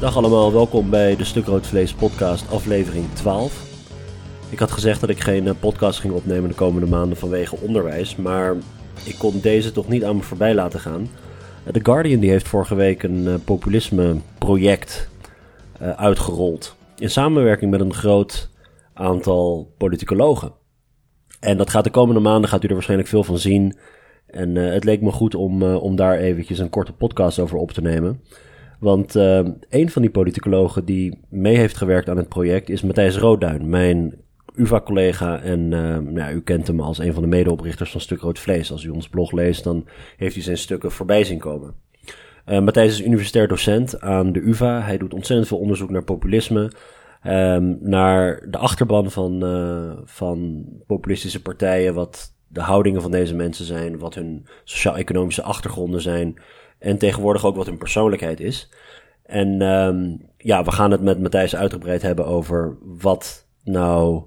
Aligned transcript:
Dag 0.00 0.16
allemaal, 0.16 0.52
welkom 0.52 0.90
bij 0.90 1.16
de 1.16 1.24
Stuk 1.24 1.46
Rood 1.46 1.66
Vlees 1.66 1.94
podcast 1.94 2.50
aflevering 2.50 3.04
12. 3.12 3.62
Ik 4.50 4.58
had 4.58 4.70
gezegd 4.70 5.00
dat 5.00 5.10
ik 5.10 5.20
geen 5.20 5.46
eh, 5.46 5.54
podcast 5.60 6.00
ging 6.00 6.12
opnemen 6.14 6.48
de 6.48 6.54
komende 6.54 6.86
maanden 6.86 7.18
vanwege 7.18 7.56
onderwijs, 7.56 8.16
maar 8.16 8.56
ik 9.04 9.14
kon 9.18 9.40
deze 9.40 9.72
toch 9.72 9.88
niet 9.88 10.04
aan 10.04 10.16
me 10.16 10.22
voorbij 10.22 10.54
laten 10.54 10.80
gaan. 10.80 11.08
Eh, 11.64 11.72
The 11.72 11.80
Guardian 11.82 12.20
die 12.20 12.30
heeft 12.30 12.48
vorige 12.48 12.74
week 12.74 13.02
een 13.02 13.24
uh, 13.24 13.34
populisme 13.44 14.16
project 14.38 15.08
uitgerold 15.78 16.76
in 16.96 17.10
samenwerking 17.10 17.70
met 17.70 17.80
een 17.80 17.94
groot 17.94 18.50
aantal 18.94 19.74
politicologen. 19.78 20.52
En 21.40 21.56
dat 21.56 21.70
gaat 21.70 21.84
de 21.84 21.90
komende 21.90 22.20
maanden, 22.20 22.50
gaat 22.50 22.64
u 22.64 22.66
er 22.66 22.74
waarschijnlijk 22.74 23.08
veel 23.08 23.24
van 23.24 23.38
zien. 23.38 23.78
En 24.26 24.54
het 24.54 24.84
leek 24.84 25.00
me 25.00 25.10
goed 25.10 25.34
om, 25.34 25.62
om 25.62 25.96
daar 25.96 26.18
eventjes 26.18 26.58
een 26.58 26.70
korte 26.70 26.92
podcast 26.92 27.38
over 27.38 27.56
op 27.56 27.72
te 27.72 27.82
nemen. 27.82 28.20
Want 28.78 29.16
uh, 29.16 29.40
een 29.68 29.90
van 29.90 30.02
die 30.02 30.10
politicologen 30.10 30.84
die 30.84 31.18
mee 31.28 31.56
heeft 31.56 31.76
gewerkt 31.76 32.08
aan 32.08 32.16
het 32.16 32.28
project 32.28 32.68
is 32.68 32.82
Matthijs 32.82 33.16
Roodduin, 33.16 33.68
mijn 33.68 34.14
UvA-collega. 34.54 35.40
En 35.40 35.68
nou, 36.12 36.34
u 36.34 36.40
kent 36.40 36.66
hem 36.66 36.80
als 36.80 36.98
een 36.98 37.12
van 37.12 37.22
de 37.22 37.28
medeoprichters 37.28 37.90
van 37.90 38.00
Stuk 38.00 38.20
Rood 38.20 38.38
Vlees. 38.38 38.72
Als 38.72 38.84
u 38.84 38.88
ons 38.88 39.08
blog 39.08 39.32
leest, 39.32 39.64
dan 39.64 39.86
heeft 40.16 40.36
u 40.36 40.40
zijn 40.40 40.58
stukken 40.58 40.92
voorbij 40.92 41.24
zien 41.24 41.38
komen. 41.38 41.74
Matthijs 42.44 42.92
is 42.92 43.06
universitair 43.06 43.48
docent 43.48 44.00
aan 44.00 44.32
de 44.32 44.40
UvA. 44.40 44.80
Hij 44.80 44.98
doet 44.98 45.14
ontzettend 45.14 45.48
veel 45.48 45.58
onderzoek 45.58 45.90
naar 45.90 46.04
populisme. 46.04 46.72
Um, 47.26 47.78
naar 47.80 48.46
de 48.50 48.58
achterban 48.58 49.10
van, 49.10 49.44
uh, 49.44 49.92
van 50.04 50.64
populistische 50.86 51.42
partijen, 51.42 51.94
wat 51.94 52.34
de 52.48 52.60
houdingen 52.60 53.02
van 53.02 53.10
deze 53.10 53.34
mensen 53.34 53.64
zijn, 53.64 53.98
wat 53.98 54.14
hun 54.14 54.46
sociaal-economische 54.64 55.42
achtergronden 55.42 56.00
zijn 56.00 56.38
en 56.78 56.98
tegenwoordig 56.98 57.44
ook 57.44 57.56
wat 57.56 57.66
hun 57.66 57.78
persoonlijkheid 57.78 58.40
is. 58.40 58.68
En 59.22 59.62
um, 59.62 60.28
ja, 60.36 60.64
we 60.64 60.72
gaan 60.72 60.90
het 60.90 61.00
met 61.00 61.20
Matthijs 61.20 61.56
uitgebreid 61.56 62.02
hebben 62.02 62.26
over 62.26 62.76
wat 62.80 63.46
nou 63.64 64.22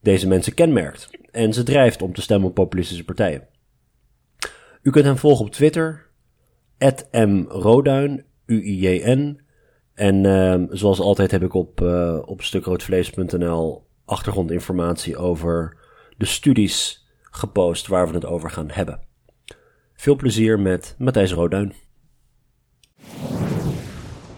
deze 0.00 0.28
mensen 0.28 0.54
kenmerkt. 0.54 1.10
En 1.30 1.52
ze 1.52 1.62
drijft 1.62 2.02
om 2.02 2.14
te 2.14 2.22
stemmen 2.22 2.48
op 2.48 2.54
populistische 2.54 3.04
partijen. 3.04 3.48
U 4.82 4.90
kunt 4.90 5.04
hem 5.04 5.16
volgen 5.16 5.44
op 5.44 5.52
Twitter, 5.52 6.06
@mroduin, 7.10 8.24
U-I-J-N. 8.46 9.40
En 9.94 10.24
uh, 10.24 10.62
zoals 10.68 11.00
altijd 11.00 11.30
heb 11.30 11.42
ik 11.42 11.54
op, 11.54 11.80
uh, 11.80 12.18
op 12.24 12.42
stukroodvlees.nl 12.42 13.86
achtergrondinformatie 14.04 15.16
over 15.16 15.76
de 16.16 16.26
studies 16.26 17.06
gepost 17.22 17.86
waar 17.86 18.08
we 18.08 18.14
het 18.14 18.26
over 18.26 18.50
gaan 18.50 18.70
hebben. 18.70 19.00
Veel 20.00 20.16
plezier 20.16 20.60
met 20.60 20.94
Matthijs 20.98 21.32
Roduin. 21.32 21.72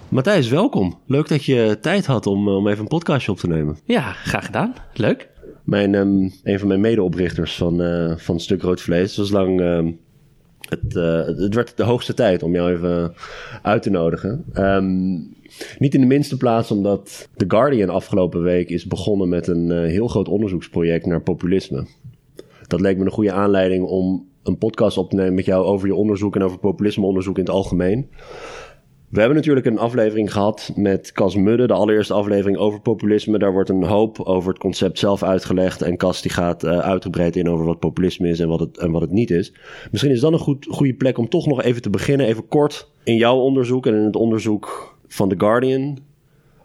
Matthijs, 0.08 0.48
welkom. 0.48 0.98
Leuk 1.06 1.28
dat 1.28 1.44
je 1.44 1.78
tijd 1.80 2.06
had 2.06 2.26
om, 2.26 2.48
om 2.48 2.68
even 2.68 2.80
een 2.80 2.88
podcastje 2.88 3.30
op 3.30 3.38
te 3.38 3.48
nemen. 3.48 3.78
Ja, 3.84 4.12
graag 4.12 4.46
gedaan. 4.46 4.74
Leuk. 4.94 5.28
Mijn, 5.64 5.94
um, 5.94 6.32
een 6.42 6.58
van 6.58 6.68
mijn 6.68 6.80
medeoprichters 6.80 7.56
van, 7.56 7.82
uh, 7.82 8.16
van 8.16 8.40
Stuk 8.40 8.62
Rood 8.62 8.80
Vlees 8.80 9.16
was 9.16 9.30
lang... 9.30 9.60
Um, 9.60 10.00
het, 10.68 10.94
uh, 10.94 11.24
het 11.24 11.54
werd 11.54 11.76
de 11.76 11.82
hoogste 11.82 12.14
tijd 12.14 12.42
om 12.42 12.52
jou 12.52 12.72
even 12.72 13.14
uit 13.62 13.82
te 13.82 13.90
nodigen. 13.90 14.44
Um, 14.54 15.34
niet 15.78 15.94
in 15.94 16.00
de 16.00 16.06
minste 16.06 16.36
plaats 16.36 16.70
omdat 16.70 17.28
The 17.36 17.44
Guardian 17.48 17.88
afgelopen 17.88 18.42
week 18.42 18.68
is 18.68 18.86
begonnen 18.86 19.28
met 19.28 19.46
een 19.46 19.70
uh, 19.70 19.78
heel 19.80 20.08
groot 20.08 20.28
onderzoeksproject 20.28 21.06
naar 21.06 21.22
populisme. 21.22 21.86
Dat 22.66 22.80
leek 22.80 22.98
me 22.98 23.04
een 23.04 23.10
goede 23.10 23.32
aanleiding 23.32 23.84
om 23.84 24.30
een 24.42 24.58
podcast 24.58 24.96
op 24.96 25.10
te 25.10 25.16
nemen 25.16 25.34
met 25.34 25.44
jou 25.44 25.64
over 25.64 25.86
je 25.86 25.94
onderzoek 25.94 26.36
en 26.36 26.42
over 26.42 26.58
populismeonderzoek 26.58 27.38
in 27.38 27.44
het 27.44 27.52
algemeen. 27.52 28.10
We 29.12 29.18
hebben 29.18 29.36
natuurlijk 29.36 29.66
een 29.66 29.78
aflevering 29.78 30.32
gehad 30.32 30.72
met 30.76 31.12
Cas 31.12 31.36
Mudde, 31.36 31.66
de 31.66 31.72
allereerste 31.72 32.12
aflevering 32.12 32.58
over 32.58 32.80
populisme. 32.80 33.38
Daar 33.38 33.52
wordt 33.52 33.68
een 33.68 33.84
hoop 33.84 34.20
over 34.20 34.48
het 34.48 34.58
concept 34.58 34.98
zelf 34.98 35.22
uitgelegd. 35.22 35.82
En 35.82 35.96
Cas 35.96 36.22
die 36.22 36.30
gaat 36.30 36.64
uh, 36.64 36.78
uitgebreid 36.78 37.36
in 37.36 37.48
over 37.48 37.64
wat 37.64 37.78
populisme 37.78 38.28
is 38.28 38.40
en 38.40 38.48
wat 38.48 38.60
het, 38.60 38.78
en 38.78 38.90
wat 38.90 39.00
het 39.00 39.10
niet 39.10 39.30
is. 39.30 39.52
Misschien 39.90 40.12
is 40.12 40.20
dan 40.20 40.32
een 40.32 40.38
goed, 40.38 40.66
goede 40.70 40.94
plek 40.94 41.18
om 41.18 41.28
toch 41.28 41.46
nog 41.46 41.62
even 41.62 41.82
te 41.82 41.90
beginnen, 41.90 42.26
even 42.26 42.48
kort 42.48 42.90
in 43.04 43.16
jouw 43.16 43.38
onderzoek 43.38 43.86
en 43.86 43.94
in 43.94 44.04
het 44.04 44.16
onderzoek 44.16 44.96
van 45.06 45.28
The 45.28 45.38
Guardian. 45.38 45.98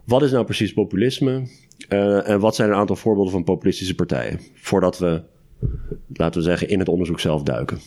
Wat 0.05 0.21
is 0.21 0.31
nou 0.31 0.45
precies 0.45 0.73
populisme? 0.73 1.47
Uh, 1.89 2.29
en 2.29 2.39
wat 2.39 2.55
zijn 2.55 2.69
een 2.69 2.75
aantal 2.75 2.95
voorbeelden 2.95 3.31
van 3.31 3.43
populistische 3.43 3.95
partijen? 3.95 4.39
Voordat 4.53 4.99
we, 4.99 5.21
laten 6.13 6.41
we 6.41 6.47
zeggen, 6.47 6.69
in 6.69 6.79
het 6.79 6.89
onderzoek 6.89 7.19
zelf 7.19 7.43
duiken. 7.43 7.79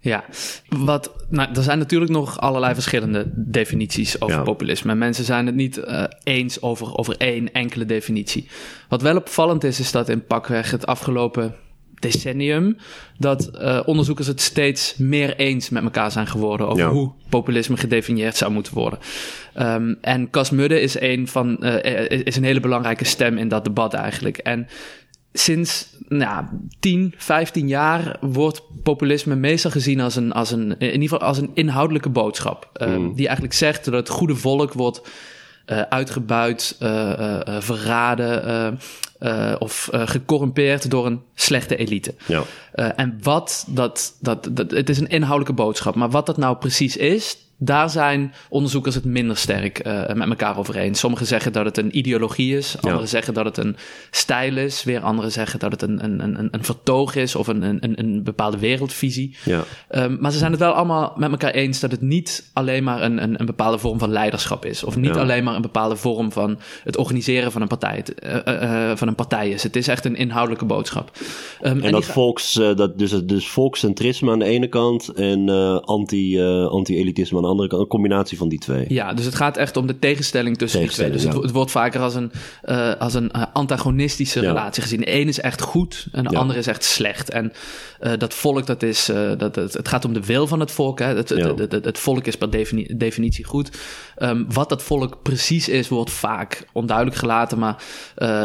Ja, 0.00 0.24
wat, 0.68 1.26
nou, 1.28 1.48
er 1.54 1.62
zijn 1.62 1.78
natuurlijk 1.78 2.10
nog 2.10 2.40
allerlei 2.40 2.74
verschillende 2.74 3.32
definities 3.34 4.20
over 4.20 4.36
ja. 4.36 4.42
populisme. 4.42 4.94
Mensen 4.94 5.24
zijn 5.24 5.46
het 5.46 5.54
niet 5.54 5.78
uh, 5.78 6.04
eens 6.22 6.62
over, 6.62 6.96
over 6.96 7.16
één 7.16 7.52
enkele 7.52 7.84
definitie. 7.84 8.48
Wat 8.88 9.02
wel 9.02 9.16
opvallend 9.16 9.64
is, 9.64 9.80
is 9.80 9.92
dat 9.92 10.08
in 10.08 10.24
pakweg 10.24 10.70
het 10.70 10.86
afgelopen 10.86 11.54
decennium 11.94 12.76
dat 13.18 13.50
uh, 13.54 13.80
onderzoekers 13.84 14.26
het 14.26 14.40
steeds 14.40 14.96
meer 14.96 15.36
eens 15.36 15.68
met 15.68 15.82
elkaar 15.82 16.10
zijn 16.10 16.26
geworden 16.26 16.68
over 16.68 16.84
ja. 16.84 16.90
hoe 16.90 17.12
populisme 17.28 17.76
gedefinieerd 17.76 18.36
zou 18.36 18.52
moeten 18.52 18.74
worden. 18.74 18.98
Um, 19.60 19.98
en 20.00 20.30
Cas 20.30 20.50
Mudde 20.50 20.80
is 20.80 21.00
een 21.00 21.28
van 21.28 21.56
uh, 21.60 22.08
is 22.24 22.36
een 22.36 22.44
hele 22.44 22.60
belangrijke 22.60 23.04
stem 23.04 23.38
in 23.38 23.48
dat 23.48 23.64
debat 23.64 23.94
eigenlijk. 23.94 24.38
En 24.38 24.66
sinds 25.32 25.96
nou, 26.08 26.44
10, 26.80 27.14
15 27.16 27.68
jaar 27.68 28.16
wordt 28.20 28.62
populisme 28.82 29.34
meestal 29.34 29.70
gezien 29.70 30.00
als 30.00 30.16
een, 30.16 30.32
als 30.32 30.50
een, 30.50 30.78
in 30.78 30.92
ieder 30.92 31.08
geval 31.08 31.26
als 31.28 31.38
een 31.38 31.50
inhoudelijke 31.54 32.08
boodschap. 32.08 32.70
Uh, 32.82 32.96
mm. 32.96 33.14
Die 33.14 33.26
eigenlijk 33.26 33.56
zegt 33.56 33.84
dat 33.84 33.94
het 33.94 34.08
goede 34.08 34.36
volk 34.36 34.72
wordt 34.72 35.00
uh, 35.66 35.80
uitgebuit, 35.80 36.76
uh, 36.82 37.40
verraden 37.58 38.78
of 39.58 39.88
gecorrumpeerd 39.92 40.90
door 40.90 41.06
een 41.06 41.20
slechte 41.34 41.76
elite. 41.76 42.14
Ja. 42.26 42.42
en 42.72 43.18
wat 43.22 43.66
dat, 43.68 44.16
dat, 44.20 44.48
dat, 44.50 44.70
het 44.70 44.88
is 44.88 44.98
een 44.98 45.08
inhoudelijke 45.08 45.62
boodschap, 45.62 45.94
maar 45.94 46.10
wat 46.10 46.26
dat 46.26 46.36
nou 46.36 46.56
precies 46.56 46.96
is, 46.96 47.36
daar 47.60 47.90
zijn 47.90 48.32
onderzoekers 48.48 48.94
het 48.94 49.04
minder 49.04 49.36
sterk 49.36 49.86
uh, 49.86 50.12
met 50.12 50.28
elkaar 50.28 50.58
over 50.58 50.76
eens. 50.76 50.98
Sommigen 50.98 51.26
zeggen 51.26 51.52
dat 51.52 51.64
het 51.64 51.78
een 51.78 51.98
ideologie 51.98 52.56
is, 52.56 52.76
anderen 52.80 53.00
ja. 53.00 53.06
zeggen 53.06 53.34
dat 53.34 53.44
het 53.44 53.56
een 53.56 53.76
stijl 54.10 54.56
is, 54.56 54.84
weer 54.84 55.00
anderen 55.00 55.32
zeggen 55.32 55.58
dat 55.58 55.72
het 55.72 55.82
een, 55.82 56.04
een, 56.04 56.38
een, 56.38 56.48
een 56.50 56.64
vertoog 56.64 57.14
is 57.14 57.34
of 57.34 57.46
een, 57.46 57.62
een, 57.62 57.78
een 57.80 58.22
bepaalde 58.22 58.58
wereldvisie. 58.58 59.36
Ja. 59.44 59.64
Um, 59.90 60.16
maar 60.20 60.32
ze 60.32 60.38
zijn 60.38 60.50
het 60.50 60.60
wel 60.60 60.72
allemaal 60.72 61.12
met 61.16 61.30
elkaar 61.30 61.50
eens 61.50 61.80
dat 61.80 61.90
het 61.90 62.00
niet 62.00 62.50
alleen 62.52 62.84
maar 62.84 63.02
een, 63.02 63.22
een, 63.22 63.40
een 63.40 63.46
bepaalde 63.46 63.78
vorm 63.78 63.98
van 63.98 64.10
leiderschap 64.10 64.64
is, 64.64 64.84
of 64.84 64.96
niet 64.96 65.14
ja. 65.14 65.20
alleen 65.20 65.44
maar 65.44 65.54
een 65.54 65.62
bepaalde 65.62 65.96
vorm 65.96 66.32
van 66.32 66.58
het 66.84 66.96
organiseren 66.96 67.52
van 67.52 67.62
een 67.62 67.68
partij, 67.68 68.04
uh, 68.24 68.36
uh, 68.46 68.96
van 68.96 69.08
een 69.08 69.14
partij 69.14 69.48
is. 69.48 69.62
Het 69.62 69.76
is 69.76 69.88
echt 69.88 70.04
een 70.04 70.16
inhoudelijke 70.16 70.64
boodschap. 70.64 71.10
Um, 71.62 71.72
en, 71.72 71.82
en, 71.82 71.92
dat, 71.92 72.04
volks, 72.04 72.52
dat 72.52 72.98
dus, 72.98 73.10
dus 73.10 73.48
volkscentrisme 73.48 74.30
aan 74.30 74.38
de 74.38 74.44
ene 74.44 74.68
kant 74.68 75.08
en 75.08 75.48
anti, 75.84 76.42
anti-elitisme 76.68 77.36
aan 77.36 77.42
de 77.42 77.47
andere 77.48 77.68
kant. 77.68 77.82
Een 77.82 77.88
combinatie 77.88 78.38
van 78.38 78.48
die 78.48 78.58
twee. 78.58 78.84
Ja, 78.88 79.14
dus 79.14 79.24
het 79.24 79.34
gaat 79.34 79.56
echt 79.56 79.76
om 79.76 79.86
de 79.86 79.98
tegenstelling 79.98 80.58
tussen 80.58 80.80
tegenstelling, 80.80 81.14
die 81.14 81.22
twee. 81.22 81.32
Dus 81.32 81.40
ja. 81.40 81.46
het, 81.46 81.56
wordt 81.56 81.70
vaker 81.70 82.00
als 82.00 82.14
een, 82.14 82.32
uh, 82.64 82.94
als 82.94 83.14
een 83.14 83.30
uh, 83.36 83.42
antagonistische 83.52 84.40
ja. 84.40 84.48
relatie 84.48 84.82
gezien. 84.82 85.00
De 85.00 85.06
ene 85.06 85.28
is 85.28 85.40
echt 85.40 85.60
goed 85.60 86.06
en 86.12 86.24
de 86.24 86.30
ja. 86.30 86.38
andere 86.38 86.58
is 86.58 86.66
echt 86.66 86.84
slecht. 86.84 87.30
En 87.30 87.52
uh, 88.00 88.12
dat 88.18 88.34
volk, 88.34 88.66
dat 88.66 88.82
is, 88.82 89.06
dat, 89.38 89.54
het, 89.56 89.72
het, 89.72 89.88
gaat 89.88 90.04
om 90.04 90.12
de 90.12 90.24
wil 90.24 90.46
van 90.46 90.60
het 90.60 90.70
volk. 90.70 90.98
Hè. 90.98 91.06
Het, 91.06 91.28
het, 91.28 91.72
het 91.84 91.98
volk 91.98 92.26
is 92.26 92.36
per 92.36 92.50
defini 92.50 92.96
definitie 92.96 93.44
goed. 93.44 93.78
Um, 94.18 94.46
wat 94.52 94.68
dat 94.68 94.82
volk 94.82 95.22
precies 95.22 95.68
is, 95.68 95.88
wordt 95.88 96.10
vaak 96.10 96.66
onduidelijk 96.72 97.16
gelaten. 97.16 97.58
Maar 97.58 97.82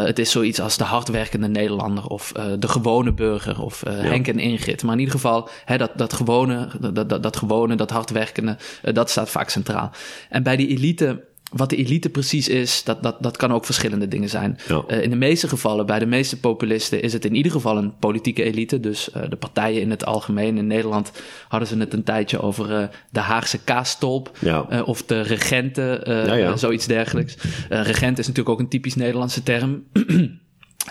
het 0.04 0.18
is 0.18 0.30
zoiets 0.30 0.60
als 0.60 0.76
de 0.76 0.84
hardwerkende 0.84 1.48
Nederlander 1.48 2.06
of 2.06 2.32
de 2.58 2.68
gewone 2.68 3.12
burger 3.12 3.60
of 3.60 3.82
Henk 3.88 4.28
en 4.28 4.38
Ingrid. 4.38 4.82
Maar 4.82 4.92
in 4.92 4.98
ieder 4.98 5.14
geval, 5.14 5.48
hè, 5.64 5.78
dat, 5.78 5.90
dat 5.96 6.12
gewone, 6.12 6.68
dat, 6.92 7.08
dat, 7.08 7.22
dat 7.22 7.36
gewone, 7.36 7.74
dat 7.74 7.90
hardwerkende, 7.90 8.56
dat 8.94 9.10
staat 9.10 9.30
vaak 9.30 9.48
centraal. 9.48 9.90
En 10.28 10.42
bij 10.42 10.56
die 10.56 10.68
elite, 10.68 11.24
wat 11.52 11.70
de 11.70 11.76
elite 11.76 12.10
precies 12.10 12.48
is, 12.48 12.84
dat, 12.84 13.02
dat, 13.02 13.16
dat 13.20 13.36
kan 13.36 13.52
ook 13.52 13.64
verschillende 13.64 14.08
dingen 14.08 14.28
zijn. 14.28 14.58
Ja. 14.68 14.84
Uh, 14.88 15.02
in 15.02 15.10
de 15.10 15.16
meeste 15.16 15.48
gevallen, 15.48 15.86
bij 15.86 15.98
de 15.98 16.06
meeste 16.06 16.40
populisten, 16.40 17.02
is 17.02 17.12
het 17.12 17.24
in 17.24 17.34
ieder 17.34 17.52
geval 17.52 17.76
een 17.76 17.98
politieke 17.98 18.42
elite. 18.42 18.80
Dus 18.80 19.08
uh, 19.16 19.22
de 19.28 19.36
partijen 19.36 19.80
in 19.80 19.90
het 19.90 20.04
algemeen. 20.04 20.58
In 20.58 20.66
Nederland 20.66 21.12
hadden 21.48 21.68
ze 21.68 21.78
het 21.78 21.92
een 21.92 22.04
tijdje 22.04 22.40
over 22.40 22.70
uh, 22.70 22.86
de 23.10 23.20
Haagse 23.20 23.58
kaastolp. 23.58 24.30
Ja. 24.38 24.82
of 24.84 25.02
de 25.02 25.20
regenten, 25.20 26.10
ja, 26.38 26.56
zoiets 26.56 26.86
dergelijks. 26.86 27.36
regent 27.68 28.18
is 28.18 28.26
natuurlijk 28.26 28.54
ook 28.54 28.60
een 28.60 28.68
typisch 28.68 28.94
Nederlandse 28.94 29.42
term 29.42 29.84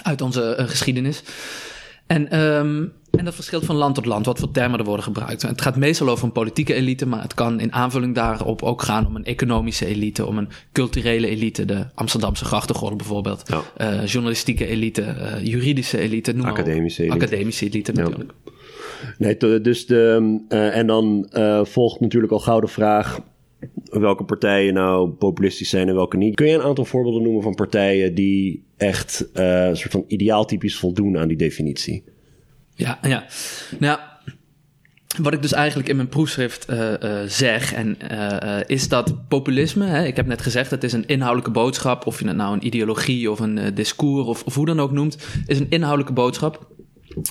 uit 0.03 0.21
onze 0.21 0.55
geschiedenis. 0.57 1.23
En, 2.07 2.39
um, 2.39 2.93
en 3.17 3.25
dat 3.25 3.35
verschilt 3.35 3.65
van 3.65 3.75
land 3.75 3.95
tot 3.95 4.05
land, 4.05 4.25
wat 4.25 4.39
voor 4.39 4.51
termen 4.51 4.79
er 4.79 4.85
worden 4.85 5.03
gebruikt. 5.03 5.41
Het 5.41 5.61
gaat 5.61 5.75
meestal 5.75 6.09
over 6.09 6.25
een 6.25 6.31
politieke 6.31 6.73
elite, 6.73 7.05
maar 7.05 7.21
het 7.21 7.33
kan 7.33 7.59
in 7.59 7.73
aanvulling 7.73 8.15
daarop 8.15 8.61
ook 8.61 8.81
gaan 8.81 9.07
om 9.07 9.15
een 9.15 9.25
economische 9.25 9.85
elite, 9.85 10.25
om 10.25 10.37
een 10.37 10.47
culturele 10.71 11.27
elite, 11.27 11.65
de 11.65 11.85
Amsterdamse 11.93 12.45
grachtengordel 12.45 12.97
bijvoorbeeld, 12.97 13.43
ja. 13.77 14.01
uh, 14.01 14.05
journalistieke 14.05 14.65
elite, 14.65 15.01
uh, 15.01 15.43
juridische 15.43 15.97
elite, 15.97 16.33
noem 16.33 16.45
academische 16.45 17.03
elite. 17.03 17.25
Academische 17.25 17.65
elite 17.65 17.91
natuurlijk. 17.91 18.33
Ja. 18.45 18.51
Nee, 19.17 19.61
dus 19.61 19.85
de, 19.85 20.39
uh, 20.49 20.77
en 20.77 20.87
dan 20.87 21.29
volgt 21.63 21.99
natuurlijk 21.99 22.33
al 22.33 22.39
gauw 22.39 22.59
de 22.59 22.67
vraag, 22.67 23.19
welke 23.83 24.23
partijen 24.23 24.73
nou 24.73 25.09
populistisch 25.09 25.69
zijn 25.69 25.87
en 25.87 25.95
welke 25.95 26.17
niet. 26.17 26.35
Kun 26.35 26.47
je 26.47 26.53
een 26.53 26.61
aantal 26.61 26.85
voorbeelden 26.85 27.21
noemen 27.21 27.43
van 27.43 27.55
partijen 27.55 28.15
die 28.15 28.63
echt 28.77 29.29
een 29.33 29.77
soort 29.77 29.91
van 29.91 30.03
ideaaltypisch 30.07 30.75
voldoen 30.75 31.17
aan 31.17 31.27
die 31.27 31.37
definitie? 31.37 32.03
Ja, 32.75 32.99
ja. 33.01 33.25
Nou, 33.79 33.99
wat 35.21 35.33
ik 35.33 35.41
dus 35.41 35.53
eigenlijk 35.53 35.89
in 35.89 35.95
mijn 35.95 36.07
proefschrift 36.07 36.69
uh, 36.69 36.91
uh, 37.03 37.19
zeg, 37.25 37.73
en, 37.73 37.97
uh, 38.11 38.59
is 38.65 38.87
dat 38.87 39.27
populisme, 39.27 39.85
hè, 39.85 40.05
ik 40.05 40.15
heb 40.15 40.25
net 40.25 40.41
gezegd, 40.41 40.71
het 40.71 40.83
is 40.83 40.93
een 40.93 41.07
inhoudelijke 41.07 41.51
boodschap, 41.51 42.05
of 42.05 42.19
je 42.19 42.27
het 42.27 42.35
nou 42.35 42.53
een 42.53 42.65
ideologie 42.65 43.31
of 43.31 43.39
een 43.39 43.73
discours 43.73 44.27
of, 44.27 44.43
of 44.43 44.55
hoe 44.55 44.65
dan 44.65 44.79
ook 44.79 44.91
noemt, 44.91 45.17
is 45.45 45.59
een 45.59 45.69
inhoudelijke 45.69 46.13
boodschap. 46.13 46.71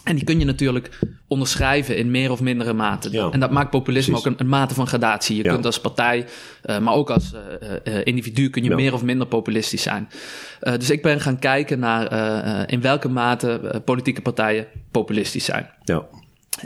En 0.05 0.15
die 0.15 0.25
kun 0.25 0.39
je 0.39 0.45
natuurlijk 0.45 0.99
onderschrijven 1.29 1.97
in 1.97 2.11
meer 2.11 2.31
of 2.31 2.41
mindere 2.41 2.73
mate. 2.73 3.11
Ja, 3.11 3.31
en 3.31 3.41
dat 3.41 3.51
maakt 3.51 3.71
populisme 3.71 4.17
ook 4.17 4.27
een, 4.27 4.35
een, 4.37 4.49
mate 4.49 4.75
van 4.75 4.87
gradatie. 4.87 5.37
Je 5.37 5.43
kunt 5.43 5.67
als 5.67 5.81
partij, 5.81 6.27
uh, 6.65 6.79
maar 6.79 6.95
ook 6.95 7.11
als 7.11 7.33
uh, 7.33 7.71
uh, 7.85 8.01
individu, 8.05 8.51
kun 8.51 8.63
je 8.63 8.71
ja. 8.71 8.77
meer 8.77 8.93
of 8.93 9.03
minder 9.03 9.27
populistisch 9.27 9.83
zijn. 9.83 10.09
dus 10.61 10.91
ik 10.91 11.03
ben 11.03 11.21
gaan 11.21 11.39
kijken 11.39 11.79
naar 11.79 12.71
in 12.71 12.81
welke 12.81 13.09
mate 13.09 13.83
politieke 13.85 14.23
partijen 14.23 14.67
populistisch 14.91 15.45
zijn. 15.45 15.71
Ja. 15.85 16.07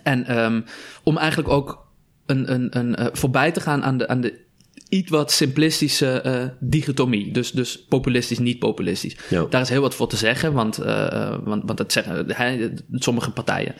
En 0.02 0.38
um, 0.38 0.64
om 1.02 1.16
eigenlijk 1.16 1.48
ook 1.48 1.86
een, 2.26 2.52
een, 2.52 2.78
een, 2.78 3.10
voorbij 3.12 3.52
te 3.52 3.60
gaan 3.60 3.84
aan 3.84 3.98
de, 3.98 4.08
aan 4.08 4.20
de 4.20 4.44
iets 4.88 5.10
wat 5.10 5.32
simplistische 5.32 6.22
uh, 6.26 6.44
dichotomie. 6.60 7.32
Dus, 7.32 7.50
dus 7.50 7.84
populistisch, 7.88 8.38
niet 8.38 8.58
populistisch. 8.58 9.16
Ja. 9.28 9.46
Daar 9.50 9.60
is 9.60 9.68
heel 9.68 9.80
wat 9.80 9.94
voor 9.94 10.08
te 10.08 10.16
zeggen, 10.16 10.52
want, 10.52 10.80
uh, 10.80 11.36
want, 11.44 11.62
want 11.64 11.78
dat 11.78 11.92
zeggen 11.92 12.30
he, 12.32 12.72
sommige 12.90 13.30
partijen. 13.30 13.74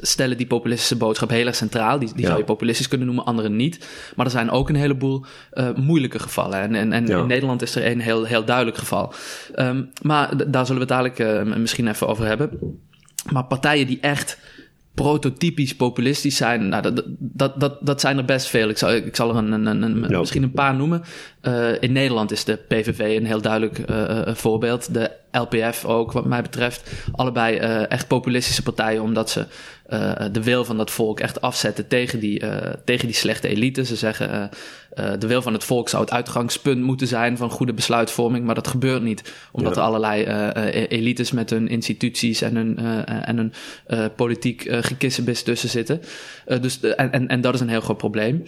Stellen 0.00 0.36
die 0.36 0.46
populistische 0.46 0.96
boodschap 0.96 1.30
heel 1.30 1.46
erg 1.46 1.56
centraal. 1.56 1.98
Die, 1.98 2.08
die 2.08 2.20
ja. 2.20 2.26
zou 2.26 2.38
je 2.38 2.44
populistisch 2.44 2.88
kunnen 2.88 3.06
noemen, 3.06 3.24
anderen 3.24 3.56
niet. 3.56 3.86
Maar 4.16 4.26
er 4.26 4.32
zijn 4.32 4.50
ook 4.50 4.68
een 4.68 4.74
heleboel 4.74 5.24
uh, 5.52 5.74
moeilijke 5.74 6.18
gevallen. 6.18 6.60
En, 6.60 6.74
en, 6.74 6.92
en 6.92 7.06
ja. 7.06 7.18
in 7.18 7.26
Nederland 7.26 7.62
is 7.62 7.74
er 7.74 7.86
een 7.86 8.00
heel, 8.00 8.24
heel 8.24 8.44
duidelijk 8.44 8.76
geval. 8.76 9.12
Um, 9.56 9.90
maar 10.02 10.50
daar 10.50 10.66
zullen 10.66 10.86
we 10.86 10.94
het 10.94 11.18
dadelijk 11.18 11.58
misschien 11.58 11.88
even 11.88 12.08
over 12.08 12.26
hebben. 12.26 12.50
Maar 13.32 13.44
partijen 13.44 13.86
die 13.86 14.00
echt 14.00 14.38
prototypisch 14.94 15.76
populistisch 15.76 16.36
zijn. 16.36 16.68
Nou, 16.68 16.82
dat, 16.82 17.02
dat, 17.18 17.60
dat, 17.60 17.78
dat 17.80 18.00
zijn 18.00 18.18
er 18.18 18.24
best 18.24 18.46
veel. 18.46 18.68
Ik 18.68 18.78
zal, 18.78 18.92
ik 18.94 19.16
zal 19.16 19.30
er 19.30 19.36
een, 19.36 19.52
een, 19.52 19.82
een, 19.82 20.06
ja. 20.08 20.18
misschien 20.18 20.42
een 20.42 20.52
paar 20.52 20.74
noemen. 20.74 21.02
Uh, 21.42 21.82
in 21.82 21.92
Nederland 21.92 22.30
is 22.30 22.44
de 22.44 22.56
PVV 22.56 23.16
een 23.16 23.26
heel 23.26 23.40
duidelijk 23.40 23.78
uh, 23.90 24.20
voorbeeld. 24.26 24.94
De 24.94 25.10
LPF 25.30 25.84
ook, 25.84 26.12
wat 26.12 26.24
mij 26.24 26.42
betreft. 26.42 26.90
Allebei 27.12 27.58
uh, 27.58 27.90
echt 27.90 28.06
populistische 28.06 28.62
partijen, 28.62 29.02
omdat 29.02 29.30
ze 29.30 29.46
de 30.32 30.42
wil 30.42 30.64
van 30.64 30.76
dat 30.76 30.90
volk 30.90 31.20
echt 31.20 31.40
afzetten 31.40 31.88
tegen 31.88 32.20
die, 32.20 32.42
tegen 32.84 33.06
die 33.06 33.16
slechte 33.16 33.48
elite. 33.48 33.84
Ze 33.84 33.96
zeggen 33.96 34.50
uh, 34.96 35.12
de 35.18 35.26
wil 35.26 35.42
van 35.42 35.52
het 35.52 35.64
volk 35.64 35.88
zou 35.88 36.02
het 36.02 36.12
uitgangspunt 36.12 36.82
moeten 36.82 37.06
zijn 37.06 37.36
van 37.36 37.50
goede 37.50 37.72
besluitvorming, 37.72 38.44
maar 38.44 38.54
dat 38.54 38.68
gebeurt 38.68 39.02
niet, 39.02 39.34
omdat 39.52 39.74
ja. 39.74 39.80
er 39.80 39.86
allerlei 39.86 40.24
elites 40.88 41.32
met 41.32 41.50
hun 41.50 41.68
instituties 41.68 42.42
en 42.42 42.56
hun, 42.56 42.78
en 43.06 43.36
hun 43.36 43.52
politiek 44.16 44.66
gekissenbis 44.70 45.42
tussen 45.42 45.68
zitten. 45.68 46.00
dus, 46.60 46.80
en, 46.80 47.12
en, 47.12 47.28
en 47.28 47.40
dat 47.40 47.54
is 47.54 47.60
een 47.60 47.68
heel 47.68 47.80
groot 47.80 47.96
probleem. 47.96 48.44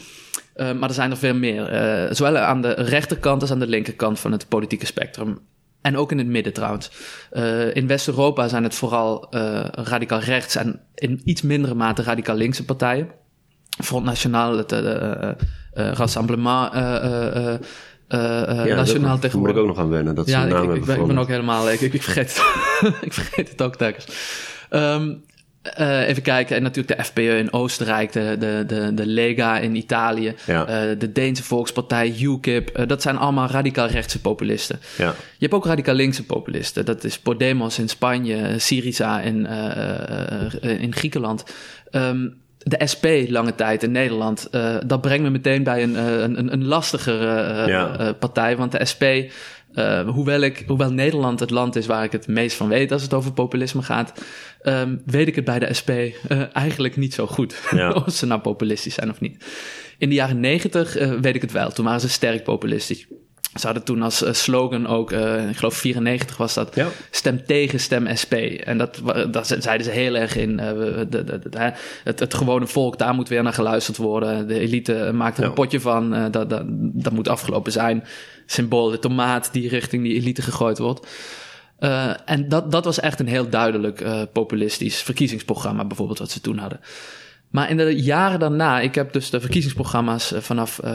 Maar 0.57 0.89
er 0.89 0.95
zijn 0.95 1.11
er 1.11 1.17
veel 1.17 1.35
meer. 1.35 1.69
Zowel 2.11 2.37
aan 2.37 2.63
de 2.63 2.73
rechterkant 2.73 3.41
als 3.41 3.51
aan 3.51 3.59
de 3.59 3.67
linkerkant 3.67 4.21
van 4.21 4.33
het 4.33 4.49
politieke 4.49 4.87
spectrum. 4.87 5.39
En 5.87 5.97
ook 5.97 6.13
in 6.13 6.19
het 6.19 6.27
midden 6.27 6.53
trouwens. 6.53 6.91
Uh, 7.33 7.75
in 7.75 7.87
West-Europa 7.87 8.49
zijn 8.49 8.63
het 8.63 8.75
vooral 8.75 9.27
uh, 9.31 9.65
radicaal 9.71 10.21
rechts 10.21 10.57
en 10.57 10.81
in 10.95 11.21
iets 11.25 11.43
mindere 11.43 11.75
mate 11.75 12.03
radicaal 12.03 12.37
linkse 12.37 12.65
partijen. 12.65 13.09
Front 13.85 14.05
National, 14.05 14.57
het 14.57 14.73
uh, 14.73 15.31
Rassemblement 15.76 16.73
ja, 16.73 17.58
Nationaal 18.08 19.19
tegenwoordig. 19.19 19.34
moet 19.34 19.49
ik 19.49 19.56
ook 19.56 19.67
nog 19.67 19.78
aan 19.78 19.88
wennen, 19.88 20.14
dat 20.14 20.26
ja, 20.26 20.44
namen 20.44 20.75
ik, 20.75 20.81
ik, 20.81 20.84
ben, 20.84 21.00
ik 21.00 21.06
ben 21.06 21.19
ook 21.19 21.28
helemaal... 21.28 21.70
Ik, 21.70 21.81
ik, 21.81 22.02
vergeet 22.02 22.37
het. 22.37 23.02
ik 23.06 23.12
vergeet 23.12 23.49
het 23.49 23.62
ook 23.62 23.76
telkens. 23.76 24.06
Um, 24.70 25.25
uh, 25.78 26.08
even 26.08 26.23
kijken, 26.23 26.56
en 26.56 26.62
natuurlijk 26.62 26.99
de 26.99 27.05
FPÖ 27.05 27.37
in 27.38 27.52
Oostenrijk, 27.52 28.12
de, 28.12 28.37
de, 28.38 28.64
de, 28.67 28.94
de 28.94 29.06
Lega 29.06 29.58
in 29.58 29.75
Italië, 29.75 30.34
ja. 30.46 30.61
uh, 30.61 30.99
de 30.99 31.12
Deense 31.12 31.43
Volkspartij, 31.43 32.14
UKIP. 32.20 32.78
Uh, 32.78 32.87
dat 32.87 33.02
zijn 33.02 33.17
allemaal 33.17 33.49
radicaal 33.49 33.87
rechtse 33.87 34.20
populisten. 34.20 34.81
Ja. 34.99 35.06
Je 35.08 35.14
hebt 35.38 35.55
ook 35.55 35.67
radicaal 35.67 35.94
linkse 35.94 36.25
populisten. 36.25 36.84
Dat 36.84 37.05
is 37.05 37.19
Podemos 37.19 37.78
in 37.78 37.88
Spanje, 37.88 38.58
Syriza 38.58 39.20
in, 39.20 39.46
in 40.61 40.94
Griekenland. 40.94 41.44
Um, 41.90 42.44
de 42.69 42.87
SP 42.93 43.07
lange 43.29 43.55
tijd 43.55 43.83
in 43.83 43.93
Nederland, 43.93 44.49
dat 44.87 45.01
brengt 45.01 45.23
me 45.23 45.31
meteen 45.31 45.63
bij 45.63 45.83
een, 45.83 45.95
een, 46.23 46.53
een 46.53 46.65
lastigere 46.65 47.67
ja. 47.67 48.13
partij. 48.13 48.57
Want 48.57 48.73
de 48.73 48.85
SP 48.93 49.05
uh, 49.77 50.09
hoewel, 50.09 50.41
ik, 50.41 50.65
hoewel 50.67 50.93
Nederland 50.93 51.41
het 51.41 51.51
land 51.51 51.77
is 51.77 51.87
waar 51.87 52.05
ik 52.05 52.13
het 52.13 52.27
meest 52.27 52.57
van 52.57 52.69
weet 52.69 52.93
als 52.93 53.03
het 53.03 53.15
over 53.15 53.33
populisme 53.33 53.83
gaat, 53.83 54.25
um, 54.63 55.03
weet 55.07 55.29
ik 55.29 55.35
het 55.35 55.45
bij 55.45 55.59
de 55.59 55.75
SP 55.79 55.91
eigenlijk 56.53 56.97
niet 56.97 57.15
zo 57.15 57.27
goed. 57.27 57.63
Ja. 57.71 57.91
of 58.07 58.13
ze 58.13 58.27
nou 58.27 58.41
populistisch 58.41 58.95
zijn 58.95 59.11
of 59.11 59.21
niet. 59.21 59.45
In 59.99 60.09
de 60.09 60.15
jaren 60.15 60.41
negentig 60.41 60.95
weet 61.21 61.35
ik 61.35 61.41
het 61.41 61.53
wel. 61.53 61.71
Toen 61.71 61.85
waren 61.85 62.01
ze 62.01 62.09
sterk 62.09 62.45
populistisch. 62.45 63.07
Ze 63.58 63.67
hadden 63.67 63.85
toen 63.85 64.03
als 64.03 64.25
slogan 64.31 64.87
ook, 64.87 65.12
uh, 65.12 65.49
ik 65.49 65.56
geloof 65.56 65.75
94 65.75 66.37
was 66.37 66.55
dat, 66.55 66.75
ja. 66.75 66.88
stem 67.11 67.44
tegen, 67.44 67.81
stem 67.81 68.17
SP. 68.23 68.32
En 68.32 68.79
dat, 68.79 69.00
dat 69.31 69.56
zeiden 69.58 69.87
ze 69.87 69.93
heel 69.93 70.17
erg 70.17 70.37
in. 70.37 70.50
Uh, 70.50 70.58
de, 70.58 71.06
de, 71.08 71.25
de, 71.25 71.73
het, 72.05 72.20
het 72.20 72.35
gewone 72.35 72.67
volk, 72.67 72.99
daar 72.99 73.14
moet 73.14 73.29
weer 73.29 73.43
naar 73.43 73.53
geluisterd 73.53 73.97
worden. 73.97 74.49
De 74.49 74.58
elite 74.58 75.11
maakt 75.14 75.37
er 75.37 75.43
ja. 75.43 75.49
een 75.49 75.55
potje 75.55 75.81
van, 75.81 76.14
uh, 76.14 76.25
dat, 76.31 76.50
dat, 76.50 76.62
dat 76.79 77.12
moet 77.12 77.29
afgelopen 77.29 77.73
zijn. 77.73 78.05
Symbool, 78.47 78.91
de 78.91 78.99
tomaat 78.99 79.53
die 79.53 79.69
richting 79.69 80.02
die 80.02 80.14
elite 80.14 80.43
gegooid 80.43 80.79
wordt. 80.79 81.06
En 82.25 82.49
dat, 82.49 82.73
dat 82.73 82.85
was 82.85 83.00
echt 83.00 83.20
een 83.20 83.29
heel 83.29 83.49
duidelijk 83.49 84.05
populistisch 84.32 85.02
verkiezingsprogramma, 85.02 85.85
bijvoorbeeld, 85.85 86.19
wat 86.19 86.31
ze 86.31 86.41
toen 86.41 86.59
hadden. 86.59 86.81
Maar 87.56 87.70
in 87.70 87.76
de 87.76 88.03
jaren 88.03 88.38
daarna, 88.38 88.81
ik 88.81 88.94
heb 88.94 89.12
dus 89.12 89.31
de 89.31 89.41
verkiezingsprogramma's 89.41 90.32
vanaf 90.38 90.81
uh, 90.85 90.91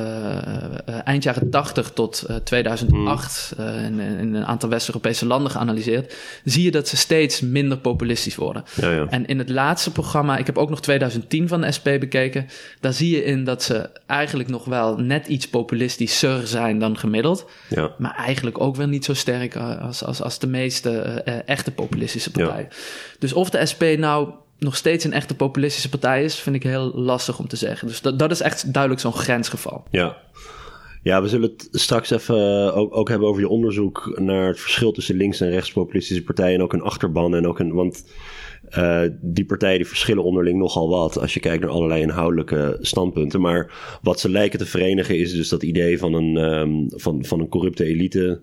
eind 1.04 1.24
jaren 1.24 1.50
80 1.50 1.92
tot 1.92 2.26
2008 2.44 3.54
mm. 3.58 3.66
in, 3.66 4.00
in, 4.00 4.34
een 4.34 4.46
aantal 4.46 4.70
West-Europese 4.70 5.26
landen 5.26 5.52
geanalyseerd, 5.52 6.16
zie 6.44 6.64
je 6.64 6.72
dat 6.72 6.88
ze 6.88 6.98
steeds 6.98 7.42
minder 7.42 7.78
populistisch 7.78 8.36
worden. 8.36 8.64
Ja, 8.76 8.92
ja. 8.92 9.08
En 9.10 9.26
in 9.26 9.38
het 9.38 9.50
laatste 9.50 9.92
programma, 9.92 10.38
ik 10.38 10.46
heb 10.46 10.58
ook 10.58 10.70
nog 10.70 10.82
2010 10.82 11.48
van 11.48 11.62
de 11.62 11.72
SP 11.78 11.84
bekeken, 11.84 12.48
daar 12.80 12.94
zie 12.94 13.16
je 13.16 13.24
in 13.24 13.44
dat 13.44 13.64
ze 13.64 13.90
eigenlijk 14.06 14.50
nog 14.50 14.66
wel 14.66 14.98
net 14.98 15.28
iets 15.28 15.48
populistischer 15.48 16.48
zijn 16.48 16.80
dan 16.80 16.98
gemiddeld, 16.98 17.50
ja. 17.68 17.92
maar 17.98 18.16
eigenlijk 18.16 18.62
ook 18.62 18.76
wel 18.76 18.88
niet 18.88 19.06
zo 19.06 19.14
sterk 19.14 19.56
als, 19.56 20.04
als, 20.04 20.22
als 20.22 20.40
de 20.40 20.48
meeste 20.48 20.92
echte 21.46 21.72
populistische 21.72 22.32
partijen. 22.32 22.68
Dus 23.20 23.34
of 23.34 23.50
de 23.50 23.66
SP 23.66 23.84
nou 23.98 24.34
nog 24.64 24.76
steeds 24.76 25.04
een 25.04 25.14
echte 25.14 25.36
populistische 25.36 25.90
partij 25.90 26.24
is, 26.24 26.36
vind 26.36 26.56
ik 26.56 26.64
heel 26.64 26.92
lastig 26.96 27.40
om 27.40 27.48
te 27.48 27.56
zeggen. 27.56 27.88
Dus 27.88 28.02
dat, 28.02 28.20
dat 28.20 28.32
is 28.32 28.42
echt 28.42 28.74
duidelijk 28.74 29.02
zo'n 29.02 29.14
grensgeval. 29.14 29.84
Ja. 29.92 30.18
Ja, 31.04 31.22
we 31.22 31.28
zullen 31.28 31.50
het 31.50 31.68
straks 31.72 32.10
even 32.10 32.74
ook, 32.74 32.96
ook, 32.96 33.10
hebben 33.10 33.28
over 33.28 33.42
je 33.42 33.48
onderzoek 33.48 34.20
naar 34.20 34.48
het 34.48 34.60
verschil 34.60 34.92
tussen 34.92 35.16
links- 35.16 35.42
en 35.42 35.50
rechtspopulistische 35.50 36.24
partijen 36.24 36.56
en 36.56 36.62
ook 36.62 36.74
een 36.74 36.82
achterban. 36.82 37.36
En 37.36 37.48
ook 37.48 37.60
een, 37.60 37.74
want 37.74 38.06
uh, 38.78 39.02
die 39.22 39.46
partijen 39.46 39.78
die 39.78 39.88
verschillen 39.88 40.24
onderling 40.24 40.58
nogal 40.58 40.90
wat 40.90 41.20
als 41.20 41.34
je 41.34 41.40
kijkt 41.40 41.64
naar 41.64 41.72
allerlei 41.72 42.02
inhoudelijke 42.02 42.78
standpunten. 42.82 43.42
Maar 43.42 43.72
wat 44.02 44.20
ze 44.20 44.30
lijken 44.30 44.60
te 44.60 44.66
verenigen 44.66 45.18
is 45.18 45.34
dus 45.34 45.50
dat 45.50 45.64
idee 45.64 45.98
van 46.00 46.14
een, 46.14 46.38
um, 46.38 46.86
van, 46.90 47.26
van 47.26 47.40
een 47.40 47.50
corrupte 47.50 47.86
elite 47.86 48.42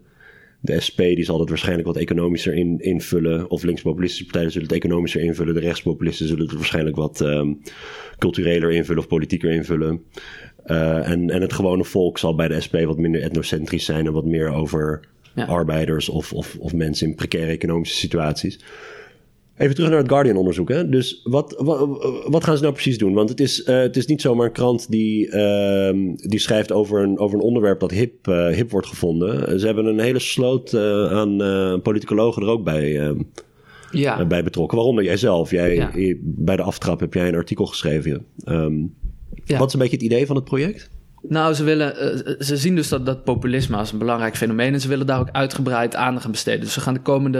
de 0.61 0.81
SP 0.87 0.99
die 0.99 1.25
zal 1.25 1.41
het 1.41 1.49
waarschijnlijk 1.49 1.87
wat 1.87 1.97
economischer 1.97 2.55
in, 2.55 2.81
invullen. 2.81 3.51
Of 3.51 3.63
linkspopulistische 3.63 4.25
partijen 4.25 4.51
zullen 4.51 4.69
het 4.69 4.77
economischer 4.77 5.21
invullen. 5.21 5.55
De 5.55 5.61
rechtspopulisten 5.61 6.27
zullen 6.27 6.47
het 6.47 6.55
waarschijnlijk 6.55 6.97
wat 6.97 7.21
um, 7.21 7.61
cultureler 8.19 8.73
invullen 8.73 9.03
of 9.03 9.09
politieker 9.09 9.51
invullen. 9.51 10.03
Uh, 10.67 11.11
en, 11.11 11.31
en 11.31 11.41
het 11.41 11.53
gewone 11.53 11.85
volk 11.85 12.19
zal 12.19 12.35
bij 12.35 12.49
de 12.49 12.61
SP 12.65 12.75
wat 12.85 12.99
minder 12.99 13.23
etnocentrisch 13.23 13.85
zijn 13.85 14.07
en 14.07 14.13
wat 14.13 14.25
meer 14.25 14.53
over 14.53 15.01
ja. 15.35 15.45
arbeiders 15.45 16.09
of, 16.09 16.33
of, 16.33 16.57
of 16.59 16.75
mensen 16.75 17.07
in 17.07 17.15
precaire 17.15 17.51
economische 17.53 17.97
situaties. 17.97 18.61
Even 19.59 19.75
terug 19.75 19.91
naar 19.91 19.99
het 19.99 20.09
Guardian-onderzoek. 20.09 20.69
Hè? 20.69 20.89
Dus 20.89 21.21
wat, 21.25 21.55
wat, 21.59 21.79
wat, 22.27 22.45
gaan 22.45 22.57
ze 22.57 22.63
nou 22.63 22.75
precies 22.75 22.99
doen? 22.99 23.15
Want 23.15 23.29
het 23.29 23.41
is, 23.41 23.61
uh, 23.61 23.81
het 23.81 23.97
is 23.97 24.07
niet 24.07 24.21
zomaar 24.21 24.47
een 24.47 24.53
krant 24.53 24.91
die, 24.91 25.27
uh, 25.27 26.15
die 26.17 26.39
schrijft 26.39 26.73
over 26.73 27.03
een, 27.03 27.19
over 27.19 27.39
een 27.39 27.45
onderwerp 27.45 27.81
dat 27.81 27.91
hip, 27.91 28.29
uh, 28.29 28.49
hip 28.49 28.71
wordt 28.71 28.87
gevonden. 28.87 29.61
Ze 29.61 29.67
hebben 29.67 29.87
een 29.87 30.01
hele 30.01 30.19
sloot 30.19 30.73
uh, 30.73 31.13
aan 31.13 31.37
politicologen 31.83 32.43
er 32.43 32.49
ook 32.49 32.65
bij, 32.65 33.15
ja. 33.91 34.27
bij 34.27 34.45
betrokken. 34.45 34.77
Waaronder 34.77 35.05
jij 35.05 35.17
zelf. 35.17 35.51
Jij, 35.51 35.75
ja. 35.75 36.15
Bij 36.21 36.57
de 36.57 36.63
aftrap 36.63 37.01
heb 37.01 37.15
jij 37.15 37.29
een 37.29 37.35
artikel 37.35 37.67
geschreven. 37.67 38.27
Um, 38.45 38.95
ja. 39.45 39.59
Wat 39.59 39.67
is 39.67 39.73
een 39.73 39.81
beetje 39.81 39.97
het 39.97 40.05
idee 40.05 40.27
van 40.27 40.37
het 40.37 40.45
project? 40.45 40.91
Nou, 41.23 41.55
ze, 41.55 41.65
willen, 41.65 41.95
uh, 42.29 42.35
ze 42.39 42.57
zien 42.57 42.75
dus 42.75 42.89
dat, 42.89 43.07
dat 43.07 43.25
populisme 43.25 43.77
als 43.77 43.93
een 43.93 43.99
belangrijk 43.99 44.37
fenomeen 44.37 44.73
en 44.73 44.81
ze 44.81 44.89
willen 44.89 45.07
daar 45.07 45.21
ook 45.21 45.29
uitgebreid 45.33 45.95
aandacht 45.95 46.25
aan 46.25 46.31
besteden. 46.31 46.61
Dus 46.61 46.73
ze 46.73 46.81
gaan 46.81 46.95
de 46.95 47.01
komende 47.01 47.39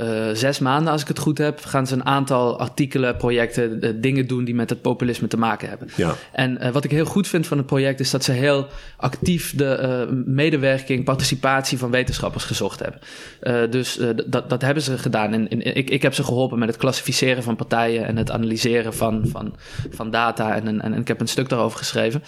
uh, 0.00 0.28
uh, 0.28 0.34
zes 0.36 0.58
maanden, 0.58 0.92
als 0.92 1.02
ik 1.02 1.08
het 1.08 1.18
goed 1.18 1.38
heb, 1.38 1.64
gaan 1.64 1.86
ze 1.86 1.94
een 1.94 2.06
aantal 2.06 2.58
artikelen, 2.58 3.16
projecten, 3.16 4.00
dingen 4.00 4.26
doen 4.26 4.44
die 4.44 4.54
met 4.54 4.70
het 4.70 4.80
populisme 4.80 5.28
te 5.28 5.36
maken 5.36 5.68
hebben. 5.68 5.88
Ja. 5.96 6.14
En 6.32 6.72
wat 6.72 6.84
ik 6.84 6.90
heel 6.90 7.04
goed 7.04 7.28
vind 7.28 7.46
van 7.46 7.56
het 7.56 7.66
project 7.66 8.00
is 8.00 8.10
dat 8.10 8.24
ze 8.24 8.32
heel 8.32 8.66
actief 8.96 9.56
de 9.56 10.22
medewerking, 10.26 11.04
participatie 11.04 11.78
van 11.78 11.90
wetenschappers 11.90 12.44
gezocht 12.44 12.80
hebben. 12.80 13.70
dus 13.70 14.00
dat, 14.26 14.50
dat 14.50 14.62
hebben 14.62 14.82
ze 14.82 14.98
gedaan. 14.98 15.32
En, 15.32 15.48
en, 15.48 15.76
ik, 15.76 15.90
ik 15.90 16.02
heb 16.02 16.14
ze 16.14 16.24
geholpen 16.24 16.58
met 16.58 16.68
het 16.68 16.76
klassificeren 16.76 17.42
van 17.42 17.56
partijen 17.56 18.06
en 18.06 18.16
het 18.16 18.30
analyseren 18.30 18.94
van, 18.94 19.22
van, 19.26 19.54
van 19.90 20.10
data. 20.10 20.54
En, 20.54 20.66
en, 20.68 20.80
en 20.80 20.94
ik 20.94 21.08
heb 21.08 21.20
een 21.20 21.28
stuk 21.28 21.48
daarover 21.48 21.78
geschreven. 21.78 22.22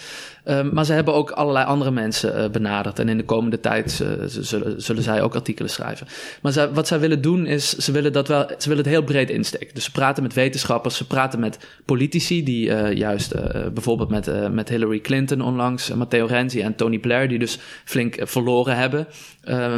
Um, 0.47 0.69
maar 0.73 0.85
ze 0.85 0.93
hebben 0.93 1.13
ook 1.13 1.31
allerlei 1.31 1.65
andere 1.65 1.91
mensen 1.91 2.41
uh, 2.41 2.49
benaderd. 2.49 2.99
En 2.99 3.09
in 3.09 3.17
de 3.17 3.23
komende 3.25 3.59
tijd 3.59 3.99
uh, 4.03 4.23
zullen, 4.25 4.81
zullen 4.81 5.03
zij 5.03 5.21
ook 5.21 5.35
artikelen 5.35 5.69
schrijven. 5.69 6.07
Maar 6.41 6.51
zij, 6.51 6.69
wat 6.69 6.87
zij 6.87 6.99
willen 6.99 7.21
doen 7.21 7.45
is, 7.45 7.69
ze 7.75 7.91
willen, 7.91 8.13
dat 8.13 8.27
wel, 8.27 8.47
ze 8.57 8.69
willen 8.69 8.83
het 8.83 8.93
heel 8.93 9.03
breed 9.03 9.29
insteken. 9.29 9.73
Dus 9.73 9.83
ze 9.83 9.91
praten 9.91 10.23
met 10.23 10.33
wetenschappers, 10.33 10.97
ze 10.97 11.07
praten 11.07 11.39
met 11.39 11.67
politici... 11.85 12.43
die 12.43 12.67
uh, 12.67 12.93
juist 12.93 13.33
bijvoorbeeld 13.73 14.09
met, 14.09 14.51
met 14.51 14.69
Hillary 14.69 14.99
Clinton 14.99 15.41
onlangs... 15.41 15.93
Matteo 15.93 16.25
Renzi 16.25 16.61
en 16.61 16.75
Tony 16.75 16.99
Blair, 16.99 17.27
die 17.27 17.39
dus 17.39 17.59
flink 17.85 18.17
verloren 18.19 18.77
hebben. 18.77 19.07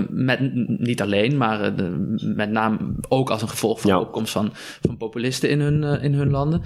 met, 0.10 0.40
niet 0.80 1.02
alleen, 1.02 1.38
maar 1.38 1.74
met 2.20 2.52
name 2.52 2.78
ook 3.10 3.30
als 3.30 3.42
een 3.42 3.50
gevolg 3.50 3.82
van 3.82 3.92
de 3.92 4.00
opkomst 4.00 4.32
van, 4.32 4.54
van 4.82 4.98
populisten 4.98 5.50
in 5.50 5.60
hun, 5.60 5.84
in 6.02 6.14
hun 6.14 6.30
landen. 6.30 6.62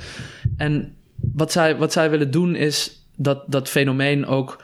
En 0.57 0.93
wat 1.33 1.51
zij, 1.51 1.77
wat 1.77 1.91
zij 1.91 2.09
willen 2.09 2.31
doen 2.31 2.55
is 2.55 3.00
dat, 3.15 3.43
dat 3.47 3.69
fenomeen 3.69 4.25
ook 4.25 4.63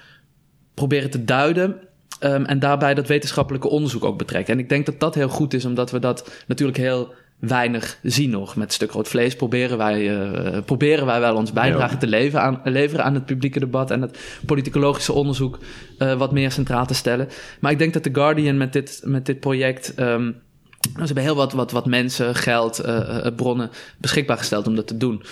proberen 0.73 1.09
te 1.09 1.23
duiden. 1.23 1.75
Um, 2.23 2.45
en 2.45 2.59
daarbij 2.59 2.93
dat 2.93 3.07
wetenschappelijke 3.07 3.69
onderzoek 3.69 4.03
ook 4.03 4.17
betrekken. 4.17 4.53
En 4.53 4.59
ik 4.59 4.69
denk 4.69 4.85
dat 4.85 4.99
dat 4.99 5.15
heel 5.15 5.29
goed 5.29 5.53
is, 5.53 5.65
omdat 5.65 5.91
we 5.91 5.99
dat 5.99 6.31
natuurlijk 6.47 6.77
heel 6.77 7.13
weinig 7.39 7.99
zien 8.03 8.29
nog. 8.29 8.55
Met 8.55 8.73
stuk 8.73 8.91
rood 8.91 9.07
vlees 9.07 9.35
proberen 9.35 9.77
wij, 9.77 10.01
uh, 10.01 10.57
proberen 10.65 11.05
wij 11.05 11.19
wel 11.19 11.35
ons 11.35 11.53
bijdrage 11.53 11.97
te 11.97 12.07
leveren 12.07 12.41
aan, 12.41 12.61
leveren 12.63 13.05
aan 13.05 13.13
het 13.13 13.25
publieke 13.25 13.59
debat 13.59 13.91
en 13.91 14.01
het 14.01 14.19
politicologische 14.45 15.13
onderzoek 15.13 15.59
uh, 15.99 16.13
wat 16.13 16.31
meer 16.31 16.51
centraal 16.51 16.85
te 16.85 16.93
stellen. 16.93 17.27
Maar 17.59 17.71
ik 17.71 17.79
denk 17.79 17.93
dat 17.93 18.03
The 18.03 18.09
Guardian 18.13 18.57
met 18.57 18.73
dit, 18.73 19.01
met 19.03 19.25
dit 19.25 19.39
project. 19.39 19.93
Um, 19.99 20.35
ze 20.93 21.03
hebben 21.03 21.23
heel 21.23 21.35
wat, 21.35 21.53
wat, 21.53 21.71
wat 21.71 21.85
mensen, 21.85 22.35
geld, 22.35 22.85
uh, 22.85 23.27
bronnen 23.35 23.69
beschikbaar 23.97 24.37
gesteld 24.37 24.67
om 24.67 24.75
dat 24.75 24.87
te 24.87 24.97
doen. 24.97 25.23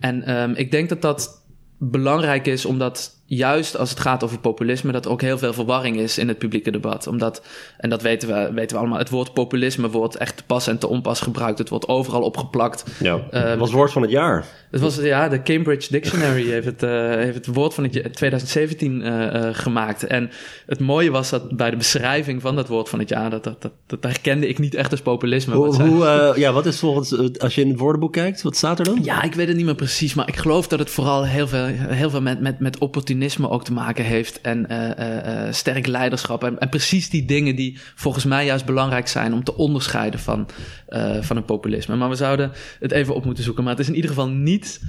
En 0.00 0.40
um, 0.42 0.54
ik 0.54 0.70
denk 0.70 0.88
dat 0.88 1.02
dat 1.02 1.41
belangrijk 1.90 2.46
is 2.46 2.64
omdat 2.64 3.21
juist 3.36 3.76
als 3.76 3.90
het 3.90 4.00
gaat 4.00 4.24
over 4.24 4.38
populisme, 4.38 4.92
dat 4.92 5.04
er 5.04 5.10
ook 5.10 5.20
heel 5.20 5.38
veel 5.38 5.52
verwarring 5.52 5.96
is 5.96 6.18
in 6.18 6.28
het 6.28 6.38
publieke 6.38 6.70
debat. 6.70 7.06
Omdat, 7.06 7.42
en 7.78 7.90
dat 7.90 8.02
weten 8.02 8.28
we, 8.28 8.52
weten 8.52 8.76
we 8.76 8.82
allemaal, 8.82 8.98
het 8.98 9.10
woord 9.10 9.32
populisme 9.32 9.90
wordt 9.90 10.16
echt 10.16 10.36
te 10.36 10.42
pas 10.46 10.66
en 10.66 10.78
te 10.78 10.86
onpas 10.86 11.20
gebruikt. 11.20 11.58
Het 11.58 11.68
wordt 11.68 11.88
overal 11.88 12.22
opgeplakt. 12.22 12.84
Ja, 12.98 13.14
uh, 13.14 13.22
het 13.30 13.58
was 13.58 13.68
het 13.68 13.78
woord 13.78 13.92
van 13.92 14.02
het 14.02 14.10
jaar. 14.10 14.46
Het 14.70 14.80
was, 14.80 14.96
ja, 14.96 15.28
de 15.28 15.42
Cambridge 15.42 15.92
Dictionary 15.92 16.46
heeft 16.46 16.66
het, 16.66 16.82
uh, 16.82 16.90
heeft 17.14 17.34
het 17.34 17.46
woord 17.46 17.74
van 17.74 17.84
het 17.84 18.14
2017 18.14 19.00
uh, 19.00 19.06
uh, 19.06 19.48
gemaakt. 19.52 20.06
En 20.06 20.30
het 20.66 20.80
mooie 20.80 21.10
was 21.10 21.30
dat 21.30 21.56
bij 21.56 21.70
de 21.70 21.76
beschrijving 21.76 22.42
van 22.42 22.56
dat 22.56 22.68
woord 22.68 22.88
van 22.88 22.98
het 22.98 23.08
jaar, 23.08 23.30
dat, 23.30 23.44
dat, 23.44 23.62
dat, 23.62 23.72
dat 23.86 24.02
herkende 24.02 24.48
ik 24.48 24.58
niet 24.58 24.74
echt 24.74 24.90
als 24.90 25.00
populisme. 25.00 25.54
Hoe, 25.54 25.66
wat, 25.66 25.78
hoe, 25.78 26.32
ja, 26.36 26.52
wat 26.52 26.66
is 26.66 26.78
volgens, 26.78 27.38
als 27.38 27.54
je 27.54 27.60
in 27.60 27.68
het 27.68 27.78
woordenboek 27.78 28.12
kijkt, 28.12 28.42
wat 28.42 28.56
staat 28.56 28.78
er 28.78 28.84
dan? 28.84 28.98
Ja, 29.02 29.22
ik 29.22 29.34
weet 29.34 29.48
het 29.48 29.56
niet 29.56 29.66
meer 29.66 29.74
precies, 29.74 30.14
maar 30.14 30.28
ik 30.28 30.36
geloof 30.36 30.68
dat 30.68 30.78
het 30.78 30.90
vooral 30.90 31.26
heel 31.26 31.48
veel, 31.48 31.64
heel 31.66 32.10
veel 32.10 32.22
met, 32.22 32.40
met, 32.40 32.60
met 32.60 32.78
opportunisme 32.78 33.20
ook 33.50 33.64
te 33.64 33.72
maken 33.72 34.04
heeft 34.04 34.40
en 34.40 34.66
sterk 35.50 35.86
leiderschap. 35.86 36.44
En, 36.44 36.58
en 36.58 36.68
precies 36.68 37.10
die 37.10 37.24
dingen 37.24 37.56
die 37.56 37.78
volgens 37.94 38.24
mij 38.24 38.44
juist 38.44 38.64
belangrijk 38.64 39.08
zijn 39.08 39.32
om 39.32 39.44
te 39.44 39.56
onderscheiden 39.56 40.20
van, 40.20 40.48
van 41.20 41.36
een 41.36 41.44
populisme. 41.44 41.96
Maar 41.96 42.08
we 42.08 42.14
zouden 42.14 42.52
het 42.80 42.92
even 42.92 43.14
op 43.14 43.24
moeten 43.24 43.44
zoeken. 43.44 43.64
Maar 43.64 43.72
het 43.72 43.82
is 43.82 43.88
in 43.88 43.94
ieder 43.94 44.10
geval 44.10 44.28
niet 44.28 44.80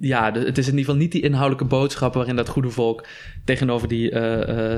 ja, 0.00 0.32
het 0.32 0.58
is 0.58 0.66
in 0.66 0.72
ieder 0.72 0.84
geval 0.84 1.00
niet 1.00 1.12
die 1.12 1.22
inhoudelijke 1.22 1.64
boodschap 1.64 2.14
waarin 2.14 2.36
dat 2.36 2.48
goede 2.48 2.70
volk 2.70 3.06
tegenover 3.44 3.88
die 3.88 4.10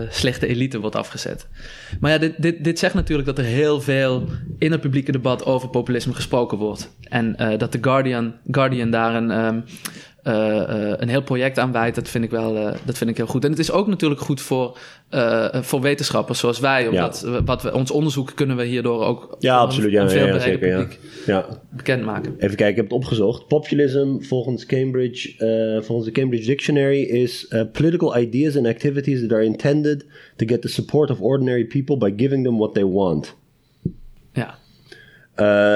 slechte 0.09 0.47
elite 0.47 0.81
wordt 0.81 0.97
afgezet. 0.97 1.49
Maar 2.01 2.11
ja, 2.11 2.19
dit, 2.19 2.35
dit, 2.43 2.65
dit 2.65 2.79
zegt 2.79 2.95
natuurlijk 2.95 3.29
dat 3.29 3.39
er 3.39 3.45
heel 3.45 3.81
veel 3.81 4.29
in 4.59 4.71
het 4.71 4.81
publieke 4.81 5.13
debat 5.13 5.45
over 5.45 5.69
populisme 5.69 6.15
gesproken 6.15 6.59
wordt. 6.59 6.97
En 7.03 7.37
dat 7.59 7.73
de 7.73 7.79
Guardian, 7.81 8.35
Guardian 8.51 8.91
daar 8.91 9.15
een, 9.15 9.31
uh, 9.31 9.63
een 10.23 11.09
heel 11.09 11.23
project 11.23 11.59
aan 11.59 11.73
wijdt, 11.73 11.97
dat 11.97 12.09
vind 12.09 12.25
ik 12.25 12.31
wel 12.31 12.57
uh, 12.57 12.73
dat 12.85 12.99
vind 12.99 13.11
ik 13.11 13.17
heel 13.17 13.27
goed. 13.27 13.45
En 13.45 13.51
het 13.51 13.59
is 13.59 13.71
ook 13.71 13.87
natuurlijk 13.87 14.21
goed 14.21 14.41
voor, 14.41 14.79
voor 15.53 15.81
wetenschappers 15.81 16.39
zoals 16.39 16.61
wij, 16.61 16.89
omdat 16.89 17.23
ja. 17.27 17.43
wat 17.43 17.63
we, 17.63 17.75
ons 17.75 17.91
onderzoek 17.91 18.33
kunnen 18.35 18.57
we 18.57 18.65
hierdoor 18.65 19.05
ook 19.05 19.37
ja, 19.39 19.59
absoluut, 19.59 19.91
ja, 19.91 20.09
veel 20.09 20.27
ja, 20.27 20.35
ja, 20.35 20.39
zeker, 20.39 20.99
ja. 21.27 21.47
bekendmaken. 21.71 22.35
Even 22.39 22.57
kijken, 22.57 22.69
ik 22.69 22.77
heb 22.77 22.85
het 22.85 22.95
opgezocht. 22.95 23.47
Populism 23.47 24.17
volgens 24.21 24.67
Cambridge, 24.67 25.35
volgens 25.85 26.07
de 26.07 26.21
Cambridge 26.21 26.47
Dictionary 26.47 27.03
is 27.03 27.55
political 27.73 28.19
ideas 28.19 28.57
and 28.57 28.67
activities 28.67 29.21
that 29.21 29.33
are 29.33 29.45
intended 29.45 30.07
to 30.37 30.47
get 30.47 30.63
the 30.63 30.69
support 30.69 31.11
of 31.11 31.21
ordinary 31.21 31.67
people 31.67 31.97
by 31.97 32.13
giving 32.17 32.45
them 32.45 32.57
what 32.57 32.75
they 32.75 32.85
want. 32.85 33.37
Ja. 34.33 34.59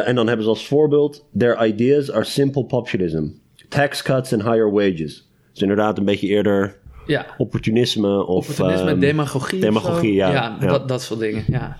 en 0.05 0.15
dan 0.15 0.27
hebben 0.27 0.45
ze 0.45 0.51
als 0.51 0.67
voorbeeld, 0.67 1.25
their 1.39 1.67
ideas 1.67 2.11
are 2.11 2.25
simple 2.25 2.65
populism 2.65 3.43
tax 3.75 4.03
cuts 4.03 4.33
en 4.33 4.43
higher 4.43 4.73
wages. 4.73 5.29
Dus 5.53 5.63
inderdaad 5.63 5.99
een 5.99 6.05
beetje 6.05 6.27
eerder 6.27 6.77
ja. 7.07 7.27
opportunisme 7.39 8.27
of... 8.27 8.49
Opportunisme, 8.49 8.91
um, 8.91 9.01
demagogie 9.01 9.61
Demagogie, 9.61 10.15
ja. 10.15 10.31
Ja, 10.31 10.57
ja. 10.61 10.67
Dat, 10.67 10.89
dat 10.89 11.03
soort 11.03 11.21
dingen, 11.21 11.45
ja. 11.47 11.77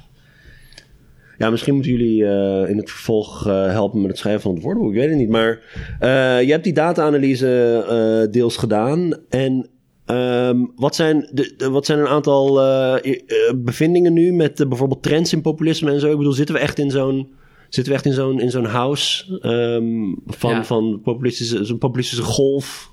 Ja, 1.39 1.51
misschien 1.51 1.75
moeten 1.75 1.93
jullie 1.93 2.23
uh, 2.23 2.69
in 2.69 2.77
het 2.77 2.91
vervolg 2.91 3.47
uh, 3.47 3.67
helpen 3.67 4.01
met 4.01 4.11
het 4.11 4.19
schrijven 4.19 4.43
van 4.43 4.55
het 4.55 4.63
woordenboek. 4.63 4.93
Ik 4.93 4.99
weet 4.99 5.09
het 5.09 5.19
niet. 5.19 5.29
Maar 5.29 5.61
uh, 6.01 6.43
je 6.43 6.51
hebt 6.51 6.65
die 6.65 6.73
data-analyse 6.73 8.29
deels 8.31 8.57
gedaan. 8.57 9.17
En 9.29 9.69
um, 10.07 10.73
wat, 10.77 10.95
zijn 10.95 11.29
de, 11.33 11.55
de, 11.57 11.71
wat 11.71 11.87
zijn 11.87 11.99
een 11.99 12.07
aantal 12.07 12.61
bevindingen 13.57 14.13
nu 14.13 14.33
met 14.33 14.69
bijvoorbeeld 14.69 15.03
trends 15.03 15.33
in 15.33 15.41
populisme 15.43 15.93
en 15.93 16.01
zo? 16.01 16.11
Ik 16.11 16.17
bedoel, 16.17 16.33
zitten 16.33 16.55
we 16.55 16.61
echt 16.61 16.79
in 16.79 16.91
zo'n 16.91 17.35
zitten 17.75 17.93
we 17.93 17.99
echt 17.99 18.07
in 18.07 18.13
zo'n, 18.13 18.41
in 18.41 18.51
zo'n 18.51 18.65
house 18.65 19.39
um, 19.43 20.17
van, 20.27 20.51
ja. 20.51 20.65
van 20.65 21.01
populistische, 21.03 21.65
zo'n 21.65 21.79
populistische 21.79 22.23
golf. 22.23 22.93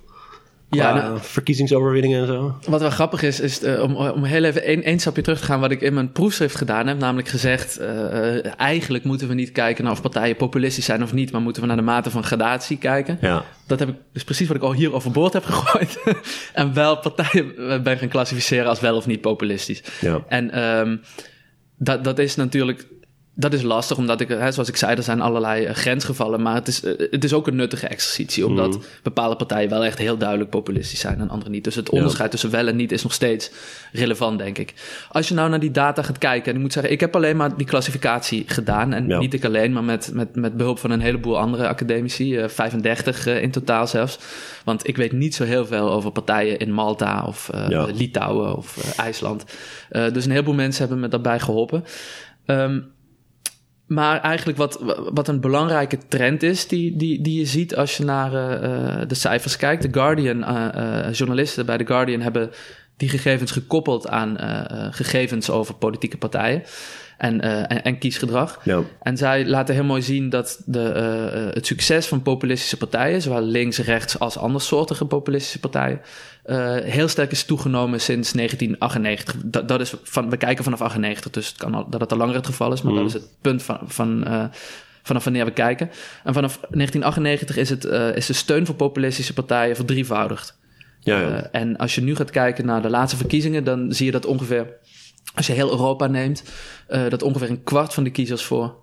Ja, 0.69 0.93
nou, 0.93 1.17
verkiezingsoverwinningen 1.21 2.21
en 2.21 2.27
zo. 2.27 2.57
Wat 2.67 2.81
wel 2.81 2.89
grappig 2.89 3.21
is, 3.21 3.39
is 3.39 3.63
uh, 3.63 3.81
om, 3.81 3.95
om 3.95 4.23
heel 4.23 4.43
even 4.43 4.63
één, 4.63 4.83
één 4.83 4.99
stapje 4.99 5.21
terug 5.21 5.39
te 5.39 5.45
gaan... 5.45 5.59
wat 5.59 5.71
ik 5.71 5.81
in 5.81 5.93
mijn 5.93 6.11
proefschrift 6.11 6.55
gedaan 6.55 6.87
heb. 6.87 6.99
Namelijk 6.99 7.27
gezegd, 7.27 7.79
uh, 7.79 8.59
eigenlijk 8.59 9.03
moeten 9.03 9.27
we 9.27 9.33
niet 9.33 9.51
kijken 9.51 9.83
naar 9.83 9.93
of 9.93 10.01
partijen 10.01 10.35
populistisch 10.35 10.85
zijn 10.85 11.03
of 11.03 11.13
niet... 11.13 11.31
maar 11.31 11.41
moeten 11.41 11.61
we 11.61 11.67
naar 11.67 11.77
de 11.77 11.83
mate 11.83 12.09
van 12.09 12.23
gradatie 12.23 12.77
kijken. 12.77 13.17
Ja. 13.21 13.43
Dat 13.67 13.79
heb 13.79 13.89
ik 13.89 13.95
dus 14.13 14.23
precies 14.23 14.47
wat 14.47 14.57
ik 14.57 14.63
al 14.63 14.73
hier 14.73 14.93
overboord 14.93 15.33
heb 15.33 15.45
gegooid. 15.45 15.99
en 16.53 16.73
wel 16.73 16.97
partijen 16.97 17.83
ben 17.83 17.97
gaan 17.97 18.07
klassificeren 18.07 18.67
als 18.67 18.79
wel 18.79 18.95
of 18.95 19.07
niet 19.07 19.21
populistisch. 19.21 19.83
Ja. 20.01 20.23
En 20.27 20.63
um, 20.63 21.01
dat, 21.77 22.03
dat 22.03 22.19
is 22.19 22.35
natuurlijk 22.35 22.87
dat 23.33 23.53
is 23.53 23.61
lastig, 23.61 23.97
omdat 23.97 24.21
ik, 24.21 24.27
hè, 24.27 24.51
zoals 24.51 24.69
ik 24.69 24.75
zei, 24.75 24.95
er 24.95 25.03
zijn 25.03 25.21
allerlei 25.21 25.67
uh, 25.67 25.73
grensgevallen. 25.73 26.41
Maar 26.41 26.55
het 26.55 26.67
is, 26.67 26.83
uh, 26.83 26.91
het 27.11 27.23
is 27.23 27.33
ook 27.33 27.47
een 27.47 27.55
nuttige 27.55 27.87
exercitie, 27.87 28.45
omdat 28.45 28.75
mm. 28.75 28.81
bepaalde 29.03 29.35
partijen 29.35 29.69
wel 29.69 29.85
echt 29.85 29.97
heel 29.97 30.17
duidelijk 30.17 30.49
populistisch 30.49 30.99
zijn 30.99 31.19
en 31.19 31.29
andere 31.29 31.49
niet. 31.49 31.63
Dus 31.63 31.75
het 31.75 31.89
onderscheid 31.89 32.23
ja. 32.23 32.29
tussen 32.29 32.51
wel 32.51 32.67
en 32.67 32.75
niet 32.75 32.91
is 32.91 33.03
nog 33.03 33.13
steeds 33.13 33.51
relevant, 33.91 34.39
denk 34.39 34.57
ik. 34.57 34.73
Als 35.09 35.27
je 35.27 35.33
nou 35.33 35.49
naar 35.49 35.59
die 35.59 35.71
data 35.71 36.01
gaat 36.01 36.17
kijken, 36.17 36.49
en 36.49 36.55
ik 36.55 36.61
moet 36.61 36.73
zeggen, 36.73 36.91
ik 36.91 36.99
heb 36.99 37.15
alleen 37.15 37.37
maar 37.37 37.57
die 37.57 37.65
klassificatie 37.65 38.43
gedaan. 38.47 38.93
En 38.93 39.07
ja. 39.07 39.19
niet 39.19 39.33
ik 39.33 39.45
alleen, 39.45 39.73
maar 39.73 39.83
met, 39.83 40.11
met, 40.13 40.35
met 40.35 40.57
behulp 40.57 40.79
van 40.79 40.91
een 40.91 41.01
heleboel 41.01 41.39
andere 41.39 41.67
academici, 41.67 42.39
uh, 42.39 42.47
35 42.47 43.25
in 43.25 43.51
totaal 43.51 43.87
zelfs. 43.87 44.19
Want 44.63 44.87
ik 44.87 44.97
weet 44.97 45.11
niet 45.11 45.35
zo 45.35 45.43
heel 45.43 45.65
veel 45.65 45.91
over 45.91 46.11
partijen 46.11 46.59
in 46.59 46.71
Malta 46.71 47.23
of 47.25 47.49
ja. 47.67 47.85
Litouwen 47.93 48.57
of 48.57 48.95
IJsland. 48.97 49.43
dus 49.89 50.25
een 50.25 50.31
heleboel 50.31 50.53
mensen 50.53 50.81
hebben 50.81 50.99
me 50.99 51.07
daarbij 51.07 51.39
geholpen. 51.39 51.83
Um, 52.45 52.91
maar 53.91 54.21
eigenlijk 54.21 54.57
wat, 54.57 54.79
wat 55.13 55.27
een 55.27 55.39
belangrijke 55.39 55.97
trend 56.07 56.43
is 56.43 56.67
die, 56.67 56.95
die, 56.95 57.21
die 57.21 57.39
je 57.39 57.45
ziet 57.45 57.75
als 57.75 57.97
je 57.97 58.03
naar 58.03 58.33
uh, 58.33 59.01
de 59.07 59.15
cijfers 59.15 59.57
kijkt. 59.57 59.81
The 59.81 59.87
Guardian, 59.91 60.37
uh, 60.37 61.13
journalisten 61.13 61.65
bij 61.65 61.77
The 61.77 61.85
Guardian 61.85 62.21
hebben 62.21 62.51
die 62.97 63.09
gegevens 63.09 63.51
gekoppeld 63.51 64.07
aan 64.07 64.37
gegevens 64.91 65.49
over 65.49 65.73
politieke 65.73 66.17
partijen. 66.17 66.63
En, 67.17 67.41
en, 67.41 67.83
en, 67.83 67.97
kiesgedrag. 67.97 68.59
Ja. 68.63 68.81
En 69.01 69.17
zij 69.17 69.45
laten 69.45 69.75
heel 69.75 69.83
mooi 69.83 70.01
zien 70.01 70.29
dat 70.29 70.61
de, 70.65 70.79
het 71.53 71.65
succes 71.65 72.07
van 72.07 72.21
populistische 72.21 72.77
partijen, 72.77 73.21
zowel 73.21 73.41
links, 73.41 73.77
rechts 73.77 74.19
als 74.19 74.37
andersoortige 74.37 75.05
populistische 75.05 75.59
partijen, 75.59 76.01
uh, 76.51 76.75
heel 76.75 77.07
sterk 77.07 77.31
is 77.31 77.43
toegenomen 77.43 78.01
sinds 78.01 78.31
1998. 78.31 79.35
Dat, 79.45 79.67
dat 79.67 79.81
is 79.81 79.93
van, 80.03 80.29
we 80.29 80.37
kijken 80.37 80.63
vanaf 80.63 80.81
98, 80.81 81.31
dus 81.31 81.47
het 81.47 81.57
kan 81.57 81.73
al, 81.73 81.89
dat 81.89 82.01
het 82.01 82.11
al 82.11 82.17
langer 82.17 82.35
het 82.35 82.45
geval 82.45 82.73
is, 82.73 82.81
maar 82.81 82.93
mm. 82.93 82.97
dat 82.97 83.07
is 83.07 83.13
het 83.13 83.27
punt 83.41 83.63
van, 83.63 83.79
van 83.83 84.27
uh, 84.27 84.43
vanaf 85.03 85.23
wanneer 85.23 85.45
we 85.45 85.51
kijken. 85.51 85.89
En 86.23 86.33
vanaf 86.33 86.59
1998 86.59 87.57
is, 87.57 87.69
het, 87.69 87.85
uh, 87.85 88.15
is 88.15 88.25
de 88.25 88.33
steun 88.33 88.65
voor 88.65 88.75
populistische 88.75 89.33
partijen 89.33 89.75
verdrievoudigd. 89.75 90.59
Ja, 90.99 91.19
ja. 91.19 91.49
en 91.51 91.77
als 91.77 91.95
je 91.95 92.01
nu 92.01 92.15
gaat 92.15 92.29
kijken 92.29 92.65
naar 92.65 92.81
de 92.81 92.89
laatste 92.89 93.17
verkiezingen, 93.17 93.63
dan 93.63 93.93
zie 93.93 94.05
je 94.05 94.11
dat 94.11 94.25
ongeveer, 94.25 94.67
als 95.35 95.47
je 95.47 95.53
heel 95.53 95.69
Europa 95.69 96.07
neemt, 96.07 96.43
dat 96.87 97.23
ongeveer 97.23 97.49
een 97.49 97.63
kwart 97.63 97.93
van 97.93 98.03
de 98.03 98.11
kiezers 98.11 98.43
voor 98.43 98.75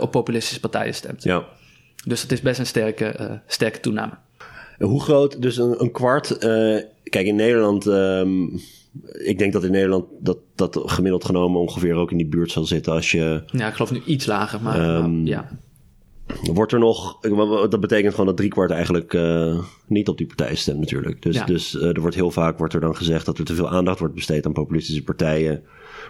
op 0.00 0.10
populistische 0.10 0.60
partijen 0.60 0.94
stemt. 0.94 1.22
Ja. 1.22 1.44
Dus 2.04 2.20
dat 2.20 2.30
is 2.30 2.40
best 2.40 2.58
een 2.58 2.66
sterke, 2.66 3.40
sterke 3.46 3.80
toename. 3.80 4.12
Hoe 4.78 5.02
groot? 5.02 5.42
Dus 5.42 5.56
een, 5.56 5.80
een 5.80 5.92
kwart. 5.92 6.38
Kijk, 7.10 7.26
in 7.26 7.36
Nederland. 7.36 7.86
Ehm, 7.86 8.44
ik 9.12 9.38
denk 9.38 9.52
dat 9.52 9.64
in 9.64 9.70
Nederland 9.70 10.04
dat, 10.20 10.38
dat 10.54 10.82
gemiddeld 10.84 11.24
genomen 11.24 11.60
ongeveer 11.60 11.94
ook 11.94 12.10
in 12.10 12.16
die 12.16 12.28
buurt 12.28 12.50
zal 12.50 12.64
zitten 12.64 12.92
als 12.92 13.10
je... 13.10 13.42
Ja, 13.46 13.68
ik 13.68 13.74
geloof 13.74 13.92
nu 13.92 14.02
iets 14.04 14.26
lager, 14.26 14.62
maar 14.62 14.96
um, 14.96 15.26
ja. 15.26 15.58
Wordt 16.52 16.72
er 16.72 16.78
nog... 16.78 17.20
Dat 17.68 17.80
betekent 17.80 18.10
gewoon 18.10 18.26
dat 18.26 18.36
driekwart 18.36 18.70
eigenlijk 18.70 19.12
uh, 19.12 19.58
niet 19.86 20.08
op 20.08 20.18
die 20.18 20.26
partij 20.26 20.54
stemt 20.54 20.78
natuurlijk. 20.78 21.22
Dus, 21.22 21.44
dus 21.44 21.74
uh, 21.74 21.88
er 21.88 22.00
wordt 22.00 22.16
heel 22.16 22.30
vaak 22.30 22.58
wordt 22.58 22.74
er 22.74 22.80
dan 22.80 22.96
gezegd 22.96 23.26
dat 23.26 23.38
er 23.38 23.44
te 23.44 23.54
veel 23.54 23.70
aandacht 23.70 23.98
wordt 23.98 24.14
besteed 24.14 24.46
aan 24.46 24.52
populistische 24.52 25.04
partijen. 25.04 25.62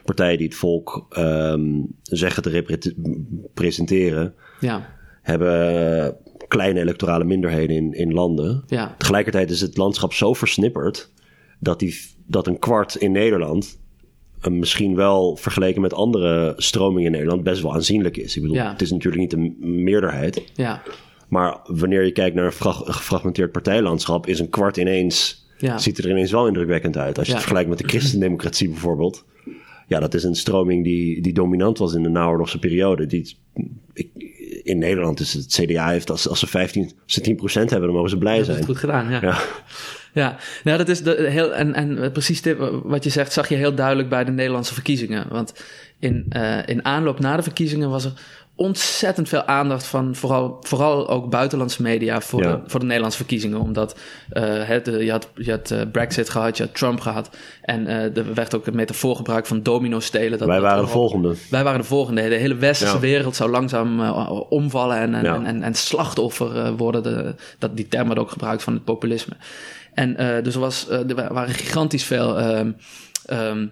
Partijen 0.04 0.38
die 0.38 0.46
het 0.46 0.56
volk 0.56 1.06
um, 1.18 1.86
zeggen 2.02 2.42
te 2.42 2.50
representeren. 2.50 4.34
Ja. 4.60 4.88
Hebben 5.22 6.16
kleine 6.50 6.80
electorale 6.80 7.24
minderheden 7.24 7.76
in, 7.76 7.92
in 7.92 8.12
landen. 8.12 8.62
Ja. 8.66 8.94
Tegelijkertijd 8.98 9.50
is 9.50 9.60
het 9.60 9.76
landschap 9.76 10.12
zo 10.12 10.32
versnipperd 10.32 11.10
dat, 11.58 11.78
die, 11.78 11.94
dat 12.26 12.46
een 12.46 12.58
kwart 12.58 12.94
in 12.94 13.12
Nederland 13.12 13.78
uh, 14.48 14.52
misschien 14.52 14.94
wel 14.94 15.36
vergeleken 15.36 15.80
met 15.80 15.94
andere 15.94 16.54
stromingen 16.56 17.04
in 17.06 17.12
Nederland 17.12 17.42
best 17.42 17.62
wel 17.62 17.74
aanzienlijk 17.74 18.16
is. 18.16 18.36
Ik 18.36 18.42
bedoel, 18.42 18.56
Ja. 18.56 18.70
het 18.72 18.82
is 18.82 18.90
natuurlijk 18.90 19.22
niet 19.22 19.32
een 19.32 19.56
meerderheid. 19.82 20.42
Ja, 20.54 20.82
Maar 21.28 21.58
wanneer 21.64 22.04
je 22.04 22.12
kijkt 22.12 22.36
naar 22.36 22.44
een 22.44 22.52
frag- 22.52 22.82
gefragmenteerd 22.86 23.52
partijlandschap, 23.52 24.26
is 24.26 24.38
een 24.38 24.48
kwart 24.50 24.76
ineens, 24.76 25.46
Ja. 25.58 25.78
ziet 25.78 25.98
er 25.98 26.10
ineens 26.10 26.30
wel 26.30 26.46
indrukwekkend 26.46 26.96
uit. 26.96 27.18
Als 27.18 27.26
je 27.26 27.32
het 27.32 27.42
vergelijkt 27.42 27.68
met 27.70 27.78
de 27.78 27.88
christendemocratie 27.88 28.68
bijvoorbeeld. 28.74 29.24
Ja, 29.86 30.00
dat 30.00 30.14
is 30.14 30.24
een 30.24 30.34
stroming 30.34 30.84
die, 30.84 31.22
die 31.22 31.32
dominant 31.32 31.78
was 31.78 31.94
in 31.94 32.02
de 32.02 32.08
naoorlogse 32.08 32.58
periode. 32.58 33.06
Die, 33.06 33.36
ik, 33.92 34.08
in 34.70 34.78
Nederland 34.78 35.20
is 35.20 35.32
het 35.32 35.46
CDA 35.46 35.88
heeft, 35.88 36.10
als, 36.10 36.28
als 36.28 36.38
ze 36.38 36.46
15, 36.46 36.82
als 37.04 37.14
ze 37.14 37.20
10% 37.20 37.34
hebben, 37.52 37.80
dan 37.80 37.92
mogen 37.92 38.10
ze 38.10 38.18
blij 38.18 38.38
dat 38.38 38.48
is 38.48 38.52
zijn. 38.52 38.64
goed 38.64 38.78
gedaan. 38.78 39.10
Ja, 39.10 39.18
Ja. 39.22 39.38
ja. 40.12 40.36
Nou, 40.64 40.78
dat 40.78 40.88
is 40.88 41.02
de, 41.02 41.26
heel, 41.30 41.54
en, 41.54 41.74
en 41.74 42.12
precies 42.12 42.42
dit, 42.42 42.56
wat 42.82 43.04
je 43.04 43.10
zegt, 43.10 43.32
zag 43.32 43.48
je 43.48 43.54
heel 43.54 43.74
duidelijk 43.74 44.08
bij 44.08 44.24
de 44.24 44.30
Nederlandse 44.30 44.74
verkiezingen. 44.74 45.26
Want 45.28 45.52
in, 45.98 46.26
eh, 46.28 46.58
in 46.66 46.84
aanloop 46.84 47.20
na 47.20 47.36
de 47.36 47.42
verkiezingen 47.42 47.90
was 47.90 48.04
er 48.04 48.12
ontzettend 48.60 49.28
veel 49.28 49.44
aandacht 49.44 49.86
van 49.86 50.14
vooral, 50.14 50.56
vooral 50.60 51.08
ook 51.08 51.30
buitenlandse 51.30 51.82
media 51.82 52.20
voor, 52.20 52.42
Ja. 52.42 52.50
de, 52.56 52.60
voor 52.66 52.80
de 52.80 52.86
Nederlandse 52.86 53.18
verkiezingen. 53.18 53.60
Omdat 53.60 53.96
het, 54.28 54.88
eh, 54.88 55.02
je 55.04 55.10
had, 55.10 55.28
je 55.34 55.50
had 55.50 55.70
eh, 55.70 55.80
Brexit 55.92 56.28
gehad, 56.28 56.56
je 56.56 56.62
had 56.62 56.74
Trump 56.74 57.00
gehad. 57.00 57.30
En 57.62 57.86
eh, 57.86 58.16
er 58.16 58.34
werd 58.34 58.54
ook 58.54 58.66
een 58.66 58.76
metafoor 58.76 59.16
gebruikt 59.16 59.48
van 59.48 59.62
domino-stelen. 59.62 60.38
Dat 60.38 60.48
Wij 60.48 60.56
dat 60.56 60.64
waren 60.66 60.84
de 60.84 60.90
volgende. 60.90 61.34
Wij 61.50 61.64
waren 61.64 61.80
de 61.80 61.86
volgende. 61.86 62.28
De 62.28 62.34
hele 62.34 62.54
westerse 62.54 62.94
Ja. 62.94 63.00
wereld 63.00 63.36
zou 63.36 63.50
langzaam 63.50 64.00
omvallen 64.48 64.96
en, 64.96 65.14
en, 65.14 65.24
Ja. 65.24 65.34
en, 65.34 65.46
en, 65.46 65.62
en 65.62 65.74
slachtoffer 65.74 66.76
worden. 66.76 67.02
De, 67.02 67.34
dat, 67.58 67.76
die 67.76 67.88
term 67.88 68.06
wordt 68.06 68.20
ook 68.20 68.30
gebruikt 68.30 68.62
van 68.62 68.72
het 68.72 68.84
populisme. 68.84 69.34
En 69.94 70.42
dus 70.42 70.54
er, 70.54 70.60
was, 70.60 70.88
er 70.88 71.32
waren 71.32 71.54
gigantisch 71.54 72.04
veel 72.04 72.38
ehm, 72.38 72.70
ehm, 73.26 73.66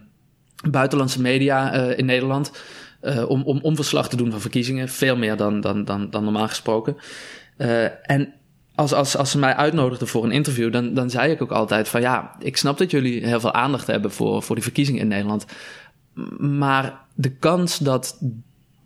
buitenlandse 0.71 1.21
media 1.21 1.73
in 1.73 2.05
Nederland. 2.05 2.51
Eh, 3.01 3.31
om, 3.31 3.43
om, 3.43 3.59
om 3.63 3.77
verslag 3.77 4.09
te 4.09 4.17
doen 4.17 4.31
van 4.31 4.41
verkiezingen. 4.41 4.89
Veel 4.89 5.17
meer 5.17 5.37
dan, 5.37 5.61
dan, 5.61 5.85
dan, 5.85 6.11
dan 6.11 6.25
normaal 6.25 6.49
gesproken. 6.49 6.97
Eh, 7.57 8.11
en 8.11 8.33
als, 8.75 8.93
als, 8.93 9.17
als 9.17 9.31
ze 9.31 9.39
mij 9.39 9.55
uitnodigden 9.55 10.09
voor 10.09 10.25
een 10.25 10.33
interview, 10.33 10.73
dan, 10.73 10.95
dan 10.95 11.11
zei 11.11 11.33
ik 11.33 11.43
ook 11.43 11.51
altijd 11.51 11.89
van 11.89 12.01
ja, 12.01 12.37
ik 12.39 12.57
snap 12.57 12.79
dat 12.79 12.91
jullie 12.91 13.27
heel 13.27 13.41
veel 13.41 13.53
aandacht 13.53 13.87
hebben 13.87 14.13
voor, 14.13 14.43
voor 14.43 14.55
die 14.55 14.65
verkiezingen 14.65 15.01
in 15.01 15.09
Nederland. 15.09 15.47
Maar 16.39 17.01
de 17.15 17.31
kans 17.31 17.79
dat 17.79 18.19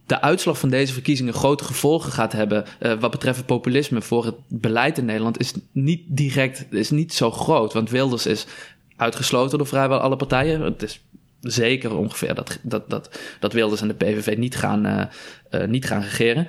de 0.07 0.21
uitslag 0.21 0.59
van 0.59 0.69
deze 0.69 0.93
verkiezingen 0.93 1.35
grote 1.35 1.65
gevolgen 1.65 2.13
gaat 2.13 2.33
hebben 2.33 2.65
eh, 2.79 3.01
wat 3.01 3.11
betreft 3.11 3.47
populisme 3.47 4.03
voor 4.03 4.25
het 4.25 4.35
beleid 4.49 4.99
in 4.99 5.05
Nederland 5.05 5.41
is 5.41 5.53
niet 5.73 6.03
direct, 6.07 6.67
is 6.71 6.91
niet 6.91 7.13
zo 7.15 7.31
groot. 7.31 7.73
Want 7.73 7.91
Wilders 7.91 8.27
is 8.27 8.47
uitgesloten 8.97 9.59
door 9.59 9.67
vrijwel 9.67 9.99
alle 9.99 10.17
partijen. 10.17 10.61
Het 10.61 10.83
is 10.83 11.01
zeker 11.43 11.97
ongeveer 11.97 12.35
dat, 12.35 12.59
dat, 12.63 12.91
dat, 12.91 13.19
dat 13.41 13.53
Wilders 13.53 13.81
en 13.81 13.89
de 13.89 13.95
PVV 13.95 14.37
niet 14.37 14.57
gaan, 14.57 14.87
eh, 14.87 15.05
eh, 15.51 15.69
niet 15.69 15.87
gaan 15.87 16.01
regeren. 16.03 16.49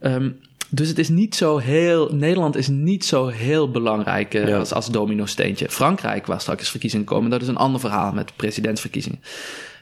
Ehm, 0.00 0.30
dus 0.70 0.88
het 0.88 0.98
is 0.98 1.08
niet 1.08 1.34
zo 1.34 1.58
heel. 1.58 2.14
Nederland 2.14 2.56
is 2.56 2.68
niet 2.68 3.04
zo 3.04 3.26
heel 3.26 3.70
belangrijk 3.70 4.34
eh, 4.34 4.48
Ja. 4.48 4.58
als, 4.58 4.72
als 4.72 4.90
domino-steentje. 4.90 5.68
Frankrijk, 5.68 6.26
waar 6.26 6.40
straks 6.40 6.70
verkiezingen 6.70 7.06
komen, 7.06 7.30
dat 7.30 7.42
is 7.42 7.48
een 7.48 7.56
ander 7.56 7.80
verhaal 7.80 8.12
met 8.12 8.36
presidentsverkiezingen. 8.36 9.20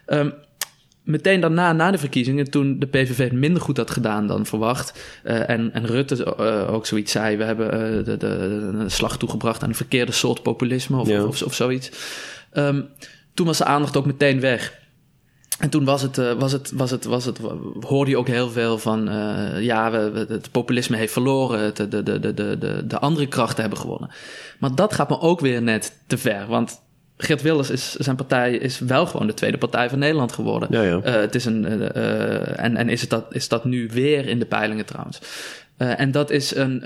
Ehm, 0.06 0.30
meteen 1.02 1.40
daarna, 1.40 1.72
na 1.72 1.90
de 1.90 1.98
verkiezingen, 1.98 2.50
toen 2.50 2.78
de 2.78 2.86
PVV 2.86 3.18
het 3.18 3.32
minder 3.32 3.62
goed 3.62 3.76
had 3.76 3.90
gedaan 3.90 4.26
dan 4.26 4.46
verwacht. 4.46 5.02
en, 5.22 5.72
en 5.72 5.86
Rutte 5.86 6.36
ook 6.68 6.86
zoiets 6.86 7.12
zei: 7.12 7.36
we 7.36 7.44
hebben 7.44 7.70
de, 8.04 8.16
de, 8.16 8.70
de 8.78 8.88
slag 8.88 9.18
toegebracht 9.18 9.62
aan 9.62 9.68
een 9.68 9.74
verkeerde 9.74 10.12
soort 10.12 10.42
populisme 10.42 10.98
of, 11.00 11.08
Ja. 11.08 11.24
of, 11.24 11.42
of, 11.42 11.54
zoiets. 11.54 11.90
Ehm, 12.52 12.80
toen 13.34 13.46
was 13.46 13.58
de 13.58 13.64
aandacht 13.64 13.96
ook 13.96 14.06
meteen 14.06 14.40
weg. 14.40 14.80
En 15.58 15.70
toen 15.70 15.84
was 15.84 16.02
het, 16.02 16.18
eh, 16.18 16.32
was 16.32 16.52
het, 16.52 16.70
was 16.74 16.90
het, 16.90 17.04
was 17.04 17.24
het, 17.24 17.38
hoorde 17.80 18.10
je 18.10 18.16
ook 18.18 18.26
heel 18.26 18.50
veel 18.50 18.78
van, 18.78 19.08
eh, 19.08 19.62
ja, 19.62 19.90
we, 19.90 20.10
we- 20.10 20.26
het 20.32 20.50
populisme 20.50 20.96
heeft 20.96 21.12
verloren, 21.12 21.60
het, 21.60 21.76
de, 21.76 21.88
de, 21.88 22.02
de, 22.02 22.20
de, 22.34 22.58
de, 22.58 22.86
de 22.86 22.98
andere 22.98 23.26
krachten 23.26 23.60
hebben 23.60 23.78
gewonnen. 23.80 24.10
Maar 24.58 24.74
dat 24.74 24.94
gaat 24.94 25.08
me 25.08 25.20
ook 25.20 25.40
weer 25.40 25.62
net 25.62 25.98
te 26.06 26.18
ver, 26.18 26.46
want 26.46 26.80
Geert 27.16 27.42
Wilders 27.42 27.70
is, 27.70 27.92
zijn 27.94 28.16
partij 28.16 28.52
is 28.56 28.78
wel 28.78 29.06
gewoon 29.06 29.26
de 29.26 29.34
tweede 29.34 29.58
partij 29.58 29.88
van 29.90 29.98
Nederland 29.98 30.32
geworden. 30.32 30.68
Ja, 30.70 30.82
ja. 30.82 31.00
Eh, 31.02 31.14
het 31.14 31.34
is 31.34 31.44
een, 31.44 31.64
en 32.56 32.76
en 32.76 32.88
is, 32.88 33.00
het 33.00 33.10
dat, 33.10 33.24
is 33.34 33.48
dat 33.48 33.64
nu 33.64 33.88
weer 33.92 34.26
in 34.28 34.38
de 34.38 34.46
peilingen 34.46 34.86
trouwens. 34.86 35.18
En, 35.76 36.10
dat 36.10 36.30
is 36.30 36.54
een, 36.54 36.82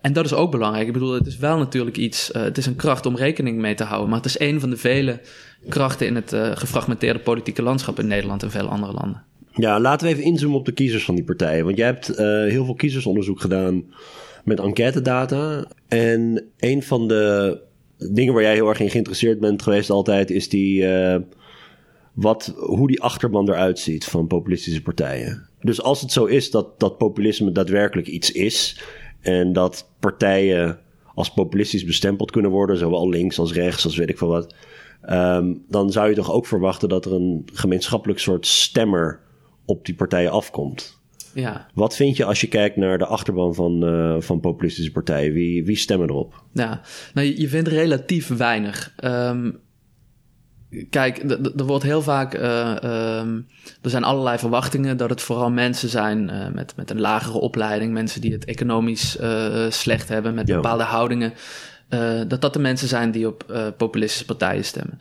en 0.00 0.12
dat 0.12 0.24
is 0.24 0.32
ook 0.32 0.50
belangrijk. 0.50 0.86
Ik 0.86 0.92
bedoel, 0.92 1.12
het 1.12 1.26
is 1.26 1.36
wel 1.36 1.58
natuurlijk 1.58 1.96
iets, 1.96 2.30
het 2.32 2.58
is 2.58 2.66
een 2.66 2.76
kracht 2.76 3.06
om 3.06 3.16
rekening 3.16 3.58
mee 3.58 3.74
te 3.74 3.84
houden. 3.84 4.08
Maar 4.08 4.16
het 4.18 4.26
is 4.26 4.38
een 4.40 4.60
van 4.60 4.70
de 4.70 4.76
vele 4.76 5.20
krachten 5.68 6.06
in 6.06 6.14
het 6.14 6.32
eh, 6.32 6.56
gefragmenteerde 6.56 7.18
politieke 7.18 7.62
landschap 7.62 7.98
in 7.98 8.06
Nederland 8.06 8.42
en 8.42 8.50
vele 8.50 8.68
andere 8.68 8.92
landen. 8.92 9.24
Ja, 9.52 9.80
laten 9.80 10.06
we 10.06 10.12
even 10.12 10.24
inzoomen 10.24 10.58
op 10.58 10.64
de 10.64 10.72
kiezers 10.72 11.04
van 11.04 11.14
die 11.14 11.24
partijen. 11.24 11.64
Want 11.64 11.76
jij 11.76 11.86
hebt 11.86 12.08
eh, 12.08 12.26
heel 12.26 12.64
veel 12.64 12.74
kiezersonderzoek 12.74 13.40
gedaan 13.40 13.84
met 14.44 14.60
enquêtedata. 14.60 15.66
En 15.88 16.44
een 16.58 16.82
van 16.82 17.08
de 17.08 17.58
dingen 18.12 18.34
waar 18.34 18.42
jij 18.42 18.54
heel 18.54 18.68
erg 18.68 18.80
in 18.80 18.90
geïnteresseerd 18.90 19.40
bent 19.40 19.62
geweest 19.62 19.90
altijd... 19.90 20.30
is 20.30 20.48
die, 20.48 20.86
eh, 20.86 21.20
wat, 22.12 22.54
hoe 22.56 22.88
die 22.88 23.02
achterban 23.02 23.48
eruit 23.48 23.78
ziet 23.78 24.04
van 24.04 24.26
populistische 24.26 24.82
partijen. 24.82 25.48
Dus 25.60 25.82
als 25.82 26.00
het 26.00 26.12
zo 26.12 26.24
is 26.24 26.50
dat, 26.50 26.80
dat 26.80 26.98
populisme 26.98 27.52
daadwerkelijk 27.52 28.08
iets 28.08 28.32
is... 28.32 28.82
en 29.20 29.52
dat 29.52 29.90
partijen 30.00 30.78
als 31.14 31.32
populistisch 31.32 31.84
bestempeld 31.84 32.30
kunnen 32.30 32.50
worden... 32.50 32.76
zowel 32.76 33.08
links 33.08 33.38
als 33.38 33.52
rechts 33.52 33.84
als 33.84 33.96
weet 33.96 34.10
ik 34.10 34.18
veel 34.18 34.28
wat... 34.28 34.54
Ehm, 35.02 35.54
dan 35.68 35.90
zou 35.92 36.08
je 36.08 36.14
toch 36.14 36.32
ook 36.32 36.46
verwachten 36.46 36.88
dat 36.88 37.04
er 37.04 37.12
een 37.12 37.48
gemeenschappelijk 37.52 38.18
soort 38.18 38.46
stemmer 38.46 39.20
op 39.64 39.84
die 39.86 39.94
partijen 39.94 40.30
afkomt. 40.30 40.98
Ja, 41.34 41.66
Wat 41.74 41.96
vind 41.96 42.16
je 42.16 42.24
als 42.24 42.40
je 42.40 42.46
kijkt 42.48 42.76
naar 42.76 42.98
de 42.98 43.06
achterban 43.06 43.54
van, 43.54 43.86
eh, 43.86 44.16
van 44.18 44.40
populistische 44.40 44.92
partijen? 44.92 45.32
Wie, 45.32 45.64
wie 45.64 45.76
stemmen 45.76 46.08
erop? 46.08 46.42
ja. 46.52 46.80
Nou, 47.14 47.26
je, 47.26 47.40
je 47.40 47.48
vindt 47.48 47.68
relatief 47.68 48.28
weinig. 48.28 48.92
Ehm, 48.96 49.50
kijk, 50.90 51.18
er 51.56 51.64
wordt 51.66 51.84
heel 51.84 52.02
vaak. 52.02 52.34
eh, 52.34 52.82
ehm, 52.82 53.40
er 53.82 53.90
zijn 53.90 54.04
allerlei 54.04 54.38
verwachtingen 54.38 54.96
dat 54.96 55.10
het 55.10 55.20
vooral 55.22 55.50
mensen 55.50 55.88
zijn 55.88 56.30
eh, 56.30 56.48
met, 56.52 56.76
met 56.76 56.90
een 56.90 57.00
lagere 57.00 57.38
opleiding, 57.38 57.92
mensen 57.92 58.20
die 58.20 58.32
het 58.32 58.44
economisch 58.44 59.18
slecht 59.68 60.08
hebben, 60.08 60.34
met 60.34 60.48
Ja. 60.48 60.54
bepaalde 60.54 60.84
houdingen. 60.84 61.32
Eh, 61.90 62.20
dat 62.28 62.40
dat 62.40 62.52
de 62.52 62.58
mensen 62.58 62.88
zijn 62.88 63.10
die 63.10 63.26
op 63.26 63.44
eh, 63.48 63.66
populistische 63.76 64.24
partijen 64.24 64.64
stemmen. 64.64 64.98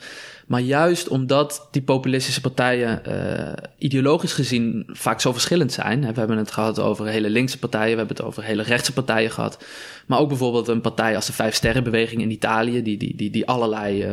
Maar 0.47 0.62
juist 0.62 1.08
omdat 1.08 1.67
die 1.71 1.82
populistische 1.82 2.41
partijen 2.41 3.06
eh, 3.06 3.54
ideologisch 3.78 4.34
gezien 4.34 4.84
vaak 4.88 5.21
zo 5.21 5.32
verschillend 5.32 5.71
zijn. 5.71 6.02
We 6.02 6.19
hebben 6.19 6.38
het 6.38 6.52
gehad 6.52 6.80
over 6.80 7.08
hele 7.08 7.30
linkse 7.30 7.60
partijen, 7.60 7.91
we 7.91 7.97
hebben 7.97 8.15
het 8.15 8.25
over 8.25 8.43
hele 8.43 8.63
rechtse 8.63 8.93
partijen 8.93 9.32
gehad. 9.32 9.65
Maar 10.08 10.19
ook 10.19 10.28
bijvoorbeeld 10.28 10.67
een 10.67 10.82
partij 10.82 11.15
als 11.15 11.25
de 11.25 11.34
Vijf 11.34 11.56
Sterrenbeweging 11.56 12.21
in 12.21 12.32
Italië, 12.32 12.82
die, 12.84 12.97
die, 12.97 13.15
die, 13.15 13.30
die 13.30 13.47
allerlei 13.47 14.06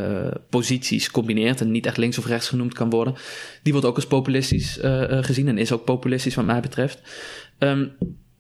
posities 0.50 1.10
combineert 1.10 1.60
en 1.60 1.70
niet 1.70 1.86
echt 1.86 1.96
links 1.96 2.18
of 2.18 2.26
rechts 2.26 2.48
genoemd 2.48 2.74
kan 2.74 2.90
worden. 2.90 3.14
Die 3.62 3.72
wordt 3.72 3.88
ook 3.88 3.96
als 3.96 4.06
populistisch 4.06 4.78
gezien 5.20 5.48
en 5.48 5.58
is 5.58 5.72
ook 5.72 5.84
populistisch 5.84 6.34
wat 6.34 6.44
mij 6.44 6.60
betreft. 6.60 7.00
Ehm, 7.58 7.86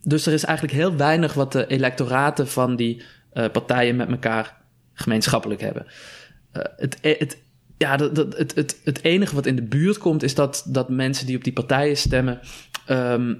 dus 0.02 0.26
er 0.26 0.32
is 0.32 0.44
eigenlijk 0.44 0.76
heel 0.76 0.96
weinig 0.96 1.34
wat 1.34 1.52
de 1.52 1.66
electoraten 1.66 2.48
van 2.48 2.76
die 2.76 3.02
partijen 3.44 3.96
met 3.96 4.08
elkaar 4.08 4.56
gemeenschappelijk 4.92 5.60
hebben. 5.60 5.86
Eh, 6.52 6.62
het, 6.76 6.98
het, 7.00 7.38
ja, 7.76 7.96
dat, 7.96 8.14
dat, 8.14 8.36
het, 8.36 8.54
het, 8.54 8.80
het 8.84 9.02
enige 9.02 9.34
wat 9.34 9.46
in 9.46 9.56
de 9.56 9.62
buurt 9.62 9.98
komt 9.98 10.22
is 10.22 10.34
dat, 10.34 10.64
dat 10.68 10.88
mensen 10.88 11.26
die 11.26 11.36
op 11.36 11.44
die 11.44 11.52
partijen 11.52 11.96
stemmen. 11.96 12.40
ehm, 12.86 13.34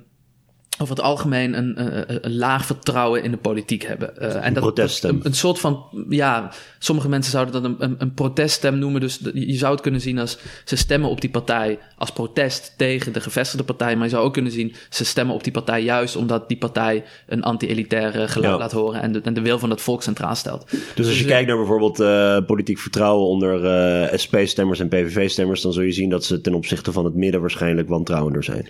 over 0.79 0.97
het 0.97 1.05
algemeen 1.05 1.57
een, 1.59 1.81
een, 1.81 2.25
een, 2.25 2.37
laag 2.37 2.67
vertrouwen 2.67 3.23
in 3.23 3.31
de 3.31 3.37
politiek 3.37 3.83
hebben. 3.83 4.12
Uh, 4.19 4.45
en 4.45 4.55
dat, 4.55 4.62
proteststem. 4.62 5.15
Een, 5.15 5.21
een, 5.27 5.35
soort 5.35 5.59
van, 5.59 5.85
ja, 6.09 6.53
sommige 6.79 7.09
mensen 7.09 7.33
zouden 7.33 7.62
dat 7.62 7.75
een, 7.79 7.95
een, 7.99 8.15
proteststem 8.15 8.79
noemen. 8.79 9.01
Dus 9.01 9.21
je 9.35 9.57
zou 9.57 9.73
het 9.73 9.81
kunnen 9.81 10.01
zien 10.01 10.19
als 10.19 10.39
ze 10.65 10.77
stemmen 10.77 11.11
op 11.11 11.21
die 11.21 11.31
partij 11.31 11.79
als 11.99 12.12
protest 12.12 12.75
tegen 12.77 13.12
de 13.12 13.21
gevestigde 13.21 13.65
partij. 13.65 13.95
Maar 13.97 14.05
je 14.05 14.11
zou 14.11 14.25
ook 14.25 14.33
kunnen 14.33 14.53
zien, 14.53 14.75
ze 14.91 15.05
stemmen 15.05 15.35
op 15.35 15.45
die 15.45 15.53
partij 15.53 15.83
juist 15.83 16.17
omdat 16.17 16.49
die 16.49 16.59
partij 16.59 17.05
een 17.27 17.43
anti-elitaire 17.43 18.29
geluid 18.29 18.59
laat 18.59 18.73
horen 18.73 19.03
en 19.03 19.12
de, 19.12 19.21
en 19.21 19.35
de 19.35 19.41
wil 19.41 19.59
van 19.59 19.71
het 19.71 19.81
volk 19.81 20.03
centraal 20.03 20.35
stelt. 20.35 20.71
Dus, 20.71 21.07
als 21.07 21.17
je 21.17 21.23
dus, 21.23 21.33
kijkt 21.33 21.49
naar 21.49 21.57
bijvoorbeeld 21.57 22.01
uh, 22.01 22.39
politiek 22.47 22.79
vertrouwen 22.79 23.27
onder 23.27 23.65
uh, 24.12 24.19
SP-stemmers 24.19 24.81
en 24.81 24.89
PVV-stemmers, 24.89 25.62
dan 25.62 25.73
zul 25.73 25.83
je 25.83 25.93
zien 25.93 26.11
dat 26.11 26.25
ze 26.25 26.41
ten 26.41 26.55
opzichte 26.55 26.93
van 26.93 27.05
het 27.05 27.15
midden 27.15 27.41
waarschijnlijk 27.41 27.89
wantrouwender 27.89 28.45
zijn. 28.45 28.69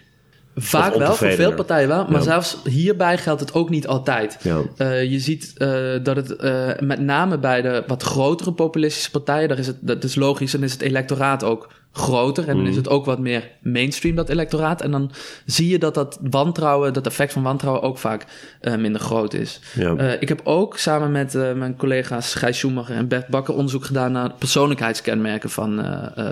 Vaak 0.59 0.95
wel, 0.95 1.15
voor 1.15 1.31
veel 1.31 1.55
partijen 1.55 1.89
wel. 1.89 2.07
Maar 2.09 2.23
zelfs 2.23 2.57
hierbij 2.65 3.19
geldt 3.19 3.41
het 3.41 3.55
ook 3.55 3.71
niet 3.71 3.87
altijd. 3.87 4.39
Ja. 4.43 4.61
Uh, 4.79 5.05
je 5.05 5.19
ziet 5.19 5.53
uh, 5.59 5.69
dat 6.03 6.17
het 6.17 6.35
uh, 6.41 6.69
met 6.79 7.01
name 7.01 7.39
bij 7.39 7.63
de 7.63 7.85
wat 7.87 8.03
grotere 8.03 8.53
populistische 8.53 9.11
partijen, 9.11 9.49
daar 9.49 9.59
is 9.59 9.67
het, 9.67 9.77
dat 9.81 10.05
is 10.05 10.15
logisch, 10.15 10.55
en 10.55 10.63
is 10.63 10.73
het 10.73 10.81
electoraat 10.81 11.45
ook 11.45 11.73
groter. 11.97 12.49
En 12.49 12.57
dan 12.57 12.65
is 12.65 12.69
mhm. 12.69 12.79
het 12.79 12.89
ook 12.89 13.05
wat 13.05 13.19
meer 13.19 13.51
mainstream, 13.63 14.17
dat 14.17 14.29
electoraat. 14.29 14.81
En 14.81 14.91
dan 14.91 15.11
zie 15.47 15.69
je 15.69 15.79
dat 15.79 15.95
dat 15.95 16.19
wantrouwen, 16.31 16.93
dat 16.93 17.07
effect 17.07 17.33
van 17.33 17.43
wantrouwen 17.43 17.83
ook 17.83 17.99
vaak 17.99 18.25
uh, 18.63 18.75
minder 18.77 19.01
groot 19.01 19.35
is. 19.35 19.61
Ja. 19.75 19.95
Uh, 19.95 20.13
ik 20.13 20.29
heb 20.29 20.41
ook 20.45 20.79
samen 20.79 21.13
met 21.13 21.35
uh, 21.35 21.53
mijn 21.53 21.77
collega's 21.77 22.35
Gijs 22.35 22.59
Schumacher 22.59 22.97
en 22.97 23.09
Bert 23.09 23.29
Bakker 23.29 23.55
onderzoek 23.55 23.85
gedaan 23.85 24.13
naar 24.13 24.33
persoonlijkheidskenmerken 24.39 25.51
van, 25.51 25.85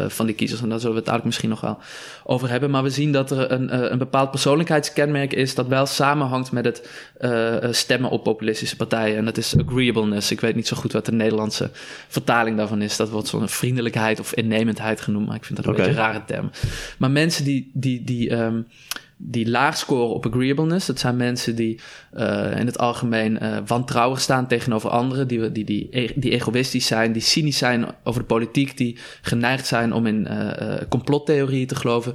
van 0.09 0.27
die 0.27 0.35
kiezers. 0.35 0.63
En 0.63 0.69
daar 0.69 0.81
zullen 0.81 0.95
we 0.95 1.01
het 1.01 1.09
eigenlijk 1.09 1.25
misschien 1.25 1.49
nog 1.49 1.61
wel 1.61 1.79
over 2.25 2.51
hebben. 2.51 2.71
Maar 2.71 2.83
we 2.83 2.91
zien 2.91 3.13
dat 3.13 3.31
er 3.31 3.51
een, 3.51 3.93
een 3.93 3.99
bepaald 3.99 4.31
persoonlijkheidskenmerk 4.31 5.33
is 5.33 5.55
dat 5.55 5.67
wel 5.67 5.87
samenhangt 5.87 6.53
met 6.53 6.65
het 6.65 6.89
stemmen 7.77 8.11
op 8.11 8.25
populistische 8.25 8.77
partijen. 8.77 9.17
En 9.17 9.25
dat 9.25 9.37
is 9.37 9.57
agreeableness. 9.67 10.31
Ik 10.31 10.41
weet 10.41 10.55
niet 10.55 10.69
zo 10.69 10.77
goed 10.77 10.93
wat 10.93 11.07
de 11.07 11.13
Nederlandse 11.13 11.71
vertaling 12.09 12.57
daarvan 12.57 12.83
is. 12.83 12.97
Dat 12.97 13.11
wordt 13.11 13.29
zo'n 13.29 13.49
vriendelijkheid 13.49 14.21
of 14.21 14.35
innemendheid 14.35 15.01
genoemd. 15.01 15.27
Maar 15.27 15.37
ik 15.37 15.45
vind 15.45 15.54
dat 15.55 15.67
een 15.67 15.73
beetje 15.73 15.91
een 15.91 15.97
rare 15.97 16.25
term. 16.27 16.51
Maar 16.99 17.11
mensen 17.11 17.45
die, 17.45 17.71
die, 17.75 18.05
die, 18.05 18.33
um, 18.33 18.67
die 19.17 19.49
laag 19.49 19.77
scoren 19.77 20.15
op 20.15 20.27
agreeableness, 20.27 20.87
dat 20.87 20.99
zijn 20.99 21.17
mensen 21.17 21.57
die 21.57 21.81
uh, 22.17 22.59
in 22.59 22.67
het 22.67 22.79
algemeen 22.79 23.39
uh, 23.43 23.57
wantrouwig 23.67 24.21
staan 24.21 24.47
tegenover 24.47 24.91
anderen, 24.91 25.29
die, 25.29 25.53
die, 25.53 25.65
die, 25.65 25.89
e-, 25.91 26.13
die 26.15 26.31
egoïstisch 26.31 26.87
zijn, 26.87 27.13
die 27.13 27.23
cynisch 27.23 27.59
zijn 27.59 27.87
over 28.05 28.21
de 28.21 28.27
politiek, 28.27 28.77
die 28.77 28.99
geneigd 29.23 29.67
zijn 29.67 29.93
om 29.93 30.07
in 30.07 30.29
uh, 30.31 30.75
complottheorieën 30.89 31.67
te 31.67 31.77
geloven. 31.77 32.15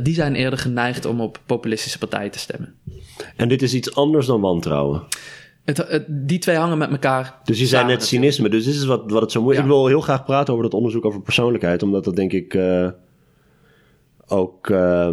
die 0.00 0.14
zijn 0.14 0.34
eerder 0.34 0.58
geneigd 0.58 1.04
om 1.04 1.20
op 1.20 1.40
populistische 1.46 1.98
partijen 1.98 2.30
te 2.30 2.38
stemmen. 2.38 2.74
En 3.36 3.48
dit 3.48 3.62
is 3.62 3.74
iets 3.74 3.94
anders 3.94 4.26
dan 4.26 4.40
wantrouwen? 4.40 5.02
Het, 5.64 6.04
die 6.08 6.38
twee 6.38 6.56
hangen 6.56 6.78
met 6.78 6.90
elkaar. 6.90 7.40
Dus 7.44 7.58
je 7.58 7.66
zei 7.66 7.86
net 7.86 8.04
cynisme. 8.04 8.48
Dus 8.48 8.64
dit 8.64 8.74
is 8.74 8.84
wat, 8.84 9.10
wat 9.10 9.22
het 9.22 9.32
zo 9.32 9.42
moeilijk 9.42 9.66
Ik 9.66 9.72
wil 9.72 9.86
heel 9.86 10.00
graag 10.00 10.24
praten 10.24 10.52
over 10.52 10.64
dat 10.64 10.74
onderzoek 10.74 11.04
over 11.04 11.22
persoonlijkheid. 11.22 11.82
Omdat 11.82 12.04
dat 12.04 12.16
denk 12.16 12.32
ik 12.32 12.54
uh, 12.54 12.88
ook. 14.26 14.68
Uh, 14.68 15.08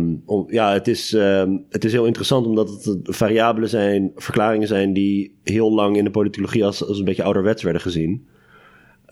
ja, 0.47 0.73
het 0.73 0.88
is, 0.88 1.13
uh, 1.13 1.43
het 1.69 1.85
is 1.85 1.91
heel 1.91 2.05
interessant 2.05 2.45
omdat 2.45 2.69
het 2.69 2.99
variabelen 3.03 3.69
zijn, 3.69 4.12
verklaringen 4.15 4.67
zijn 4.67 4.93
die 4.93 5.35
heel 5.43 5.73
lang 5.73 5.97
in 5.97 6.03
de 6.03 6.12
politicologie 6.12 6.65
als, 6.65 6.88
als 6.88 6.99
een 6.99 7.05
beetje 7.05 7.23
ouderwets 7.23 7.63
werden 7.63 7.81
gezien. 7.81 8.27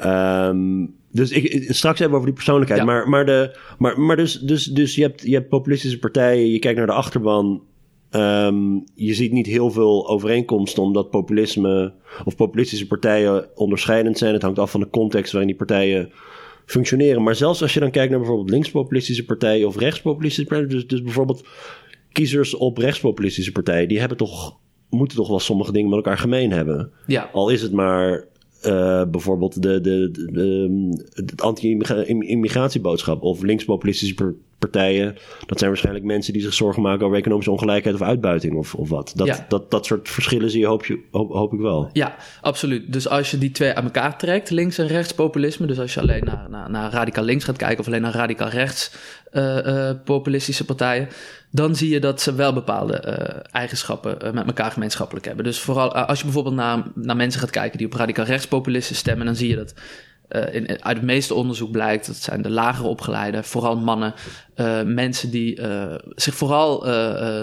Um, 0.06 0.96
dus 1.12 1.32
ik, 1.32 1.74
straks 1.74 2.00
hebben 2.00 2.10
we 2.20 2.24
over 2.24 2.26
die 2.26 2.44
persoonlijkheid. 2.44 2.84
Maar, 2.84 3.10
maar, 3.10 3.26
de, 3.26 3.58
maar, 3.78 4.00
maar 4.00 4.16
dus, 4.16 4.40
dus, 4.40 4.66
dus 4.66 4.96
je, 4.96 5.02
hebt, 5.02 5.22
je 5.22 5.34
hebt 5.34 5.50
populistische 5.50 6.00
partijen, 6.00 6.52
je 6.52 6.60
kijkt 6.60 6.78
naar 6.78 6.88
de 6.88 6.94
achterban. 6.94 7.62
Um, 8.18 8.84
je 8.96 9.14
ziet 9.14 9.32
niet 9.32 9.46
heel 9.46 9.72
veel 9.72 10.10
overeenkomsten 10.10 10.84
omdat 10.84 11.10
populisme 11.10 11.94
of 12.26 12.36
populistische 12.36 12.88
partijen 12.88 13.50
onderscheidend 13.56 14.18
zijn. 14.18 14.34
Het 14.34 14.42
hangt 14.42 14.60
af 14.60 14.72
van 14.72 14.80
de 14.80 14.90
context 14.90 15.32
waarin 15.32 15.50
die 15.50 15.58
partijen 15.58 16.12
functioneren. 16.66 17.24
Maar 17.24 17.36
zelfs 17.36 17.62
als 17.62 17.74
je 17.74 17.80
dan 17.80 17.92
kijkt 17.92 18.10
naar 18.10 18.20
bijvoorbeeld 18.20 18.50
linkspopulistische 18.50 19.26
partijen 19.26 19.68
of 19.68 19.78
rechtspopulistische 19.78 20.48
partijen, 20.48 20.70
dus, 20.70 20.88
dus 20.88 21.02
bijvoorbeeld 21.02 21.48
kiezers 22.12 22.56
op 22.56 22.78
rechtspopulistische 22.78 23.52
partijen, 23.52 23.88
die 23.88 24.00
hebben 24.00 24.18
toch, 24.18 24.58
moeten 24.90 25.18
toch 25.18 25.28
wel 25.28 25.40
sommige 25.40 25.72
dingen 25.72 25.90
met 25.90 25.98
elkaar 25.98 26.18
gemeen 26.18 26.52
hebben. 26.52 26.92
Ja. 27.08 27.30
Al 27.34 27.50
is 27.50 27.62
het 27.62 27.72
maar 27.72 28.28
uh, 28.66 29.04
bijvoorbeeld 29.04 29.62
de, 29.62 29.82
de, 29.82 30.12
de, 30.12 30.26
de, 31.26 31.34
anti-immigratieboodschap 31.36 33.22
of 33.22 33.42
linkspopulistische 33.42 34.36
partijen. 34.60 35.16
Dat 35.46 35.58
zijn 35.58 35.70
waarschijnlijk 35.70 36.06
mensen 36.06 36.34
die 36.34 36.42
zich 36.42 36.54
zorgen 36.54 36.82
maken 36.82 37.06
over 37.06 37.18
economische 37.18 37.52
ongelijkheid 37.52 37.96
of 37.96 38.02
uitbuiting 38.02 38.56
of, 38.56 38.76
of 38.76 38.90
wat. 38.90 39.14
Dat, 39.16 39.44
dat, 39.48 39.72
dat 39.72 39.86
soort 39.86 40.10
verschillen 40.10 40.50
zie 40.50 40.60
je 40.60 40.66
hoop, 40.66 40.86
je, 40.86 41.00
hoop, 41.12 41.32
hoop, 41.32 41.54
ik 41.54 41.60
wel. 41.60 41.90
Ja, 41.94 42.16
absoluut. 42.42 42.94
Dus 42.94 43.08
als 43.10 43.32
je 43.32 43.38
die 43.38 43.52
twee 43.52 43.74
aan 43.74 43.84
elkaar 43.84 44.18
trekt, 44.18 44.50
links- 44.50 44.78
en 44.78 44.88
rechtspopulisme. 44.88 45.68
Dus 45.68 45.80
als 45.80 45.94
je 45.94 46.00
alleen 46.00 46.24
naar, 46.24 46.46
naar, 46.50 46.70
naar 46.70 46.92
radicaal 46.92 47.24
links 47.24 47.44
gaat 47.44 47.58
kijken 47.58 47.80
of 47.80 47.88
alleen 47.88 48.02
naar 48.02 48.14
radicaal 48.14 48.50
rechts 48.50 48.92
uh, 49.32 49.66
uh, 49.66 49.90
populistische 50.04 50.66
partijen 50.66 51.08
dan 51.52 51.76
zie 51.76 51.90
je 51.90 52.00
dat 52.00 52.22
ze 52.22 52.36
wel 52.36 52.54
bepaalde 52.54 53.04
uh, 53.08 53.40
eigenschappen 53.52 54.34
met 54.34 54.48
elkaar 54.48 54.72
gemeenschappelijk 54.72 55.26
hebben. 55.26 55.44
Dus 55.46 55.60
vooral 55.60 55.94
als 55.94 56.18
je 56.18 56.24
bijvoorbeeld 56.24 56.56
naar, 56.56 56.84
naar 56.96 57.16
mensen 57.16 57.40
gaat 57.40 57.50
kijken 57.50 57.78
die 57.78 57.88
op 57.88 57.94
radicaal 57.94 58.26
rechtspopulisten 58.26 58.96
stemmen, 58.96 59.26
dan 59.26 59.36
zie 59.36 59.50
je 59.50 59.56
dat 59.56 59.74
uh, 60.30 60.54
in, 60.54 60.84
uit 60.84 60.98
het 60.98 61.06
meeste 61.06 61.34
onderzoek 61.34 61.72
blijkt, 61.72 62.08
dat 62.08 62.16
zijn 62.16 62.42
de 62.42 62.50
lagere 62.50 62.88
opgeleiden, 62.88 63.44
vooral 63.44 63.78
mannen, 63.78 64.14
uh, 64.56 64.82
mensen 64.84 65.32
die 65.32 65.60
uh, 65.60 65.96
zich 66.16 66.36
vooral 66.36 66.86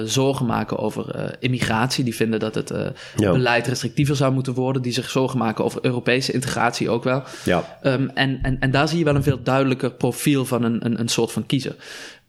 zorgen 0.05 0.47
maken 0.47 0.79
over 0.79 1.35
immigratie. 1.41 2.05
Die 2.05 2.15
vinden 2.15 2.41
dat 2.41 2.55
het 2.55 2.73
beleid 3.17 3.67
restrictiever 3.67 4.17
zou 4.17 4.33
moeten 4.33 4.55
worden. 4.55 4.83
Die 4.83 4.93
zich 4.93 5.11
zorgen 5.11 5.39
maken 5.39 5.65
over 5.65 5.85
Europese 5.85 6.33
integratie 6.33 6.91
ook 6.91 7.05
wel. 7.05 7.23
Ja. 7.45 7.79
Um, 7.83 8.11
en, 8.15 8.39
en, 8.43 8.61
en 8.61 8.71
daar 8.71 8.89
zie 8.89 8.99
je 8.99 9.05
wel 9.05 9.15
een 9.15 9.23
veel 9.23 9.43
duidelijker 9.43 9.93
profiel 9.93 10.45
van 10.45 10.63
een, 10.63 10.85
een, 10.85 11.01
een 11.01 11.09
soort 11.09 11.33
van 11.33 11.47
kiezer. 11.47 11.77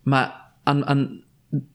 Maar 0.01 0.41
aan, 0.63 0.85
aan 0.85 1.23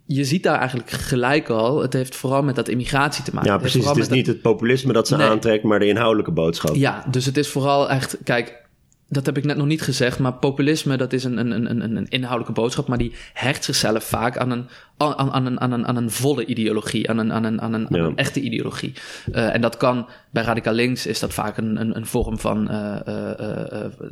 je 0.07 0.25
ziet 0.25 0.43
daar 0.43 0.59
eigenlijk 0.59 0.91
gelijk 0.91 1.49
al. 1.49 1.83
Het 1.83 1.93
heeft 1.93 2.17
vooral 2.17 2.43
met 2.43 2.55
dat 2.55 2.69
immigratie 2.69 3.25
te 3.25 3.35
maken. 3.35 3.51
Ja, 3.51 3.59
precies. 3.59 3.87
Het, 3.87 3.97
is 3.97 4.09
niet 4.09 4.27
het 4.27 4.41
populisme 4.41 4.93
dat 4.93 5.09
ze 5.09 5.17
nee. 5.17 5.27
aantrekt, 5.27 5.65
maar 5.65 5.79
de 5.79 5.87
inhoudelijke 5.87 6.33
boodschap. 6.33 6.75
Ja, 6.75 7.05
dus 7.11 7.27
het 7.27 7.37
is 7.37 7.49
vooral 7.49 7.91
echt. 7.91 8.17
Kijk, 8.25 8.69
dat 9.13 9.27
heb 9.27 9.37
ik 9.37 9.45
net 9.45 9.57
nog 9.57 9.67
niet 9.67 9.83
gezegd, 9.83 10.19
maar 10.19 10.33
populisme 10.33 10.97
dat 10.97 11.13
is 11.13 11.25
een, 11.25 11.37
een, 11.37 11.71
een, 11.71 11.97
een 11.97 12.09
inhoudelijke 12.09 12.61
boodschap, 12.61 12.89
maar 12.89 12.99
die 12.99 13.15
hecht 13.33 13.65
zichzelf 13.65 14.05
vaak 14.05 14.37
aan 14.37 14.51
een, 14.51 14.69
aan, 15.01 15.33
aan, 15.33 15.47
een, 15.47 15.61
aan, 15.61 15.73
een, 15.73 15.87
aan 15.87 15.97
een 15.97 16.11
volle 16.11 16.45
ideologie, 16.45 17.11
aan 17.11 17.19
een, 17.19 17.33
aan 17.33 17.45
een, 17.45 17.61
aan 17.61 17.73
een, 17.73 17.87
ja. 17.91 17.99
aan 17.99 18.05
een 18.05 18.17
echte 18.17 18.41
ideologie. 18.41 18.93
Uh, 19.33 19.55
en 19.55 19.61
dat 19.61 19.77
kan 19.77 20.07
bij 20.31 20.43
radicaal 20.43 20.75
links 20.75 21.07
is 21.07 21.21
dat 21.21 21.33
vaak 21.33 21.57
een, 21.57 21.81
een, 21.81 21.97
een 21.97 22.07
vorm 22.07 22.39
van. 22.39 22.71
Uh, 22.71 22.97
uh, 23.09 23.15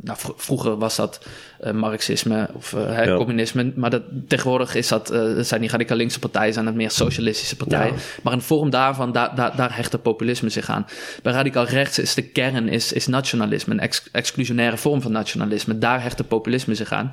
nou, 0.01 0.17
vr 0.17 0.31
vroeger 0.35 0.77
was 0.77 0.95
dat 0.95 1.25
Marxisme 1.73 2.49
of 2.53 2.71
ja. 2.71 3.15
communisme, 3.15 3.71
maar 3.75 3.89
dat, 3.89 4.01
tegenwoordig 4.27 4.75
is 4.75 4.87
dat, 4.87 5.07
zijn 5.39 5.61
die 5.61 5.69
radicaal 5.69 5.97
linkse 5.97 6.19
partijen 6.19 6.53
zijn 6.53 6.65
het 6.65 6.75
meer 6.75 6.91
socialistische 6.91 7.55
partijen. 7.55 7.93
Ja. 7.93 7.99
Maar 8.23 8.33
een 8.33 8.41
vorm 8.41 8.69
daarvan, 8.69 9.11
daar, 9.11 9.35
daar, 9.35 9.55
daar 9.55 9.75
hecht 9.75 9.91
het 9.91 10.01
populisme 10.01 10.49
zich 10.49 10.69
aan. 10.69 10.85
Bij 11.23 11.33
radicaal 11.33 11.65
rechts 11.65 11.99
is 11.99 12.13
de 12.13 12.21
kern 12.21 12.67
is, 12.67 12.93
is 12.93 13.07
nationalisme, 13.07 13.73
een 13.73 13.79
ex 13.79 14.03
exclusionaire 14.11 14.77
vorm 14.77 15.01
van 15.01 15.11
nationalisme. 15.11 15.77
Daar 15.77 16.01
hecht 16.01 16.17
het 16.17 16.27
populisme 16.27 16.75
zich 16.75 16.91
aan. 16.91 17.09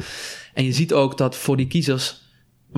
En 0.55 0.65
je 0.65 0.73
ziet 0.73 0.93
ook 0.93 1.19
dat 1.19 1.37
voor 1.37 1.57
die 1.57 1.67
kiezers 1.67 2.25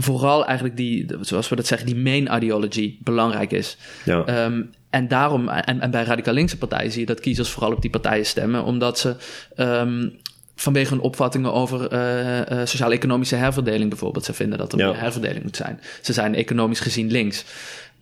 vooral 0.03 0.47
eigenlijk 0.47 0.77
die, 0.77 1.07
zoals 1.21 1.49
we 1.49 1.57
dat 1.57 1.67
zeggen, 1.67 1.87
die 1.87 1.97
main 1.97 2.37
ideology 2.37 2.97
belangrijk 3.01 3.53
is. 3.53 3.77
Ja. 4.05 4.45
Um, 4.45 4.71
en 4.91 5.09
daarom, 5.09 5.49
en, 5.49 5.81
en 5.81 5.91
bij 5.91 6.05
radicaal 6.05 6.35
linkse 6.35 6.59
partijen 6.59 6.91
zie 6.91 7.01
je 7.01 7.07
dat 7.07 7.21
kiezers 7.21 7.51
vooral 7.51 7.73
op 7.73 7.83
die 7.83 7.91
partijen 7.91 8.27
stemmen, 8.27 8.65
omdat 8.65 8.99
ze 8.99 9.17
um, 9.57 10.19
vanwege 10.55 10.95
hun 10.95 11.03
opvattingen 11.03 11.53
over 11.53 11.93
uh, 11.93 12.39
uh, 12.39 12.67
sociaal-economische 12.67 13.37
herverdeling 13.37 13.89
bijvoorbeeld, 13.89 14.25
ze 14.25 14.33
vinden 14.33 14.59
dat 14.59 14.73
er 14.73 14.79
ja. 14.79 14.87
meer 14.91 15.01
herverdeling 15.01 15.43
moet 15.43 15.57
zijn. 15.57 15.81
Ze 16.03 16.13
zijn 16.13 16.35
economisch 16.35 16.81
gezien 16.81 17.11
links. 17.11 17.45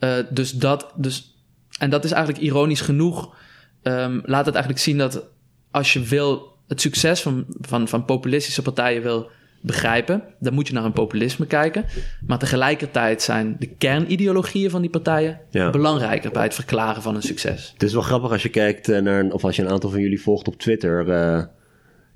Uh, 0.01 0.15
dus 0.31 0.53
dat, 0.53 0.93
dus, 0.95 1.35
en 1.79 1.91
dat 1.91 2.05
is 2.05 2.11
eigenlijk 2.11 2.45
ironisch 2.45 2.81
genoeg, 2.81 3.35
um, 3.83 4.23
laat 4.25 4.47
het 4.47 4.55
eigenlijk 4.55 4.85
zien 4.85 4.99
dat 4.99 5.23
als 5.71 5.93
je 5.93 6.01
wil 6.01 6.55
het 6.69 6.81
succes 6.81 7.21
van, 7.23 7.45
van, 7.61 7.89
van 7.89 8.05
populistische 8.05 8.63
partijen 8.63 9.03
wil 9.03 9.31
begrijpen, 9.61 10.23
dan 10.39 10.55
moet 10.55 10.67
je 10.69 10.75
naar 10.75 10.85
een 10.85 10.93
populisme 10.93 11.47
kijken. 11.47 11.85
Maar 12.27 12.39
tegelijkertijd 12.39 13.23
zijn 13.23 13.57
de 13.59 13.67
kernideologieën 13.67 14.71
van 14.71 14.81
die 14.81 14.91
partijen 14.91 15.41
ja. 15.51 15.71
belangrijker 15.71 16.31
bij 16.31 16.43
het 16.43 16.55
verklaren 16.55 17.03
van 17.03 17.15
een 17.15 17.23
succes. 17.23 17.71
Het 17.73 17.83
is 17.83 17.93
wel 17.93 18.03
grappig 18.03 18.31
als 18.31 18.43
je 18.43 18.49
kijkt 18.49 18.89
eh, 18.89 19.01
naar, 19.01 19.25
of 19.25 19.45
als 19.45 19.57
je 19.57 19.63
een 19.63 19.71
aantal 19.71 19.91
van 19.91 20.01
jullie 20.01 20.23
volgt 20.23 20.49
op 20.49 20.59
Twitter. 20.59 21.09
Uh, 21.09 21.45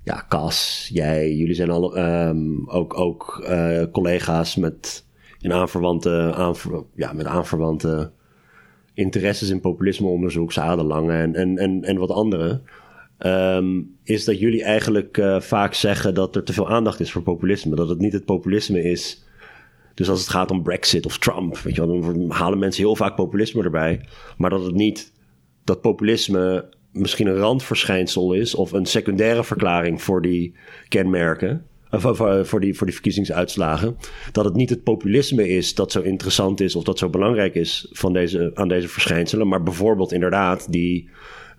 ja, 0.04 0.24
Cas, 0.28 0.88
jij, 0.92 1.34
jullie 1.34 1.54
zijn 1.54 1.70
al, 1.70 1.98
um, 1.98 2.70
ook, 2.70 2.98
ook 2.98 3.46
uh, 3.48 3.82
collega's 3.92 4.56
met, 4.56 5.04
in 5.40 5.52
aanverwante, 5.52 6.32
aanver, 6.34 6.84
ja, 6.94 7.12
met 7.12 7.26
aanverwante 7.26 8.10
interesses 8.94 9.50
in 9.50 9.60
populismeonderzoek, 9.60 10.52
Zadelange 10.52 11.12
en, 11.12 11.34
en, 11.34 11.58
en, 11.58 11.84
en 11.84 11.98
wat 11.98 12.10
andere. 12.10 12.60
Um, 13.26 13.96
is 14.04 14.24
dat 14.24 14.38
jullie 14.38 14.62
eigenlijk 14.62 15.16
uh, 15.16 15.40
vaak 15.40 15.74
zeggen 15.74 16.14
dat 16.14 16.36
er 16.36 16.44
te 16.44 16.52
veel 16.52 16.70
aandacht 16.70 17.00
is 17.00 17.12
voor 17.12 17.22
populisme. 17.22 17.76
Dat 17.76 17.88
het 17.88 17.98
niet 17.98 18.12
het 18.12 18.24
populisme 18.24 18.82
is. 18.82 19.24
Dus 19.94 20.08
als 20.08 20.20
het 20.20 20.28
gaat 20.28 20.50
om 20.50 20.62
Brexit 20.62 21.06
of 21.06 21.18
Trump, 21.18 21.58
weet 21.58 21.74
je 21.74 21.86
wel, 21.86 22.00
dan 22.00 22.30
halen 22.30 22.58
mensen 22.58 22.82
heel 22.82 22.96
vaak 22.96 23.16
populisme 23.16 23.62
erbij. 23.62 24.00
Maar 24.36 24.50
dat 24.50 24.64
het 24.64 24.74
niet, 24.74 25.12
dat 25.64 25.80
populisme 25.80 26.68
misschien 26.92 27.26
een 27.26 27.36
randverschijnsel 27.36 28.32
is 28.32 28.54
of 28.54 28.72
een 28.72 28.86
secundaire 28.86 29.44
verklaring 29.44 30.02
voor 30.02 30.22
die 30.22 30.54
kenmerken. 30.88 31.64
Of 31.90 32.02
voor, 32.16 32.46
voor, 32.46 32.60
die, 32.60 32.74
voor 32.74 32.86
die 32.86 32.94
verkiezingsuitslagen. 32.94 33.96
Dat 34.32 34.44
het 34.44 34.54
niet 34.54 34.70
het 34.70 34.82
populisme 34.82 35.48
is 35.48 35.74
dat 35.74 35.92
zo 35.92 36.00
interessant 36.00 36.60
is 36.60 36.76
of 36.76 36.84
dat 36.84 36.98
zo 36.98 37.08
belangrijk 37.08 37.54
is 37.54 37.88
van 37.92 38.12
deze, 38.12 38.50
aan 38.54 38.68
deze 38.68 38.88
verschijnselen. 38.88 39.48
Maar 39.48 39.62
bijvoorbeeld 39.62 40.12
inderdaad 40.12 40.72
die, 40.72 41.08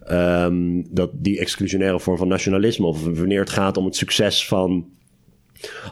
um, 0.10 0.94
dat, 0.94 1.10
die 1.14 1.40
exclusionaire 1.40 2.00
vorm 2.00 2.18
van 2.18 2.28
nationalisme. 2.28 2.86
Of 2.86 3.04
wanneer 3.04 3.40
het 3.40 3.50
gaat 3.50 3.78
om 3.78 3.86
het 3.86 3.96
succes 3.96 4.48
van 4.48 4.90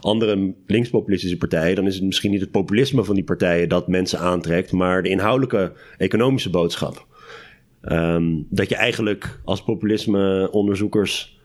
andere 0.00 0.54
linkspopulistische 0.66 1.36
partijen, 1.36 1.76
dan 1.76 1.86
is 1.86 1.94
het 1.94 2.04
misschien 2.04 2.30
niet 2.30 2.40
het 2.40 2.50
populisme 2.50 3.04
van 3.04 3.14
die 3.14 3.24
partijen 3.24 3.68
dat 3.68 3.88
mensen 3.88 4.18
aantrekt, 4.18 4.72
maar 4.72 5.02
de 5.02 5.08
inhoudelijke 5.08 5.72
economische 5.96 6.50
boodschap. 6.50 7.06
Um, 7.82 8.46
dat 8.50 8.68
je 8.68 8.76
eigenlijk 8.76 9.40
als 9.44 9.62
populisme-onderzoekers 9.62 11.38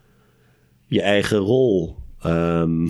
je 0.88 1.02
eigen 1.02 1.38
rol 1.38 1.96
um, 2.26 2.90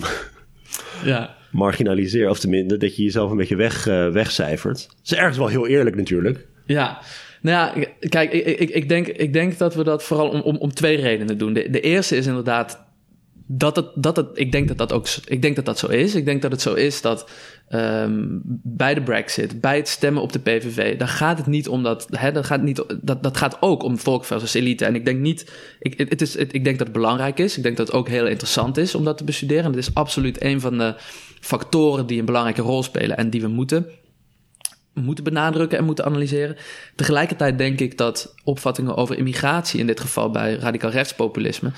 ja. 1.04 1.36
marginaliseert, 1.52 2.30
of 2.30 2.38
tenminste 2.38 2.76
dat 2.76 2.96
je 2.96 3.02
jezelf 3.02 3.30
een 3.30 3.36
beetje 3.36 3.56
weg, 3.56 3.86
uh, 3.86 4.08
wegcijfert. 4.08 4.86
Dat 4.88 4.98
is 5.04 5.14
ergens 5.14 5.38
wel 5.38 5.48
heel 5.48 5.66
eerlijk 5.66 5.96
natuurlijk. 5.96 6.46
Ja, 6.64 7.00
nou 7.46 7.80
ja, 7.80 7.86
kijk, 8.08 8.32
ik, 8.32 8.58
ik, 8.58 8.70
ik, 8.70 8.88
denk, 8.88 9.06
ik 9.06 9.32
denk 9.32 9.58
dat 9.58 9.74
we 9.74 9.84
dat 9.84 10.02
vooral 10.02 10.28
om, 10.28 10.40
om, 10.40 10.56
om 10.56 10.74
twee 10.74 10.96
redenen 10.96 11.38
doen. 11.38 11.52
De, 11.52 11.80
eerste 11.80 12.16
is 12.16 12.26
inderdaad 12.26 12.84
dat 13.46 13.76
het, 13.76 13.86
dat 13.94 14.16
het, 14.16 14.26
ik 14.34 14.52
denk 14.52 14.68
dat 14.68 14.78
dat 14.78 14.92
ook, 14.92 15.08
ik 15.24 15.42
denk 15.42 15.56
dat 15.56 15.64
dat 15.64 15.78
zo 15.78 15.86
is. 15.86 16.14
Ik 16.14 16.24
denk 16.24 16.42
dat 16.42 16.50
het 16.50 16.60
zo 16.60 16.74
is 16.74 17.00
dat 17.00 17.30
um, 17.70 18.40
bij 18.62 18.94
de 18.94 19.02
Brexit, 19.02 19.60
bij 19.60 19.76
het 19.76 19.88
stemmen 19.88 20.22
op 20.22 20.32
de 20.32 20.38
PVV, 20.38 20.98
daar 20.98 21.08
gaat 21.08 21.38
het 21.38 21.46
niet 21.46 21.68
om 21.68 21.82
dat, 21.82 22.06
hè, 22.10 22.32
dat 22.32 22.46
gaat 22.46 22.62
niet, 22.62 22.84
dat, 23.02 23.22
dat 23.22 23.36
gaat 23.36 23.56
ook 23.60 23.82
om 23.82 23.98
volk 23.98 24.24
versus 24.24 24.54
elite. 24.54 24.84
En 24.84 24.94
ik 24.94 25.04
denk 25.04 25.20
niet, 25.20 25.52
ik, 25.78 25.98
het 25.98 26.22
is, 26.22 26.36
ik 26.36 26.64
denk 26.64 26.78
dat 26.78 26.86
het 26.86 26.96
belangrijk 26.96 27.38
is. 27.38 27.56
Ik 27.56 27.62
denk 27.62 27.76
dat 27.76 27.86
het 27.86 27.96
ook 27.96 28.08
heel 28.08 28.26
interessant 28.26 28.76
is 28.76 28.94
om 28.94 29.04
dat 29.04 29.18
te 29.18 29.24
bestuderen. 29.24 29.64
En 29.64 29.70
het 29.70 29.80
is 29.88 29.94
absoluut 29.94 30.42
een 30.42 30.60
van 30.60 30.78
de 30.78 30.94
factoren 31.40 32.06
die 32.06 32.18
een 32.18 32.24
belangrijke 32.24 32.62
rol 32.62 32.82
spelen 32.82 33.16
en 33.16 33.30
die 33.30 33.40
we 33.40 33.48
moeten 33.48 33.86
moeten 35.04 35.24
benadrukken 35.24 35.78
en 35.78 35.84
moeten 35.84 36.04
analyseren. 36.04 36.56
Tegelijkertijd 36.94 37.58
denk 37.58 37.80
ik 37.80 37.98
dat 37.98 38.34
opvattingen 38.44 38.96
over 38.96 39.18
immigratie, 39.18 39.80
in 39.80 39.86
dit 39.86 40.00
geval 40.00 40.30
bij 40.30 40.54
radicaal 40.54 40.90
rechtspopulisme, 40.90 41.70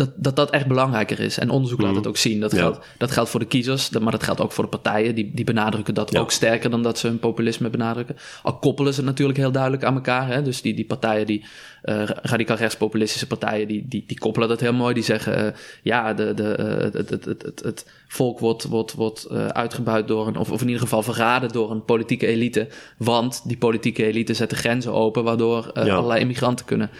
dat, 0.00 0.10
dat 0.16 0.36
dat 0.36 0.50
echt 0.50 0.66
belangrijker 0.66 1.20
is. 1.20 1.38
En 1.38 1.50
onderzoek 1.50 1.80
laat 1.80 1.90
het 1.90 1.98
mhm. 1.98 2.08
ook 2.08 2.16
zien. 2.16 2.40
Dat, 2.40 2.54
geldt, 2.54 2.78
dat 2.98 3.10
geldt 3.10 3.30
voor 3.30 3.40
de 3.40 3.46
kiezers, 3.46 3.90
maar 3.90 4.12
dat 4.12 4.22
geldt 4.22 4.40
ook 4.40 4.52
voor 4.52 4.64
de 4.64 4.70
partijen. 4.70 5.14
Die, 5.14 5.30
die 5.34 5.44
benadrukken 5.44 5.94
dat 5.94 6.16
ook 6.16 6.30
sterker 6.30 6.70
dan 6.70 6.82
dat 6.82 6.98
ze 6.98 7.06
hun 7.06 7.18
populisme 7.18 7.70
benadrukken. 7.70 8.16
Al 8.42 8.58
koppelen 8.58 8.94
ze 8.94 9.02
natuurlijk 9.02 9.38
heel 9.38 9.52
duidelijk 9.52 9.84
aan 9.84 9.94
elkaar. 9.94 10.26
Hè? 10.26 10.42
Dus 10.42 10.62
die, 10.62 10.74
die 10.74 10.84
partijen, 10.84 11.26
die 11.26 11.44
uh, 11.84 12.02
radicaal 12.04 12.56
rechtspopulistische 12.56 13.26
partijen, 13.26 13.68
die, 13.68 13.84
die, 13.88 14.04
die 14.06 14.18
koppelen 14.18 14.48
dat 14.48 14.60
heel 14.60 14.72
mooi. 14.72 14.94
Die 14.94 15.02
zeggen, 15.02 15.44
uh, 15.44 15.52
ja, 15.82 16.14
de, 16.14 16.34
de, 16.34 16.56
uh, 16.60 16.82
het, 16.82 17.10
het, 17.10 17.24
het, 17.24 17.42
het, 17.42 17.60
het 17.64 17.86
volk 18.08 18.38
wordt, 18.38 18.64
wordt, 18.64 18.94
wordt 18.94 19.30
uitgebuit 19.52 20.08
door 20.08 20.26
een, 20.26 20.36
of, 20.36 20.50
of 20.50 20.60
in 20.60 20.66
ieder 20.66 20.82
geval 20.82 21.02
verraden 21.02 21.52
door 21.52 21.70
een 21.70 21.84
politieke 21.84 22.26
elite. 22.26 22.68
Want 22.96 23.42
die 23.44 23.58
politieke 23.58 24.04
elite 24.04 24.34
zet 24.34 24.50
de 24.50 24.56
grenzen 24.56 24.92
open, 24.92 25.24
waardoor 25.24 25.72
allerlei 25.72 26.20
immigranten 26.20 26.66
kunnen 26.66 26.90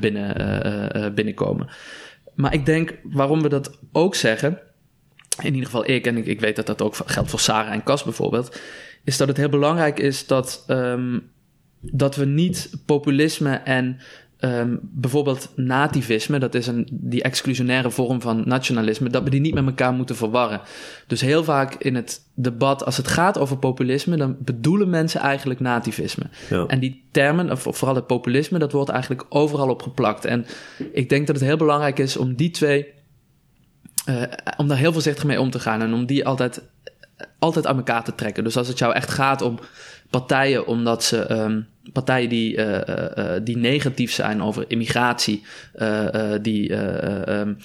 binnen, 0.00 1.14
binnenkomen. 1.14 1.68
Maar 2.34 2.54
ik 2.54 2.66
denk 2.66 2.98
waarom 3.02 3.42
we 3.42 3.48
dat 3.48 3.78
ook 3.92 4.14
zeggen, 4.14 4.58
in 5.38 5.54
ieder 5.54 5.64
geval 5.64 5.90
ik, 5.90 6.06
en 6.06 6.26
ik, 6.28 6.40
weet 6.40 6.56
dat 6.56 6.66
dat 6.66 6.82
ook 6.82 6.96
geldt 7.06 7.30
voor 7.30 7.40
Sarah 7.40 7.72
en 7.72 7.82
Cas 7.82 8.02
bijvoorbeeld, 8.02 8.60
is 9.04 9.16
dat 9.16 9.28
het 9.28 9.36
heel 9.36 9.48
belangrijk 9.48 9.98
is 9.98 10.26
dat, 10.26 10.64
um, 10.68 11.30
dat 11.80 12.16
we 12.16 12.24
niet 12.24 12.70
populisme 12.86 13.54
en 13.54 14.00
um, 14.44 14.78
bijvoorbeeld 14.82 15.50
nativisme, 15.56 16.38
dat 16.38 16.54
is 16.54 16.66
een, 16.66 16.88
die 16.90 17.22
exclusionaire 17.22 17.90
vorm 17.90 18.20
van 18.20 18.42
nationalisme, 18.46 19.10
dat 19.10 19.22
we 19.22 19.30
die 19.30 19.40
niet 19.40 19.54
met 19.54 19.66
elkaar 19.66 19.92
moeten 19.92 20.16
verwarren. 20.16 20.60
Dus 21.06 21.20
heel 21.20 21.44
vaak 21.44 21.74
in 21.74 21.94
het 21.94 22.20
debat, 22.34 22.84
als 22.84 22.96
het 22.96 23.08
gaat 23.08 23.38
over 23.38 23.58
populisme, 23.58 24.16
dan 24.16 24.36
bedoelen 24.38 24.90
mensen 24.90 25.20
eigenlijk 25.20 25.60
nativisme. 25.60 26.24
Ja. 26.50 26.66
En 26.66 26.80
die 26.80 27.04
termen, 27.10 27.50
of, 27.50 27.66
vooral 27.70 27.94
het 27.94 28.06
populisme, 28.06 28.58
dat 28.58 28.72
wordt 28.72 28.90
eigenlijk 28.90 29.24
overal 29.28 29.68
op 29.68 29.82
geplakt. 29.82 30.24
En 30.24 30.46
ik 30.92 31.08
denk 31.08 31.26
dat 31.26 31.36
het 31.36 31.44
heel 31.44 31.56
belangrijk 31.56 31.98
is 31.98 32.16
om 32.16 32.34
die 32.34 32.50
twee, 32.50 32.86
uh, 34.08 34.22
om 34.56 34.68
daar 34.68 34.78
heel 34.78 34.92
voorzichtig 34.92 35.24
mee 35.24 35.40
om 35.40 35.50
te 35.50 35.60
gaan 35.60 35.82
en 35.82 35.92
om 35.92 36.06
die 36.06 36.26
altijd, 36.26 36.62
altijd 37.38 37.66
aan 37.66 37.76
elkaar 37.76 38.04
te 38.04 38.14
trekken. 38.14 38.44
Dus 38.44 38.56
als 38.56 38.68
het 38.68 38.78
jou 38.78 38.94
echt 38.94 39.10
gaat 39.10 39.42
om 39.42 39.58
partijen 40.10 40.66
omdat 40.66 41.04
ze 41.04 41.30
um, 41.30 41.66
partijen 41.92 42.28
die, 42.28 42.56
uh, 42.56 42.80
uh, 43.18 43.32
die 43.42 43.56
negatief 43.56 44.12
zijn 44.12 44.42
over 44.42 44.64
immigratie, 44.68 45.42
die 46.40 46.72
um, 47.30 47.56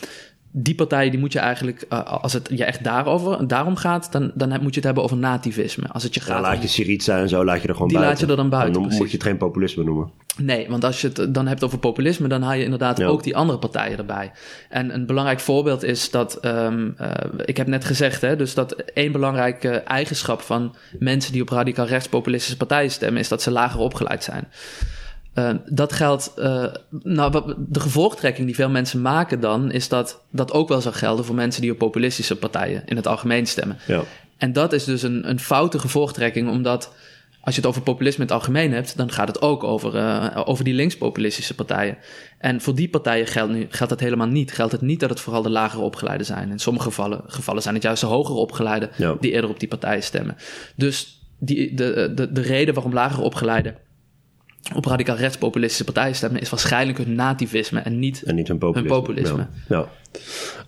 die 0.59 0.75
partijen 0.75 1.11
die 1.11 1.19
moet 1.19 1.33
je 1.33 1.39
eigenlijk, 1.39 1.85
uh, 1.89 2.03
als 2.03 2.33
het 2.33 2.49
je 2.53 2.63
echt 2.63 2.83
daarover, 2.83 3.47
daarom 3.47 3.75
gaat, 3.75 4.11
dan, 4.11 4.31
dan 4.35 4.49
moet 4.49 4.69
je 4.69 4.75
het 4.75 4.83
hebben 4.83 5.03
over 5.03 5.17
nativisme. 5.17 5.87
Als 5.87 6.03
het 6.03 6.13
je 6.13 6.19
gaat 6.19 6.35
ja, 6.35 6.41
laat 6.41 6.61
je 6.61 6.67
Syriza 6.67 7.19
en 7.19 7.29
zo, 7.29 7.45
laat 7.45 7.61
je 7.61 7.67
er 7.67 7.73
gewoon 7.73 7.89
die 7.89 7.97
buiten. 7.97 8.27
laat 8.27 8.35
je 8.35 8.35
er 8.35 8.49
dan 8.49 8.59
buiten, 8.59 8.81
Dan 8.81 8.97
moet 8.97 9.11
je 9.11 9.17
het 9.17 9.25
geen 9.25 9.37
populisme 9.37 9.83
noemen. 9.83 10.11
Nee, 10.37 10.69
want 10.69 10.83
als 10.83 11.01
je 11.01 11.07
het 11.13 11.33
dan 11.33 11.47
hebt 11.47 11.63
over 11.63 11.77
populisme, 11.77 12.27
dan 12.27 12.41
haal 12.41 12.53
je 12.53 12.63
inderdaad 12.63 13.03
ook 13.03 13.23
die 13.23 13.35
andere 13.35 13.59
partijen 13.59 13.97
erbij. 13.97 14.31
En 14.69 14.93
een 14.93 15.05
belangrijk 15.05 15.39
voorbeeld 15.39 15.83
is 15.83 16.11
dat, 16.11 16.45
um, 16.45 16.95
uh, 17.01 17.11
ik 17.45 17.57
heb 17.57 17.67
net 17.67 17.85
gezegd, 17.85 18.21
hè, 18.21 18.35
dus 18.35 18.53
dat 18.53 18.71
één 18.71 19.11
belangrijke 19.11 19.69
eigenschap 19.69 20.41
van 20.41 20.75
mensen 20.99 21.31
die 21.31 21.41
op 21.41 21.49
radicaal 21.49 21.85
rechtspopulistische 21.85 22.57
partijen 22.57 22.91
stemmen, 22.91 23.21
is 23.21 23.27
dat 23.27 23.41
ze 23.41 23.51
lager 23.51 23.79
opgeleid 23.79 24.23
zijn. 24.23 24.47
Uh, 25.37 25.49
dat 25.65 25.93
geldt, 25.93 26.33
uh, 26.37 26.65
nou, 27.03 27.53
de 27.57 27.79
gevolgtrekking 27.79 28.45
die 28.45 28.55
veel 28.55 28.69
mensen 28.69 29.01
maken 29.01 29.39
dan, 29.39 29.71
is 29.71 29.89
dat 29.89 30.21
dat 30.29 30.51
ook 30.51 30.67
wel 30.69 30.81
zou 30.81 30.95
gelden 30.95 31.25
voor 31.25 31.35
mensen 31.35 31.61
die 31.61 31.71
op 31.71 31.77
populistische 31.77 32.35
partijen 32.35 32.83
in 32.85 32.95
het 32.95 33.07
algemeen 33.07 33.45
stemmen. 33.45 33.77
Ja. 33.87 34.03
En 34.37 34.53
dat 34.53 34.73
is 34.73 34.83
dus 34.83 35.01
een, 35.01 35.29
een 35.29 35.39
foute 35.39 35.79
gevolgtrekking, 35.79 36.49
omdat 36.49 36.93
als 37.41 37.55
je 37.55 37.61
het 37.61 37.69
over 37.69 37.81
populisme 37.81 38.23
in 38.23 38.29
het 38.29 38.37
algemeen 38.37 38.73
hebt, 38.73 38.97
dan 38.97 39.11
gaat 39.11 39.27
het 39.27 39.41
ook 39.41 39.63
over, 39.63 39.95
uh, 39.95 40.41
over 40.45 40.63
die 40.63 40.73
linkspopulistische 40.73 41.55
partijen. 41.55 41.97
En 42.37 42.61
voor 42.61 42.75
die 42.75 42.89
partijen 42.89 43.27
geldt, 43.27 43.53
nu, 43.53 43.67
geldt 43.69 43.93
dat 43.93 43.99
helemaal 43.99 44.27
niet. 44.27 44.51
Geldt 44.51 44.71
het 44.71 44.81
niet 44.81 44.99
dat 44.99 45.09
het 45.09 45.19
vooral 45.19 45.41
de 45.41 45.49
lager 45.49 45.81
opgeleiden 45.81 46.25
zijn. 46.25 46.51
In 46.51 46.59
sommige 46.59 46.85
gevallen, 46.85 47.21
gevallen 47.27 47.61
zijn 47.61 47.73
het 47.75 47.83
juist 47.83 48.01
de 48.01 48.07
hoger 48.07 48.35
opgeleiden 48.35 48.89
die 49.19 49.31
eerder 49.31 49.49
op 49.49 49.59
die 49.59 49.67
partijen 49.67 50.03
stemmen. 50.03 50.35
Dus 50.75 51.21
die, 51.39 51.73
de, 51.73 52.11
de, 52.15 52.31
de 52.31 52.41
reden 52.41 52.73
waarom 52.73 52.93
lager 52.93 53.23
opgeleiden 53.23 53.75
op 54.75 54.85
radicaal 54.85 55.15
rechtspopulistische 55.15 55.83
partijen 55.83 56.15
stemmen, 56.15 56.41
is 56.41 56.49
waarschijnlijk 56.49 56.97
hun 56.97 57.15
nativisme 57.15 57.79
en 57.79 57.99
niet, 57.99 58.23
en 58.23 58.35
niet 58.35 58.47
hun 58.47 58.57
populisme. 58.57 58.93
Hun 58.93 59.01
populisme. 59.01 59.47
Ja. 59.69 59.89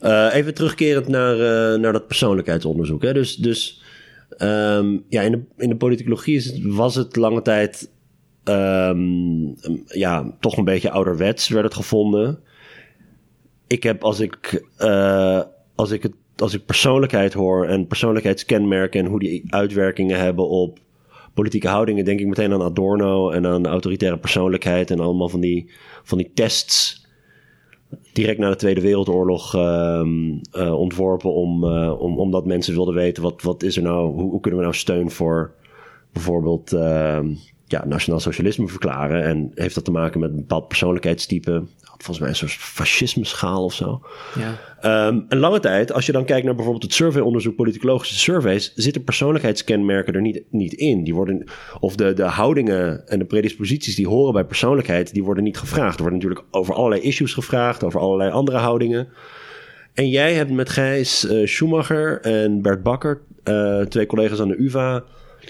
Uh, 0.02 0.36
even 0.36 0.54
terugkerend 0.54 1.08
naar, 1.08 1.36
uh, 1.36 1.80
naar 1.80 1.94
dat 1.94 2.08
persoonlijkheidsonderzoek. 2.08 3.02
Hè? 3.02 3.14
Dus, 3.14 3.36
dus 3.36 3.82
um, 4.38 5.04
ja, 5.10 5.22
in 5.22 5.32
de, 5.32 5.42
in 5.58 5.70
de 5.70 5.76
politicologie 5.76 6.36
is 6.36 6.46
het, 6.46 6.60
was 6.64 6.96
het 6.96 7.16
lange 7.16 7.42
tijd 7.42 7.90
um, 8.44 9.56
ja, 9.86 10.32
toch 10.40 10.58
een 10.58 10.64
beetje 10.64 10.92
ouderwets 10.92 11.48
werd 11.48 11.66
het 11.66 11.76
gevonden. 11.76 12.40
Ik 13.68 13.84
heb 13.84 14.04
als 14.04 14.20
ik, 14.20 14.66
uh, 14.80 15.42
als 15.76 15.92
ik, 15.92 16.04
het, 16.04 16.14
als 16.36 16.54
ik 16.54 16.66
persoonlijkheid 16.66 17.34
hoor 17.34 17.66
en 17.66 17.88
persoonlijkheidskenmerken 17.88 19.00
en 19.00 19.06
hoe 19.06 19.20
die 19.20 19.44
uitwerkingen 19.48 20.20
hebben 20.20 20.50
op 20.50 20.80
politieke 21.40 21.68
houdingen 21.68 22.06
denk 22.06 22.20
ik 22.20 22.28
meteen 22.28 22.54
aan 22.54 22.62
Adorno 22.62 23.30
en 23.30 23.46
aan 23.46 23.68
autoritaire 23.68 24.18
persoonlijkheid 24.18 24.92
en 24.92 25.00
allemaal 25.00 25.30
van 25.30 25.40
die, 25.40 25.72
van 26.04 26.18
die 26.18 26.32
tests 26.34 27.08
direct 28.14 28.40
na 28.40 28.50
de 28.50 28.56
Tweede 28.56 28.82
Wereldoorlog 28.82 29.56
uh, 29.56 30.02
uh, 30.58 30.74
ontworpen 30.74 31.34
om, 31.34 31.64
uh, 31.64 32.02
om, 32.02 32.20
omdat 32.20 32.46
mensen 32.46 32.74
wilden 32.74 32.94
weten 32.94 33.24
wat, 33.24 33.42
wat 33.42 33.64
is 33.64 33.78
er 33.78 33.84
nou, 33.84 34.12
hoe, 34.12 34.30
hoe 34.32 34.40
kunnen 34.40 34.60
we 34.60 34.66
nou 34.66 34.78
steun 34.78 35.12
voor 35.12 35.54
bijvoorbeeld 36.14 36.74
ehm, 36.74 37.28
ja, 37.66 37.86
nationaal 37.86 38.20
socialisme 38.20 38.68
verklaren 38.68 39.24
en 39.24 39.52
heeft 39.54 39.76
dat 39.76 39.86
te 39.86 39.92
maken 39.92 40.20
met 40.20 40.30
een 40.30 40.36
bepaald 40.36 40.68
persoonlijkheidstype 40.68 41.64
volgens 41.98 42.20
mij 42.20 42.30
een 42.30 42.36
soort 42.36 42.52
fascisme-schaal 42.52 43.64
of 43.64 43.74
zo. 43.74 44.02
Ja. 44.36 44.69
Um, 44.86 45.26
een 45.30 45.38
lange 45.38 45.60
tijd, 45.60 45.94
als 45.94 46.06
je 46.06 46.12
dan 46.12 46.26
kijkt 46.26 46.46
naar 46.46 46.56
bijvoorbeeld 46.56 46.84
het 46.84 46.94
surveyonderzoek, 46.94 47.56
politicologische 47.56 48.20
surveys, 48.20 48.74
zitten 48.76 49.04
persoonlijkheidskenmerken 49.04 50.14
er 50.14 50.22
niet, 50.22 50.44
niet 50.50 50.74
in. 50.74 51.04
Die 51.04 51.14
worden, 51.16 51.44
of 51.80 51.96
de, 51.96 52.14
de 52.14 52.24
houdingen 52.24 53.08
en 53.08 53.20
de 53.20 53.26
predisposities 53.26 53.96
die 53.96 54.08
horen 54.08 54.34
bij 54.34 54.44
persoonlijkheid, 54.44 55.14
die 55.14 55.24
worden 55.24 55.44
niet 55.44 55.58
gevraagd. 55.58 55.96
Er 55.96 56.02
wordt 56.02 56.16
natuurlijk 56.16 56.46
over 56.52 56.74
allerlei 56.74 57.02
issues 57.02 57.34
gevraagd, 57.34 57.84
over 57.84 58.00
allerlei 58.00 58.32
andere 58.32 58.58
houdingen. 58.58 59.08
En 59.94 60.10
jij 60.10 60.34
hebt 60.34 60.52
met 60.52 60.70
Gijs 60.70 61.26
uh, 61.26 61.48
Schumacher 61.48 62.22
en 62.22 62.62
Bert 62.62 62.84
Bakker, 62.84 63.22
uh, 63.44 63.82
twee 63.82 64.06
collega's 64.06 64.40
aan 64.40 64.48
de 64.48 64.62
UvA, 64.62 65.04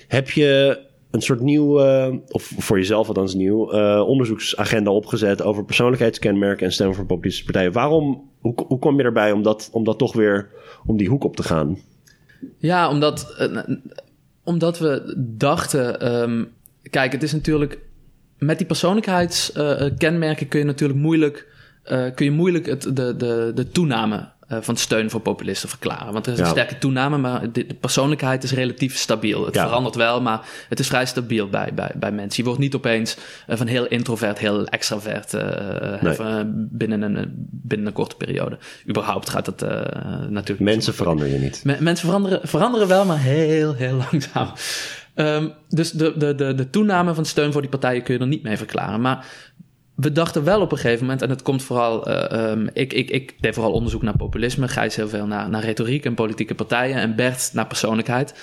heb 0.07 0.29
je 0.29 0.79
een 1.11 1.21
soort 1.21 1.39
nieuw, 1.39 1.79
uh, 1.79 2.15
of 2.27 2.51
voor 2.57 2.77
jezelf 2.77 3.07
althans 3.07 3.33
nieuw, 3.33 3.73
uh, 3.73 4.03
onderzoeksagenda 4.07 4.91
opgezet 4.91 5.41
over 5.41 5.65
persoonlijkheidskenmerken 5.65 6.65
en 6.65 6.71
stemmen 6.71 6.95
voor 6.95 7.05
populistische 7.05 7.51
partijen. 7.51 7.71
Waarom, 7.71 8.29
hoe, 8.39 8.53
hoe 8.67 8.79
kom 8.79 8.97
je 8.97 9.03
erbij 9.03 9.31
om 9.31 9.43
dat, 9.43 9.69
om 9.71 9.83
dat 9.83 9.97
toch 9.97 10.13
weer 10.13 10.49
om 10.85 10.97
die 10.97 11.09
hoek 11.09 11.23
op 11.23 11.35
te 11.35 11.43
gaan? 11.43 11.77
Ja, 12.57 12.89
omdat, 12.89 13.35
uh, 13.39 13.57
omdat 14.43 14.79
we 14.79 15.13
dachten, 15.17 15.99
ehm, 15.99 16.43
kijk, 16.89 17.11
het 17.11 17.23
is 17.23 17.33
natuurlijk 17.33 17.79
met 18.37 18.57
die 18.57 18.67
persoonlijkheidskenmerken 18.67 20.47
kun 20.47 20.59
je 20.59 20.65
natuurlijk 20.65 20.99
moeilijk, 20.99 21.47
kun 22.15 22.25
je 22.25 22.31
moeilijk 22.31 22.65
het, 22.65 22.81
de, 22.81 23.15
de, 23.15 23.51
de 23.55 23.69
toename 23.71 24.29
van 24.49 24.77
steun 24.77 25.09
voor 25.09 25.19
populisten 25.19 25.69
verklaren. 25.69 26.13
Want 26.13 26.27
er 26.27 26.33
is 26.33 26.39
een 26.39 26.45
sterke 26.45 26.77
toename, 26.77 27.17
maar 27.17 27.51
de, 27.51 27.65
persoonlijkheid 27.79 28.43
is 28.43 28.51
relatief 28.51 28.97
stabiel. 28.97 29.45
Het 29.45 29.57
verandert 29.57 29.95
wel, 29.95 30.21
maar 30.21 30.47
het 30.69 30.79
is 30.79 30.87
vrij 30.87 31.05
stabiel 31.05 31.49
bij, 31.49 31.71
bij, 31.73 31.91
bij 31.95 32.11
mensen. 32.11 32.37
Je 32.37 32.43
wordt 32.43 32.59
niet 32.59 32.75
opeens 32.75 33.17
uh, 33.47 33.57
van 33.57 33.67
heel 33.67 33.87
introvert, 33.87 34.39
heel 34.39 34.65
extravert 34.65 35.33
uh, 35.33 36.01
nee. 36.01 36.43
binnen, 36.53 37.01
een, 37.01 37.33
binnen 37.49 37.87
een 37.87 37.93
korte 37.93 38.15
periode. 38.15 38.57
Überhaupt 38.89 39.29
gaat 39.29 39.45
het 39.45 39.61
natuurlijk... 40.29 40.59
Mensen 40.59 40.93
veranderen 40.93 41.33
je 41.33 41.39
niet. 41.39 41.63
mensen 41.63 42.05
veranderen, 42.05 42.39
veranderen 42.43 42.87
wel, 42.87 43.05
maar 43.05 43.19
heel, 43.19 43.73
heel 43.73 44.03
langzaam. 44.11 44.51
Um, 45.19 45.53
dus 45.69 45.91
de, 45.91 46.13
de, 46.17 46.35
de, 46.35 46.55
de 46.55 46.69
toename 46.69 47.13
van 47.13 47.25
steun 47.25 47.51
voor 47.51 47.61
die 47.61 47.69
partijen 47.69 48.03
kun 48.03 48.13
je 48.13 48.19
er 48.19 48.27
niet 48.27 48.43
mee 48.43 48.57
verklaren. 48.57 49.01
Maar 49.01 49.25
we 50.01 50.11
dachten 50.11 50.43
wel 50.43 50.61
op 50.61 50.71
een 50.71 50.77
gegeven 50.77 51.01
moment, 51.01 51.21
en 51.21 51.29
het 51.29 51.41
komt 51.41 51.63
vooral. 51.63 52.09
Uh, 52.09 52.49
um, 52.51 52.69
ik, 52.73 52.93
ik, 52.93 53.09
ik 53.09 53.35
deed 53.39 53.53
vooral 53.53 53.73
onderzoek 53.73 54.01
naar 54.01 54.17
populisme. 54.17 54.67
Gijs 54.67 54.95
heel 54.95 55.09
veel 55.09 55.25
naar, 55.25 55.49
naar 55.49 55.63
retoriek 55.63 56.05
en 56.05 56.13
politieke 56.13 56.55
partijen. 56.55 56.95
En 56.95 57.15
Bert 57.15 57.49
naar 57.53 57.67
persoonlijkheid. 57.67 58.33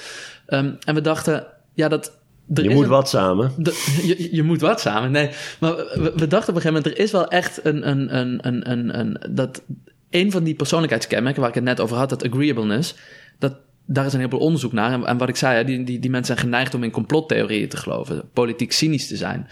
Um, 0.49 0.77
en 0.85 0.95
we 0.95 1.01
dachten, 1.01 1.47
ja, 1.75 1.89
dat. 1.89 2.19
je 2.47 2.71
moet 2.71 2.87
wat 2.87 3.09
samen. 3.09 3.53
De, 3.57 4.01
je, 4.07 4.29
je, 4.37 4.43
moet 4.43 4.61
wat 4.61 4.81
samen. 4.81 5.11
Nee, 5.11 5.31
maar 5.61 5.77
we, 5.77 6.13
we, 6.17 6.27
dachten 6.27 6.55
op 6.55 6.57
een 6.57 6.63
gegeven 6.63 6.73
moment, 6.73 6.87
er 6.87 6.99
is 6.99 7.11
wel 7.11 7.29
echt 7.29 7.65
een. 7.65 7.89
een, 7.89 8.17
een, 8.17 8.39
een, 8.47 8.71
een, 8.71 8.99
een 8.99 9.19
dat 9.31 9.63
een 10.11 10.31
van 10.31 10.45
die 10.45 10.55
persoonlijkheidskenmerken 10.55 11.41
waar 11.41 11.51
ik 11.51 11.55
het 11.55 11.65
net 11.65 11.81
over 11.81 11.97
had, 11.97 12.09
dat 12.09 12.25
agreeableness. 12.25 12.95
Dat, 13.39 13.57
daar 13.87 14.07
is 14.07 14.13
een 14.13 14.19
heleboel 14.19 14.41
onderzoek 14.41 14.73
naar. 14.73 14.93
En, 14.93 15.07
en 15.07 15.19
wat 15.19 15.29
ik 15.29 15.37
zei, 15.37 15.65
die, 15.65 15.85
die, 15.85 15.99
die 15.99 16.11
mensen 16.11 16.35
zijn 16.35 16.47
geneigd 16.47 16.75
om 16.75 16.83
in 16.83 16.91
complottheorieën 16.91 17.69
te 17.69 17.77
geloven, 17.77 18.23
politiek 18.33 18.73
cynisch 18.73 19.09
te 19.09 19.17
zijn. 19.17 19.49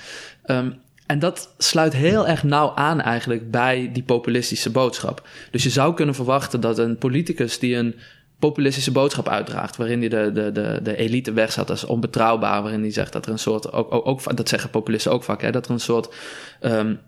Um, 0.47 0.83
en 1.07 1.19
dat 1.19 1.55
sluit 1.59 1.93
heel 1.93 2.29
erg 2.29 2.43
nauw 2.43 2.75
aan 2.75 3.01
eigenlijk 3.01 3.51
bij 3.51 3.90
die 3.93 4.03
populistische 4.03 4.71
boodschap. 4.71 5.29
Dus 5.51 5.62
je 5.62 5.71
zou 5.71 5.95
kunnen 5.95 6.14
verwachten 6.14 6.61
dat 6.61 6.79
een 6.79 6.99
politicus 6.99 7.59
die 7.59 7.77
een 7.77 7.95
populistische 8.38 8.93
boodschap 8.93 9.29
uitdraagt, 9.29 9.77
waarin 9.77 9.99
hij 10.01 10.09
de, 10.09 10.33
de, 10.33 10.53
de, 10.53 10.81
de 10.83 10.97
elite 10.97 11.33
wegzet 11.33 11.71
als 11.71 11.85
onbetrouwbaar, 11.85 12.62
waarin 12.62 12.81
hij 12.81 12.90
zegt 12.90 13.12
dat 13.12 13.27
er 13.27 13.33
een 13.33 13.38
soort, 13.38 13.73
ook, 13.73 13.93
ook, 13.93 14.07
ook 14.07 14.37
dat 14.37 14.49
zeggen 14.49 14.71
populisten 14.71 15.12
ook 15.12 15.23
vaak, 15.23 15.43
hè, 15.43 15.51
dat 15.51 15.67
er 15.67 15.73
een 15.73 15.81
soort 15.81 16.14
um, 16.61 16.99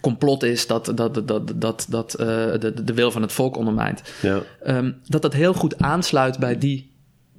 complot 0.00 0.42
is 0.42 0.66
dat, 0.66 0.92
dat, 0.94 1.28
dat, 1.28 1.52
dat, 1.60 1.86
dat 1.88 2.16
uh, 2.20 2.26
de, 2.26 2.84
de 2.84 2.94
wil 2.94 3.10
van 3.10 3.22
het 3.22 3.32
volk 3.32 3.56
ondermijnt. 3.56 4.02
Ja. 4.20 4.40
Um, 4.66 5.00
dat 5.06 5.22
dat 5.22 5.32
heel 5.32 5.54
goed 5.54 5.78
aansluit 5.78 6.38
bij 6.38 6.58
die 6.58 6.90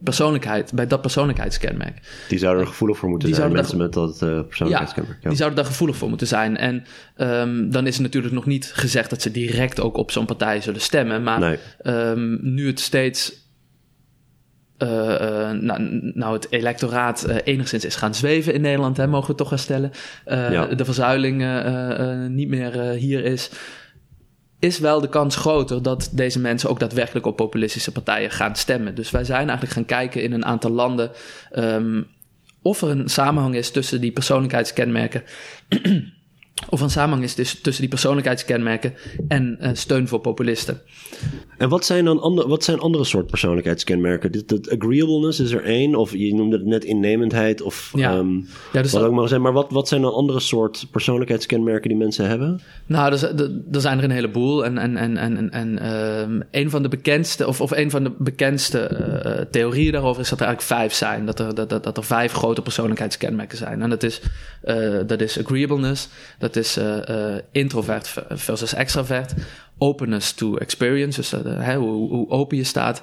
persoonlijkheid, 0.04 0.74
bij 0.74 0.88
dat 0.88 1.02
persoonlijkheidskenmerk. 1.02 2.26
Die 2.28 2.40
zouden 2.40 2.64
er 2.64 2.70
gevoelig 2.70 2.98
voor 2.98 3.10
moeten 3.10 3.36
zijn, 3.36 3.52
mensen 3.52 3.78
met 3.78 3.94
dat 3.94 4.22
uh, 4.24 4.42
persoonlijkheidskenmerk. 4.48 5.18
Ja, 5.22 5.30
die 5.30 5.38
zouden 5.38 5.58
daar 5.60 5.68
gevoelig 5.68 5.98
voor 5.98 6.10
moeten 6.10 6.28
zijn. 6.28 6.58
En 6.58 6.84
um, 7.18 7.72
dan 7.72 7.88
is 7.88 7.94
het 7.94 8.04
natuurlijk 8.04 8.34
nog 8.34 8.46
niet 8.46 8.72
gezegd 8.74 9.10
dat 9.10 9.22
ze 9.22 9.32
direct 9.32 9.82
ook 9.82 9.98
op 9.98 10.12
zo'n 10.12 10.26
partij 10.26 10.62
zullen 10.62 10.82
stemmen. 10.82 11.24
Maar 11.24 11.40
nee. 11.40 11.58
um, 11.84 12.40
nu 12.42 12.68
het 12.68 12.80
steeds. 12.80 13.48
Uh, 14.78 14.90
uh, 14.90 15.52
nou, 15.52 16.00
nou, 16.14 16.34
het 16.34 16.48
electoraat 16.50 17.28
enigszins 17.44 17.86
is 17.86 17.96
gaan 17.96 18.16
zweven 18.16 18.54
in 18.54 18.62
Nederland, 18.62 18.98
hè, 18.98 19.08
mogen 19.08 19.32
we 19.32 19.36
toch 19.36 19.50
wel 19.50 19.60
stellen. 19.60 19.92
Ja. 20.26 20.66
De 20.66 20.86
verzuiling 20.86 21.38
niet 22.30 22.50
meer 22.50 22.80
hier 22.80 23.26
is 23.26 23.50
is 24.60 24.80
wel 24.80 25.02
de 25.02 25.10
kans 25.10 25.36
groter 25.36 25.82
dat 25.84 26.10
deze 26.12 26.40
mensen 26.40 26.70
ook 26.70 26.80
daadwerkelijk 26.80 27.26
op 27.26 27.36
populistische 27.36 27.92
partijen 27.92 28.32
gaan 28.32 28.56
stemmen. 28.56 28.96
Dus 28.96 29.12
wij 29.12 29.24
zijn 29.24 29.48
eigenlijk 29.48 29.72
gaan 29.72 29.86
kijken 29.86 30.24
in 30.24 30.34
een 30.34 30.46
aantal 30.46 30.72
landen 30.72 31.12
um, 31.56 32.08
of 32.62 32.82
er 32.82 32.90
een 32.90 33.10
samenhang 33.10 33.56
is 33.56 33.72
tussen 33.72 34.02
die 34.02 34.12
persoonlijkheidskenmerken 34.12 35.24
of 36.70 36.82
een 36.82 36.90
samenhang 36.90 37.24
is 37.24 37.36
dus 37.36 37.62
tussen 37.62 37.82
die 37.82 37.92
persoonlijkheidskenmerken 37.92 38.94
en 39.28 39.58
uh, 39.62 39.70
steun 39.74 40.08
voor 40.08 40.20
populisten. 40.20 40.82
En 41.58 41.70
wat 41.70 41.86
zijn 41.86 42.06
dan 42.06 42.20
andere, 42.22 42.48
wat 42.48 42.64
zijn 42.64 42.80
andere 42.80 43.04
soort 43.04 43.28
persoonlijkheidskenmerken? 43.28 44.32
Dit, 44.32 44.50
dat 44.50 44.70
agreeableness 44.70 45.40
is 45.40 45.52
er 45.52 45.64
één, 45.64 45.96
of 45.96 46.12
je 46.12 46.34
noemde 46.34 46.58
het 46.58 46.66
net 46.66 46.84
innemendheid, 46.84 47.62
of 47.62 47.92
ja. 47.96 48.18
Um, 48.18 48.48
ja, 48.74 48.82
dus 48.82 48.92
wat 48.92 49.04
ook 49.04 49.14
maar 49.14 49.28
zijn. 49.28 49.42
Maar 49.42 49.54
wat, 49.54 49.72
wat 49.72 49.88
zijn 49.88 50.02
dan 50.02 50.14
andere 50.14 50.40
soort 50.40 50.88
persoonlijkheidskenmerken 50.92 51.90
die 51.90 51.98
mensen 51.98 52.28
hebben? 52.28 52.62
Nou, 52.86 53.14
er, 53.14 53.52
er 53.72 53.82
zijn 53.82 53.98
er 53.98 54.04
een 54.04 54.12
heleboel. 54.12 54.66
En, 54.66 54.78
en, 54.78 54.98
en, 54.98 55.18
en, 55.18 55.52
en 55.52 55.94
um, 55.94 56.44
een 56.52 56.70
van 56.70 56.82
de 56.82 56.90
bekendste, 56.90 57.48
of, 57.48 57.62
of 57.62 57.72
een 57.72 57.90
van 57.90 58.04
de 58.04 58.12
bekendste 58.18 58.90
uh, 59.26 59.46
theorieën 59.52 59.92
daarover 59.92 60.22
is 60.22 60.30
dat 60.30 60.40
er 60.40 60.46
eigenlijk 60.46 60.80
vijf 60.80 60.94
zijn. 60.94 61.26
Dat 61.26 61.40
er, 61.40 61.56
dat, 61.56 61.70
dat, 61.70 61.84
dat 61.84 61.98
er 61.98 62.04
vijf 62.04 62.32
grote 62.32 62.62
persoonlijkheidskenmerken 62.62 63.58
zijn. 63.58 63.82
En 63.82 63.90
dat 63.90 64.04
is, 64.04 64.22
uh, 64.66 65.00
dat 65.08 65.22
is 65.22 65.40
agreeableness. 65.40 66.10
Dat 66.40 66.49
dat 66.54 66.64
is 66.64 66.78
uh, 66.78 66.98
uh, 67.10 67.36
introvert 67.52 68.14
versus 68.30 68.74
extravert. 68.74 69.34
Openness 69.78 70.34
to 70.34 70.56
experience, 70.56 71.22
dus 71.22 71.34
uh, 71.34 71.76
hoe, 71.76 72.10
hoe, 72.10 72.30
open 72.30 72.58
je 72.58 72.64
staat. 72.64 73.02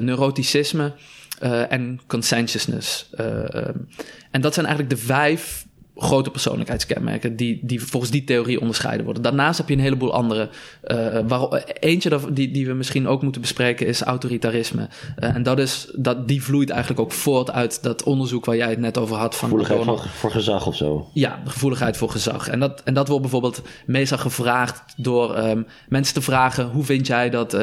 neuroticisme 0.00 0.92
en 1.68 2.00
conscientiousness. 2.06 3.10
en 4.30 4.40
dat 4.40 4.54
zijn 4.54 4.66
eigenlijk 4.66 4.96
de 4.96 5.06
vijf 5.06 5.66
grote 6.02 6.30
persoonlijkheidskenmerken 6.30 7.36
die, 7.36 7.60
die 7.62 7.82
volgens 7.82 8.12
die 8.12 8.24
theorie 8.24 8.60
onderscheiden 8.60 9.04
worden. 9.04 9.22
Daarnaast 9.22 9.58
heb 9.58 9.68
je 9.68 9.74
een 9.74 9.80
heleboel 9.80 10.12
andere. 10.12 10.48
Uh, 10.84 11.18
waar, 11.28 11.62
eentje 11.80 12.20
die, 12.32 12.50
die 12.50 12.66
we 12.66 12.72
misschien 12.72 13.08
ook 13.08 13.22
moeten 13.22 13.40
bespreken 13.40 13.86
is 13.86 14.02
autoritarisme. 14.02 14.88
Uh, 15.18 15.34
en 15.34 15.42
dat 15.42 15.58
is, 15.58 15.90
dat, 15.96 16.28
die 16.28 16.42
vloeit 16.42 16.70
eigenlijk 16.70 17.00
ook 17.00 17.12
voort 17.12 17.50
uit 17.50 17.82
dat 17.82 18.02
onderzoek 18.02 18.44
waar 18.44 18.56
jij 18.56 18.70
het 18.70 18.78
net 18.78 18.98
over 18.98 19.16
had. 19.16 19.36
Van 19.36 19.48
gevoeligheid 19.48 19.84
van, 19.84 19.98
voor 19.98 20.30
gezag 20.30 20.66
of 20.66 20.76
zo. 20.76 21.08
Ja, 21.12 21.42
gevoeligheid 21.44 21.96
voor 21.96 22.10
gezag. 22.10 22.48
En 22.48 22.60
dat, 22.60 22.82
en 22.82 22.94
dat 22.94 23.08
wordt 23.08 23.22
bijvoorbeeld 23.22 23.62
meestal 23.86 24.18
gevraagd 24.18 24.82
door 24.96 25.38
um, 25.38 25.66
mensen 25.88 26.14
te 26.14 26.22
vragen: 26.22 26.68
hoe 26.68 26.84
vind 26.84 27.06
jij 27.06 27.30
dat, 27.30 27.54
uh, 27.54 27.60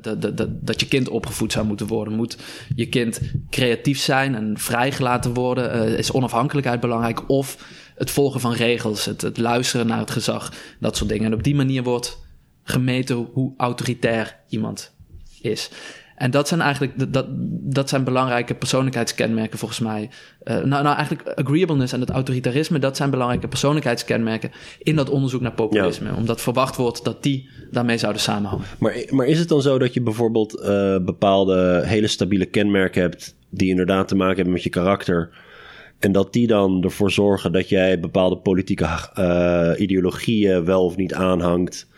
dat, 0.00 0.22
dat, 0.22 0.36
dat, 0.36 0.48
dat, 0.60 0.80
je 0.80 0.86
kind 0.86 1.08
opgevoed 1.08 1.52
zou 1.52 1.66
moeten 1.66 1.86
worden? 1.86 2.14
Moet 2.14 2.36
je 2.74 2.86
kind 2.86 3.20
creatief 3.50 4.00
zijn 4.00 4.34
en 4.34 4.58
vrijgelaten 4.58 5.34
worden? 5.34 5.96
is 5.98 6.12
onafhankelijkheid 6.12 6.80
belangrijk? 6.80 7.30
Of 7.30 7.56
het 7.98 8.10
volgen 8.10 8.40
van 8.40 8.52
regels, 8.52 9.04
het, 9.04 9.20
het 9.20 9.38
luisteren 9.38 9.86
naar 9.86 9.98
het 9.98 10.10
gezag, 10.10 10.52
dat 10.80 10.96
soort 10.96 11.08
dingen. 11.08 11.24
En 11.24 11.34
op 11.34 11.42
die 11.42 11.54
manier 11.54 11.82
wordt 11.82 12.18
gemeten 12.62 13.28
hoe 13.32 13.54
autoritair 13.56 14.36
iemand 14.48 14.92
is. 15.40 15.70
En 16.18 16.30
dat 16.30 16.48
zijn 16.48 16.60
eigenlijk 16.60 17.12
dat, 17.12 17.26
dat 17.48 17.88
zijn 17.88 18.04
belangrijke 18.04 18.54
persoonlijkheidskenmerken 18.54 19.58
volgens 19.58 19.80
mij. 19.80 20.10
Uh, 20.44 20.54
nou, 20.54 20.82
nou, 20.82 20.96
eigenlijk 20.96 21.28
agreeableness 21.28 21.92
en 21.92 22.00
het 22.00 22.10
autoritarisme, 22.10 22.78
dat 22.78 22.96
zijn 22.96 23.10
belangrijke 23.10 23.48
persoonlijkheidskenmerken 23.48 24.50
in 24.78 24.96
dat 24.96 25.10
onderzoek 25.10 25.40
naar 25.40 25.52
populisme. 25.52 26.14
Omdat 26.14 26.40
verwacht 26.40 26.76
wordt 26.76 27.04
dat 27.04 27.22
die 27.22 27.48
daarmee 27.70 27.98
zouden 27.98 28.22
samenhangen. 28.22 28.66
Maar, 28.78 29.04
maar 29.10 29.26
is 29.26 29.38
het 29.38 29.48
dan 29.48 29.62
zo 29.62 29.78
dat 29.78 29.94
je 29.94 30.00
bijvoorbeeld 30.00 30.60
uh, 30.60 30.64
bepaalde 31.04 31.82
hele 31.84 32.06
stabiele 32.06 32.46
kenmerken 32.46 33.02
hebt 33.02 33.36
die 33.50 33.70
inderdaad 33.70 34.08
te 34.08 34.16
maken 34.16 34.36
hebben 34.36 34.52
met 34.52 34.62
je 34.62 34.70
karakter? 34.70 35.30
En 35.98 36.12
dat 36.12 36.32
die 36.32 36.46
dan 36.46 36.82
ervoor 36.82 37.10
zorgen 37.10 37.52
dat 37.52 37.68
jij 37.68 38.00
bepaalde 38.00 38.36
politieke 38.36 38.86
uh, 39.18 39.72
ideologieën 39.76 40.64
wel 40.64 40.84
of 40.84 40.96
niet 40.96 41.14
aanhangt. 41.14 41.88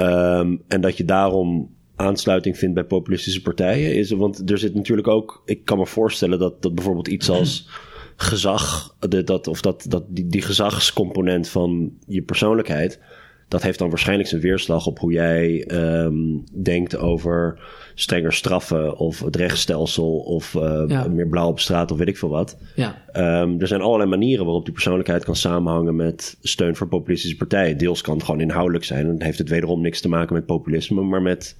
Um, 0.00 0.62
en 0.68 0.80
dat 0.80 0.96
je 0.96 1.04
daarom 1.04 1.74
aansluiting 1.96 2.58
vindt 2.58 2.74
bij 2.74 2.84
populistische 2.84 3.42
partijen. 3.42 3.94
Is, 3.94 4.10
want 4.10 4.50
er 4.50 4.58
zit 4.58 4.74
natuurlijk 4.74 5.08
ook. 5.08 5.42
Ik 5.44 5.64
kan 5.64 5.78
me 5.78 5.86
voorstellen 5.86 6.38
dat, 6.38 6.62
dat 6.62 6.74
bijvoorbeeld 6.74 7.08
iets 7.08 7.30
als 7.30 7.68
gezag. 8.16 8.96
Dat, 8.98 9.46
of 9.46 9.60
dat, 9.60 9.84
dat 9.88 10.04
die, 10.08 10.26
die 10.26 10.42
gezagscomponent 10.42 11.48
van 11.48 11.92
je 12.06 12.22
persoonlijkheid. 12.22 13.00
Dat 13.48 13.62
heeft 13.62 13.78
dan 13.78 13.88
waarschijnlijk 13.88 14.28
zijn 14.28 14.40
weerslag 14.40 14.86
op 14.86 14.98
hoe 14.98 15.12
jij 15.12 15.64
um, 15.72 16.44
denkt 16.62 16.96
over 16.96 17.58
strenger 17.94 18.32
straffen 18.32 18.96
of 18.96 19.20
het 19.20 19.36
rechtsstelsel 19.36 20.18
of 20.18 20.54
uh, 20.54 21.04
meer 21.06 21.28
blauw 21.28 21.48
op 21.48 21.60
straat 21.60 21.90
of 21.90 21.98
weet 21.98 22.08
ik 22.08 22.16
veel 22.16 22.28
wat. 22.28 22.58
Ja. 22.74 23.02
Um, 23.42 23.60
er 23.60 23.66
zijn 23.66 23.80
allerlei 23.80 24.10
manieren 24.10 24.44
waarop 24.44 24.64
die 24.64 24.74
persoonlijkheid 24.74 25.24
kan 25.24 25.36
samenhangen 25.36 25.96
met 25.96 26.36
steun 26.42 26.76
voor 26.76 26.88
populistische 26.88 27.36
partijen. 27.36 27.78
Deels 27.78 28.00
kan 28.00 28.14
het 28.14 28.24
gewoon 28.24 28.40
inhoudelijk 28.40 28.84
zijn 28.84 29.00
en 29.00 29.16
dan 29.16 29.26
heeft 29.26 29.38
het 29.38 29.48
wederom 29.48 29.80
niks 29.80 30.00
te 30.00 30.08
maken 30.08 30.34
met 30.34 30.46
populisme, 30.46 31.02
maar 31.02 31.22
met 31.22 31.56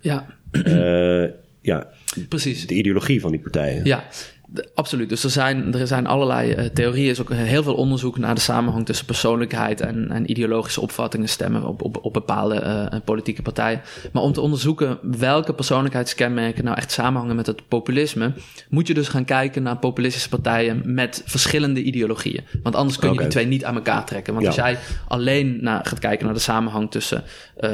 ja. 0.00 0.26
Uh, 0.52 1.28
ja, 1.60 1.88
Precies. 2.28 2.66
de 2.66 2.74
ideologie 2.74 3.20
van 3.20 3.30
die 3.30 3.40
partijen. 3.40 3.84
Ja, 3.84 4.04
absoluut. 4.74 5.08
Dus 5.08 5.24
er 5.24 5.30
zijn, 5.30 5.74
er 5.74 5.86
zijn 5.86 6.06
allerlei 6.06 6.54
uh, 6.54 6.64
theorieën. 6.64 7.04
Er 7.04 7.10
is 7.10 7.20
ook 7.20 7.32
heel 7.32 7.62
veel 7.62 7.74
onderzoek 7.74 8.18
naar 8.18 8.34
de 8.34 8.40
samenhang 8.40 8.86
tussen 8.86 9.06
persoonlijkheid 9.06 9.80
en, 9.80 10.10
en 10.10 10.30
ideologische 10.30 10.80
opvattingen 10.80 11.28
stemmen 11.28 11.66
op, 11.66 11.82
op, 11.82 12.04
op 12.04 12.12
bepaalde 12.12 12.62
uh, 12.62 13.00
politieke 13.04 13.42
partijen. 13.42 13.82
Maar 14.12 14.22
om 14.22 14.32
te 14.32 14.40
onderzoeken 14.40 14.98
welke 15.02 15.54
persoonlijkheidskenmerken 15.54 16.64
nou 16.64 16.76
echt 16.76 16.92
samenhangen 16.92 17.36
met 17.36 17.46
het 17.46 17.68
populisme, 17.68 18.32
moet 18.68 18.86
je 18.86 18.94
dus 18.94 19.08
gaan 19.08 19.24
kijken 19.24 19.62
naar 19.62 19.76
populistische 19.76 20.28
partijen 20.28 20.82
met 20.84 21.22
verschillende 21.24 21.82
ideologieën. 21.82 22.44
Want 22.62 22.74
anders 22.74 22.98
kun 22.98 23.12
je 23.12 23.18
die 23.18 23.28
twee 23.28 23.46
niet 23.46 23.64
aan 23.64 23.74
elkaar 23.74 24.04
trekken. 24.04 24.34
Want 24.34 24.46
als 24.46 24.56
jij 24.56 24.78
alleen 25.08 25.58
naar, 25.60 25.86
gaat 25.86 25.98
kijken 25.98 26.24
naar 26.24 26.34
de 26.34 26.40
samenhang 26.40 26.90
tussen 26.90 27.24
uh, 27.60 27.70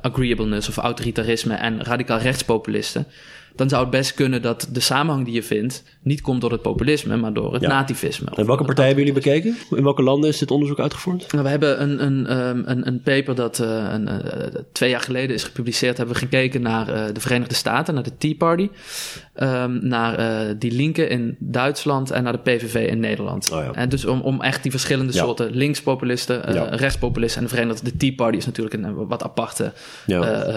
agreeableness 0.00 0.68
of 0.68 0.76
autoritarisme 0.76 1.54
en 1.54 1.82
radicaal 1.82 2.18
rechtspopulisten 2.18 3.06
dan 3.56 3.68
zou 3.68 3.82
het 3.82 3.90
best 3.90 4.14
kunnen 4.14 4.42
dat 4.42 4.68
de 4.72 4.80
samenhang 4.80 5.24
die 5.24 5.34
je 5.34 5.42
vindt 5.42 5.82
niet 6.02 6.20
komt 6.20 6.40
door 6.40 6.52
het 6.52 6.62
populisme, 6.62 7.16
maar 7.16 7.32
door 7.32 7.52
het 7.52 7.62
nativisme. 7.62 8.30
En 8.34 8.46
welke 8.46 8.64
partijen 8.64 8.94
hebben 8.94 9.06
jullie 9.06 9.22
bekeken? 9.22 9.56
In 9.76 9.82
welke 9.82 10.02
landen 10.02 10.30
is 10.30 10.38
dit 10.38 10.50
onderzoek 10.50 10.80
uitgevoerd? 10.80 11.32
Nou, 11.32 11.44
we 11.44 11.50
hebben 11.50 11.82
een, 11.82 12.04
een, 12.04 12.26
ehm, 12.26 12.62
een, 12.64 12.86
een 12.86 13.02
paper 13.02 13.34
dat 13.34 13.58
uh, 13.58 13.86
een, 13.92 14.08
uh, 14.08 14.18
twee 14.72 14.90
jaar 14.90 15.00
geleden 15.00 15.34
is 15.34 15.44
gepubliceerd. 15.44 15.96
Hebben 15.96 16.14
we 16.14 16.20
gekeken 16.20 16.62
naar 16.62 16.88
uh, 16.88 17.04
de 17.12 17.20
Verenigde 17.20 17.54
Staten, 17.54 17.94
naar 17.94 18.02
de 18.02 18.16
Tea 18.18 18.34
Party, 18.34 18.68
um, 19.36 19.78
naar 19.82 20.58
die 20.58 20.72
linken 20.72 21.08
in 21.08 21.36
Duitsland 21.38 22.10
en 22.10 22.22
naar 22.22 22.32
de 22.32 22.38
PVV 22.38 22.88
in 22.88 23.00
Nederland. 23.00 23.50
Oh 23.52 23.64
ja. 23.64 23.72
En 23.72 23.88
dus 23.88 24.04
om, 24.04 24.20
om 24.20 24.42
echt 24.42 24.62
die 24.62 24.70
verschillende 24.70 25.12
ja. 25.12 25.22
soorten 25.24 25.50
linkspopulisten, 25.50 26.40
rechtspopulisten 26.76 27.40
en 27.40 27.48
de 27.48 27.54
Verenigde 27.54 27.84
de 27.84 27.96
Tea 27.96 28.14
Party 28.14 28.36
is 28.36 28.46
natuurlijk 28.46 28.74
een 28.74 29.06
wat 29.06 29.22
aparte 29.22 29.72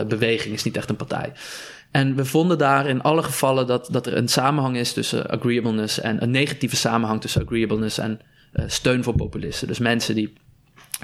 beweging, 0.08 0.54
is 0.54 0.64
niet 0.64 0.78
echt 0.78 0.90
een 0.90 0.96
partij. 0.96 1.32
En 1.92 2.16
we 2.16 2.26
vonden 2.26 2.58
daar 2.58 2.88
in 2.88 3.02
alle 3.02 3.24
gevallen 3.24 3.68
dat, 3.68 3.88
dat 3.92 4.06
er 4.08 4.18
een 4.18 4.28
samenhang 4.28 4.78
is 4.78 4.94
tussen 4.94 5.30
agreeableness 5.30 6.00
en 6.00 6.24
een 6.24 6.32
negatieve 6.32 6.76
samenhang 6.76 7.22
tussen 7.22 7.42
agreeableness 7.42 7.98
en 7.98 8.20
uh, 8.54 8.64
steun 8.68 9.04
voor 9.04 9.16
populisten. 9.16 9.68
Dus 9.68 9.80
mensen 9.80 10.16
die 10.16 10.34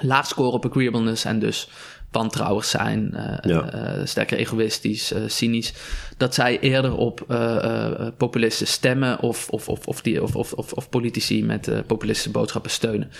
laag 0.01 0.27
scoren 0.27 0.53
op 0.53 0.65
agreeableness 0.65 1.25
en 1.25 1.39
dus 1.39 1.69
wantrouwig 2.11 2.65
zijn, 2.65 3.11
uh, 3.13 3.37
ja. 3.41 3.73
uh, 3.73 4.05
sterker 4.05 4.37
egoïstisch, 4.37 5.13
cynisch, 5.25 5.73
dat 6.17 6.33
zij 6.33 6.59
eerder 6.59 6.95
op 6.95 7.25
populisten 8.17 8.67
stemmen 8.67 9.19
of, 9.19 9.49
of, 9.49 9.69
of, 9.69 9.87
of, 9.87 10.01
die, 10.01 10.23
of, 10.23 10.35
of, 10.35 10.53
of, 10.53 10.73
of 10.73 10.89
politici 10.89 11.43
met 11.43 11.87
populistische 11.87 12.31
boodschappen 12.31 12.71
steunen. 12.71 13.11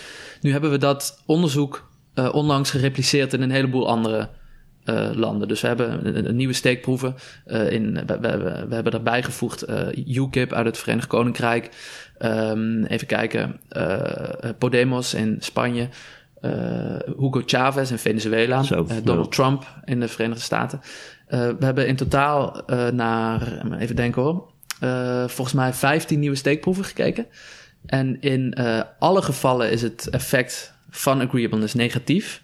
Nu 0.41 0.51
hebben 0.51 0.71
we 0.71 0.77
dat 0.77 1.21
onderzoek 1.25 1.89
onlangs 2.31 2.71
gerepliceerd 2.71 3.33
in 3.33 3.41
een 3.41 3.51
heleboel 3.51 3.87
andere 3.87 4.29
uh, 4.85 5.09
landen. 5.13 5.47
Dus 5.47 5.61
we 5.61 5.67
hebben 5.67 6.15
een, 6.17 6.29
een 6.29 6.35
nieuwe 6.35 6.53
steekproeven. 6.53 7.15
Uh, 7.47 7.71
in, 7.71 7.93
we, 8.05 8.19
we, 8.19 8.65
we, 8.67 8.75
hebben 8.75 8.91
daarbij 8.91 9.23
gevoegd 9.23 9.69
uh, 9.69 10.15
UKIP 10.15 10.53
uit 10.53 10.65
het 10.65 10.77
Verenigd 10.77 11.07
Koninkrijk. 11.07 11.69
Um, 12.19 12.83
even 12.83 13.07
kijken. 13.07 13.59
Podemos 14.57 15.13
in 15.13 15.37
Spanje. 15.39 15.87
Hugo 17.05 17.41
Chavez 17.45 17.91
in 17.91 17.97
Venezuela. 17.97 18.63
Zo, 18.63 18.87
Donald 19.03 19.31
Trump 19.31 19.65
in 19.85 19.99
de 19.99 20.07
Verenigde 20.07 20.43
Staten. 20.43 20.81
we 21.27 21.55
hebben 21.59 21.87
in 21.87 21.95
totaal 21.95 22.61
naar, 22.93 23.65
even 23.79 23.95
denken 23.95 24.21
hoor. 24.21 24.51
volgens 25.29 25.53
mij 25.53 25.73
15 25.73 26.19
nieuwe 26.19 26.35
steekproeven 26.35 26.83
gekeken. 26.85 27.25
En 27.85 28.21
in 28.21 28.55
alle 28.99 29.21
gevallen 29.21 29.71
is 29.71 29.81
het 29.81 30.09
effect 30.09 30.73
van 30.89 31.21
agreeableness 31.21 31.73
negatief. 31.73 32.42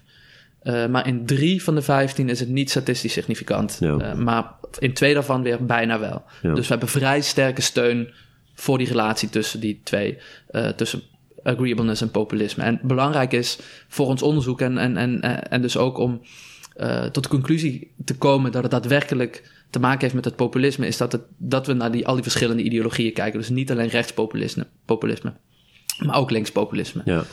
Uh, 0.62 0.86
maar 0.86 1.06
in 1.06 1.26
drie 1.26 1.62
van 1.62 1.74
de 1.74 1.82
vijftien 1.82 2.28
is 2.28 2.40
het 2.40 2.48
niet 2.48 2.70
statistisch 2.70 3.12
significant. 3.12 3.76
Ja. 3.80 3.94
Uh, 3.94 4.14
maar 4.14 4.54
in 4.78 4.92
twee 4.92 5.14
daarvan 5.14 5.42
weer 5.42 5.64
bijna 5.64 5.98
wel. 5.98 6.22
Ja. 6.42 6.54
Dus 6.54 6.62
we 6.62 6.70
hebben 6.70 6.88
vrij 6.88 7.20
sterke 7.20 7.60
steun 7.60 8.12
voor 8.54 8.78
die 8.78 8.86
relatie 8.86 9.28
tussen 9.28 9.60
die 9.60 9.80
twee. 9.84 10.18
Uh, 10.50 10.68
tussen 10.68 11.02
agreeableness 11.42 12.00
en 12.00 12.10
populisme. 12.10 12.64
En 12.64 12.80
belangrijk 12.82 13.32
is 13.32 13.58
voor 13.88 14.06
ons 14.06 14.22
onderzoek 14.22 14.60
en, 14.60 14.78
en, 14.78 14.96
en, 14.96 15.22
en 15.50 15.62
dus 15.62 15.76
ook 15.76 15.98
om 15.98 16.22
tot 17.12 17.22
de 17.22 17.28
conclusie 17.28 17.92
te 18.04 18.16
komen 18.16 18.52
dat 18.52 18.62
het 18.62 18.70
daadwerkelijk 18.70 19.50
te 19.70 19.80
maken 19.80 20.00
heeft 20.00 20.14
met 20.14 20.24
het 20.24 20.36
populisme, 20.36 20.86
is 20.86 20.96
dat, 20.96 21.12
het, 21.12 21.22
dat 21.36 21.66
we 21.66 21.72
naar 21.72 21.90
die, 21.90 22.06
al 22.06 22.14
die 22.14 22.22
verschillende 22.22 22.62
ideologieën 22.62 23.12
kijken. 23.12 23.38
Dus 23.38 23.48
niet 23.48 23.70
alleen 23.70 23.88
rechtspopulisme, 23.88 24.66
populisme, 24.84 25.32
maar 25.98 26.16
ook 26.16 26.30
linkspopulisme. 26.30 27.02
Ja 27.04 27.24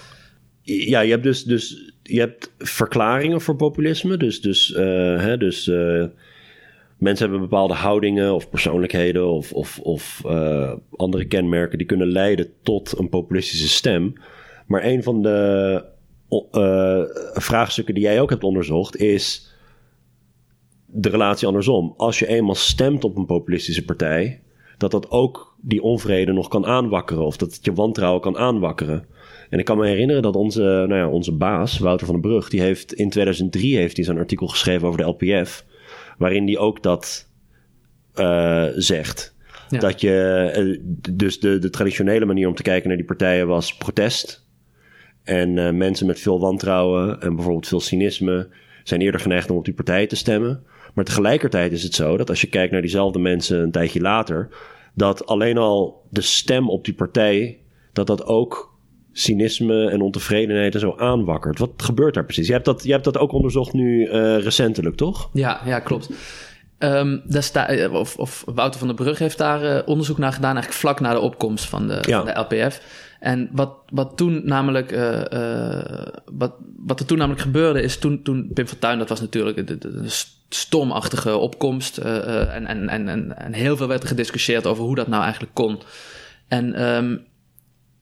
ja, 0.67 0.99
je 0.99 1.11
hebt 1.11 1.23
dus, 1.23 1.43
dus 1.43 1.93
je 2.03 2.19
hebt 2.19 2.53
verklaringen 2.57 3.41
voor 3.41 3.55
populisme. 3.55 4.17
Dus, 4.17 4.41
dus, 4.41 4.69
uh, 4.69 4.77
hè, 5.21 5.37
dus 5.37 5.67
uh, 5.67 6.05
mensen 6.97 7.29
hebben 7.29 7.49
bepaalde 7.49 7.73
houdingen 7.73 8.33
of 8.33 8.49
persoonlijkheden 8.49 9.27
of, 9.27 9.53
of, 9.53 9.79
of 9.79 10.21
uh, 10.25 10.73
andere 10.95 11.25
kenmerken 11.25 11.77
die 11.77 11.87
kunnen 11.87 12.11
leiden 12.11 12.49
tot 12.63 12.99
een 12.99 13.09
populistische 13.09 13.67
stem. 13.67 14.13
Maar 14.67 14.83
een 14.83 15.03
van 15.03 15.21
de 15.21 15.83
vraagstukken 17.33 17.93
die 17.93 18.03
jij 18.03 18.21
ook 18.21 18.29
hebt 18.29 18.43
onderzocht 18.43 18.97
is 18.97 19.55
de 20.85 21.09
relatie 21.09 21.47
andersom. 21.47 21.93
Als 21.97 22.19
je 22.19 22.27
eenmaal 22.27 22.55
stemt 22.55 23.03
op 23.03 23.17
een 23.17 23.25
populistische 23.25 23.85
partij, 23.85 24.41
dat 24.77 24.91
dat 24.91 25.11
ook 25.11 25.55
die 25.61 25.81
onvrede 25.81 26.31
nog 26.31 26.47
kan 26.47 26.65
aanwakkeren 26.65 27.25
of 27.25 27.37
dat 27.37 27.53
het 27.53 27.65
je 27.65 27.73
wantrouwen 27.73 28.21
kan 28.21 28.37
aanwakkeren. 28.37 29.05
En 29.49 29.59
ik 29.59 29.65
kan 29.65 29.77
me 29.77 29.87
herinneren 29.87 30.21
dat 30.21 30.35
onze, 30.35 30.61
nou 30.61 30.95
ja, 30.95 31.07
onze 31.07 31.31
baas, 31.31 31.77
Wouter 31.77 32.05
van 32.05 32.21
den 32.21 32.31
Brug, 32.31 32.49
die 32.49 32.61
heeft 32.61 32.93
in 32.93 33.09
2003 33.09 33.75
heeft 33.75 33.95
hij 33.95 34.05
zo'n 34.05 34.17
artikel 34.17 34.47
geschreven 34.47 34.87
over 34.87 34.99
de 34.99 35.05
LPF. 35.05 35.65
Waarin 36.17 36.45
hij 36.45 36.57
ook 36.57 36.83
dat 36.83 37.29
uh, 38.15 38.65
zegt. 38.75 39.35
Dat 39.69 40.01
je, 40.01 40.51
uh, 40.57 41.15
dus 41.15 41.39
de, 41.39 41.59
de 41.59 41.69
traditionele 41.69 42.25
manier 42.25 42.47
om 42.47 42.55
te 42.55 42.61
kijken 42.61 42.87
naar 42.87 42.97
die 42.97 43.05
partijen 43.05 43.47
was 43.47 43.77
protest. 43.77 44.45
En 45.23 45.57
uh, 45.57 45.71
mensen 45.71 46.07
met 46.07 46.19
veel 46.19 46.39
wantrouwen 46.39 47.21
en 47.21 47.35
bijvoorbeeld 47.35 47.67
veel 47.67 47.79
cynisme 47.79 48.47
zijn 48.83 49.01
eerder 49.01 49.21
geneigd 49.21 49.49
om 49.49 49.57
op 49.57 49.65
die 49.65 49.73
partijen 49.73 50.07
te 50.07 50.15
stemmen. 50.15 50.63
Maar 50.93 51.05
tegelijkertijd 51.05 51.71
is 51.71 51.83
het 51.83 51.93
zo 51.93 52.17
dat 52.17 52.29
als 52.29 52.41
je 52.41 52.47
kijkt 52.47 52.71
naar 52.71 52.81
diezelfde 52.81 53.19
mensen 53.19 53.59
een 53.59 53.71
tijdje 53.71 54.01
later, 54.01 54.49
dat 54.93 55.25
alleen 55.25 55.57
al 55.57 56.05
de 56.09 56.21
stem 56.21 56.69
op 56.69 56.85
die 56.85 56.93
partij, 56.93 57.59
dat 57.93 58.07
dat 58.07 58.25
ook 58.25 58.76
cynisme 59.19 59.89
en 59.89 60.01
ontevredenheid 60.01 60.73
en 60.73 60.79
zo 60.79 60.95
aanwakkert. 60.97 61.59
Wat 61.59 61.71
gebeurt 61.77 62.13
daar 62.13 62.25
precies? 62.25 62.47
Je 62.47 62.53
hebt 62.53 62.65
dat, 62.65 62.83
je 62.83 62.91
hebt 62.91 63.03
dat 63.03 63.17
ook 63.17 63.31
onderzocht 63.31 63.73
nu 63.73 64.07
uh, 64.07 64.39
recentelijk, 64.39 64.95
toch? 64.95 65.29
Ja, 65.33 65.61
ja 65.65 65.79
klopt. 65.79 66.09
Um, 66.79 67.21
daar 67.25 67.43
sta, 67.43 67.67
eh, 67.67 67.93
of, 67.93 68.15
of, 68.15 68.43
Wouter 68.45 68.79
van 68.79 68.87
der 68.87 68.97
Brug 68.97 69.19
heeft 69.19 69.37
daar 69.37 69.63
uh, 69.63 69.81
onderzoek 69.85 70.17
naar 70.17 70.33
gedaan, 70.33 70.53
eigenlijk 70.53 70.81
vlak 70.81 70.99
na 70.99 71.13
de 71.13 71.19
opkomst 71.19 71.65
van 71.65 71.87
de, 71.87 72.03
ja. 72.05 72.17
van 72.17 72.25
de 72.25 72.39
LPF. 72.39 72.81
En 73.19 73.49
wat, 73.51 73.71
wat 73.89 74.17
toen 74.17 74.41
namelijk, 74.45 74.91
uh, 74.91 75.21
wat, 76.31 76.53
wat 76.77 76.99
er 76.99 77.05
toen 77.05 77.17
namelijk 77.17 77.41
gebeurde, 77.41 77.81
is 77.81 77.97
toen, 77.97 78.21
toen 78.23 78.49
Pim 78.53 78.67
Fortuyn, 78.67 78.97
dat 78.97 79.09
was 79.09 79.21
natuurlijk 79.21 79.81
de 79.81 80.25
stormachtige 80.49 81.37
opkomst. 81.37 81.97
en, 81.97 82.65
en, 82.65 82.89
en, 82.89 83.37
en 83.37 83.53
heel 83.53 83.77
veel 83.77 83.87
werd 83.87 84.01
er 84.01 84.07
gediscussieerd 84.07 84.65
over 84.65 84.83
hoe 84.83 84.95
dat 84.95 85.07
nou 85.07 85.23
eigenlijk 85.23 85.53
kon. 85.53 85.79
En 86.47 86.83
um, 86.95 87.25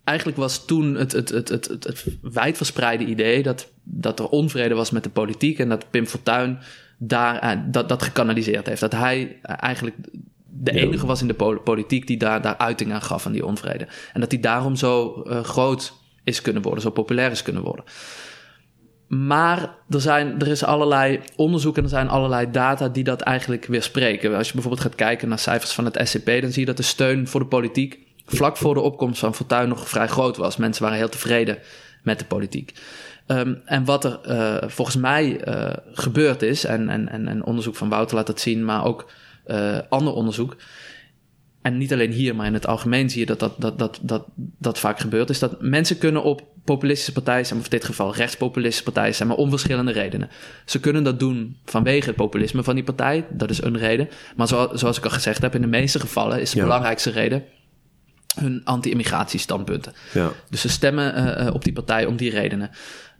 eigenlijk 0.06 0.38
was 0.38 0.66
toen 0.66 0.96
het, 0.96 1.12
het, 1.12 1.30
het, 1.30 1.50
het, 1.50 1.68
het, 1.68 2.06
wijdverspreide 2.22 3.06
idee 3.06 3.44
dat, 3.44 3.72
dat 3.84 4.20
er 4.20 4.30
onvrede 4.30 4.76
was 4.76 4.92
met 4.92 5.04
de 5.04 5.10
politiek 5.10 5.60
en 5.60 5.70
dat 5.70 5.90
Pim 5.90 6.06
Fortuyn 6.06 6.60
daar, 6.98 7.40
eh, 7.40 7.60
dat, 7.66 7.90
dat 7.90 8.04
gekanaliseerd 8.04 8.68
heeft. 8.68 8.82
Dat 8.82 8.92
hij 8.92 9.40
eigenlijk 9.42 9.96
de 10.62 10.72
enige 10.72 11.06
was 11.06 11.22
in 11.22 11.28
de 11.28 11.60
politiek 11.64 12.08
die 12.08 12.18
daar, 12.18 12.42
daar 12.42 12.58
uiting 12.58 12.94
aan 12.94 13.02
gaf 13.02 13.26
aan 13.26 13.32
die 13.32 13.46
onvrede. 13.46 13.88
En 14.14 14.20
dat 14.20 14.32
hij 14.32 14.42
daarom 14.42 14.76
zo 14.76 15.24
uh, 15.28 15.44
groot 15.44 15.94
is 16.24 16.42
kunnen 16.42 16.62
worden, 16.62 16.82
zo 16.82 16.90
populair 16.90 17.32
is 17.32 17.42
kunnen 17.42 17.64
worden. 17.64 17.86
Maar 19.08 19.76
er, 19.90 20.02
zijn, 20.02 20.40
er 20.40 20.48
is 20.48 20.64
allerlei 20.64 21.20
onderzoek 21.36 21.78
en 21.78 21.84
er 21.84 21.90
zijn 21.90 22.10
allerlei 22.10 22.52
data 22.52 22.88
die 22.88 23.04
dat 23.04 23.22
eigenlijk 23.22 23.66
weerspreken. 23.66 24.36
Als 24.36 24.48
je 24.48 24.54
bijvoorbeeld 24.54 24.84
gaat 24.84 24.96
kijken 24.96 25.30
naar 25.30 25.40
cijfers 25.40 25.72
van 25.72 25.86
het 25.86 26.00
SCP, 26.04 26.26
dan 26.26 26.52
zie 26.52 26.60
je 26.60 26.66
dat 26.66 26.78
de 26.78 26.84
steun 26.84 27.28
voor 27.28 27.40
de 27.40 27.46
politiek 27.46 28.05
vlak 28.26 28.58
voor 28.58 28.74
de 28.74 28.80
opkomst 28.80 29.20
van 29.20 29.36
Fortuyn 29.36 29.70
nog 29.70 29.90
vrij 29.90 30.08
groot 30.08 30.38
was. 30.38 30.58
Mensen 30.58 30.84
waren 30.84 30.98
heel 30.98 31.10
tevreden 31.10 31.58
met 32.04 32.20
de 32.20 32.26
politiek. 32.26 32.74
Um, 33.28 33.62
en 33.66 33.86
wat 33.86 34.04
er 34.04 34.20
uh, 34.28 34.70
volgens 34.70 34.98
mij 34.98 35.48
uh, 35.48 35.74
gebeurd 35.92 36.42
is, 36.42 36.66
en, 36.66 36.90
en, 36.90 37.28
en, 37.28 37.44
onderzoek 37.44 37.76
van 37.76 37.90
Wouter 37.90 38.16
laat 38.16 38.28
dat 38.28 38.40
zien, 38.40 38.66
maar 38.66 38.86
ook 38.86 39.12
uh, 39.48 39.78
ander 39.90 40.14
onderzoek. 40.14 40.56
En 41.62 41.78
niet 41.78 41.94
alleen 41.94 42.12
hier, 42.12 42.36
maar 42.36 42.46
in 42.46 42.54
het 42.54 42.68
algemeen 42.68 43.10
zie 43.10 43.20
je 43.20 43.26
dat 43.26 43.40
dat, 43.40 43.54
dat, 43.58 43.80
dat, 43.80 44.00
dat, 44.02 44.26
dat 44.36 44.80
vaak 44.80 45.00
gebeurt. 45.00 45.30
Is 45.30 45.40
dat 45.40 45.62
mensen 45.62 45.98
kunnen 45.98 46.24
op 46.24 46.44
populistische 46.64 47.12
partijen 47.12 47.46
zijn, 47.46 47.60
of 47.60 47.66
in 47.66 47.72
dit 47.72 47.86
geval 47.86 48.16
rechtspopulistische 48.16 48.84
partijen 48.84 49.16
zijn, 49.16 49.28
maar 49.28 49.38
om 49.38 49.50
verschillende 49.50 49.92
redenen. 49.92 50.30
Ze 50.66 50.80
kunnen 50.80 51.04
dat 51.04 51.20
doen 51.20 51.58
vanwege 51.66 52.08
het 52.08 52.16
populisme 52.16 52.64
van 52.64 52.76
die 52.76 52.84
partij, 52.84 53.26
dat 53.30 53.50
is 53.50 53.62
een 53.62 53.78
reden. 53.78 54.10
Maar 54.36 54.48
zoals 54.48 54.98
ik 54.98 55.04
al 55.04 55.10
gezegd 55.10 55.42
heb, 55.42 55.56
in 55.56 55.62
de 55.62 55.68
meeste 55.68 56.00
gevallen 56.00 56.42
is 56.42 56.52
de 56.52 56.62
belangrijkste 56.62 57.10
reden 57.10 57.44
hun 58.36 58.62
anti-immigratiestandpunten. 58.64 59.94
Ja. 60.14 60.32
Dus 60.50 60.62
ze 60.62 60.70
stemmen 60.70 61.40
uh, 61.42 61.54
op 61.54 61.64
die 61.64 61.74
partij 61.74 62.06
om 62.06 62.16
die 62.16 62.30
redenen. 62.30 62.70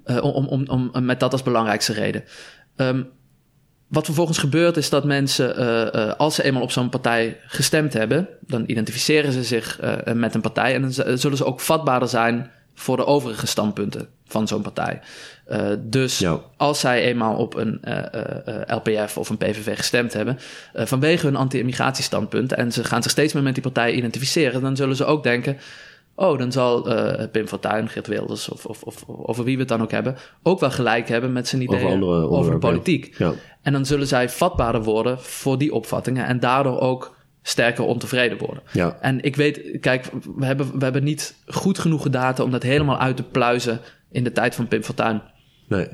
Uh, 0.06 0.24
om, 0.24 0.48
om, 0.48 0.68
om, 0.68 1.06
met 1.06 1.20
dat 1.20 1.32
als 1.32 1.44
belangrijkste 1.44 1.94
reden. 1.94 2.24
Um, 2.76 3.08
wat 3.88 4.06
vervolgens 4.06 4.38
gebeurt 4.38 4.78
is 4.78 4.90
dat 4.90 5.04
mensen, 5.04 5.60
uh, 5.96 6.14
als 6.14 6.36
ze 6.36 6.44
eenmaal 6.44 6.62
op 6.62 6.72
zo'n 6.72 6.90
partij 6.90 7.38
gestemd 7.46 7.94
hebben, 7.94 8.28
dan 8.40 8.64
identificeren 8.68 9.32
ze 9.32 9.44
zich 9.44 9.80
met 10.14 10.36
een 10.36 10.42
partij 10.42 10.74
en 10.74 10.82
dan 10.82 11.18
zullen 11.18 11.38
ze 11.38 11.46
ook 11.46 11.60
vatbaarder 11.60 12.10
zijn 12.10 12.52
voor 12.74 12.98
de 12.98 13.06
overige 13.06 13.48
standpunten 13.48 14.08
van 14.26 14.48
zo'n 14.48 14.62
partij. 14.62 15.02
Uh, 15.50 15.68
dus 15.80 16.26
als 16.58 16.80
zij 16.80 17.04
eenmaal 17.04 17.36
op 17.36 17.56
een 17.56 17.82
uh, 17.84 17.98
uh, 18.48 18.62
LPF 18.66 19.18
of 19.18 19.30
een 19.30 19.38
PVV 19.38 19.78
gestemd 19.78 20.14
hebben, 20.14 20.38
vanwege 20.74 21.26
hun 21.26 21.36
anti-immigratiestandpunt, 21.36 22.54
en 22.54 22.72
ze 22.72 22.84
gaan 22.84 23.02
zich 23.02 23.12
steeds 23.12 23.34
meer 23.34 23.44
met 23.44 23.54
die 23.54 23.64
partij 23.64 23.94
identificeren, 23.94 24.62
dan 24.62 24.76
zullen 24.76 24.96
ze 24.96 25.06
ook 25.06 25.24
denken. 25.24 25.58
Oh, 26.16 26.38
dan 26.38 26.52
zal 26.52 26.82
Pim 27.32 27.48
Fortuyn, 27.48 27.90
Geert 27.90 28.08
Wilders 28.08 28.50
of, 28.50 28.66
of, 28.66 28.84
of, 28.84 29.04
over 29.08 29.44
wie 29.44 29.54
we 29.54 29.60
het 29.60 29.70
dan 29.70 29.82
ook 29.82 29.92
hebben, 29.92 30.16
ook 30.44 30.60
wel 30.60 30.72
gelijk 30.72 31.08
hebben 31.08 31.34
met 31.34 31.48
zijn 31.48 31.62
ideeën 31.62 32.04
over, 32.04 32.30
over 32.30 32.58
politiek. 32.58 33.16
Ja. 33.18 33.34
En 33.62 33.74
dan 33.74 33.86
zullen 33.86 34.08
zij 34.08 34.30
vatbaarder 34.30 34.84
worden 34.84 35.20
voor 35.20 35.58
die 35.58 35.74
opvattingen 35.74 36.26
en 36.26 36.40
daardoor 36.40 36.80
ook 36.80 37.16
sterker 37.48 37.84
ontevreden 37.84 38.38
worden. 38.38 38.64
Ja. 38.72 38.98
En 39.02 39.24
ik 39.24 39.36
weet, 39.36 39.80
kijk, 39.80 40.10
we 40.36 40.46
hebben, 40.46 40.78
we 40.78 40.84
hebben 40.84 41.04
niet 41.04 41.36
goed 41.48 41.80
genoeg 41.80 42.10
data 42.10 42.44
om 42.44 42.52
dat 42.52 42.64
helemaal 42.64 42.98
uit 42.98 43.16
te 43.16 43.24
pluizen 43.24 43.80
in 44.12 44.24
de 44.24 44.32
tijd 44.32 44.56
van 44.56 44.68
Pim 44.68 44.84
Fortuyn. 44.84 45.22
Nee. 45.68 45.88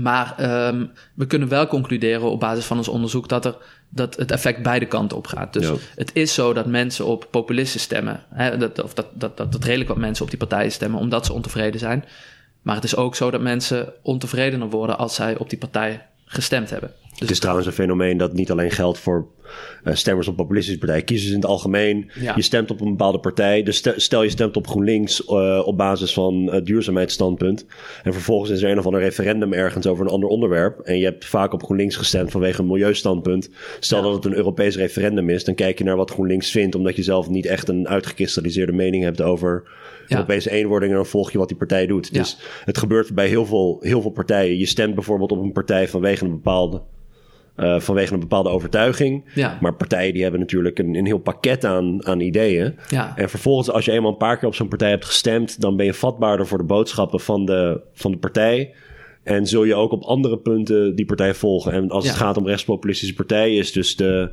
Maar 0.00 0.34
um, 0.68 0.90
we 1.14 1.26
kunnen 1.26 1.48
wel 1.48 1.66
concluderen 1.66 2.30
op 2.30 2.40
basis 2.40 2.64
van 2.64 2.76
ons 2.76 2.88
onderzoek 2.88 3.28
dat, 3.28 3.44
er, 3.44 3.56
dat 3.88 4.16
het 4.16 4.30
effect 4.30 4.62
beide 4.62 4.86
kanten 4.86 5.16
op 5.16 5.26
gaat. 5.26 5.52
Dus 5.52 5.66
Ja. 5.66 5.74
het 5.94 6.10
is 6.14 6.34
zo 6.34 6.52
dat 6.52 6.66
mensen 6.66 7.06
op 7.06 7.28
populisten 7.30 7.80
stemmen. 7.80 8.24
Hè, 8.30 8.56
dat, 8.58 8.82
of 8.82 8.94
dat, 8.94 9.06
dat, 9.14 9.36
dat, 9.36 9.52
dat 9.52 9.64
redelijk 9.64 9.88
wat 9.88 9.98
mensen 9.98 10.24
op 10.24 10.30
die 10.30 10.38
partijen 10.38 10.72
stemmen 10.72 11.00
omdat 11.00 11.26
ze 11.26 11.32
ontevreden 11.32 11.80
zijn. 11.80 12.04
Maar 12.62 12.74
het 12.74 12.84
is 12.84 12.96
ook 12.96 13.14
zo 13.14 13.30
dat 13.30 13.40
mensen 13.40 13.92
ontevredener 14.02 14.68
worden 14.70 14.98
als 14.98 15.14
zij 15.14 15.38
op 15.38 15.50
die 15.50 15.58
partij 15.58 16.06
gestemd 16.26 16.70
hebben. 16.70 16.92
Dus 17.10 17.20
Het 17.20 17.30
is 17.30 17.38
trouwens 17.40 17.66
een 17.66 17.72
fenomeen 17.72 18.16
dat 18.16 18.32
niet 18.32 18.50
alleen 18.50 18.70
geldt 18.70 18.98
voor 18.98 19.26
eh, 19.84 19.94
stemmers 19.94 20.28
op 20.28 20.36
populistische 20.36 20.78
partijen, 20.78 21.04
kiezers 21.04 21.30
in 21.30 21.36
het 21.36 21.46
algemeen. 21.46 22.10
Ja. 22.20 22.32
Je 22.36 22.42
stemt 22.42 22.70
op 22.70 22.80
een 22.80 22.90
bepaalde 22.90 23.18
partij. 23.18 23.62
Dus 23.62 23.76
ste- 23.76 23.94
stel 23.96 24.22
je 24.22 24.28
stemt 24.30 24.56
op 24.56 24.66
GroenLinks 24.66 25.24
eh, 25.24 25.62
op 25.64 25.76
basis 25.76 26.12
van 26.12 26.48
het 26.52 26.66
duurzaamheidsstandpunt. 26.66 27.66
En 28.02 28.12
vervolgens 28.12 28.50
is 28.50 28.62
er 28.62 28.70
een 28.70 28.78
of 28.78 28.86
ander 28.86 29.00
referendum 29.00 29.52
ergens 29.52 29.86
over 29.86 30.04
een 30.04 30.10
ander 30.10 30.28
onderwerp. 30.28 30.78
En 30.80 30.98
je 30.98 31.04
hebt 31.04 31.24
vaak 31.24 31.52
op 31.52 31.62
GroenLinks 31.62 31.96
gestemd 31.96 32.30
vanwege 32.30 32.60
een 32.60 32.66
milieustandpunt. 32.66 33.50
Stel 33.80 33.98
Ja. 33.98 34.04
dat 34.04 34.14
het 34.14 34.24
een 34.24 34.34
Europees 34.36 34.76
referendum 34.76 35.30
is, 35.30 35.44
dan 35.44 35.54
kijk 35.54 35.78
je 35.78 35.84
naar 35.84 35.96
wat 35.96 36.10
GroenLinks 36.10 36.50
vindt, 36.50 36.74
omdat 36.74 36.96
je 36.96 37.02
zelf 37.02 37.28
niet 37.28 37.46
echt 37.46 37.68
een 37.68 37.88
uitgekristalliseerde 37.88 38.72
mening 38.72 39.02
hebt 39.04 39.22
over 39.22 39.62
Ja. 40.06 40.16
Europese 40.16 40.50
eenwording. 40.50 40.90
En 40.90 40.96
dan 40.96 41.06
volg 41.06 41.32
je 41.32 41.38
wat 41.38 41.48
die 41.48 41.56
partij 41.56 41.86
doet. 41.86 42.08
Ja. 42.12 42.18
Dus 42.18 42.38
het 42.64 42.78
gebeurt 42.78 43.14
bij 43.14 43.28
heel 43.28 43.46
veel, 43.46 43.78
heel 43.80 44.00
veel 44.00 44.10
partijen. 44.10 44.58
Je 44.58 44.66
stemt 44.66 44.94
bijvoorbeeld 44.94 45.32
op 45.32 45.42
een 45.42 45.52
partij 45.52 45.88
vanwege 45.88 46.24
een 46.24 46.30
bepaalde 46.30 46.82
eh, 47.56 47.80
vanwege 47.80 48.14
een 48.14 48.20
bepaalde 48.20 48.48
overtuiging. 48.48 49.24
Ja. 49.34 49.58
Maar 49.60 49.74
partijen 49.74 50.12
die 50.12 50.22
hebben 50.22 50.40
natuurlijk 50.40 50.78
een, 50.78 50.94
een 50.94 51.06
heel 51.06 51.18
pakket 51.18 51.64
aan, 51.64 52.06
aan 52.06 52.20
ideeën. 52.20 52.74
Ja. 52.88 53.16
En 53.16 53.30
vervolgens, 53.30 53.70
als 53.70 53.84
je 53.84 53.92
eenmaal 53.92 54.10
een 54.10 54.16
paar 54.16 54.38
keer 54.38 54.48
op 54.48 54.54
zo'n 54.54 54.68
partij 54.68 54.90
hebt 54.90 55.04
gestemd, 55.04 55.60
dan 55.60 55.76
ben 55.76 55.86
je 55.86 55.94
vatbaarder 55.94 56.46
voor 56.46 56.58
de 56.58 56.64
boodschappen 56.64 57.20
van 57.20 57.44
de, 57.44 57.80
van 57.92 58.10
de 58.10 58.18
partij. 58.18 58.74
En 59.22 59.46
zul 59.46 59.64
je 59.64 59.74
ook 59.74 59.92
op 59.92 60.02
andere 60.02 60.38
punten 60.38 60.94
die 60.94 61.06
partij 61.06 61.34
volgen. 61.34 61.72
En 61.72 61.90
als 61.90 62.06
het 62.06 62.16
gaat 62.16 62.36
om 62.36 62.46
rechtspopulistische 62.46 63.14
partijen, 63.14 63.58
is 63.58 63.72
dus 63.72 63.96
de, 63.96 64.30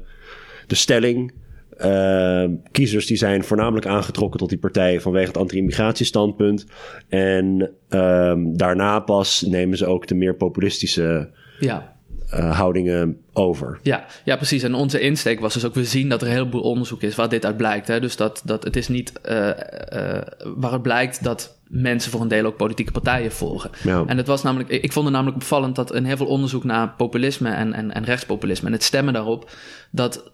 de 0.67 0.75
stelling. 0.75 1.33
Eh, 1.77 2.49
kiezers 2.71 3.05
die 3.05 3.17
zijn 3.17 3.43
voornamelijk 3.43 3.85
aangetrokken 3.85 4.39
tot 4.39 4.49
die 4.49 4.57
partij 4.57 5.01
vanwege 5.01 5.27
het 5.27 5.37
anti-immigratiestandpunt. 5.37 6.65
En 7.07 7.71
ehm, 7.89 8.55
daarna 8.55 8.99
pas 8.99 9.41
nemen 9.41 9.77
ze 9.77 9.85
ook 9.85 10.07
de 10.07 10.15
meer 10.15 10.35
populistische 10.35 11.29
ja. 11.59 11.95
eh, 12.29 12.57
houdingen 12.57 13.17
over. 13.33 13.79
Ja, 13.81 14.05
ja, 14.25 14.35
precies. 14.35 14.63
En 14.63 14.73
onze 14.73 14.99
insteek 14.99 15.39
was 15.39 15.53
dus 15.53 15.65
ook, 15.65 15.73
we 15.73 15.85
zien 15.85 16.09
dat 16.09 16.21
er 16.21 16.27
een 16.27 16.33
heleboel 16.33 16.61
onderzoek 16.61 17.01
is 17.01 17.15
waar 17.15 17.29
dit 17.29 17.45
uit 17.45 17.57
blijkt. 17.57 17.87
Hè? 17.87 17.99
Dus 17.99 18.15
dat, 18.15 18.41
dat 18.45 18.63
het 18.63 18.75
is 18.75 18.87
niet 18.87 19.21
eh, 19.21 19.49
eh, 19.49 20.21
waar 20.55 20.71
het 20.71 20.81
blijkt 20.81 21.23
dat 21.23 21.61
mensen 21.67 22.11
voor 22.11 22.21
een 22.21 22.27
deel 22.27 22.45
ook 22.45 22.57
politieke 22.57 22.91
partijen 22.91 23.31
volgen. 23.31 23.69
Ja. 23.83 24.03
En 24.07 24.17
het 24.17 24.27
was 24.27 24.43
namelijk, 24.43 24.69
ik 24.69 24.83
ik 24.83 24.91
vond 24.91 25.05
het 25.05 25.13
namelijk 25.13 25.41
opvallend 25.41 25.75
dat 25.75 25.93
in 25.93 26.05
heel 26.05 26.17
veel 26.17 26.25
onderzoek 26.25 26.63
naar 26.63 26.93
populisme 26.97 27.49
en, 27.49 27.73
en, 27.73 27.91
en 27.91 28.03
rechtspopulisme 28.03 28.67
en 28.67 28.73
het 28.73 28.83
stemmen 28.83 29.13
daarop, 29.13 29.51
dat 29.91 30.31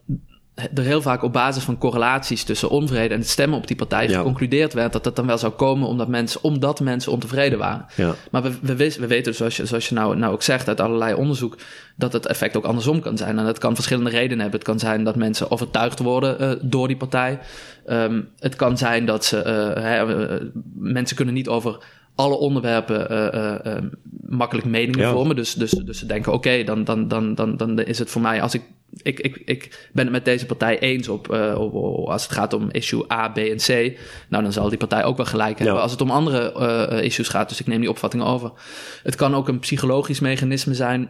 er 0.74 0.84
heel 0.84 1.02
vaak 1.02 1.24
op 1.24 1.34
basis 1.34 1.64
van 1.64 1.78
correlaties 1.78 2.44
tussen 2.44 2.70
onvrede 2.70 3.14
en 3.14 3.20
het 3.20 3.30
stemmen 3.30 3.58
op 3.58 3.68
die 3.68 3.76
partij 3.76 4.08
Ja. 4.08 4.18
geconcludeerd 4.18 4.74
werd 4.74 4.94
dat 4.94 5.04
dat 5.04 5.16
dan 5.16 5.26
wel 5.28 5.38
zou 5.38 5.54
komen 5.54 5.88
omdat 5.88 6.08
mensen, 6.08 6.44
omdat 6.44 6.80
mensen 6.80 7.12
ontevreden 7.12 7.58
waren. 7.60 7.86
Ja. 7.96 8.16
Maar 8.32 8.42
we, 8.42 8.52
we, 8.62 8.76
we 9.00 9.08
weten, 9.08 9.36
zoals 9.36 9.58
je, 9.58 9.66
zoals 9.66 9.90
je 9.90 9.96
nou, 9.96 10.18
nou 10.18 10.34
ook 10.34 10.42
zegt 10.42 10.68
uit 10.68 10.80
allerlei 10.80 11.14
onderzoek, 11.14 11.58
dat 11.96 12.14
het 12.14 12.26
effect 12.26 12.58
ook 12.58 12.66
andersom 12.66 13.00
kan 13.02 13.18
zijn. 13.18 13.40
En 13.40 13.46
dat 13.46 13.58
kan 13.58 13.76
verschillende 13.76 14.10
redenen 14.10 14.40
hebben. 14.40 14.60
Het 14.60 14.68
kan 14.70 14.80
zijn 14.80 15.04
dat 15.04 15.16
mensen 15.16 15.52
overtuigd 15.52 16.00
worden 16.00 16.40
eh, 16.40 16.52
door 16.62 16.88
die 16.88 16.98
partij. 16.98 17.40
Ehm, 17.86 18.22
het 18.40 18.56
kan 18.56 18.78
zijn 18.78 19.06
dat 19.06 19.26
ze, 19.26 19.38
eh, 19.42 19.84
hè, 19.84 20.26
eh, 20.28 20.46
mensen 20.76 21.16
kunnen 21.16 21.34
niet 21.34 21.48
over 21.48 21.78
alle 22.16 22.38
onderwerpen 22.38 23.08
makkelijk 24.28 24.68
meningen 24.68 25.00
Ja. 25.00 25.12
vormen. 25.12 25.36
Dus, 25.36 25.54
dus, 25.54 25.72
dus 25.72 26.00
ze 26.00 26.06
denken, 26.06 26.34
oké, 26.34 26.64
dan, 26.64 26.84
dan, 26.84 27.08
dan, 27.08 27.36
dan, 27.36 27.58
dan 27.58 27.80
is 27.80 28.00
het 28.00 28.10
voor 28.10 28.22
mij, 28.22 28.42
als 28.42 28.54
ik, 28.54 28.62
ik, 29.02 29.20
ik, 29.20 29.42
ik 29.46 29.90
ben 29.94 30.04
het 30.04 30.14
met 30.14 30.26
deze 30.26 30.46
partij 30.46 30.80
eens 30.80 31.08
op, 31.08 31.32
eh, 31.32 31.60
op, 31.60 31.74
op- 31.74 32.08
als 32.08 32.24
het 32.24 32.32
gaat 32.32 32.54
om 32.54 32.70
issue 32.72 33.12
A, 33.12 33.28
B 33.30 33.38
en 33.38 33.58
C. 33.58 33.98
Nou, 34.30 34.44
dan 34.44 34.54
zal 34.54 34.70
die 34.70 34.78
partij 34.78 35.04
ook 35.04 35.18
wel 35.18 35.26
gelijk 35.26 35.58
hebben. 35.58 35.76
Ja. 35.76 35.82
Als 35.82 35.92
het 35.92 36.02
om 36.02 36.12
andere 36.12 36.54
eh, 36.54 37.04
issues 37.04 37.28
gaat, 37.28 37.50
dus 37.50 37.60
ik 37.60 37.68
neem 37.68 37.80
die 37.80 37.90
opvattingen 37.90 38.26
over. 38.26 38.52
Het 39.04 39.16
kan 39.16 39.36
ook 39.36 39.48
een 39.48 39.60
psychologisch 39.60 40.20
mechanisme 40.20 40.74
zijn. 40.74 41.10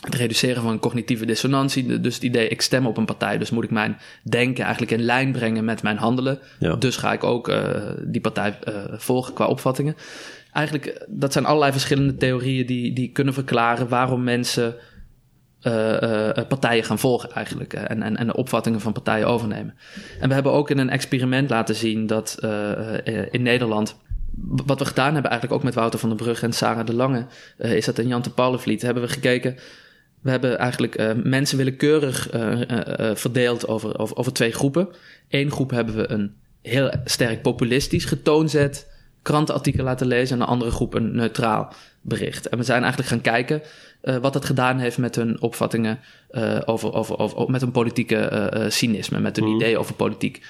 Het 0.00 0.14
reduceren 0.14 0.62
van 0.62 0.78
cognitieve 0.78 1.26
dissonantie. 1.26 2.00
Dus 2.00 2.14
het 2.14 2.22
idee, 2.22 2.48
ik 2.48 2.60
stem 2.60 2.86
op 2.86 2.96
een 2.96 3.04
partij, 3.04 3.38
dus 3.38 3.50
moet 3.50 3.64
ik 3.64 3.70
mijn 3.70 3.98
denken 4.22 4.64
eigenlijk 4.64 4.92
in 4.92 5.02
lijn 5.02 5.32
brengen 5.32 5.64
met 5.64 5.82
mijn 5.82 5.96
handelen. 5.96 6.38
Ja. 6.58 6.74
Dus 6.74 6.96
ga 6.96 7.12
ik 7.12 7.24
ook 7.24 7.48
eh, 7.48 7.90
die 8.04 8.20
partij 8.20 8.58
volgen 8.90 9.34
qua 9.34 9.46
opvattingen. 9.46 9.96
Eigenlijk, 10.52 11.06
dat 11.08 11.32
zijn 11.32 11.46
allerlei 11.46 11.72
verschillende 11.72 12.16
theorieën 12.16 12.66
die, 12.66 12.92
die 12.92 13.12
kunnen 13.12 13.34
verklaren 13.34 13.88
waarom 13.88 14.24
mensen 14.24 14.76
partijen 16.48 16.84
gaan 16.84 16.98
volgen 16.98 17.30
eigenlijk. 17.30 17.72
eh, 17.72 17.82
En, 17.90 18.02
en, 18.02 18.16
en 18.16 18.26
de 18.26 18.36
opvattingen 18.36 18.80
van 18.80 18.92
partijen 18.92 19.26
overnemen. 19.26 19.74
En 20.20 20.28
we 20.28 20.34
hebben 20.34 20.52
ook 20.52 20.70
in 20.70 20.78
een 20.78 20.90
experiment 20.90 21.50
laten 21.50 21.74
zien 21.74 22.06
dat 22.06 22.36
eh, 22.40 23.20
eh, 23.20 23.26
in 23.30 23.42
Nederland... 23.42 23.96
Wat 24.38 24.78
we 24.78 24.84
gedaan 24.84 25.12
hebben 25.12 25.30
eigenlijk 25.30 25.60
ook 25.60 25.66
met 25.66 25.74
Wouter 25.74 25.98
van 25.98 26.08
den 26.08 26.18
Brug 26.18 26.42
en 26.42 26.52
Sarah 26.52 26.86
de 26.86 26.94
Lange... 26.94 27.26
eh, 27.58 27.76
is 27.76 27.84
dat 27.84 27.98
in 27.98 28.08
Jan 28.08 28.22
de 28.22 28.30
Paulenvliet 28.30 28.82
hebben 28.82 29.02
we 29.02 29.08
gekeken... 29.08 29.56
We 30.20 30.30
hebben 30.32 30.58
eigenlijk 30.58 30.94
eh, 30.94 31.10
mensen 31.22 31.56
willekeurig 31.56 32.30
eh, 32.30 32.52
eh, 32.70 33.10
eh, 33.10 33.16
verdeeld 33.16 33.68
over, 33.68 33.98
over, 33.98 34.16
over 34.16 34.32
twee 34.32 34.52
groepen. 34.52 34.88
Eén 35.28 35.50
groep 35.50 35.70
hebben 35.70 35.96
we 35.96 36.10
een 36.10 36.34
heel 36.62 36.90
sterk 37.04 37.42
populistisch 37.42 38.04
getoonzet 38.04 38.86
krantenartikel 39.26 39.84
laten 39.84 40.06
lezen... 40.06 40.32
en 40.38 40.44
de 40.44 40.50
andere 40.50 40.70
groep 40.70 40.94
een 40.94 41.14
neutraal 41.14 41.72
bericht. 42.00 42.48
En 42.48 42.58
we 42.58 42.64
zijn 42.64 42.80
eigenlijk 42.80 43.10
gaan 43.10 43.20
kijken 43.20 43.62
eh, 44.00 44.16
wat 44.16 44.32
dat 44.32 44.44
gedaan 44.44 44.78
heeft 44.78 44.98
met 44.98 45.14
hun 45.16 45.40
opvattingen 45.40 45.98
eh, 46.30 46.58
over, 46.64 46.92
over, 46.92 47.18
over, 47.18 47.50
met 47.50 47.60
hun 47.60 47.70
politieke 47.70 48.16
eh, 48.16 48.70
cynisme, 48.70 49.20
met 49.20 49.36
hun 49.36 49.48
ideeën 49.48 49.78
over 49.78 49.94
politiek. 49.94 50.44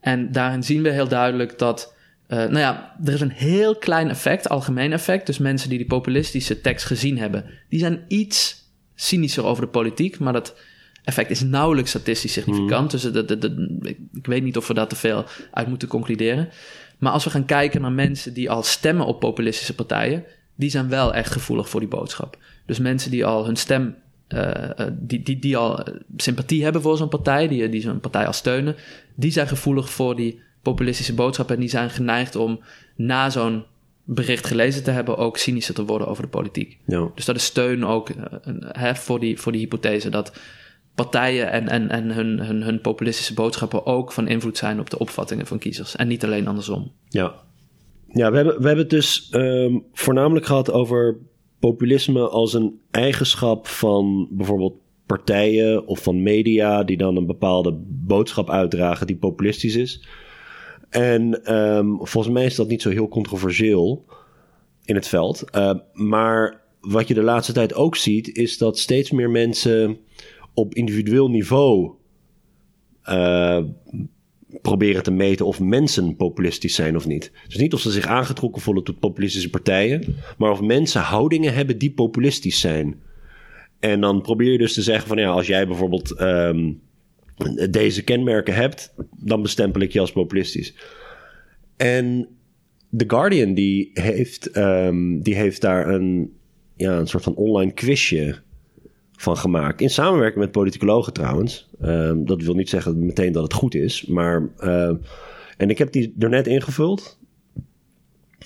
En 0.00 0.32
daarin 0.32 0.62
zien 0.62 0.82
we 0.82 0.90
heel 0.90 1.08
duidelijk 1.08 1.58
dat, 1.58 1.94
nou 2.28 2.58
ja, 2.58 2.96
er 3.04 3.12
is 3.12 3.20
een 3.20 3.30
heel 3.30 3.76
klein 3.76 4.10
effect, 4.10 4.48
algemeen 4.48 4.92
effect. 4.92 5.26
Dus 5.26 5.38
mensen 5.38 5.68
die 5.68 5.78
die 5.78 5.86
populistische 5.86 6.60
tekst 6.60 6.86
gezien 6.86 7.18
hebben, 7.18 7.44
die 7.68 7.78
zijn 7.80 8.04
iets 8.08 8.64
cynischer 8.94 9.44
over 9.44 9.62
de 9.64 9.68
politiek, 9.70 10.18
maar 10.18 10.32
dat 10.32 10.54
effect 11.04 11.30
is 11.30 11.40
nauwelijks 11.40 11.90
statistisch 11.90 12.32
significant. 12.32 12.90
Dus 12.90 13.02
de, 13.02 13.78
ik- 13.82 13.98
ik 14.12 14.26
weet 14.26 14.42
niet 14.42 14.56
of 14.56 14.66
we 14.68 14.74
daar 14.74 14.88
te 14.88 14.96
veel 14.96 15.24
uit 15.52 15.66
moeten 15.68 15.88
concluderen. 15.88 16.48
Maar 16.98 17.12
als 17.12 17.24
we 17.24 17.30
gaan 17.30 17.44
kijken 17.44 17.80
naar 17.80 17.92
mensen 17.92 18.34
die 18.34 18.50
al 18.50 18.62
stemmen 18.62 19.06
op 19.06 19.20
populistische 19.20 19.74
partijen, 19.74 20.24
die 20.54 20.70
zijn 20.70 20.88
wel 20.88 21.14
echt 21.14 21.32
gevoelig 21.32 21.68
voor 21.68 21.80
die 21.80 21.88
boodschap. 21.88 22.38
Dus 22.66 22.78
mensen 22.78 23.10
die 23.10 23.26
al 23.26 23.44
hun 23.44 23.56
stem, 23.56 23.94
eh, 24.28 24.78
eh, 24.80 24.92
die, 24.92 25.22
die, 25.22 25.38
die 25.38 25.56
al 25.56 25.82
eh, 25.82 25.94
sympathie 26.16 26.62
hebben 26.62 26.82
voor 26.82 26.96
zo'n 26.96 27.08
partij, 27.08 27.48
die, 27.48 27.68
die 27.68 27.80
zo'n 27.80 28.00
partij 28.00 28.26
al 28.26 28.32
steunen, 28.32 28.76
die 29.14 29.30
zijn 29.30 29.48
gevoelig 29.48 29.90
voor 29.90 30.16
die 30.16 30.40
populistische 30.62 31.14
boodschap 31.14 31.50
en 31.50 31.60
die 31.60 31.68
zijn 31.68 31.90
geneigd 31.90 32.36
om 32.36 32.60
na 32.96 33.30
zo'n 33.30 33.64
bericht 34.04 34.46
gelezen 34.46 34.82
te 34.82 34.90
hebben 34.90 35.16
ook 35.16 35.36
cynischer 35.36 35.74
te 35.74 35.84
worden 35.84 36.08
over 36.08 36.22
de 36.22 36.28
politiek. 36.28 36.78
Ja. 36.86 37.08
Dus 37.14 37.24
dat 37.24 37.36
is 37.36 37.44
steun 37.44 37.84
ook 37.84 38.10
hè, 38.60 38.94
voor, 38.94 39.20
die, 39.20 39.40
voor 39.40 39.52
die 39.52 39.60
hypothese 39.60 40.08
dat 40.08 40.38
partijen 40.96 41.50
en, 41.50 41.68
en, 41.68 41.90
en 41.90 42.10
hun, 42.10 42.40
hun, 42.40 42.62
hun 42.62 42.80
populistische 42.80 43.34
boodschappen 43.34 43.86
ook 43.86 44.12
van 44.12 44.28
invloed 44.28 44.56
zijn 44.56 44.80
op 44.80 44.90
de 44.90 44.98
opvattingen 44.98 45.46
van 45.46 45.58
kiezers. 45.58 45.96
En 45.96 46.08
niet 46.08 46.24
alleen 46.24 46.46
andersom. 46.46 46.92
Ja, 47.08 47.34
ja 48.08 48.30
we, 48.30 48.36
hebben, 48.36 48.56
we 48.60 48.66
hebben 48.66 48.84
het 48.84 48.90
dus 48.90 49.28
ehm, 49.30 49.78
voornamelijk 49.92 50.46
gehad 50.46 50.70
over 50.70 51.16
populisme 51.58 52.28
als 52.28 52.54
een 52.54 52.80
eigenschap 52.90 53.66
van 53.66 54.28
bijvoorbeeld 54.30 54.74
partijen 55.06 55.86
of 55.86 56.02
van 56.02 56.22
media 56.22 56.84
die 56.84 56.96
dan 56.96 57.16
een 57.16 57.26
bepaalde 57.26 57.72
boodschap 57.88 58.50
uitdragen 58.50 59.06
die 59.06 59.16
populistisch 59.16 59.76
is. 59.76 60.06
En 60.88 61.44
ehm, 61.44 61.86
volgens 61.96 62.34
mij 62.34 62.44
is 62.44 62.54
dat 62.54 62.68
niet 62.68 62.82
zo 62.82 62.90
heel 62.90 63.08
controversieel 63.08 64.04
in 64.84 64.94
het 64.94 65.08
veld. 65.08 65.44
Uh, 65.56 65.74
maar 65.92 66.60
wat 66.80 67.08
je 67.08 67.14
de 67.14 67.22
laatste 67.22 67.52
tijd 67.52 67.74
ook 67.74 67.96
ziet, 67.96 68.36
is 68.36 68.58
dat 68.58 68.78
steeds 68.78 69.10
meer 69.10 69.30
mensen 69.30 69.98
op 70.56 70.74
individueel 70.74 71.30
niveau 71.30 71.90
uh, 73.08 73.64
proberen 74.62 75.02
te 75.02 75.10
meten 75.10 75.46
of 75.46 75.60
mensen 75.60 76.16
populistisch 76.16 76.74
zijn 76.74 76.96
of 76.96 77.06
niet. 77.06 77.32
Dus 77.46 77.56
niet 77.56 77.74
of 77.74 77.80
ze 77.80 77.90
zich 77.90 78.06
aangetrokken 78.06 78.62
voelen 78.62 78.84
tot 78.84 78.98
populistische 78.98 79.50
partijen, 79.50 80.16
maar 80.38 80.50
of 80.50 80.60
mensen 80.60 81.00
houdingen 81.00 81.54
hebben 81.54 81.78
die 81.78 81.92
populistisch 81.92 82.60
zijn. 82.60 83.00
En 83.78 84.00
dan 84.00 84.22
probeer 84.22 84.52
je 84.52 84.58
dus 84.58 84.74
te 84.74 84.82
zeggen 84.82 85.08
van 85.08 85.18
ja, 85.18 85.28
als 85.28 85.46
jij 85.46 85.66
bijvoorbeeld 85.66 86.20
um, 86.20 86.80
deze 87.70 88.04
kenmerken 88.04 88.54
hebt, 88.54 88.94
dan 89.16 89.42
bestempel 89.42 89.80
ik 89.80 89.92
je 89.92 90.00
als 90.00 90.12
populistisch. 90.12 90.74
En 91.76 92.28
The 92.96 93.04
Guardian 93.06 93.54
die 93.54 93.90
heeft, 93.92 94.56
um, 94.56 95.22
die 95.22 95.34
heeft 95.34 95.60
daar 95.60 95.88
een, 95.88 96.32
ja, 96.76 96.98
een 96.98 97.06
soort 97.06 97.22
van 97.22 97.34
online 97.34 97.72
quizje 97.72 98.44
van 99.16 99.36
gemaakt. 99.36 99.80
In 99.80 99.90
samenwerking 99.90 100.40
met 100.40 100.52
politicologen 100.52 101.12
trouwens. 101.12 101.68
Ehm, 101.80 102.24
dat 102.24 102.42
wil 102.42 102.54
niet 102.54 102.68
zeggen 102.68 103.06
meteen 103.06 103.32
dat 103.32 103.42
het 103.42 103.52
goed 103.52 103.74
is. 103.74 104.06
Maar, 104.06 104.48
uh, 104.58 104.90
en 105.56 105.70
ik 105.70 105.78
heb 105.78 105.92
die 105.92 106.14
er 106.18 106.28
net 106.28 106.46
ingevuld. 106.46 107.18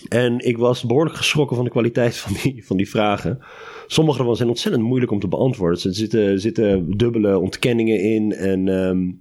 En 0.08 0.38
ik 0.38 0.58
was 0.58 0.84
behoorlijk 0.84 1.16
geschrokken 1.16 1.56
van 1.56 1.64
de 1.64 1.70
kwaliteit 1.70 2.16
van 2.16 2.32
die, 2.42 2.66
van 2.66 2.76
die 2.76 2.88
vragen. 2.88 3.38
Sommige 3.86 4.18
ervan 4.18 4.36
zijn 4.36 4.48
ontzettend 4.48 4.84
moeilijk 4.84 5.12
om 5.12 5.20
te 5.20 5.28
beantwoorden. 5.28 5.84
Er 5.84 5.94
zitten, 5.94 6.40
zitten 6.40 6.96
dubbele 6.96 7.38
ontkenningen 7.38 8.00
in. 8.00 8.32
En 8.32 8.68
um, 8.68 9.20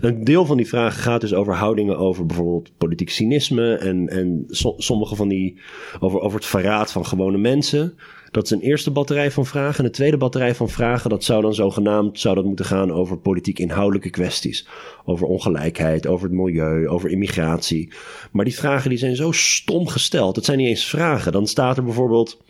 een 0.00 0.24
deel 0.24 0.46
van 0.46 0.56
die 0.56 0.68
vragen 0.68 1.02
gaat 1.02 1.20
dus 1.20 1.34
over 1.34 1.54
houdingen 1.54 1.98
over 1.98 2.26
bijvoorbeeld 2.26 2.72
politiek 2.78 3.10
cynisme. 3.10 3.74
En, 3.74 4.08
en 4.08 4.44
sommige 4.76 5.16
van 5.16 5.28
die 5.28 5.60
over, 6.00 6.20
over 6.20 6.38
het 6.38 6.48
verraad 6.48 6.92
van 6.92 7.06
gewone 7.06 7.38
mensen. 7.38 7.94
Dat 8.32 8.44
is 8.44 8.50
een 8.50 8.60
eerste 8.60 8.90
batterij 8.90 9.30
van 9.30 9.46
vragen. 9.46 9.78
En 9.78 9.84
de 9.84 9.96
tweede 9.96 10.16
batterij 10.16 10.54
van 10.54 10.68
vragen, 10.68 11.10
dat 11.10 11.24
zou 11.24 11.42
dan 11.42 11.54
zogenaamd 11.54 12.20
zou 12.20 12.34
dat 12.34 12.44
moeten 12.44 12.64
gaan 12.64 12.92
over 12.92 13.18
politiek 13.18 13.58
inhoudelijke 13.58 14.10
kwesties. 14.10 14.68
Over 15.04 15.26
ongelijkheid, 15.26 16.06
over 16.06 16.28
het 16.28 16.36
milieu, 16.36 16.88
over 16.88 17.10
immigratie. 17.10 17.92
Maar 18.30 18.44
die 18.44 18.54
vragen 18.54 18.88
die 18.88 18.98
zijn 18.98 19.16
zo 19.16 19.32
stom 19.32 19.88
gesteld. 19.88 20.36
Het 20.36 20.44
zijn 20.44 20.58
niet 20.58 20.68
eens 20.68 20.84
vragen. 20.84 21.32
Dan 21.32 21.46
staat 21.46 21.76
er 21.76 21.84
bijvoorbeeld 21.84 22.42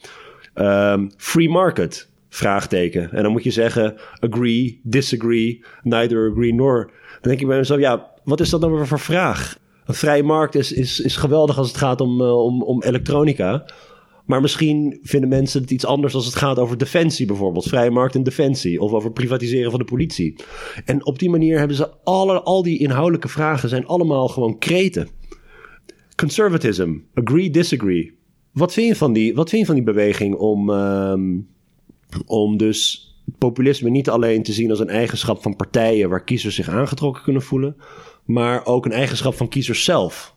um, 0.55 1.11
free 1.17 1.49
market, 1.49 2.09
vraagteken. 2.29 3.13
En 3.13 3.23
dan 3.23 3.33
moet 3.33 3.45
je 3.45 3.51
zeggen 3.51 3.97
agree, 4.19 4.81
disagree, 4.83 5.65
neither 5.83 6.31
agree 6.31 6.55
nor. 6.55 6.91
Dan 7.11 7.31
denk 7.31 7.41
ik 7.41 7.47
bij 7.47 7.59
mezelf, 7.59 7.81
ja, 7.81 8.11
wat 8.25 8.41
is 8.41 8.51
dat 8.51 8.61
nou 8.61 8.73
weer 8.73 8.87
voor 8.87 9.01
vraag? 9.01 9.59
Een 9.87 9.95
vrije 9.95 10.23
markt 10.23 10.55
is, 10.55 10.73
is, 10.73 11.01
is 11.01 11.17
geweldig 11.17 11.59
als 11.59 11.69
het 11.69 11.77
gaat 11.77 12.01
om, 12.01 12.21
uh, 12.21 12.45
om, 12.45 12.63
om 12.63 12.83
elektronica. 12.83 13.65
Maar 14.25 14.41
misschien 14.41 14.99
vinden 15.03 15.29
mensen 15.29 15.61
het 15.61 15.71
iets 15.71 15.87
anders 15.87 16.15
als 16.15 16.27
het 16.27 16.35
gaat 16.35 16.59
over 16.59 16.79
defensie 16.79 17.27
bijvoorbeeld. 17.27 17.69
Vrije 17.69 17.91
markt 17.91 18.15
en 18.15 18.23
defensie. 18.23 18.81
Of 18.81 18.93
over 18.93 19.13
privatiseren 19.13 19.71
van 19.71 19.81
de 19.81 19.87
politie. 19.87 20.35
En 20.85 21.07
op 21.07 21.19
die 21.19 21.31
manier 21.31 21.59
hebben 21.59 21.77
ze 21.77 21.91
alle, 22.05 22.43
al 22.43 22.63
die 22.63 22.79
inhoudelijke 22.79 23.29
vragen 23.29 23.69
zijn 23.69 23.87
allemaal 23.87 24.29
gewoon 24.29 24.59
kreten. 24.59 25.09
Conservatism. 26.17 26.95
Agree, 27.15 27.51
disagree. 27.51 28.19
Wat 28.53 28.73
vind 28.73 28.89
je 28.89 28.97
van 28.97 29.13
die, 29.13 29.35
wat 29.35 29.49
vind 29.49 29.67
van 29.67 29.75
die 29.75 29.85
beweging 29.85 30.35
om, 30.35 30.71
um, 30.71 31.49
om 32.27 32.57
dus 32.57 33.07
populisme 33.39 33.91
niet 33.91 34.09
alleen 34.09 34.43
te 34.43 34.53
zien 34.53 34.71
als 34.71 34.81
een 34.81 34.89
eigenschap 34.89 35.43
van 35.43 35.57
partijen 35.57 36.09
waar 36.09 36.25
kiezers 36.25 36.55
zich 36.55 36.69
aangetrokken 36.69 37.23
kunnen 37.23 37.43
voelen, 37.43 37.77
maar 38.25 38.67
ook 38.67 38.85
een 38.85 38.93
eigenschap 38.93 39.35
van 39.35 39.49
kiezers 39.49 39.85
zelf? 39.85 40.35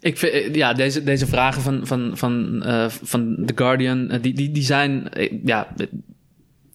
Ik 0.00 0.18
vind, 0.18 0.32
eh, 0.32 0.54
ja, 0.54 0.72
deze, 0.72 1.02
deze 1.02 1.26
vragen 1.26 1.62
van, 1.62 1.86
van, 1.86 2.10
van, 2.14 2.62
uh, 2.66 2.88
van 2.88 3.36
The 3.46 3.52
Guardian, 3.56 4.12
uh, 4.12 4.22
die, 4.22 4.34
die, 4.34 4.50
die 4.50 4.62
zijn, 4.62 5.08
ja, 5.44 5.74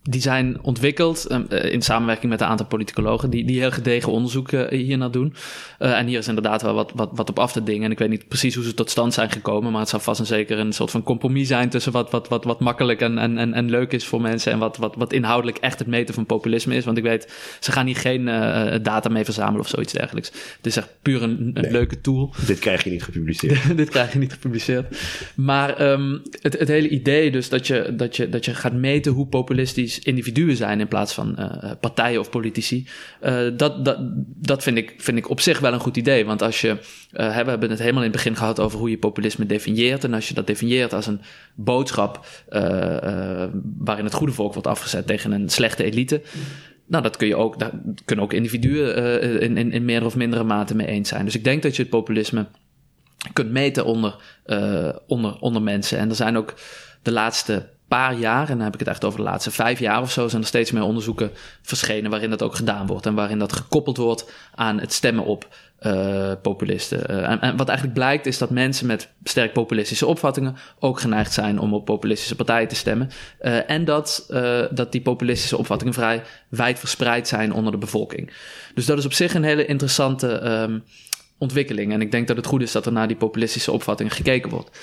die 0.09 0.21
zijn 0.21 0.57
ontwikkeld 0.61 1.27
uh, 1.31 1.63
in 1.73 1.81
samenwerking 1.81 2.31
met 2.31 2.41
een 2.41 2.47
aantal 2.47 2.65
politicologen 2.65 3.29
die, 3.29 3.45
die 3.45 3.59
heel 3.59 3.71
gedegen 3.71 4.11
onderzoek 4.11 4.51
uh, 4.51 4.67
hier 4.67 4.97
naar 4.97 5.11
doen. 5.11 5.33
Uh, 5.79 5.97
en 5.97 6.07
hier 6.07 6.17
is 6.17 6.27
inderdaad 6.27 6.61
wel 6.61 6.73
wat, 6.73 6.91
wat, 6.95 7.09
wat 7.13 7.29
op 7.29 7.39
af 7.39 7.51
te 7.51 7.63
dingen. 7.63 7.83
En 7.83 7.91
ik 7.91 7.99
weet 7.99 8.09
niet 8.09 8.27
precies 8.27 8.55
hoe 8.55 8.63
ze 8.63 8.73
tot 8.73 8.89
stand 8.89 9.13
zijn 9.13 9.31
gekomen, 9.31 9.71
maar 9.71 9.79
het 9.79 9.89
zou 9.89 10.01
vast 10.01 10.19
en 10.19 10.25
zeker 10.25 10.59
een 10.59 10.73
soort 10.73 10.91
van 10.91 11.03
compromis 11.03 11.47
zijn 11.47 11.69
tussen 11.69 11.91
wat, 11.91 12.11
wat, 12.11 12.27
wat, 12.27 12.43
wat 12.43 12.59
makkelijk 12.59 13.01
en, 13.01 13.17
en, 13.17 13.53
en, 13.53 13.69
leuk 13.69 13.91
is 13.91 14.05
voor 14.05 14.21
mensen 14.21 14.51
en 14.51 14.59
wat, 14.59 14.77
wat, 14.77 14.95
wat 14.95 15.13
inhoudelijk 15.13 15.57
echt 15.57 15.79
het 15.79 15.87
meten 15.87 16.13
van 16.13 16.25
populisme 16.25 16.75
is. 16.75 16.85
Want 16.85 16.97
ik 16.97 17.03
weet, 17.03 17.33
ze 17.59 17.71
gaan 17.71 17.85
hier 17.85 17.95
geen 17.95 18.25
data 18.83 19.09
mee 19.09 19.23
verzamelen 19.23 19.59
of 19.59 19.67
zoiets 19.67 19.93
dergelijks. 19.93 20.31
Het 20.57 20.65
is 20.65 20.77
echt 20.77 20.89
puur 21.01 21.23
een, 21.23 21.51
een 21.53 21.71
leuke 21.71 22.01
tool. 22.01 22.33
Dit 22.45 22.59
krijg 22.59 22.83
je 22.83 22.89
niet 22.89 23.03
gepubliceerd. 23.03 23.77
Dit 23.77 23.89
krijg 23.89 24.13
je 24.13 24.19
niet 24.19 24.33
gepubliceerd. 24.33 24.97
Maar 25.35 25.91
um, 25.91 26.21
het, 26.41 26.59
het 26.59 26.67
hele 26.67 26.89
idee 26.89 27.31
dus 27.31 27.49
dat 27.49 27.67
je, 27.67 27.93
dat, 27.95 28.15
je, 28.15 28.29
dat 28.29 28.45
je 28.45 28.53
gaat 28.53 28.73
meten 28.73 29.11
hoe 29.11 29.27
populistisch 29.27 29.92
individuen 29.99 30.55
zijn 30.55 30.79
in 30.79 30.87
plaats 30.87 31.13
van 31.13 31.35
uh, 31.39 31.71
partijen 31.79 32.19
of 32.19 32.29
politici. 32.29 32.87
Uh, 33.23 33.39
dat, 33.57 33.85
dat, 33.85 33.97
dat 34.25 34.63
vind, 34.63 34.77
ik, 34.77 34.93
vind 34.97 35.17
ik 35.17 35.29
op 35.29 35.39
zich 35.39 35.59
wel 35.59 35.73
een 35.73 35.79
goed 35.79 35.97
idee. 35.97 36.25
Want 36.25 36.41
als 36.41 36.61
je, 36.61 36.77
we 37.11 37.23
hebben 37.23 37.69
het 37.69 37.79
helemaal 37.79 38.03
in 38.03 38.07
het 38.07 38.17
begin 38.17 38.35
gehad 38.35 38.59
over 38.59 38.79
hoe 38.79 38.89
je 38.89 38.97
populisme 38.97 39.45
definieert. 39.45 40.03
En 40.03 40.13
als 40.13 40.27
je 40.27 40.33
dat 40.33 40.47
definieert 40.47 40.93
als 40.93 41.07
een 41.07 41.21
boodschap 41.55 42.25
waarin 43.77 44.05
het 44.05 44.13
goede 44.13 44.33
volk 44.33 44.53
wordt 44.53 44.67
afgezet 44.67 45.07
tegen 45.07 45.31
een 45.31 45.49
slechte 45.49 45.83
elite. 45.83 46.21
Nou, 46.87 47.03
dat 47.03 47.17
kun 47.17 47.27
je 47.27 47.35
ook, 47.35 47.59
daar 47.59 47.71
kunnen 48.05 48.25
ook 48.25 48.33
individuen 48.33 49.41
in, 49.41 49.57
in, 49.57 49.71
in 49.71 49.85
meer 49.85 50.05
of 50.05 50.15
mindere 50.15 50.43
mate 50.43 50.75
mee 50.75 50.87
eens 50.87 51.09
zijn. 51.09 51.25
Dus 51.25 51.35
ik 51.35 51.43
denk 51.43 51.63
dat 51.63 51.75
je 51.75 51.81
het 51.81 51.91
populisme 51.91 52.45
kunt 53.33 53.51
meten 53.51 53.85
onder, 53.85 54.15
onder, 55.07 55.39
onder 55.39 55.61
mensen. 55.61 55.97
En 55.97 56.09
er 56.09 56.15
zijn 56.15 56.37
ook 56.37 56.53
de 57.01 57.11
laatste 57.11 57.69
paar 57.93 58.13
jaar, 58.13 58.49
en 58.49 58.55
dan 58.55 58.63
heb 58.63 58.73
ik 58.73 58.79
het 58.79 58.89
echt 58.89 59.03
over 59.03 59.19
de 59.19 59.25
laatste 59.25 59.51
vijf 59.51 59.79
jaar 59.79 60.01
of 60.01 60.11
zo, 60.11 60.27
zijn 60.27 60.41
er 60.41 60.47
steeds 60.47 60.71
meer 60.71 60.83
onderzoeken 60.83 61.31
verschenen 61.61 62.11
waarin 62.11 62.29
dat 62.29 62.41
ook 62.41 62.55
gedaan 62.55 62.87
wordt. 62.87 63.05
En 63.05 63.13
waarin 63.13 63.39
dat 63.39 63.53
gekoppeld 63.53 63.97
wordt 63.97 64.31
aan 64.55 64.79
het 64.79 64.93
stemmen 64.93 65.25
op 65.25 65.47
uh, 65.81 66.31
populisten. 66.41 67.11
Uh, 67.11 67.29
en, 67.29 67.41
en, 67.41 67.57
wat 67.57 67.67
eigenlijk 67.67 67.97
blijkt 67.97 68.25
is 68.25 68.37
dat 68.37 68.49
mensen 68.49 68.87
met 68.87 69.09
sterk 69.23 69.53
populistische 69.53 70.05
opvattingen 70.05 70.55
ook 70.79 70.99
geneigd 70.99 71.33
zijn 71.33 71.59
om 71.59 71.73
op 71.73 71.85
populistische 71.85 72.35
partijen 72.35 72.67
te 72.67 72.75
stemmen. 72.75 73.09
Uh, 73.41 73.69
en 73.69 73.85
dat, 73.85 74.25
dat 74.71 74.91
die 74.91 75.01
populistische 75.01 75.57
opvattingen 75.57 75.93
vrij 75.93 76.23
wijd 76.49 76.79
verspreid 76.79 77.27
zijn 77.27 77.53
onder 77.53 77.71
de 77.71 77.77
bevolking. 77.77 78.33
Dus 78.75 78.85
dat 78.85 78.97
is 78.97 79.05
op 79.05 79.13
zich 79.13 79.33
een 79.33 79.43
hele 79.43 79.65
interessante 79.65 80.49
um, 80.49 80.83
ontwikkeling. 81.37 81.93
En 81.93 82.01
ik 82.01 82.11
denk 82.11 82.27
dat 82.27 82.37
het 82.37 82.45
goed 82.45 82.61
is 82.61 82.71
dat 82.71 82.85
er 82.85 82.91
naar 82.91 83.07
die 83.07 83.17
populistische 83.17 83.71
opvattingen 83.71 84.11
gekeken 84.11 84.49
wordt. 84.49 84.79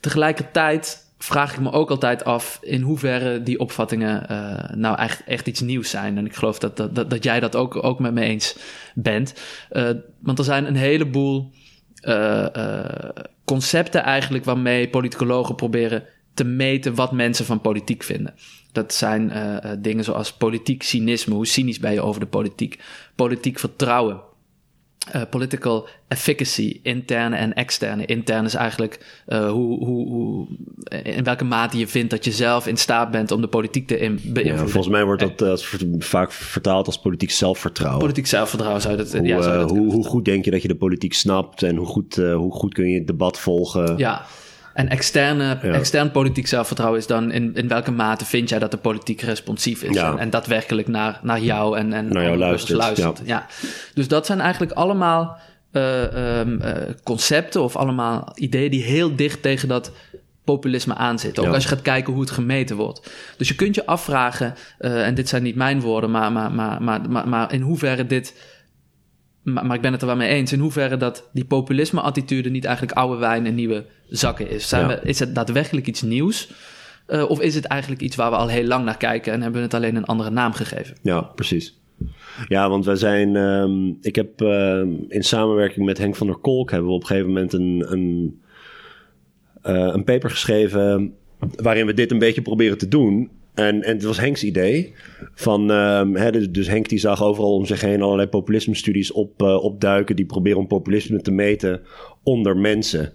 Tegelijkertijd 0.00 1.03
vraag 1.24 1.52
ik 1.52 1.60
me 1.60 1.72
ook 1.72 1.90
altijd 1.90 2.24
af 2.24 2.58
in 2.62 2.82
hoeverre 2.82 3.42
die 3.42 3.58
opvattingen 3.58 4.26
uh, 4.30 4.76
nou 4.76 4.98
echt, 4.98 5.24
echt 5.24 5.46
iets 5.46 5.60
nieuws 5.60 5.90
zijn. 5.90 6.18
En 6.18 6.26
ik 6.26 6.34
geloof 6.34 6.58
dat, 6.58 6.76
dat, 6.76 7.10
dat, 7.10 7.24
jij 7.24 7.40
dat 7.40 7.56
ook, 7.56 7.84
ook 7.84 7.98
met 7.98 8.14
me 8.14 8.20
eens 8.20 8.56
bent. 8.94 9.34
Uh, 9.72 9.90
want 10.20 10.38
er 10.38 10.44
zijn 10.44 10.66
een 10.66 10.76
heleboel 10.76 11.52
uh, 12.02 12.46
concepten 13.44 14.02
eigenlijk 14.02 14.44
waarmee 14.44 14.88
politicologen 14.88 15.54
proberen 15.54 16.04
te 16.34 16.44
meten 16.44 16.94
wat 16.94 17.12
mensen 17.12 17.44
van 17.44 17.60
politiek 17.60 18.02
vinden. 18.02 18.34
Dat 18.72 18.94
zijn 18.94 19.32
dingen 19.78 20.04
zoals 20.04 20.32
politiek 20.32 20.82
cynisme. 20.82 21.34
Hoe 21.34 21.46
cynisch 21.46 21.78
ben 21.78 21.92
je 21.92 22.02
over 22.02 22.20
de 22.20 22.26
politiek? 22.26 22.82
Politiek 23.14 23.58
vertrouwen. 23.58 24.20
Uh, 25.14 25.22
political 25.30 25.88
efficacy, 26.08 26.80
interne 26.82 27.36
en 27.36 27.54
externe. 27.54 28.06
Intern 28.06 28.44
is 28.44 28.54
eigenlijk 28.54 29.22
uh, 29.28 29.50
hoe, 29.50 29.84
hoe, 29.84 30.08
hoe, 30.08 30.46
in 31.02 31.24
welke 31.24 31.44
mate 31.44 31.78
je 31.78 31.86
vindt 31.86 32.10
dat 32.10 32.24
je 32.24 32.30
zelf 32.30 32.66
in 32.66 32.76
staat 32.76 33.10
bent 33.10 33.30
om 33.30 33.40
de 33.40 33.46
politiek 33.46 33.86
te 33.86 33.94
beïnvloeden. 33.96 34.46
Ja, 34.46 34.56
volgens 34.56 34.88
mij 34.88 35.04
wordt 35.04 35.38
dat 35.38 35.42
uh, 35.42 35.88
vaak 35.98 36.32
vertaald 36.32 36.86
als 36.86 36.98
politiek 36.98 37.30
zelfvertrouwen. 37.30 38.00
Politiek 38.00 38.26
zelfvertrouwen 38.26 38.82
zou 38.82 38.96
dat, 38.96 39.12
hoe, 39.12 39.26
ja, 39.26 39.42
zou 39.42 39.58
dat 39.58 39.70
hoe, 39.70 39.92
hoe 39.92 40.04
goed 40.04 40.24
denk 40.24 40.44
je 40.44 40.50
dat 40.50 40.62
je 40.62 40.68
de 40.68 40.76
politiek 40.76 41.14
snapt 41.14 41.62
en 41.62 41.76
hoe 41.76 41.86
goed, 41.86 42.16
hoe 42.16 42.52
goed 42.52 42.74
kun 42.74 42.88
je 42.88 42.98
het 42.98 43.06
debat 43.06 43.38
volgen? 43.38 43.98
Ja, 43.98 44.24
en 44.74 44.88
externe, 44.88 45.58
extern 45.62 46.10
politiek 46.10 46.46
zelfvertrouwen 46.46 47.00
is 47.00 47.06
dan 47.06 47.32
in, 47.32 47.54
in 47.54 47.68
welke 47.68 47.90
mate 47.90 48.24
vind 48.24 48.48
jij 48.48 48.58
dat 48.58 48.70
de 48.70 48.76
politiek 48.76 49.20
responsief 49.20 49.82
is 49.82 49.96
en, 49.96 50.18
en, 50.18 50.30
daadwerkelijk 50.30 50.88
naar, 50.88 51.20
naar 51.22 51.40
jou 51.40 51.78
en, 51.78 51.92
en 51.92 52.08
naar 52.08 52.22
jou 52.22 52.36
luistert. 52.36 52.78
luistert. 52.78 53.20
Ja. 53.24 53.46
Dus 53.94 54.08
dat 54.08 54.26
zijn 54.26 54.40
eigenlijk 54.40 54.72
allemaal 54.72 55.38
uh, 55.72 56.38
um, 56.38 56.60
uh, 56.62 56.72
concepten 57.02 57.62
of 57.62 57.76
allemaal 57.76 58.32
ideeën 58.34 58.70
die 58.70 58.82
heel 58.82 59.16
dicht 59.16 59.42
tegen 59.42 59.68
dat 59.68 59.92
populisme 60.44 60.94
aanzitten. 60.94 61.46
Ook 61.46 61.54
als 61.54 61.62
je 61.62 61.68
gaat 61.68 61.82
kijken 61.82 62.12
hoe 62.12 62.22
het 62.22 62.30
gemeten 62.30 62.76
wordt. 62.76 63.10
Dus 63.36 63.48
je 63.48 63.54
kunt 63.54 63.74
je 63.74 63.86
afvragen, 63.86 64.54
uh, 64.80 65.06
en 65.06 65.14
dit 65.14 65.28
zijn 65.28 65.42
niet 65.42 65.56
mijn 65.56 65.80
woorden, 65.80 66.10
maar, 66.10 66.32
maar, 66.32 66.52
maar, 66.52 66.82
maar, 66.82 67.10
maar, 67.10 67.28
maar 67.28 67.52
in 67.52 67.60
hoeverre 67.60 68.06
dit 68.06 68.34
maar, 69.44 69.66
maar, 69.66 69.76
ik 69.76 69.82
ben 69.82 69.92
het 69.92 70.00
er 70.00 70.06
wel 70.06 70.16
mee 70.16 70.28
eens. 70.28 70.52
In 70.52 70.58
hoeverre 70.58 70.96
dat 70.96 71.28
die 71.32 71.44
populisme-attitude 71.44 72.50
niet 72.50 72.64
eigenlijk 72.64 72.98
oude 72.98 73.16
wijn 73.16 73.46
en 73.46 73.54
nieuwe 73.54 73.84
zakken 74.08 74.50
is. 74.50 74.68
Zijn 74.68 74.86
we, 74.86 75.00
is 75.02 75.18
het 75.18 75.34
daadwerkelijk 75.34 75.86
iets 75.86 76.02
nieuws? 76.02 76.52
Uh, 77.08 77.30
of 77.30 77.40
is 77.40 77.54
het 77.54 77.64
eigenlijk 77.64 78.02
iets 78.02 78.16
waar 78.16 78.30
we 78.30 78.36
al 78.36 78.48
heel 78.48 78.64
lang 78.64 78.84
naar 78.84 78.96
kijken 78.96 79.32
en 79.32 79.40
hebben 79.40 79.60
we 79.60 79.66
het 79.66 79.74
alleen 79.74 79.96
een 79.96 80.04
andere 80.04 80.30
naam 80.30 80.52
gegeven? 80.52 80.96
Ja, 81.02 81.20
precies. 81.20 81.78
Ja, 82.48 82.68
want 82.68 82.84
wij 82.84 82.96
zijn. 82.96 83.34
Uh, 83.34 83.94
ik 84.00 84.14
heb 84.14 84.42
uh, 84.42 84.80
in 85.08 85.24
samenwerking 85.24 85.86
met 85.86 85.98
Henk 85.98 86.16
van 86.16 86.26
der 86.26 86.36
Kolk 86.36 86.70
hebben 86.70 86.88
we 86.88 86.94
op 86.94 87.00
een 87.00 87.06
gegeven 87.06 87.28
moment 87.28 87.52
een, 87.52 87.84
een, 87.88 88.40
uh, 89.66 89.90
een 89.94 90.04
paper 90.04 90.30
geschreven. 90.30 91.14
waarin 91.62 91.86
we 91.86 91.94
dit 91.94 92.10
een 92.10 92.18
beetje 92.18 92.42
proberen 92.42 92.78
te 92.78 92.88
doen. 92.88 93.30
En, 93.54 93.82
en 93.82 93.94
het 93.94 94.04
was 94.04 94.20
Henks 94.20 94.44
idee. 94.44 94.92
Van, 95.34 95.70
um, 95.70 96.16
hè, 96.16 96.32
dus, 96.32 96.50
dus, 96.50 96.66
Henk 96.66 96.88
die 96.88 96.98
zag 96.98 97.22
overal 97.22 97.54
om 97.54 97.66
zich 97.66 97.80
heen 97.80 98.02
allerlei 98.02 98.28
populisme-studies 98.28 99.12
op, 99.12 99.42
uh, 99.42 99.64
opduiken. 99.64 100.16
die 100.16 100.26
proberen 100.26 100.58
om 100.58 100.66
populisme 100.66 101.20
te 101.20 101.30
meten 101.30 101.80
onder 102.22 102.56
mensen. 102.56 103.12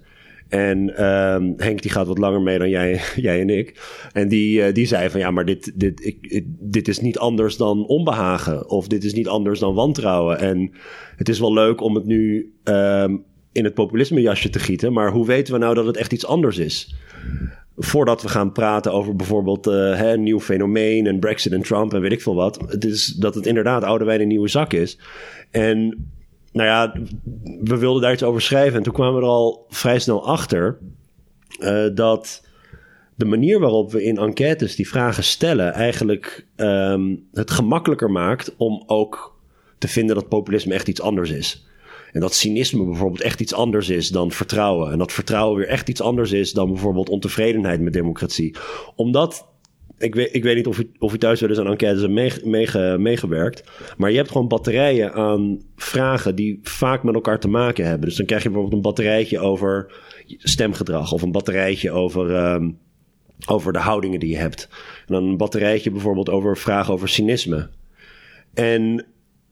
En 0.50 1.06
um, 1.06 1.54
Henk 1.58 1.82
die 1.82 1.92
gaat 1.92 2.08
wat 2.08 2.18
langer 2.18 2.42
mee 2.42 2.58
dan 2.58 2.70
jij, 2.70 3.02
jij 3.16 3.42
en 3.42 3.50
ik. 3.50 3.82
En 4.14 4.28
die, 4.28 4.68
uh, 4.68 4.74
die 4.74 4.86
zei 4.86 5.10
van 5.10 5.20
ja, 5.20 5.32
maar 5.32 5.46
dit, 5.46 5.72
dit, 5.76 6.06
ik, 6.06 6.44
dit 6.60 6.88
is 6.88 7.00
niet 7.00 7.18
anders 7.18 7.58
dan 7.58 7.88
onbehagen. 7.88 8.70
Of 8.70 8.88
dit 8.88 9.04
is 9.04 9.14
niet 9.14 9.28
anders 9.28 9.60
dan 9.60 9.74
wantrouwen. 9.74 10.40
En 10.40 10.72
het 11.16 11.30
is 11.30 11.40
wel 11.40 11.54
leuk 11.54 11.82
om 11.82 11.96
het 11.96 12.06
nu 12.06 12.54
um, 12.64 13.24
in 13.52 13.64
het 13.64 13.74
populisme 13.74 14.22
jasje 14.22 14.50
te 14.50 14.60
gieten. 14.60 14.94
Maar 14.94 15.12
hoe 15.12 15.26
weten 15.26 15.54
we 15.54 15.60
nou 15.60 15.76
dat 15.76 15.86
het 15.86 15.98
echt 15.98 16.14
iets 16.14 16.26
anders 16.26 16.58
is? 16.58 16.96
Voordat 17.80 18.22
we 18.22 18.28
gaan 18.28 18.52
praten 18.52 18.94
over 18.94 19.16
bijvoorbeeld 19.16 19.66
hè, 19.66 20.14
een 20.14 20.24
nieuw 20.24 20.40
fenomeen 20.40 21.08
en 21.08 21.20
Brexit 21.20 21.52
en 21.52 21.62
Trump 21.62 21.94
en 21.94 22.02
weet 22.02 22.12
ik 22.12 22.22
veel 22.22 22.36
wat. 22.36 22.60
Het 22.68 22.86
is 22.86 23.06
dat 23.06 23.36
het 23.36 23.46
inderdaad 23.46 23.84
oude 23.84 24.06
wijn 24.06 24.22
een 24.22 24.28
nieuwe 24.28 24.48
zak 24.48 24.74
is. 24.74 24.98
En 25.52 26.08
nou 26.52 26.68
ja, 26.68 26.94
we 27.62 27.78
wilden 27.78 28.02
daar 28.02 28.14
iets 28.14 28.24
over 28.24 28.42
schrijven. 28.42 28.78
En 28.78 28.84
toen 28.84 28.94
kwamen 28.94 29.16
we 29.16 29.22
er 29.22 29.28
al 29.28 29.66
vrij 29.70 30.00
snel 30.00 30.28
achter 30.28 30.78
uh, 31.60 31.86
dat 31.94 32.48
de 33.16 33.26
manier 33.26 33.60
waarop 33.60 33.92
we 33.92 34.04
in 34.04 34.18
enquêtes 34.18 34.76
die 34.76 34.88
vragen 34.88 35.24
stellen 35.24 35.74
eigenlijk 35.74 36.46
um, 36.56 37.28
het 37.34 37.52
gemakkelijker 37.52 38.12
maakt 38.12 38.56
om 38.58 38.84
ook 38.86 39.38
te 39.78 39.88
vinden 39.88 40.16
dat 40.16 40.30
populisme 40.30 40.74
echt 40.74 40.88
iets 40.88 41.02
anders 41.02 41.32
is. 41.32 41.69
En 42.12 42.20
dat 42.20 42.34
cynisme 42.34 42.86
bijvoorbeeld 42.86 43.22
echt 43.22 43.42
iets 43.42 43.54
anders 43.54 43.90
is 43.90 44.10
dan 44.10 44.32
vertrouwen. 44.32 44.92
En 44.92 44.98
dat 44.98 45.12
vertrouwen 45.12 45.58
weer 45.58 45.68
echt 45.68 45.90
iets 45.90 46.02
anders 46.02 46.32
is 46.32 46.52
dan 46.52 46.68
bijvoorbeeld 46.68 47.10
ontevredenheid 47.10 47.82
met 47.82 47.94
democratie. 47.94 48.56
Omdat 48.96 49.48
ik 50.00 50.16
weet, 50.16 50.36
ik 50.36 50.44
weet 50.44 50.56
niet 50.56 50.68
of 50.68 50.80
u, 50.80 50.92
of 51.00 51.14
u 51.14 51.18
thuis 51.18 51.40
wel 51.40 51.50
eens 51.50 51.60
aan 51.60 51.68
enquêtes 51.68 52.02
hebt 52.02 52.46
mee, 52.46 52.98
meegewerkt. 52.98 53.64
Maar 53.98 54.12
je 54.12 54.18
hebt 54.18 54.32
gewoon 54.32 54.48
batterijen 54.48 55.14
aan 55.14 55.62
vragen 55.76 56.36
die 56.36 56.60
vaak 56.64 57.04
met 57.04 57.16
elkaar 57.16 57.40
te 57.40 57.48
maken 57.48 57.86
hebben. 57.86 58.08
Dus 58.08 58.18
dan 58.18 58.26
krijg 58.26 58.44
je 58.44 58.50
bijvoorbeeld 58.50 58.78
een 58.78 58.90
batterijtje 58.90 59.40
over 59.40 59.94
stemgedrag. 60.38 61.12
Of 61.12 61.22
een 61.22 61.32
batterijtje 61.32 61.92
over, 61.92 62.54
um, 62.54 62.78
over 63.48 63.74
de 63.74 63.80
houdingen 63.80 64.20
die 64.20 64.30
je 64.30 64.38
hebt. 64.38 64.68
En 65.08 65.14
dan 65.14 65.24
een 65.24 65.38
batterijtje 65.38 65.92
bijvoorbeeld 65.92 66.30
over 66.30 66.58
vragen 66.58 66.94
over 66.94 67.10
cynisme. 67.10 67.70
En 68.54 69.06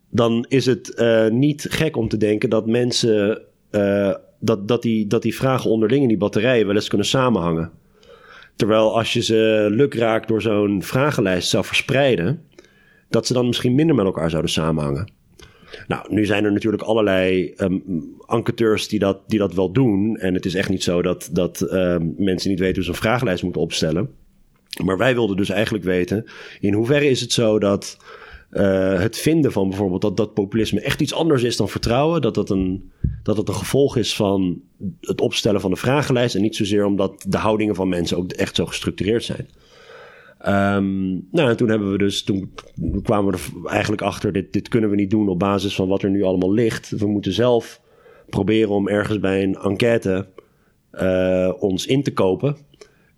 dan 0.10 0.46
is 0.48 0.66
het 0.66 0.94
uh, 0.96 1.28
niet 1.28 1.66
gek 1.70 1.98
om 1.98 2.08
te 2.08 2.18
denken 2.18 2.50
dat 2.50 2.68
mensen. 2.68 3.42
Uh, 3.72 4.14
dat, 4.40 4.68
dat, 4.68 4.82
die, 4.82 5.08
dat 5.08 5.22
die 5.22 5.36
vragen 5.36 5.70
onderling 5.70 6.02
in 6.02 6.08
die 6.08 6.18
batterijen 6.18 6.66
wel 6.66 6.76
eens 6.76 6.88
kunnen 6.88 7.08
samenhangen. 7.08 7.72
Terwijl 8.56 8.98
als 8.98 9.14
je 9.14 9.22
ze 9.22 9.68
lukraak 9.70 10.28
door 10.28 10.42
zo'n 10.42 10.84
vragenlijst 10.84 11.50
zou 11.50 11.66
verspreiden, 11.66 12.44
dat 13.10 13.28
ze 13.28 13.34
dan 13.34 13.46
misschien 13.48 13.76
minder 13.76 13.96
met 13.96 14.06
elkaar 14.06 14.30
zouden 14.30 14.52
samenhangen. 14.52 15.12
Nou, 15.88 16.14
nu 16.14 16.26
zijn 16.26 16.46
er 16.46 16.52
natuurlijk 16.52 16.84
allerlei 16.84 17.54
um, 17.58 17.84
enquêteurs 18.28 18.88
die 18.88 19.00
dat, 19.00 19.20
die 19.28 19.40
dat 19.40 19.54
wel 19.54 19.72
doen. 19.72 20.18
En 20.18 20.34
het 20.34 20.46
is 20.46 20.56
echt 20.56 20.70
niet 20.70 20.84
zo 20.84 21.02
dat, 21.02 21.30
dat 21.32 21.72
um, 21.72 22.14
mensen 22.18 22.50
niet 22.50 22.60
weten 22.60 22.76
hoe 22.76 22.84
ze 22.84 22.90
een 22.90 22.96
vragenlijst 22.96 23.44
moeten 23.44 23.62
opstellen. 23.62 24.10
Maar 24.84 24.98
wij 24.98 25.14
wilden 25.14 25.38
dus 25.38 25.50
eigenlijk 25.50 25.84
weten: 25.84 26.26
in 26.60 26.74
hoeverre 26.74 27.10
is 27.10 27.22
het 27.22 27.32
zo 27.32 27.60
dat 27.60 27.98
uh, 28.52 29.00
het 29.00 29.18
vinden 29.18 29.52
van 29.52 29.70
bijvoorbeeld 29.70 30.02
dat, 30.02 30.18
dat 30.18 30.34
populisme 30.34 30.82
echt 30.82 31.02
iets 31.02 31.14
anders 31.14 31.44
is 31.44 31.58
dan 31.58 31.70
vertrouwen. 31.70 32.22
Dat 32.22 32.36
dat, 32.36 32.50
een, 32.50 32.92
dat 33.24 33.38
het 33.38 33.48
een 33.48 33.56
gevolg 33.56 33.98
is 33.98 34.16
van 34.16 34.62
het 35.02 35.22
opstellen 35.22 35.62
van 35.62 35.72
de 35.72 35.78
vragenlijst. 35.78 36.36
En 36.36 36.42
niet 36.42 36.56
zozeer 36.56 36.86
omdat 36.86 37.26
de 37.28 37.38
houdingen 37.38 37.76
van 37.76 37.90
mensen 37.90 38.18
ook 38.18 38.32
echt 38.32 38.56
zo 38.56 38.66
gestructureerd 38.66 39.24
zijn. 39.24 39.50
Um, 40.46 41.28
nou, 41.32 41.50
en 41.50 41.58
toen 41.58 41.70
hebben 41.70 41.92
we 41.92 41.98
dus, 41.98 42.24
toen 42.24 42.54
kwamen 43.04 43.32
we 43.32 43.38
er 43.38 43.70
eigenlijk 43.70 44.02
achter, 44.02 44.34
dit, 44.34 44.54
dit 44.54 44.68
kunnen 44.68 44.90
we 44.90 44.96
niet 44.96 45.10
doen 45.10 45.30
op 45.30 45.40
basis 45.40 45.76
van 45.76 45.88
wat 45.88 46.04
er 46.04 46.10
nu 46.10 46.24
allemaal 46.24 46.54
ligt. 46.54 46.90
We 46.90 47.08
moeten 47.08 47.34
zelf 47.34 47.82
proberen 48.30 48.70
om 48.70 48.88
ergens 48.88 49.20
bij 49.20 49.44
een 49.44 49.56
enquête 49.56 50.28
uh, 50.94 51.54
ons 51.60 51.86
in 51.86 52.04
te 52.04 52.14
kopen. 52.14 52.58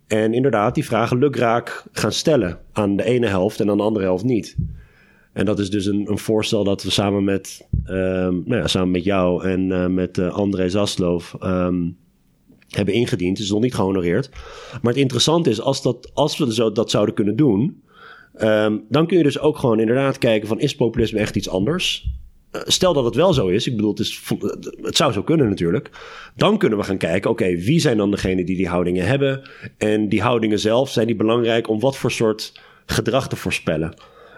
En 0.06 0.34
inderdaad, 0.34 0.74
die 0.74 0.84
vragen 0.84 1.18
lukraak 1.18 1.84
gaan 1.92 2.12
stellen 2.12 2.58
aan 2.72 2.96
de 2.96 3.04
ene 3.04 3.26
helft 3.26 3.60
en 3.60 3.70
aan 3.70 3.76
de 3.76 3.82
andere 3.82 4.04
helft 4.04 4.24
niet. 4.24 4.56
En 5.32 5.44
dat 5.44 5.58
is 5.58 5.70
dus 5.70 5.86
een, 5.86 6.10
een 6.10 6.18
voorstel 6.18 6.64
dat 6.64 6.82
we 6.82 6.90
samen 6.90 7.24
met, 7.24 7.68
um, 7.86 8.42
nou 8.46 8.60
ja, 8.60 8.66
samen 8.66 8.90
met 8.90 9.04
jou 9.04 9.44
en 9.44 9.68
uh, 9.68 9.86
met 9.86 10.18
uh, 10.18 10.32
André 10.32 10.68
Zaslov 10.68 11.34
um, 11.42 11.96
hebben 12.68 12.94
ingediend. 12.94 13.36
Het 13.36 13.46
is 13.46 13.52
nog 13.52 13.62
niet 13.62 13.74
gehonoreerd. 13.74 14.30
Maar 14.82 14.92
het 14.92 15.02
interessante 15.02 15.50
is, 15.50 15.60
als, 15.60 15.82
dat, 15.82 16.10
als 16.14 16.38
we 16.38 16.54
zo, 16.54 16.72
dat 16.72 16.90
zouden 16.90 17.14
kunnen 17.14 17.36
doen... 17.36 17.82
Um, 18.42 18.84
dan 18.88 19.06
kun 19.06 19.16
je 19.16 19.22
dus 19.22 19.38
ook 19.38 19.58
gewoon 19.58 19.80
inderdaad 19.80 20.18
kijken 20.18 20.48
van... 20.48 20.60
is 20.60 20.76
populisme 20.76 21.18
echt 21.18 21.36
iets 21.36 21.48
anders? 21.48 22.08
Uh, 22.52 22.60
stel 22.64 22.92
dat 22.92 23.04
het 23.04 23.14
wel 23.14 23.32
zo 23.32 23.46
is, 23.46 23.66
ik 23.66 23.76
bedoel, 23.76 23.94
het, 23.94 24.76
het 24.82 24.96
zou 24.96 25.12
zo 25.12 25.22
kunnen 25.22 25.48
natuurlijk. 25.48 25.90
Dan 26.36 26.58
kunnen 26.58 26.78
we 26.78 26.84
gaan 26.84 26.96
kijken, 26.96 27.30
oké, 27.30 27.56
wie 27.56 27.80
zijn 27.80 27.96
dan 27.96 28.10
degenen 28.10 28.46
die 28.46 28.56
die 28.56 28.68
houdingen 28.68 29.06
hebben? 29.06 29.50
En 29.78 30.08
die 30.08 30.22
houdingen 30.22 30.58
zelf, 30.58 30.90
zijn 30.90 31.06
die 31.06 31.16
belangrijk 31.16 31.68
om 31.68 31.80
wat 31.80 31.96
voor 31.96 32.10
soort 32.10 32.60
gedrag 32.86 33.28
te 33.28 33.36
voorspellen? 33.36 33.94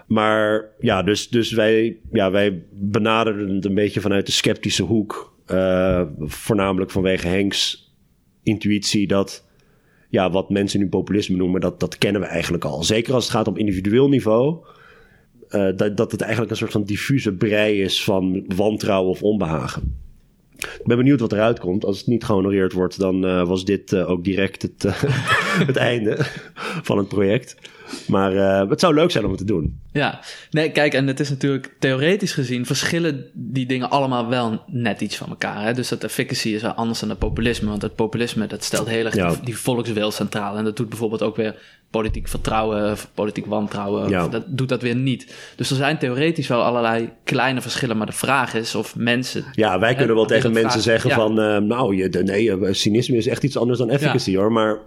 Maar 0.07 0.65
ja, 0.79 1.03
dus, 1.03 1.29
dus 1.29 1.51
wij, 1.51 1.97
ja, 2.11 2.31
wij 2.31 2.63
benaderden 2.71 3.55
het 3.55 3.65
een 3.65 3.73
beetje 3.73 4.01
vanuit 4.01 4.25
de 4.25 4.31
sceptische 4.31 4.83
hoek. 4.83 5.35
Uh, 5.51 6.01
voornamelijk 6.19 6.91
vanwege 6.91 7.27
Henks 7.27 7.91
intuïtie 8.43 9.07
dat 9.07 9.45
ja, 10.09 10.31
wat 10.31 10.49
mensen 10.49 10.79
nu 10.79 10.87
populisme 10.87 11.37
noemen, 11.37 11.61
dat, 11.61 11.79
dat 11.79 11.97
kennen 11.97 12.21
we 12.21 12.27
eigenlijk 12.27 12.65
al. 12.65 12.83
Zeker 12.83 13.13
als 13.13 13.23
het 13.23 13.33
gaat 13.33 13.47
om 13.47 13.57
individueel 13.57 14.09
niveau. 14.09 14.65
Uh, 15.49 15.75
dat, 15.75 15.97
dat 15.97 16.11
het 16.11 16.21
eigenlijk 16.21 16.51
een 16.51 16.57
soort 16.57 16.71
van 16.71 16.83
diffuse 16.83 17.33
brei 17.33 17.81
is 17.81 18.03
van 18.03 18.43
wantrouwen 18.55 19.09
of 19.09 19.23
onbehagen. 19.23 19.97
Ik 20.57 20.81
ben 20.83 20.97
benieuwd 20.97 21.19
wat 21.19 21.31
eruit 21.31 21.59
komt. 21.59 21.85
Als 21.85 21.97
het 21.97 22.07
niet 22.07 22.23
gehonoreerd 22.23 22.73
wordt, 22.73 22.99
dan 22.99 23.25
uh, 23.25 23.47
was 23.47 23.65
dit 23.65 23.91
uh, 23.91 24.09
ook 24.09 24.23
direct 24.23 24.61
het, 24.61 24.83
het 25.67 25.75
einde 25.75 26.17
van 26.83 26.97
het 26.97 27.07
project. 27.07 27.55
Maar 28.07 28.31
het 28.69 28.79
zou 28.79 28.93
leuk 28.93 29.11
zijn 29.11 29.23
om 29.23 29.29
het 29.29 29.39
te 29.39 29.45
doen. 29.45 29.79
Ja, 29.91 30.19
nee, 30.51 30.71
kijk, 30.71 30.93
en 30.93 31.07
het 31.07 31.19
is 31.19 31.29
natuurlijk 31.29 31.75
theoretisch 31.79 32.33
gezien 32.33 32.65
verschillen 32.65 33.25
die 33.33 33.65
dingen 33.65 33.89
allemaal 33.89 34.29
wel 34.29 34.63
net 34.67 35.01
iets 35.01 35.15
van 35.15 35.29
elkaar. 35.29 35.63
Hè? 35.65 35.73
Dus 35.73 35.87
dat 35.87 36.03
efficacy 36.03 36.49
is 36.49 36.61
wel 36.61 36.71
anders 36.71 36.99
dan 36.99 37.09
het 37.09 37.19
populisme. 37.19 37.69
Want 37.69 37.81
het 37.81 37.95
populisme 37.95 38.47
dat 38.47 38.63
stelt 38.63 38.87
heel 38.87 39.05
erg 39.05 39.15
ja. 39.15 39.29
die, 39.29 39.43
die, 39.43 39.57
volkswil 39.57 40.11
centraal. 40.11 40.57
En 40.57 40.63
dat 40.63 40.77
doet 40.77 40.89
bijvoorbeeld 40.89 41.21
ook 41.21 41.35
weer 41.35 41.55
politiek 41.93 42.27
vertrouwen 42.27 42.91
of 42.91 43.09
politiek 43.13 43.45
wantrouwen. 43.45 44.09
Ja. 44.09 44.27
Dat 44.27 44.43
doet 44.47 44.69
dat 44.69 44.81
weer 44.81 44.95
niet. 44.95 45.35
Dus 45.55 45.69
er 45.69 45.75
zijn 45.75 45.97
theoretisch 45.97 46.47
wel 46.47 46.63
allerlei 46.63 47.09
kleine 47.23 47.61
verschillen. 47.61 47.97
Maar 47.97 48.05
de 48.05 48.11
vraag 48.11 48.53
is 48.53 48.75
of 48.75 48.95
mensen. 48.95 49.43
Ja, 49.51 49.79
wij 49.79 49.95
kunnen 49.95 50.15
wel 50.15 50.25
tegen 50.25 50.51
mensen 50.51 50.81
zeggen 50.81 51.09
ja. 51.09 51.15
van. 51.15 51.39
Uh, 51.39 51.57
nou, 51.57 51.95
je, 51.95 52.09
nee, 52.09 52.73
cynisme 52.73 53.17
is 53.17 53.27
echt 53.27 53.43
iets 53.43 53.57
anders 53.57 53.79
dan 53.79 53.89
efficacy 53.89 54.35
hoor. 54.35 54.51
Maar 54.51 54.79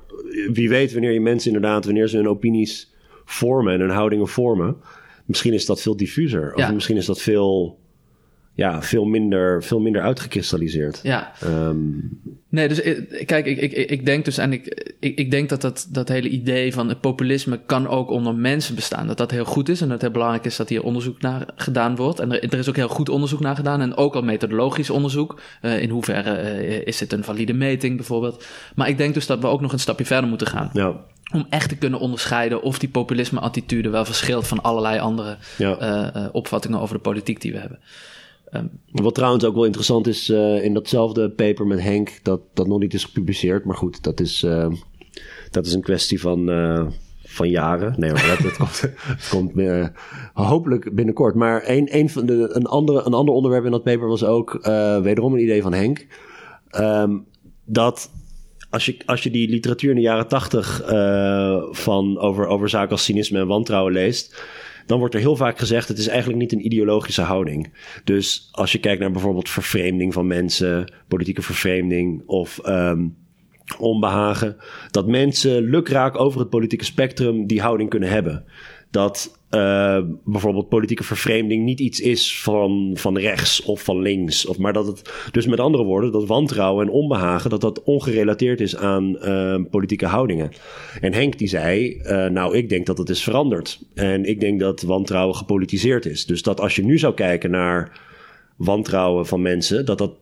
wie 0.52 0.68
weet 0.68 0.92
wanneer 0.92 1.12
je 1.12 1.20
mensen 1.20 1.52
inderdaad, 1.52 1.84
wanneer 1.84 2.09
ze 2.09 2.16
hun 2.16 2.28
opinies 2.28 2.92
vormen 3.24 3.74
en 3.74 3.80
hun 3.80 3.90
houdingen 3.90 4.28
vormen. 4.28 4.76
Misschien 5.24 5.52
is 5.52 5.66
dat 5.66 5.82
veel 5.82 5.96
diffuser. 5.96 6.54
Of 6.54 6.72
misschien 6.72 6.96
is 6.96 7.07
dat 7.07 7.20
veel, 7.20 7.78
ja, 8.57 8.82
veel, 8.82 9.04
minder, 9.04 9.62
veel 9.62 9.80
minder 9.80 10.02
uitgekristalliseerd. 10.02 11.00
Ja. 11.02 11.32
Um, 11.44 12.20
nee, 12.48 12.68
dus 12.68 12.82
kijk, 13.24 13.46
ik, 13.46 13.61
ik, 13.61 13.72
ik 13.72 14.07
denk 14.07 14.24
dus 14.24 14.38
en 14.38 14.52
ik, 14.52 14.94
ik, 15.00 15.18
ik 15.18 15.30
denk 15.30 15.48
dat, 15.48 15.61
dat 15.61 15.88
dat 15.90 16.09
hele 16.09 16.28
idee 16.28 16.72
van 16.72 16.88
het 16.88 17.00
populisme 17.00 17.61
kan 17.66 17.88
ook 17.88 18.11
onder 18.11 18.34
mensen 18.34 18.74
bestaan. 18.74 19.07
Dat 19.07 19.16
dat 19.16 19.30
heel 19.30 19.44
goed 19.44 19.68
is 19.68 19.80
en 19.80 19.86
dat 19.86 19.92
het 19.92 20.02
heel 20.02 20.11
belangrijk 20.11 20.44
is 20.44 20.57
dat 20.57 20.68
hier 20.68 20.82
onderzoek 20.82 21.20
naar 21.20 21.46
gedaan 21.57 21.96
wordt. 21.96 22.18
En 22.18 22.32
er, 22.32 22.52
er 22.52 22.59
is 22.59 22.68
ook 22.68 22.76
heel 22.76 22.88
goed 22.88 23.09
onderzoek 23.09 23.40
naar 23.40 23.57
gedaan 23.57 23.80
en 23.80 23.96
ook 23.96 24.14
al 24.14 24.22
methodologisch 24.22 24.90
onderzoek. 24.90 25.40
Uh, 25.62 25.82
in 25.82 25.90
hoeverre 25.90 26.64
uh, 26.64 26.86
is 26.86 27.00
het 27.00 27.12
een 27.12 27.24
valide 27.24 27.54
meting 27.54 27.96
bijvoorbeeld. 27.96 28.46
Maar 28.74 28.88
ik 28.88 28.98
denk 28.98 29.14
dus 29.14 29.26
dat 29.26 29.40
we 29.40 29.46
ook 29.46 29.61
nog 29.61 29.72
een 29.72 29.78
stapje 29.78 30.04
verder 30.04 30.28
moeten 30.28 30.46
gaan. 30.46 30.70
Ja 30.72 31.04
om 31.32 31.46
echt 31.50 31.68
te 31.68 31.76
kunnen 31.76 32.00
onderscheiden 32.00 32.62
of 32.62 32.78
die 32.78 32.88
populisme-attitude 32.88 33.90
wel 33.90 34.04
verschilt 34.04 34.46
van 34.46 34.62
allerlei 34.62 34.98
andere 34.98 35.36
ja. 35.57 35.80
uh, 35.80 36.22
uh, 36.22 36.28
opvattingen 36.32 36.80
over 36.80 36.94
de 36.94 37.00
politiek 37.00 37.40
die 37.40 37.52
we 37.52 37.59
hebben. 37.59 37.78
Um, 38.53 38.70
Wat 38.90 39.14
trouwens 39.14 39.44
ook 39.44 39.55
wel 39.55 39.64
interessant 39.64 40.07
is 40.07 40.30
uh, 40.30 40.64
in 40.64 40.74
datzelfde 40.74 41.30
paper 41.30 41.66
met 41.66 41.80
Henk, 41.80 42.20
dat 42.22 42.40
dat 42.55 42.66
nog 42.66 42.78
niet 42.78 42.94
is 42.94 43.05
gepubliceerd, 43.05 43.64
maar 43.64 43.76
goed, 43.76 44.03
dat 44.03 44.20
is, 44.20 44.47
dat 45.51 45.66
is 45.66 45.72
een 45.72 45.82
kwestie 45.82 46.20
van, 46.20 46.47
van 47.24 47.49
jaren. 47.49 47.94
Nee, 47.97 48.12
maar 48.12 48.38
dat, 48.42 48.57
komt, 48.57 48.90
komt 49.30 49.90
hopelijk 50.32 50.94
binnenkort. 50.94 51.34
Maar 51.34 51.68
een, 51.68 51.97
een, 51.97 52.11
van 52.11 52.26
de, 52.26 52.49
een, 52.53 52.66
andere, 52.66 53.03
een 53.05 53.14
ander 53.14 53.34
onderwerp 53.34 53.64
in 53.64 53.70
dat 53.70 53.82
paper 53.82 54.09
was 54.09 54.24
ook 54.24 54.59
wederom 55.03 55.32
een 55.32 55.42
idee 55.42 55.62
van 55.62 55.72
Henk. 55.72 56.07
Um, 56.78 57.26
dat 57.64 58.11
als 58.70 58.86
je, 58.86 58.97
als 59.07 59.22
je 59.22 59.30
die 59.30 59.49
literatuur 59.49 59.90
in 59.90 59.97
de 59.97 60.03
jaren 60.03 60.28
tachtig 60.28 60.82
van 61.70 62.18
over, 62.18 62.47
over 62.47 62.68
zaken 62.68 62.90
als 62.90 63.05
cynisme 63.05 63.38
en 63.38 63.47
wantrouwen 63.47 63.92
leest, 63.92 64.42
dan 64.87 64.99
wordt 64.99 65.14
er 65.14 65.20
heel 65.20 65.37
vaak 65.37 65.59
gezegd: 65.59 65.89
het 65.89 65.99
is 65.99 66.09
eigenlijk 66.09 66.39
niet 66.39 66.53
een 66.53 66.64
ideologische 66.64 67.22
houding. 67.22 67.72
Dus 68.05 68.49
als 68.53 68.72
je 68.72 68.78
kijkt 68.78 69.01
naar 69.01 69.11
bijvoorbeeld 69.11 69.51
vervreemding 69.51 70.12
van 70.12 70.26
mensen, 70.26 70.93
politieke 71.09 71.43
vervreemding 71.43 72.22
of 72.26 72.61
um, 72.68 73.16
onbehagen, 73.78 74.57
dat 74.91 75.07
mensen 75.07 75.62
lukraak 75.62 76.18
over 76.18 76.41
het 76.41 76.51
politieke 76.51 76.84
spectrum 76.84 77.47
die 77.47 77.61
houding 77.61 77.91
kunnen 77.91 78.09
hebben. 78.09 78.45
Dat 78.97 79.38
uh, 79.51 79.99
bijvoorbeeld 80.24 80.68
politieke 80.68 81.05
vervreemding 81.05 81.64
niet 81.64 81.80
iets 81.80 82.01
is 82.01 82.42
van, 82.42 82.90
van 82.94 83.18
rechts 83.18 83.62
of 83.62 83.82
van 83.82 84.03
links. 84.03 84.47
Of, 84.47 84.59
maar 84.59 84.72
dat 84.72 84.86
het, 84.86 85.28
dus 85.30 85.47
met 85.47 85.61
andere 85.61 85.84
woorden, 85.84 86.12
dat 86.12 86.26
wantrouwen 86.26 86.86
en 86.86 86.92
onbehagen, 86.92 87.51
dat 87.51 87.61
dat 87.61 87.82
ongerelateerd 87.82 88.61
is 88.61 88.76
aan 88.76 89.16
uh, 89.22 89.61
politieke 89.70 90.07
houdingen. 90.07 90.51
En 91.01 91.12
Henk 91.12 91.38
die 91.38 91.49
zei, 91.49 92.01
uh, 92.03 92.26
nou 92.26 92.57
ik 92.57 92.68
denk 92.68 92.86
dat 92.86 92.99
het 92.99 93.09
is 93.09 93.22
veranderd. 93.22 93.80
En 93.94 94.24
ik 94.24 94.40
denk 94.40 94.61
dat 94.61 94.82
wantrouwen 94.82 95.36
gepolitiseerd 95.36 96.07
is. 96.07 96.26
Dus 96.26 96.42
dat 96.42 96.61
als 96.61 96.76
je 96.76 96.84
nu 96.84 96.99
zou 96.99 97.14
kijken 97.14 97.51
naar 97.51 98.01
wantrouwen 98.57 99.26
van 99.26 99.42
mensen, 99.42 99.84
dat 99.84 99.98
dat 99.98 100.12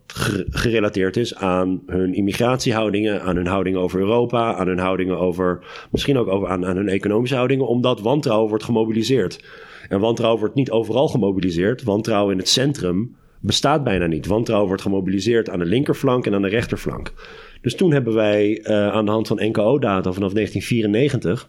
gerelateerd 0.51 1.16
is 1.16 1.35
aan 1.35 1.82
hun 1.87 2.14
immigratiehoudingen, 2.14 3.22
aan 3.22 3.37
hun 3.37 3.47
houdingen 3.47 3.80
over 3.80 4.01
Europa, 4.01 4.55
aan 4.55 4.66
hun 4.66 4.78
houdingen 4.78 5.18
over, 5.18 5.64
misschien 5.91 6.18
ook 6.18 6.28
over, 6.28 6.49
aan, 6.49 6.66
aan 6.66 6.76
hun 6.76 6.89
economische 6.89 7.37
houdingen, 7.37 7.66
omdat 7.66 8.01
wantrouwen 8.01 8.49
wordt 8.49 8.64
gemobiliseerd. 8.64 9.45
En 9.89 10.01
wantrouwen 10.01 10.41
wordt 10.41 10.55
niet 10.55 10.70
overal 10.70 11.09
gemobiliseerd. 11.09 11.82
Wantrouwen 11.82 12.32
in 12.32 12.39
het 12.39 12.49
centrum 12.49 13.16
bestaat 13.41 13.85
bijna 13.85 14.07
niet. 14.07 14.26
Wantrouwen 14.26 14.68
wordt 14.68 14.82
gemobiliseerd 14.82 15.51
aan 15.51 15.59
de 15.59 15.64
linkerflank 15.64 16.26
en 16.26 16.35
aan 16.35 16.43
de 16.43 16.49
rechterflank. 16.49 17.12
Dus 17.61 17.74
toen 17.74 17.93
hebben 17.93 18.14
wij 18.14 18.61
uh, 18.62 18.89
aan 18.89 19.05
de 19.05 19.11
hand 19.11 19.26
van 19.26 19.37
NKO-data 19.41 20.12
vanaf 20.12 20.32
1994. 20.32 21.49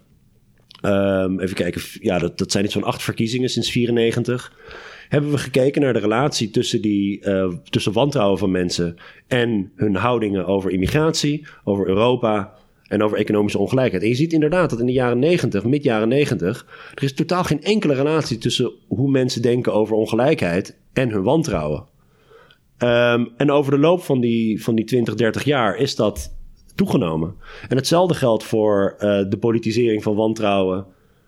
Um, 0.82 0.92
ehm, 0.92 1.40
even 1.40 1.56
kijken, 1.56 1.82
ja, 2.00 2.18
dat, 2.20 2.38
dat 2.38 2.52
zijn 2.52 2.66
iets 2.66 2.74
van 2.74 2.84
acht 2.84 3.04
verkiezingen 3.04 3.50
sinds 3.50 3.74
1994 3.74 4.54
hebben 5.10 5.32
we 5.32 5.38
gekeken 5.38 5.82
naar 5.82 5.94
de 5.94 6.00
relatie 6.00 6.50
tussen, 6.50 6.82
die, 6.82 7.26
uh, 7.26 7.54
tussen 7.70 7.94
wantrouwen 7.94 8.38
van 8.38 8.52
mensen 8.52 8.96
en 9.28 9.72
hun 9.76 9.96
houdingen 9.96 10.46
over 10.46 10.72
immigratie, 10.72 11.48
over 11.64 11.88
Europa 11.88 12.54
en 12.88 13.04
over 13.04 13.18
economische 13.18 13.60
ongelijkheid. 13.60 14.04
En 14.04 14.10
je 14.10 14.16
ziet 14.16 14.34
inderdaad 14.34 14.70
dat 14.70 14.80
in 14.80 14.86
de 14.86 14.92
jaren 14.92 15.20
90, 15.20 15.64
mid 15.64 15.84
jaren 15.84 16.08
90, 16.08 16.92
er 16.94 17.04
is 17.04 17.14
totaal 17.14 17.44
geen 17.44 17.64
enkele 17.64 17.94
relatie 17.94 18.38
tussen 18.38 18.72
hoe 18.88 19.12
mensen 19.12 19.42
denken 19.42 19.74
over 19.74 19.96
ongelijkheid 19.96 20.78
en 20.94 21.10
hun 21.10 21.24
wantrouwen. 21.24 21.86
Um, 22.78 23.30
en 23.38 23.52
over 23.52 23.72
de 23.72 23.80
loop 23.80 24.02
van 24.02 24.20
die, 24.20 24.64
van 24.64 24.76
die 24.76 24.86
20, 24.86 25.16
30 25.16 25.44
jaar 25.44 25.78
is 25.78 25.96
dat 25.96 26.36
toegenomen. 26.76 27.36
En 27.68 27.76
hetzelfde 27.76 28.14
geldt 28.14 28.44
voor 28.44 28.94
uh, 28.96 29.02
de 29.30 29.38
politisering 29.40 30.04
van 30.04 30.16
wantrouwen 30.16 30.86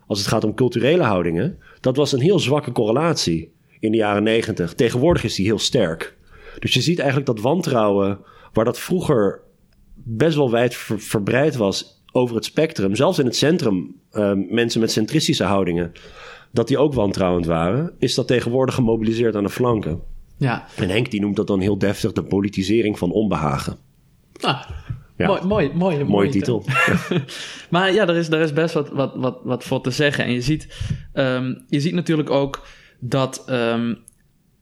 als 0.07 0.19
het 0.19 0.27
gaat 0.27 0.43
om 0.43 0.53
culturele 0.53 1.03
houdingen. 1.03 1.57
Dat 1.79 1.95
was 1.95 2.11
een 2.11 2.19
heel 2.19 2.39
zwakke 2.39 2.71
correlatie 2.71 3.55
in 3.79 3.91
de 3.91 3.97
jaren 3.97 4.23
90. 4.23 4.73
Tegenwoordig 4.73 5.23
is 5.23 5.35
die 5.35 5.45
heel 5.45 5.59
sterk. 5.59 6.17
Dus 6.59 6.73
je 6.73 6.81
ziet 6.81 6.97
eigenlijk 6.97 7.27
dat 7.27 7.41
wantrouwen, 7.41 8.19
waar 8.53 8.65
dat 8.65 8.79
vroeger 8.79 9.41
best 9.93 10.35
wel 10.35 10.51
wijd 10.51 10.75
verbreid 10.97 11.55
was 11.55 12.03
over 12.11 12.35
het 12.35 12.45
spectrum, 12.45 12.95
zelfs 12.95 13.19
in 13.19 13.25
het 13.25 13.35
centrum, 13.35 13.95
uh, 14.11 14.31
mensen 14.49 14.79
met 14.79 14.91
centristische 14.91 15.43
houdingen, 15.43 15.91
dat 16.51 16.67
die 16.67 16.77
ook 16.77 16.93
wantrouwend 16.93 17.45
waren, 17.45 17.93
is 17.99 18.15
dat 18.15 18.27
tegenwoordig 18.27 18.75
gemobiliseerd 18.75 19.35
aan 19.35 19.43
de 19.43 19.49
flanken. 19.49 20.01
Ja. 20.37 20.65
En 20.75 20.89
Henk 20.89 21.11
die 21.11 21.21
noemt 21.21 21.35
dat 21.35 21.47
dan 21.47 21.59
heel 21.59 21.77
deftig 21.77 22.11
de 22.11 22.23
politisering 22.23 22.97
van 22.97 23.11
onbehagen. 23.11 23.77
Ah, 24.39 24.63
ja. 25.17 25.27
mooi, 25.27 25.41
mooi, 25.41 25.71
mooi, 25.73 26.03
mooie 26.03 26.29
titel. 26.29 26.63
maar 27.69 27.93
ja, 27.93 28.07
er 28.07 28.15
is, 28.15 28.29
er 28.29 28.41
is 28.41 28.53
best 28.53 28.73
wat, 28.73 28.89
wat, 28.89 29.15
wat, 29.15 29.39
wat 29.43 29.63
voor 29.63 29.81
te 29.81 29.91
zeggen. 29.91 30.25
En 30.25 30.31
je 30.31 30.41
ziet, 30.41 30.67
um, 31.13 31.63
je 31.67 31.79
ziet 31.79 31.93
natuurlijk 31.93 32.29
ook 32.29 32.67
dat 32.99 33.45
um, 33.49 33.97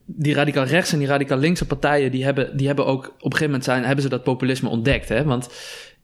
die 0.05 0.33
radicaal 0.33 0.65
rechts 0.65 0.91
en 0.91 0.99
die 0.99 1.07
radicaal 1.07 1.37
linkse 1.37 1.65
partijen, 1.65 2.11
die 2.11 2.23
hebben, 2.23 2.57
die 2.57 2.67
hebben 2.67 2.85
ook 2.85 3.05
op 3.05 3.13
een 3.13 3.21
gegeven 3.21 3.45
moment 3.45 3.63
zijn, 3.63 3.83
hebben 3.83 4.03
ze 4.03 4.09
dat 4.09 4.23
populisme 4.23 4.69
ontdekt. 4.69 5.09
Hè? 5.09 5.23
Want 5.23 5.49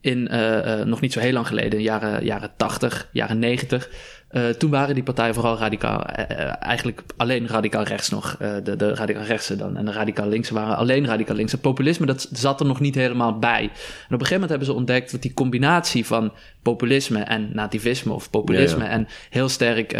in 0.01 0.27
uh, 0.32 0.82
nog 0.82 1.01
niet 1.01 1.13
zo 1.13 1.19
heel 1.19 1.34
lang 1.34 1.47
geleden, 1.47 1.82
jaren, 1.82 2.25
jaren 2.25 2.51
80, 2.57 3.09
jaren 3.11 3.39
90, 3.39 3.89
uh, 4.32 4.49
toen 4.49 4.69
waren 4.69 4.93
die 4.93 5.03
partijen 5.03 5.34
vooral 5.34 5.57
radicaal, 5.57 6.05
uh, 6.19 6.63
eigenlijk 6.63 7.03
alleen 7.17 7.47
radicaal 7.47 7.84
rechts 7.84 8.09
nog. 8.09 8.38
De, 8.63 8.75
de 8.75 8.93
radicaal 8.95 9.23
rechtse 9.23 9.55
dan. 9.55 9.77
En 9.77 9.86
de 9.86 9.91
radicaal 9.91 10.27
linkse 10.27 10.53
waren 10.53 10.77
alleen 10.77 11.05
radicaal 11.05 11.36
links. 11.36 11.51
Het 11.51 11.61
populisme, 11.61 12.05
dat 12.05 12.29
zat 12.32 12.59
er 12.59 12.65
nog 12.65 12.79
niet 12.79 12.95
helemaal 12.95 13.39
bij. 13.39 13.61
En 13.61 13.67
op 13.67 13.71
een 13.71 14.09
gegeven 14.09 14.34
moment 14.34 14.49
hebben 14.49 14.67
ze 14.67 14.73
ontdekt 14.73 15.11
dat 15.11 15.21
die 15.21 15.34
combinatie 15.34 16.05
van 16.05 16.32
populisme 16.61 17.19
en 17.19 17.49
nativisme 17.53 18.13
of 18.13 18.29
populisme 18.29 18.79
ja, 18.79 18.86
ja. 18.86 18.91
en 18.91 19.07
heel 19.29 19.49
sterk 19.49 19.91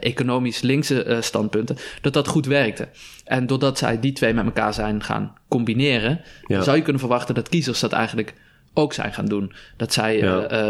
economisch 0.00 0.60
linkse 0.60 1.18
standpunten, 1.20 1.76
dat 2.00 2.12
dat 2.12 2.28
goed 2.28 2.46
werkte. 2.46 2.88
En 3.24 3.46
doordat 3.46 3.78
zij 3.78 4.00
die 4.00 4.12
twee 4.12 4.34
met 4.34 4.44
elkaar 4.44 4.74
zijn 4.74 5.02
gaan 5.02 5.32
combineren, 5.48 6.20
ja. 6.46 6.62
zou 6.62 6.76
je 6.76 6.82
kunnen 6.82 7.00
verwachten 7.00 7.34
dat 7.34 7.48
kiezers 7.48 7.80
dat 7.80 7.92
eigenlijk 7.92 8.34
ook 8.74 8.92
zijn 8.92 9.12
gaan 9.12 9.26
doen. 9.26 9.52
Dat 9.76 9.92
zij, 9.92 10.20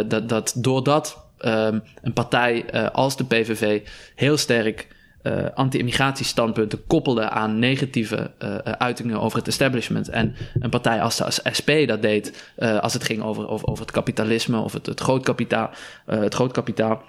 dat, 0.09 0.29
dat 0.29 0.55
doordat 0.57 1.27
um, 1.41 1.83
een 2.03 2.13
partij 2.13 2.65
uh, 2.75 2.91
als 2.91 3.17
de 3.17 3.25
PVV 3.25 3.81
heel 4.15 4.37
sterk 4.37 4.89
uh, 5.23 5.45
anti-immigratiestandpunten 5.55 6.87
koppelde 6.87 7.29
aan 7.29 7.59
negatieve 7.59 8.31
uh, 8.39 8.57
uitingen 8.59 9.21
over 9.21 9.39
het 9.39 9.49
establishment. 9.49 10.09
En 10.09 10.35
een 10.61 10.71
partij 10.71 11.01
als 11.03 11.17
de 11.17 11.41
SP 11.59 11.71
dat 11.87 12.03
deed 12.03 12.53
als 12.81 12.93
het 12.93 13.05
ging 13.05 13.23
over, 13.23 13.49
over, 13.49 13.69
over 13.69 13.85
het 13.85 13.95
kapitalisme 13.95 14.59
of 14.59 14.73
het, 14.73 14.87
het 14.87 15.01
grootkapitaal. 15.01 15.71
het 16.07 16.35
grootkapitaal 16.35 17.03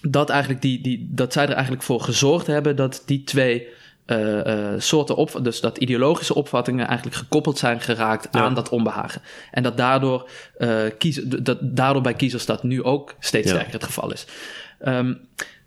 dat, 0.00 0.30
eigenlijk 0.30 0.62
die, 0.62 0.80
die, 0.80 1.08
dat 1.10 1.32
zij 1.32 1.46
er 1.46 1.52
eigenlijk 1.52 1.82
voor 1.82 2.00
gezorgd 2.00 2.46
hebben 2.46 2.76
dat 2.76 3.02
die 3.06 3.24
twee 3.24 3.68
uh, 4.10 4.44
uh, 4.46 4.74
soorten 4.78 5.16
op, 5.16 5.38
dus 5.42 5.60
dat 5.60 5.78
ideologische 5.78 6.34
opvattingen 6.34 6.86
eigenlijk 6.86 7.16
gekoppeld 7.16 7.58
zijn 7.58 7.80
geraakt 7.80 8.28
ja. 8.32 8.40
aan 8.40 8.54
dat 8.54 8.68
onbehagen. 8.68 9.22
En 9.50 9.62
dat 9.62 9.76
daardoor, 9.76 10.30
uh, 10.58 10.80
kies, 10.98 11.14
dat 11.24 11.58
daardoor 11.60 12.02
bij 12.02 12.14
kiezers 12.14 12.46
dat 12.46 12.62
nu 12.62 12.82
ook 12.82 13.14
steeds 13.18 13.48
ja. 13.48 13.54
sterker 13.54 13.72
het 13.72 13.84
geval 13.84 14.12
is. 14.12 14.26
Um, 14.86 15.18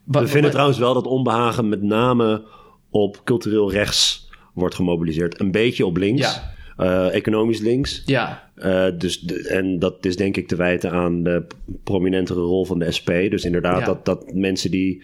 We 0.03 0.27
vinden 0.27 0.51
trouwens 0.51 0.77
wel 0.77 0.93
dat 0.93 1.05
onbehagen 1.05 1.69
met 1.69 1.81
name 1.81 2.43
op 2.89 3.21
cultureel 3.23 3.71
rechts 3.71 4.29
wordt 4.53 4.75
gemobiliseerd. 4.75 5.39
Een 5.39 5.51
beetje 5.51 5.85
op 5.85 5.97
links. 5.97 6.21
Ja. 6.21 7.09
Economisch 7.09 7.59
links. 7.59 8.03
Ja. 8.05 8.49
Dus 8.97 9.19
de, 9.19 9.47
en 9.47 9.79
dat 9.79 10.05
is 10.05 10.15
denk 10.15 10.37
ik 10.37 10.47
te 10.47 10.55
wijten 10.55 10.91
aan 10.91 11.23
de 11.23 11.45
prominentere 11.83 12.39
rol 12.39 12.65
van 12.65 12.79
de 12.79 12.91
SP. 12.97 13.09
Dus 13.09 13.45
inderdaad, 13.45 13.85
dat, 13.85 14.05
dat 14.05 14.33
mensen 14.33 14.71
die 14.71 15.03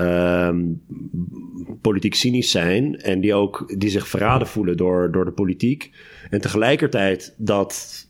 um, 0.00 0.82
politiek 1.80 2.14
cynisch 2.14 2.50
zijn 2.50 3.00
en 3.00 3.20
die 3.20 3.34
ook 3.34 3.74
die 3.78 3.90
zich 3.90 4.08
verraden 4.08 4.46
voelen 4.46 4.76
door, 4.76 5.12
door 5.12 5.24
de 5.24 5.32
politiek. 5.32 5.90
En 6.30 6.40
tegelijkertijd 6.40 7.34
dat 7.36 8.06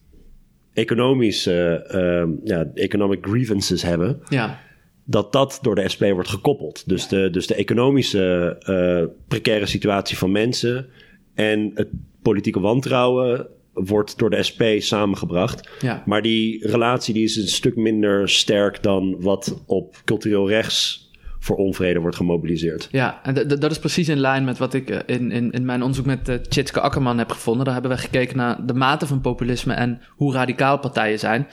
economische, 0.72 1.88
uh, 1.94 2.36
ja, 2.44 2.70
economic 2.74 3.26
grievances 3.26 3.82
hebben. 3.82 4.20
Ja. 4.28 4.60
Dat 5.04 5.32
dat 5.32 5.58
door 5.62 5.74
de 5.74 5.88
SP 5.92 6.02
wordt 6.02 6.28
gekoppeld. 6.28 6.88
Dus, 6.88 7.08
de, 7.08 7.30
dus 7.30 7.46
de 7.46 7.54
economische 7.54 8.56
uh, 8.68 9.14
precaire 9.28 9.66
situatie 9.66 10.16
van 10.16 10.32
mensen 10.32 10.86
en 11.34 11.70
het 11.74 11.88
politieke 12.22 12.60
wantrouwen 12.60 13.46
wordt 13.72 14.18
door 14.18 14.30
de 14.30 14.42
SP 14.48 14.62
samengebracht. 14.78 15.68
Ja. 15.80 16.02
Maar 16.06 16.22
die 16.22 16.68
relatie 16.68 17.14
die 17.14 17.24
is 17.24 17.36
een 17.36 17.48
stuk 17.48 17.76
minder 17.76 18.28
sterk 18.28 18.82
dan 18.82 19.16
wat 19.20 19.62
op 19.66 20.02
cultureel 20.04 20.48
rechts 20.48 21.07
voor 21.48 21.56
onvrede 21.56 22.00
wordt 22.00 22.16
gemobiliseerd. 22.16 22.88
Ja, 22.90 23.20
en 23.22 23.48
dat 23.48 23.70
is 23.70 23.78
precies 23.78 24.08
in 24.08 24.18
lijn 24.18 24.44
met 24.44 24.58
wat 24.58 24.74
ik 24.74 24.90
eh, 24.90 24.98
in, 25.16 25.30
in, 25.30 25.50
in 25.50 25.64
mijn 25.64 25.80
onderzoek 25.80 26.06
met 26.06 26.28
uh, 26.28 26.34
Tjitske 26.34 26.80
Akkerman 26.80 27.18
heb 27.18 27.30
gevonden. 27.30 27.64
Daar 27.64 27.74
hebben 27.74 27.92
we 27.92 27.98
gekeken 27.98 28.36
naar 28.36 28.66
de 28.66 28.74
mate 28.74 29.06
van 29.06 29.20
populisme 29.20 29.74
en 29.74 30.00
hoe 30.08 30.32
radicaal 30.32 30.78
partijen 30.78 31.18
zijn. 31.18 31.46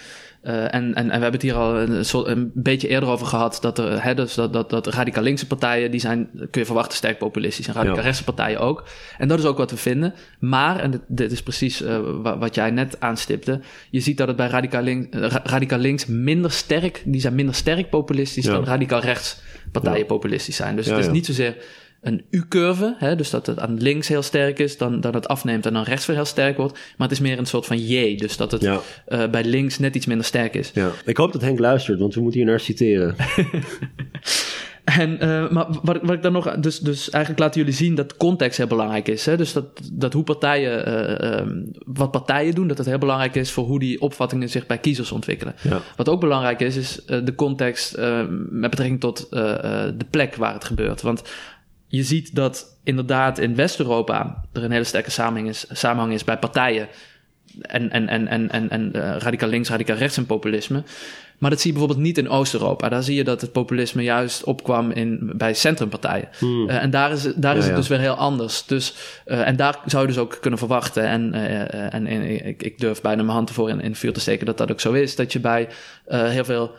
Uh, 0.48 0.64
en, 0.64 0.70
en, 0.74 0.94
en 0.96 1.06
we 1.06 1.12
hebben 1.12 1.32
het 1.32 1.42
hier 1.42 1.56
al 1.56 1.80
een, 1.80 2.06
soort, 2.06 2.28
een 2.28 2.52
beetje 2.54 2.88
eerder 2.88 3.10
over 3.10 3.26
gehad. 3.26 3.58
Dat, 3.62 3.78
er, 3.78 4.04
hè, 4.04 4.14
dus 4.14 4.34
dat, 4.34 4.54
dat, 4.54 4.70
dat 4.70 4.88
radicaal 4.88 5.24
linkse 5.24 5.48
partijen, 5.48 5.92
die 5.92 6.00
zijn, 6.00 6.30
kun 6.34 6.62
je 6.62 6.66
verwachten, 6.66 6.98
sterk 6.98 7.18
populistisch. 7.18 7.68
En 7.68 7.74
radicaal 7.74 7.98
ja. 7.98 8.04
rechtse 8.04 8.24
partijen 8.24 8.60
ook. 8.60 8.84
En 9.18 9.28
dat 9.28 9.40
is 9.40 9.46
ook 9.46 9.58
wat 9.58 9.72
we 9.72 9.78
vinden. 9.78 10.14
Maar, 10.40 10.80
en 10.80 10.92
dit, 10.92 11.02
dit 11.08 11.32
is 11.32 11.44
precies 11.44 11.82
uh, 11.82 12.00
wat 12.22 12.56
jij 12.56 12.72
net 12.72 13.00
aanstipte. 13.00 13.60
Je 13.90 14.00
ziet 14.00 14.18
dat 14.18 14.28
het 14.28 14.38
bij 14.38 14.48
radicaal, 14.48 14.82
link, 14.82 15.14
radicaal 15.44 15.80
links 15.80 16.06
minder 16.06 16.52
sterk, 16.52 17.02
die 17.06 17.22
zijn 17.22 17.36
minder 17.36 17.56
sterk 17.56 17.90
populistisch 17.90 18.46
ja. 18.46 18.52
dan 18.52 18.66
radicaal 18.66 19.02
rechts 19.02 19.42
partijen 19.72 20.00
ja. 20.00 20.06
populistisch 20.06 20.56
zijn. 20.56 20.76
Dus 20.76 20.86
het 20.86 20.98
is 20.98 21.10
niet 21.10 21.26
zozeer 21.26 21.56
een 22.06 22.26
U-curve, 22.30 23.14
dus 23.18 23.30
dat 23.30 23.46
het 23.46 23.60
aan 23.60 23.78
links 23.78 24.08
heel 24.08 24.22
sterk 24.22 24.60
is, 24.60 24.78
dan, 24.78 25.02
dan 25.02 25.14
het 25.14 25.28
afneemt 25.28 25.66
en 25.66 25.74
dan 25.74 25.84
rechts 25.84 26.06
weer 26.06 26.16
heel 26.16 26.26
sterk 26.26 26.58
wordt. 26.58 26.74
Maar 26.74 27.08
het 27.08 27.18
is 27.18 27.24
meer 27.24 27.38
een 27.38 27.46
soort 27.46 27.66
van 27.66 27.78
J, 27.78 28.16
dus 28.16 28.38
dat 28.38 28.52
het 28.52 28.64
uh, 28.64 28.80
bij 29.32 29.44
links 29.44 29.80
net 29.80 29.96
iets 29.96 30.06
minder 30.06 30.26
sterk 30.26 30.56
is. 30.56 30.72
Ja. 30.74 30.92
Ik 31.06 31.18
hoop 31.18 31.32
dat 31.32 31.42
Henk 31.42 31.60
luistert, 31.60 32.00
want 32.00 32.16
we 32.16 32.22
moeten 32.22 32.40
hier 32.40 32.50
naar 32.50 32.60
citeren. 32.60 33.16
En, 34.86 35.24
uh, 35.24 35.50
maar 35.50 35.68
wat, 35.84 36.00
wat 36.02 36.12
ik 36.12 36.22
dan 36.22 36.32
nog, 36.32 36.56
dus, 36.56 36.80
dus 36.80 37.10
eigenlijk 37.10 37.44
laten 37.44 37.60
jullie 37.60 37.76
zien 37.76 37.96
dat 37.96 38.18
context 38.18 38.58
heel 38.58 38.68
belangrijk 38.68 39.08
is. 39.08 39.26
Hè? 39.26 39.38
Dus 39.38 39.54
dat, 39.54 39.66
dat 39.94 40.14
hoe 40.14 40.24
partijen, 40.24 40.90
uh, 40.90 41.40
um, 41.40 41.72
wat 41.86 42.12
partijen 42.12 42.56
doen, 42.56 42.68
dat 42.68 42.78
het 42.78 42.88
heel 42.88 42.98
belangrijk 42.98 43.36
is 43.36 43.52
voor 43.52 43.66
hoe 43.66 43.80
die 43.80 44.02
opvattingen 44.02 44.50
zich 44.50 44.66
bij 44.66 44.78
kiezers 44.78 45.12
ontwikkelen. 45.12 45.56
Ja. 45.62 45.82
Wat 45.96 46.10
ook 46.10 46.20
belangrijk 46.20 46.60
is, 46.60 46.76
is 46.76 47.00
uh, 47.08 47.26
de 47.26 47.36
context 47.36 47.98
met 48.50 48.70
betrekking 48.70 49.00
tot 49.00 49.28
de 49.30 50.06
plek 50.10 50.36
waar 50.36 50.54
het 50.54 50.66
gebeurt. 50.66 51.02
Want 51.02 51.24
je 51.88 52.04
ziet 52.04 52.36
dat 52.36 52.78
inderdaad 52.84 53.38
in 53.38 53.56
West-Europa 53.56 54.44
er 54.54 54.64
een 54.64 54.72
hele 54.72 54.84
sterke 54.84 55.12
samenhang 55.12 55.50
is, 55.50 55.66
samenhang 55.70 56.14
is 56.14 56.24
bij 56.24 56.38
partijen. 56.38 56.88
En, 57.62 57.92
en, 57.92 58.08
en, 58.08 58.28
en, 58.28 58.50
en, 58.52 58.70
en 58.70 58.92
radicaal 59.20 59.50
links, 59.50 59.70
radicaal 59.70 59.98
rechts 59.98 60.18
en 60.18 60.26
populisme. 60.26 60.84
Maar 61.38 61.50
dat 61.50 61.60
zie 61.60 61.72
je 61.72 61.78
bijvoorbeeld 61.78 62.08
niet 62.08 62.18
in 62.18 62.30
Oost-Europa. 62.30 62.90
Daar 62.90 63.04
zie 63.04 63.16
je 63.16 63.24
dat 63.24 63.42
het 63.42 63.52
populisme 63.52 64.04
juist 64.04 64.44
opkwam 64.44 64.92
in, 64.92 65.32
bij 65.36 65.54
centrumpartijen. 65.54 66.30
Hmm. 66.40 66.70
Uh, 66.70 66.84
en 66.84 66.90
daar 66.90 67.12
is, 67.12 67.24
daar 67.24 67.54
ja, 67.54 67.60
is 67.60 67.64
het 67.64 67.74
ja. 67.74 67.80
dus 67.80 67.88
weer 67.88 68.00
heel 68.00 68.14
anders. 68.14 68.66
Dus, 68.66 68.94
uh, 69.26 69.48
en 69.48 69.56
daar 69.56 69.80
zou 69.86 70.02
je 70.02 70.08
dus 70.08 70.18
ook 70.18 70.38
kunnen 70.42 70.60
verwachten. 70.60 71.04
En, 71.04 71.34
en, 71.92 72.08
en 72.08 72.46
ik, 72.46 72.64
ik, 72.64 72.80
durf 72.80 73.02
bijna 73.02 73.22
mijn 73.24 73.36
hand 73.36 73.50
ervoor 73.50 73.70
in, 73.70 73.82
in 73.82 73.96
vuur 73.96 74.14
te 74.14 74.20
steken 74.20 74.46
dat 74.46 74.58
dat 74.58 74.72
ook 74.72 74.80
zo 74.80 74.92
is. 74.92 75.16
Dat 75.16 75.34
je 75.34 75.40
bij 75.40 75.68
heel 76.06 76.46
veel 76.46 76.76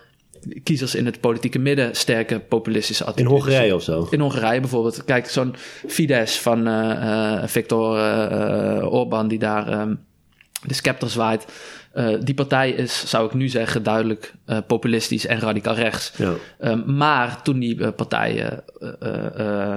kiezers 0.62 0.94
in 0.94 1.06
het 1.06 1.20
politieke 1.20 1.58
midden 1.58 1.96
sterke 1.96 2.38
populistische 2.38 3.04
attitudes. 3.04 3.32
In 3.32 3.38
Hongarije 3.38 3.74
of 3.74 3.82
zo? 3.82 4.06
In 4.10 4.20
Hongarije 4.20 4.60
bijvoorbeeld. 4.60 5.04
Kijk, 5.04 5.28
zo'n 5.28 5.54
Fidesz 5.86 6.36
van 6.36 6.68
uh, 6.68 7.42
Viktor 7.44 7.98
Orban 8.84 9.28
die 9.28 9.38
daar 9.38 9.68
ehm, 9.68 9.94
de 10.62 10.74
scepter 10.74 11.10
zwaait. 11.10 11.46
Uh, 11.94 12.16
die 12.20 12.34
partij 12.34 12.70
is, 12.70 13.10
zou 13.10 13.26
ik 13.26 13.34
nu 13.34 13.48
zeggen, 13.48 13.82
duidelijk 13.82 14.34
uh, 14.46 14.58
populistisch 14.66 15.26
en 15.26 15.40
radicaal 15.40 15.74
rechts. 15.74 16.12
Ja. 16.16 16.32
Um, 16.60 16.96
maar 16.96 17.42
toen 17.42 17.58
die 17.58 17.92
partij, 17.92 18.60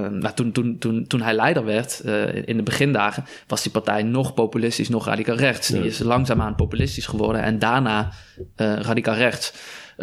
nou, 0.10 0.34
toen, 0.36 0.52
toen, 0.52 0.78
toen, 0.80 1.08
toen 1.08 1.22
hij 1.22 1.34
leider 1.34 1.66
werd 1.66 2.00
in 2.46 2.58
de 2.58 2.64
begindagen, 2.64 3.26
was 3.48 3.64
die 3.64 3.72
partij 3.72 4.04
nog 4.04 4.34
populistisch, 4.34 4.90
nog 4.90 5.06
radicaal 5.06 5.36
rechts. 5.36 5.68
Die 5.68 5.86
is 5.86 6.00
langzaamaan 6.00 6.56
populistisch 6.56 7.06
geworden 7.06 7.42
en 7.42 7.60
daarna 7.60 8.12
radicaal 8.56 9.16
rechts. 9.16 9.54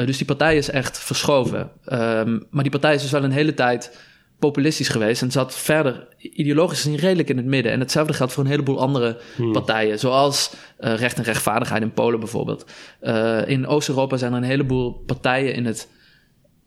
Dus 0.05 0.17
die 0.17 0.27
partij 0.27 0.57
is 0.57 0.71
echt 0.71 0.99
verschoven. 0.99 1.71
Um, 1.93 2.47
maar 2.51 2.63
die 2.63 2.73
partij 2.73 2.95
is 2.95 3.03
dus 3.03 3.11
wel 3.11 3.25
een 3.25 3.31
hele 3.31 3.55
tijd 3.55 3.99
populistisch 4.39 4.89
geweest 4.89 5.23
en 5.23 5.31
zat 5.31 5.57
verder 5.57 6.09
ideologisch 6.19 6.85
niet 6.85 7.01
redelijk 7.01 7.29
in 7.29 7.37
het 7.37 7.47
midden. 7.47 7.73
En 7.73 7.81
hetzelfde 7.81 8.13
geldt 8.13 8.33
voor 8.33 8.45
een 8.45 8.51
heleboel 8.51 8.81
andere 8.81 9.21
hmm. 9.37 9.53
partijen, 9.53 9.99
zoals 9.99 10.53
uh, 10.81 10.95
recht 10.95 11.17
en 11.17 11.25
rechtvaardigheid 11.25 11.83
in 11.83 11.93
Polen 11.93 12.19
bijvoorbeeld. 12.19 12.67
Uh, 13.03 13.49
in 13.49 13.67
Oost-Europa 13.67 14.17
zijn 14.17 14.33
er 14.33 14.39
een 14.39 14.45
heleboel 14.45 14.93
partijen 14.93 15.55
in 15.55 15.67
het 15.67 15.89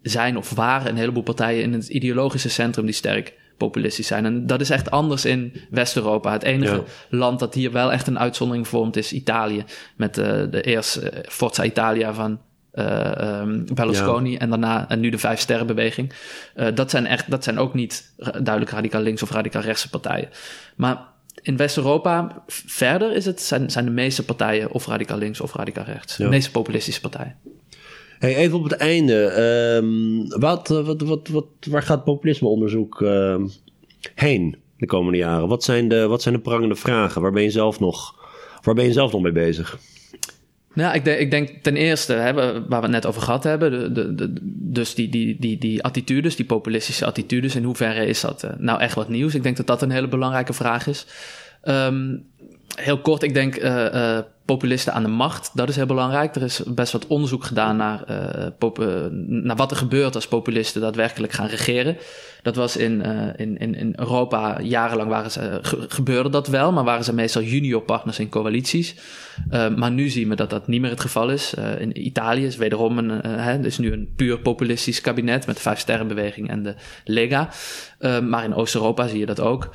zijn 0.02 0.38
of 0.38 0.50
waren 0.50 0.90
een 0.90 0.98
heleboel 0.98 1.24
partijen 1.24 1.64
in 1.64 1.74
het 1.74 1.88
ideologische 1.88 2.50
centrum 2.50 2.86
die 2.86 2.94
sterk 2.94 3.34
populistisch 3.58 4.08
zijn. 4.08 4.26
En 4.26 4.48
dat 4.48 4.62
is 4.62 4.70
echt 4.70 4.92
anders 4.92 5.26
in 5.26 5.54
West-Europa. 5.70 6.32
Het 6.32 6.44
enige 6.44 6.84
land 7.10 7.40
dat 7.40 7.54
hier 7.54 7.72
wel 7.72 7.92
echt 7.92 8.08
een 8.08 8.20
uitzondering 8.20 8.68
vormt 8.68 8.96
is 8.96 9.14
Italië. 9.14 9.64
Met 9.96 10.18
uh, 10.18 10.26
de 10.26 10.62
eerste 10.62 11.26
Forza 11.28 11.64
Italia 11.64 12.14
van 12.14 12.40
uh, 12.74 13.42
um, 13.42 13.66
Berlusconi 13.74 14.36
en 14.36 14.50
daarna 14.50 14.90
en 14.90 15.00
nu 15.00 15.10
de 15.10 15.18
Vijf 15.18 15.40
Sterrenbeweging. 15.40 16.14
Uh, 16.56 16.68
dat, 16.74 16.90
zijn 16.90 17.06
echt, 17.06 17.32
dat 17.32 17.44
zijn 17.44 17.58
ook 17.58 17.74
niet 17.74 18.14
duidelijk 18.18 18.70
radicaal 18.70 19.02
links 19.02 19.24
of 19.24 19.32
radicaal 19.32 19.62
rechtse 19.62 19.90
partijen. 19.90 20.30
Maar 20.76 21.08
in 21.42 21.58
West-Europa 21.58 22.44
verder 22.48 23.16
is 23.16 23.26
het, 23.26 23.42
zijn, 23.42 23.70
zijn 23.70 23.86
de 23.86 23.92
meeste 23.92 24.26
partijen 24.26 24.72
of 24.72 24.86
radicaal 24.86 25.18
links 25.18 25.42
of 25.42 25.54
radicaal 25.54 25.86
rechts. 25.86 26.18
De 26.18 26.28
meeste 26.28 26.52
populistische 26.52 27.02
partijen. 27.02 27.36
Hey, 28.20 28.36
even 28.36 28.58
op 28.58 28.64
het 28.64 28.74
einde. 28.74 29.42
Um, 29.76 30.28
wat, 30.40 30.68
wat, 30.68 31.02
wat, 31.02 31.28
wat, 31.28 31.46
waar 31.70 31.84
gaat 31.84 32.04
populismeonderzoek 32.04 33.02
uh, 33.02 33.36
heen 34.16 34.58
de 34.78 34.86
komende 34.86 35.18
jaren? 35.18 35.48
Wat 35.48 35.64
zijn 35.64 35.88
de, 35.88 36.08
wat 36.08 36.22
zijn 36.22 36.36
de 36.36 36.42
prangende 36.42 36.76
vragen? 36.76 37.22
Waar 37.22 37.32
ben 37.32 37.44
je 37.44 37.50
zelf 37.50 37.80
nog, 37.80 38.16
waar 38.62 38.76
ben 38.76 38.86
je 38.86 38.94
zelf 38.94 39.12
nog 39.12 39.22
mee 39.22 39.32
bezig? 39.32 39.80
Nou, 40.74 40.96
ik 40.96 41.06
denk, 41.06 41.20
ik 41.20 41.32
denk 41.32 41.50
ten 41.62 41.76
eerste, 41.76 42.14
hè, 42.14 42.34
waar 42.34 42.68
we 42.68 42.76
het 42.76 42.90
net 42.90 43.06
over 43.06 43.22
gehad 43.22 43.44
hebben, 43.44 43.94
de, 43.94 44.16
de, 44.16 44.34
dus 44.44 44.96
die, 44.96 45.10
die, 45.10 45.38
die, 45.40 45.58
die 45.58 45.84
attitudes, 45.84 46.36
die 46.36 46.46
populistische 46.46 47.06
attitudes, 47.06 47.56
in 47.56 47.64
hoeverre 47.64 48.06
is 48.06 48.22
dat 48.22 48.44
uh, 48.44 48.52
nou 48.58 48.80
echt 48.80 48.96
wat 48.96 49.10
nieuws? 49.10 49.36
Ik 49.36 49.44
denk 49.44 49.58
dat 49.58 49.68
dat 49.68 49.82
een 49.82 49.92
hele 49.92 50.08
belangrijke 50.08 50.54
vraag 50.54 50.88
is. 50.88 51.06
Um, 51.64 52.26
heel 52.80 53.00
kort, 53.00 53.24
ik 53.24 53.34
denk 53.34 53.56
uh, 53.56 53.94
uh, 53.94 54.20
populisten 54.46 54.94
aan 54.94 55.04
de 55.04 55.10
macht, 55.10 55.52
dat 55.54 55.70
is 55.70 55.76
heel 55.76 55.86
belangrijk. 55.86 56.36
Er 56.36 56.42
is 56.42 56.64
best 56.68 56.92
wat 56.92 57.08
onderzoek 57.08 57.44
gedaan 57.44 57.78
naar, 57.78 58.04
uh, 58.10 59.06
naar 59.28 59.56
wat 59.56 59.72
er 59.72 59.78
gebeurt 59.78 60.16
als 60.16 60.28
populisten 60.28 60.82
daadwerkelijk 60.82 61.34
gaan 61.34 61.48
regeren. 61.48 61.98
Dat 62.42 62.56
was 62.56 62.78
in, 62.78 63.02
in, 63.36 63.58
in, 63.58 63.94
Europa 63.96 64.62
jarenlang 64.62 65.10
waren 65.10 65.32
ze, 65.32 65.60
gebeurde 65.88 66.30
dat 66.30 66.48
wel, 66.48 66.72
maar 66.72 66.84
waren 66.84 67.04
ze 67.04 67.14
meestal 67.14 67.42
junior 67.42 67.82
partners 67.82 68.20
in 68.20 68.30
coalities. 68.30 68.96
Maar 69.76 69.92
nu 69.92 70.10
zien 70.10 70.30
we 70.30 70.36
dat 70.36 70.50
dat 70.50 70.68
niet 70.68 70.82
meer 70.82 70.90
het 70.90 71.00
geval 71.00 71.30
is. 71.30 71.54
In 71.80 72.06
Italië 72.06 72.46
is 72.46 72.56
wederom 72.56 72.98
een, 72.98 73.10
hè, 73.28 73.66
is 73.66 73.78
nu 73.78 73.92
een 73.92 74.14
puur 74.16 74.40
populistisch 74.40 75.02
kabinet 75.02 75.46
met 75.46 75.56
de 75.56 75.62
Vijf 75.62 75.80
Sterrenbeweging 75.80 76.50
en 76.50 76.64
de 76.64 76.76
Lega. 77.04 77.50
maar 78.22 78.44
in 78.44 78.56
Oost-Europa 78.56 79.08
zie 79.08 79.20
je 79.20 79.26
dat 79.26 79.40
ook. 79.40 79.70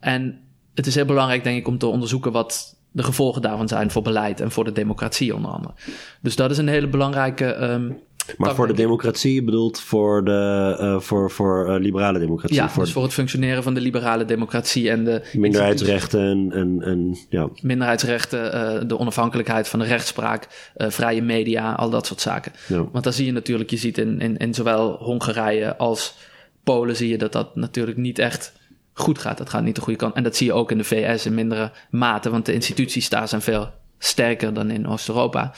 En 0.00 0.44
het 0.74 0.86
is 0.86 0.94
heel 0.94 1.04
belangrijk, 1.04 1.44
denk 1.44 1.58
ik, 1.58 1.66
om 1.66 1.78
te 1.78 1.86
onderzoeken 1.86 2.32
wat 2.32 2.76
de 2.90 3.02
gevolgen 3.02 3.42
daarvan 3.42 3.68
zijn 3.68 3.90
voor 3.90 4.02
beleid 4.02 4.40
en 4.40 4.50
voor 4.50 4.64
de 4.64 4.72
democratie 4.72 5.34
onder 5.34 5.50
andere. 5.50 5.74
Dus 6.20 6.36
dat 6.36 6.50
is 6.50 6.58
een 6.58 6.68
hele 6.68 6.88
belangrijke. 6.88 7.62
Um, 7.62 7.96
maar 8.36 8.54
voor 8.54 8.66
de 8.66 8.72
democratie 8.72 9.42
bedoelt 9.42 9.80
voor 9.80 10.24
de 10.24 10.76
uh, 10.80 11.00
voor, 11.00 11.30
voor 11.30 11.68
uh, 11.68 11.80
liberale 11.80 12.18
democratie. 12.18 12.56
Ja, 12.56 12.68
voor 12.68 12.82
dus 12.82 12.92
voor 12.92 13.02
het 13.02 13.12
functioneren 13.12 13.62
van 13.62 13.74
de 13.74 13.80
liberale 13.80 14.24
democratie 14.24 14.90
en 14.90 15.04
de 15.04 15.30
minderheidsrechten 15.32 16.20
en, 16.20 16.52
en, 16.52 16.82
en 16.82 17.16
ja. 17.28 17.48
Minderheidsrechten, 17.62 18.54
uh, 18.54 18.88
de 18.88 18.98
onafhankelijkheid 18.98 19.68
van 19.68 19.78
de 19.78 19.84
rechtspraak, 19.84 20.72
vrije 20.76 21.22
media, 21.22 21.72
al 21.72 21.90
dat 21.90 22.06
soort 22.06 22.20
zaken. 22.20 22.52
Ja. 22.68 22.84
Want 22.92 23.04
dan 23.04 23.12
zie 23.12 23.26
je 23.26 23.32
natuurlijk, 23.32 23.70
je 23.70 23.76
ziet 23.76 23.98
in, 23.98 24.20
in, 24.20 24.36
in 24.36 24.54
zowel 24.54 24.92
Hongarije 24.92 25.76
als 25.76 26.14
Polen 26.62 26.96
zie 26.96 27.08
je 27.08 27.18
dat 27.18 27.32
dat 27.32 27.56
natuurlijk 27.56 27.96
niet 27.96 28.18
echt 28.18 28.52
goed 28.94 29.18
gaat. 29.18 29.38
Dat 29.38 29.50
gaat 29.50 29.62
niet 29.62 29.74
de 29.74 29.80
goede 29.80 29.98
kant. 29.98 30.14
En 30.14 30.22
dat 30.22 30.36
zie 30.36 30.46
je 30.46 30.52
ook 30.52 30.70
in 30.70 30.78
de 30.78 30.84
VS 30.84 31.26
in 31.26 31.34
mindere 31.34 31.72
mate, 31.90 32.30
want 32.30 32.46
de 32.46 32.52
instituties 32.52 33.08
daar 33.08 33.28
zijn 33.28 33.42
veel 33.42 33.70
sterker 33.98 34.54
dan 34.54 34.70
in 34.70 34.86
Oost-Europa. 34.86 35.54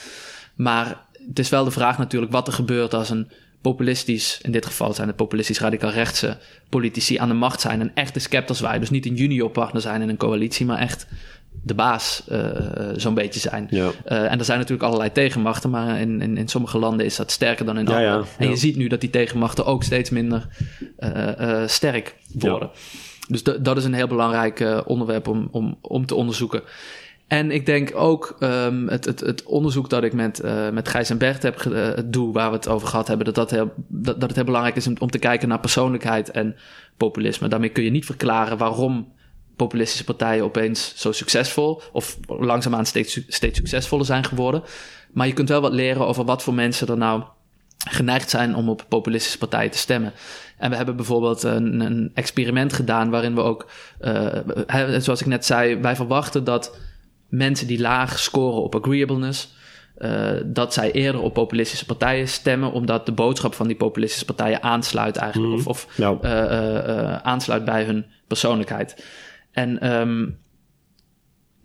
Maar 0.55 1.05
het 1.27 1.39
is 1.39 1.49
wel 1.49 1.63
de 1.63 1.71
vraag 1.71 1.97
natuurlijk 1.97 2.31
wat 2.31 2.47
er 2.47 2.53
gebeurt 2.53 2.93
als 2.93 3.09
een 3.09 3.31
populistisch, 3.61 4.39
in 4.41 4.51
dit 4.51 4.65
geval 4.65 4.93
zijn 4.93 5.07
het 5.07 5.15
populistisch 5.15 5.59
radicaal 5.59 5.91
rechtse 5.91 6.37
politici 6.69 7.17
aan 7.17 7.27
de 7.27 7.33
macht 7.33 7.61
zijn 7.61 7.81
en 7.81 7.91
echte 7.93 8.19
scepters 8.19 8.59
wij. 8.59 8.79
Dus 8.79 8.89
niet 8.89 9.05
een 9.05 9.15
junior 9.15 9.49
partner 9.49 9.81
zijn 9.81 10.01
in 10.01 10.09
een 10.09 10.17
coalitie, 10.17 10.65
maar 10.65 10.79
echt 10.79 11.07
de 11.63 11.73
baas 11.73 12.23
uh, 12.31 12.49
zo'n 12.95 13.13
beetje 13.13 13.39
zijn. 13.39 13.67
Ja. 13.69 13.91
Uh, 14.07 14.31
en 14.31 14.39
er 14.39 14.45
zijn 14.45 14.57
natuurlijk 14.57 14.87
allerlei 14.87 15.11
tegenmachten, 15.11 15.69
maar 15.69 15.99
in, 15.99 16.21
in, 16.21 16.37
in 16.37 16.47
sommige 16.47 16.77
landen 16.77 17.05
is 17.05 17.15
dat 17.15 17.31
sterker 17.31 17.65
dan 17.65 17.77
in 17.77 17.87
andere. 17.87 18.05
Ja, 18.05 18.23
en 18.37 18.49
je 18.49 18.55
ziet 18.55 18.75
nu 18.75 18.87
dat 18.87 19.01
die 19.01 19.09
tegenmachten 19.09 19.65
ook 19.65 19.83
steeds 19.83 20.09
minder 20.09 20.47
uh, 20.99 21.67
sterk 21.67 22.15
worden. 22.33 22.69
Dus 23.27 23.43
dat 23.43 23.77
is 23.77 23.83
een 23.83 23.93
heel 23.93 24.07
belangrijk 24.07 24.59
uh, 24.59 24.79
onderwerp 24.85 25.27
om, 25.27 25.47
om, 25.51 25.77
om 25.81 26.05
te 26.05 26.15
onderzoeken. 26.15 26.61
En 27.27 27.51
ik 27.51 27.65
denk 27.65 27.91
ook 27.95 28.37
um, 28.39 28.87
het, 28.87 29.05
het, 29.05 29.19
het 29.19 29.43
onderzoek 29.43 29.89
dat 29.89 30.03
ik 30.03 30.13
met, 30.13 30.43
uh, 30.43 30.69
met 30.69 30.87
Gijs 30.87 31.09
en 31.09 31.17
Bert 31.17 31.43
heb, 31.43 31.63
uh, 31.63 31.87
doe, 32.05 32.33
waar 32.33 32.49
we 32.49 32.55
het 32.55 32.67
over 32.67 32.87
gehad 32.87 33.07
hebben, 33.07 33.25
dat, 33.25 33.35
dat, 33.35 33.49
heel, 33.49 33.73
dat, 33.87 34.21
het 34.21 34.35
heel 34.35 34.43
belangrijk 34.43 34.75
is 34.75 34.87
om, 34.87 34.95
om 34.99 35.09
te 35.09 35.19
kijken 35.19 35.47
naar 35.47 35.59
persoonlijkheid 35.59 36.31
en 36.31 36.55
populisme. 36.97 37.47
Daarmee 37.47 37.69
kun 37.69 37.83
je 37.83 37.89
niet 37.89 38.05
verklaren 38.05 38.57
waarom 38.57 39.13
populistische 39.55 40.03
partijen 40.03 40.43
opeens 40.43 40.93
zo 40.95 41.11
succesvol 41.11 41.81
of 41.91 42.17
langzaamaan 42.27 42.85
steeds, 42.85 43.21
steeds 43.27 43.57
succesvoller 43.57 44.05
zijn 44.05 44.23
geworden. 44.23 44.63
Maar 45.11 45.27
je 45.27 45.33
kunt 45.33 45.49
wel 45.49 45.61
wat 45.61 45.73
leren 45.73 46.07
over 46.07 46.25
wat 46.25 46.43
voor 46.43 46.53
mensen 46.53 46.87
er 46.87 46.97
nou 46.97 47.23
geneigd 47.89 48.29
zijn 48.29 48.55
om 48.55 48.69
op 48.69 48.85
populistische 48.87 49.37
partijen 49.37 49.71
te 49.71 49.77
stemmen. 49.77 50.13
En 50.57 50.69
we 50.69 50.75
hebben 50.75 50.95
bijvoorbeeld 50.95 51.43
een, 51.43 51.79
een 51.79 52.11
experiment 52.13 52.73
gedaan 52.73 53.09
waarin 53.09 53.35
we 53.35 53.41
ook, 53.41 53.69
uh, 54.01 54.97
zoals 54.97 55.21
ik 55.21 55.27
net 55.27 55.45
zei, 55.45 55.75
wij 55.75 55.95
verwachten 55.95 56.43
dat 56.43 56.77
mensen 57.29 57.67
die 57.67 57.79
laag 57.79 58.19
scoren 58.19 58.61
op 58.61 58.75
agreeableness, 58.75 59.55
uh, 59.97 60.31
dat 60.45 60.73
zij 60.73 60.91
eerder 60.91 61.21
op 61.21 61.33
populistische 61.33 61.85
partijen 61.85 62.27
stemmen, 62.27 62.71
omdat 62.71 63.05
de 63.05 63.11
boodschap 63.11 63.53
van 63.53 63.67
die 63.67 63.75
populistische 63.75 64.25
partijen 64.25 64.63
aansluit 64.63 65.15
eigenlijk, 65.15 65.51
mm, 65.51 65.67
of, 65.67 65.67
of 65.67 65.87
uh, 65.97 67.15
aansluit 67.15 67.65
bij 67.65 67.83
hun 67.83 68.05
persoonlijkheid. 68.27 69.05
En 69.51 69.91
um, 69.91 70.37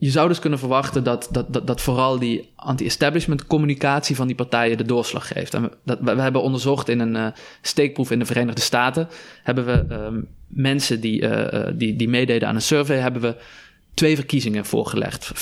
je 0.03 0.11
zou 0.11 0.29
dus 0.29 0.39
kunnen 0.39 0.59
verwachten 0.59 1.05
dat, 1.05 1.29
dat, 1.31 1.53
dat, 1.53 1.67
dat 1.67 1.81
vooral 1.81 2.19
die 2.19 2.53
anti-establishment 2.57 3.47
communicatie 3.47 4.17
van 4.17 4.27
die 4.27 4.37
partijen 4.37 4.77
de 4.77 4.85
doorslag 4.85 5.29
geeft. 5.29 5.55
En 5.55 5.63
we, 5.63 5.71
dat, 5.85 5.99
we 6.01 6.21
hebben 6.21 6.43
onderzocht 6.43 6.89
in 6.89 7.01
een 7.01 7.15
uh, 7.15 7.27
steekproef 7.61 8.11
in 8.11 8.19
de 8.19 8.25
Verenigde 8.25 8.61
Staten, 8.61 9.09
hebben 9.43 9.65
we 9.65 9.95
um, 9.95 10.29
mensen 10.47 11.01
die, 11.01 11.21
uh, 11.21 11.67
die, 11.75 11.97
die 11.97 12.09
meededen 12.09 12.49
aan 12.49 12.55
een 12.55 12.63
survey, 12.63 12.99
hebben 12.99 13.23
we 13.23 13.37
twee 13.95 14.17
verkiezingen 14.17 14.65
voorgelegd. 14.65 15.33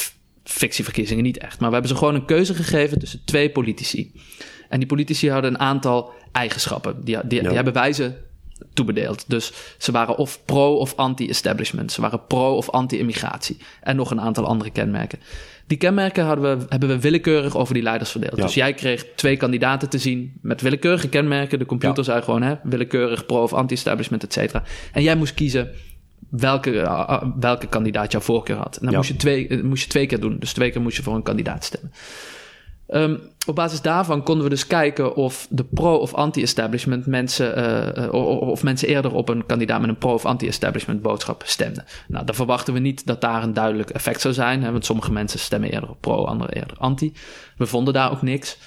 Fictieverkiezingen 0.44 1.24
niet 1.24 1.38
echt, 1.38 1.60
maar 1.60 1.68
we 1.68 1.74
hebben 1.74 1.92
ze 1.92 1.98
gewoon 1.98 2.14
een 2.14 2.24
keuze 2.24 2.54
gegeven 2.54 2.98
tussen 2.98 3.20
twee 3.24 3.50
politici. 3.50 4.12
En 4.68 4.78
die 4.78 4.88
politici 4.88 5.30
hadden 5.30 5.50
een 5.50 5.60
aantal 5.60 6.12
eigenschappen. 6.32 7.04
Die, 7.04 7.18
die, 7.24 7.42
die 7.42 7.52
hebben 7.52 7.72
wij 7.72 7.92
ze 7.92 8.12
toebedeeld. 8.72 9.24
Dus 9.26 9.52
ze 9.78 9.92
waren 9.92 10.16
of 10.16 10.40
pro 10.44 10.74
of 10.74 10.96
anti-establishment. 10.96 11.92
Ze 11.92 12.00
waren 12.00 12.26
pro 12.26 12.56
of 12.56 12.70
anti-immigratie. 12.70 13.56
En 13.82 13.96
nog 13.96 14.10
een 14.10 14.20
aantal 14.20 14.46
andere 14.46 14.70
kenmerken. 14.70 15.18
Die 15.66 15.78
kenmerken 15.78 16.24
hadden 16.24 16.58
we, 16.58 16.64
hebben 16.68 16.88
we 16.88 17.00
willekeurig 17.00 17.56
over 17.56 17.74
die 17.74 17.82
leiders 17.82 18.10
verdeeld. 18.10 18.36
Dus 18.36 18.54
jij 18.54 18.74
kreeg 18.74 19.06
twee 19.16 19.36
kandidaten 19.36 19.88
te 19.88 19.98
zien 19.98 20.32
met 20.42 20.60
willekeurige 20.60 21.08
kenmerken. 21.08 21.58
De 21.58 21.66
computer 21.66 22.04
zei 22.04 22.22
gewoon 22.22 22.42
hè, 22.42 22.54
willekeurig 22.62 23.26
pro 23.26 23.42
of 23.42 23.52
anti-establishment, 23.52 24.24
et 24.24 24.32
cetera. 24.32 24.62
En 24.92 25.02
jij 25.02 25.16
moest 25.16 25.34
kiezen 25.34 25.70
welke, 26.30 26.72
uh, 26.72 27.22
welke 27.40 27.66
kandidaat 27.66 28.12
jouw 28.12 28.20
voorkeur 28.20 28.56
had. 28.56 28.76
En 28.76 28.86
dan 28.86 28.94
moest, 28.94 29.08
je 29.08 29.16
twee, 29.16 29.62
moest 29.62 29.82
je 29.82 29.88
twee 29.88 30.06
keer 30.06 30.20
doen. 30.20 30.36
Dus 30.38 30.52
twee 30.52 30.70
keer 30.70 30.80
moest 30.80 30.96
je 30.96 31.02
voor 31.02 31.14
een 31.14 31.22
kandidaat 31.22 31.64
stemmen. 31.64 31.92
Um, 32.92 33.20
op 33.46 33.54
basis 33.54 33.80
daarvan 33.80 34.22
konden 34.22 34.44
we 34.44 34.50
dus 34.50 34.66
kijken 34.66 35.14
of 35.16 35.46
de 35.50 35.64
pro- 35.64 35.96
of 35.96 36.14
anti-establishment 36.14 37.06
mensen, 37.06 37.58
uh, 38.04 38.12
of 38.48 38.62
mensen 38.62 38.88
eerder 38.88 39.14
op 39.14 39.28
een 39.28 39.46
kandidaat 39.46 39.80
met 39.80 39.88
een 39.88 39.98
pro- 39.98 40.12
of 40.12 40.24
anti-establishment 40.24 41.02
boodschap 41.02 41.42
stemden. 41.46 41.84
Nou, 42.08 42.24
dan 42.24 42.34
verwachten 42.34 42.74
we 42.74 42.80
niet 42.80 43.06
dat 43.06 43.20
daar 43.20 43.42
een 43.42 43.54
duidelijk 43.54 43.90
effect 43.90 44.20
zou 44.20 44.34
zijn, 44.34 44.62
hè, 44.62 44.72
want 44.72 44.84
sommere 44.84 45.12
mensen 45.12 45.38
stemmen 45.38 45.70
eerder 45.70 45.90
op 45.90 46.00
pro, 46.00 46.24
anderen 46.24 46.54
eerder 46.54 46.76
anti. 46.76 47.12
We 47.56 47.66
vonden 47.66 47.94
daar 47.94 48.10
ook 48.10 48.22
niks. 48.22 48.58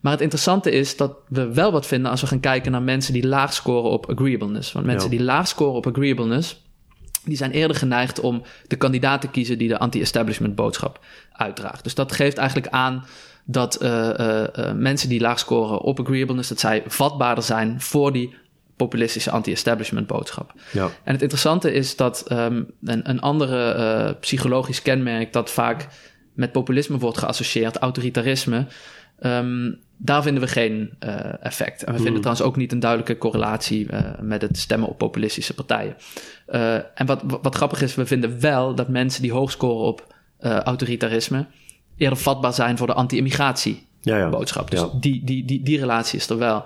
Maar 0.00 0.12
het 0.12 0.20
interessante 0.20 0.70
is 0.70 0.96
dat 0.96 1.16
we 1.28 1.54
wel 1.54 1.72
wat 1.72 1.86
vinden 1.86 2.10
als 2.10 2.20
we 2.20 2.26
gaan 2.26 2.40
kijken 2.40 2.72
naar 2.72 2.82
mensen 2.82 3.12
die 3.12 3.26
laag 3.26 3.52
scoren 3.52 3.90
op 3.90 4.10
agreeableness. 4.10 4.72
Want 4.72 4.86
mensen 4.86 5.10
die 5.10 5.22
laag 5.22 5.48
scoren 5.48 5.74
op 5.74 5.86
agreeableness, 5.86 6.66
die 7.24 7.36
zijn 7.36 7.50
eerder 7.50 7.76
geneigd 7.76 8.20
om 8.20 8.42
de 8.66 8.76
kandidaat 8.76 9.20
te 9.20 9.28
kiezen 9.28 9.58
die 9.58 9.68
de 9.68 9.78
anti-establishment 9.78 10.54
boodschap 10.54 11.04
uitdraagt. 11.32 11.84
Dus 11.84 11.94
dat 11.94 12.12
geeft 12.12 12.38
eigenlijk 12.38 12.68
aan 12.68 13.04
dat 13.50 13.82
uh, 13.82 14.10
uh, 14.20 14.72
mensen 14.72 15.08
die 15.08 15.20
laag 15.20 15.38
scoren 15.38 15.80
op 15.80 16.00
agreeableness, 16.00 16.48
dat 16.48 16.60
zij 16.60 16.82
vatbaarder 16.86 17.44
zijn 17.44 17.80
voor 17.80 18.12
die 18.12 18.34
populistische 18.76 19.30
anti-establishment 19.30 20.06
boodschap. 20.06 20.52
Ja. 20.72 20.84
En 21.04 21.12
het 21.12 21.22
interessante 21.22 21.72
is 21.72 21.96
dat 21.96 22.32
um, 22.32 22.70
een, 22.84 23.10
een 23.10 23.20
andere 23.20 23.76
uh, 23.76 24.20
psychologisch 24.20 24.82
kenmerk 24.82 25.32
dat 25.32 25.50
vaak 25.50 25.88
met 26.32 26.52
populisme 26.52 26.98
wordt 26.98 27.18
geassocieerd, 27.18 27.76
autoritarisme, 27.76 28.66
um, 29.20 29.78
daar 29.96 30.22
vinden 30.22 30.42
we 30.42 30.48
geen 30.48 30.90
uh, 31.06 31.44
effect. 31.44 31.84
En 31.84 31.92
we 31.92 31.94
vinden 31.94 32.12
hmm. 32.12 32.20
trouwens 32.20 32.46
ook 32.46 32.56
niet 32.56 32.72
een 32.72 32.80
duidelijke 32.80 33.18
correlatie 33.18 33.86
uh, 33.90 34.00
met 34.20 34.42
het 34.42 34.58
stemmen 34.58 34.88
op 34.88 34.98
populistische 34.98 35.54
partijen. 35.54 35.96
En 36.94 37.06
wat, 37.06 37.22
wat 37.42 37.54
grappig 37.54 37.82
is, 37.82 37.94
we 37.94 38.06
vinden 38.06 38.40
wel 38.40 38.74
dat 38.74 38.88
mensen 38.88 39.22
die 39.22 39.32
hoog 39.32 39.50
scoren 39.50 39.86
op 39.86 40.14
autoritarisme 40.40 41.46
eerder 41.98 42.18
vatbaar 42.18 42.52
zijn 42.52 42.76
voor 42.76 42.86
de 42.86 42.94
anti-immigratie 42.94 43.86
ja, 44.00 44.16
ja. 44.16 44.28
boodschap. 44.28 44.70
Dus 44.70 44.84
die, 45.00 45.24
die, 45.24 45.44
die, 45.44 45.62
die 45.62 45.78
relatie 45.78 46.18
is 46.18 46.28
er 46.28 46.38
wel. 46.38 46.64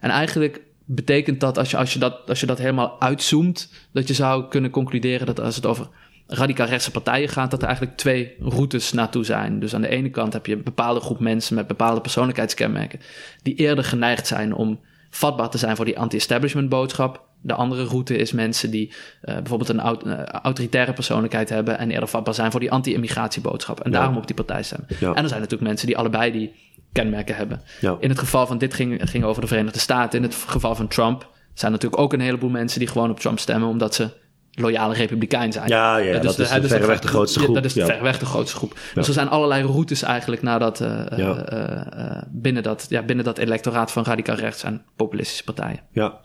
En 0.00 0.10
eigenlijk 0.10 0.60
betekent 0.84 1.40
dat 1.40 1.58
als 1.58 1.70
je, 1.70 1.76
als, 1.76 1.92
je 1.92 1.98
dat 1.98 2.28
als 2.28 2.40
je 2.40 2.46
dat 2.46 2.58
helemaal 2.58 3.00
uitzoomt, 3.00 3.72
dat 3.92 4.08
je 4.08 4.14
zou 4.14 4.48
kunnen 4.48 4.70
concluderen 4.70 5.26
dat 5.26 5.40
als 5.40 5.56
het 5.56 5.66
over 5.66 5.88
radicaal 6.26 6.66
rechtse 6.66 6.90
partijen 6.90 7.28
gaat, 7.28 7.50
dat 7.50 7.60
er 7.60 7.66
eigenlijk 7.66 7.96
twee 7.96 8.34
routes 8.40 8.92
naartoe 8.92 9.24
zijn. 9.24 9.60
Dus 9.60 9.74
aan 9.74 9.80
de 9.80 9.88
ene 9.88 10.10
kant 10.10 10.32
heb 10.32 10.46
je 10.46 10.54
een 10.54 10.62
bepaalde 10.62 11.00
groep 11.00 11.20
mensen 11.20 11.54
met 11.54 11.66
bepaalde 11.66 12.00
persoonlijkheidskenmerken, 12.00 13.00
die 13.42 13.54
eerder 13.54 13.84
geneigd 13.84 14.26
zijn 14.26 14.54
om 14.54 14.80
vatbaar 15.14 15.50
te 15.50 15.58
zijn 15.58 15.76
voor 15.76 15.84
die 15.84 15.98
anti-establishment 15.98 16.68
boodschap. 16.68 17.22
De 17.40 17.54
andere 17.54 17.84
route 17.84 18.16
is 18.16 18.32
mensen 18.32 18.70
die 18.70 18.88
uh, 18.88 19.34
bijvoorbeeld 19.34 19.68
een 19.68 20.06
uh, 20.06 20.22
autoritaire 20.24 20.92
persoonlijkheid 20.92 21.48
hebben 21.48 21.78
en 21.78 21.90
eerder 21.90 22.08
vatbaar 22.08 22.34
zijn 22.34 22.50
voor 22.50 22.60
die 22.60 22.70
anti-immigratieboodschap. 22.70 23.80
En 23.80 23.90
daarom 23.90 24.16
op 24.16 24.26
die 24.26 24.36
partij 24.36 24.62
stemmen. 24.62 24.88
En 24.88 25.22
er 25.22 25.28
zijn 25.28 25.40
natuurlijk 25.40 25.62
mensen 25.62 25.86
die 25.86 25.96
allebei 25.96 26.32
die 26.32 26.54
kenmerken 26.92 27.36
hebben. 27.36 27.62
In 28.00 28.08
het 28.08 28.18
geval 28.18 28.46
van 28.46 28.58
dit 28.58 28.74
ging, 28.74 29.10
ging 29.10 29.24
over 29.24 29.42
de 29.42 29.48
Verenigde 29.48 29.78
Staten. 29.78 30.18
In 30.18 30.24
het 30.24 30.34
geval 30.34 30.74
van 30.74 30.88
Trump 30.88 31.30
zijn 31.54 31.72
natuurlijk 31.72 32.02
ook 32.02 32.12
een 32.12 32.20
heleboel 32.20 32.50
mensen 32.50 32.78
die 32.78 32.88
gewoon 32.88 33.10
op 33.10 33.20
Trump 33.20 33.38
stemmen 33.38 33.68
omdat 33.68 33.94
ze 33.94 34.10
loyale 34.54 34.94
republikein 34.94 35.52
zijn. 35.52 35.68
Ja, 35.68 35.96
ja 35.96 36.12
dus 36.12 36.36
dat 36.36 36.38
is 36.38 36.60
dus 36.60 36.70
verreweg 36.70 37.00
de 37.00 37.08
grootste 37.08 37.40
groep. 37.40 37.54
dat 37.54 37.64
is 37.64 37.74
ja. 37.74 37.86
verreweg 37.86 38.18
de 38.18 38.26
grootste 38.26 38.56
groep. 38.56 38.78
Dus 38.94 39.06
er 39.06 39.12
zijn 39.12 39.28
allerlei 39.28 39.62
routes 39.62 40.02
eigenlijk 40.02 40.42
naar 40.42 40.58
dat, 40.58 40.80
uh, 40.80 41.06
uh, 41.18 41.38
uh, 41.52 42.22
binnen, 42.30 42.62
dat, 42.62 42.86
ja, 42.88 43.02
binnen 43.02 43.24
dat 43.24 43.38
electoraat 43.38 43.92
van 43.92 44.04
radicaal 44.04 44.36
rechts 44.36 44.62
en 44.62 44.82
populistische 44.96 45.44
partijen. 45.44 45.80
Ja. 45.92 46.20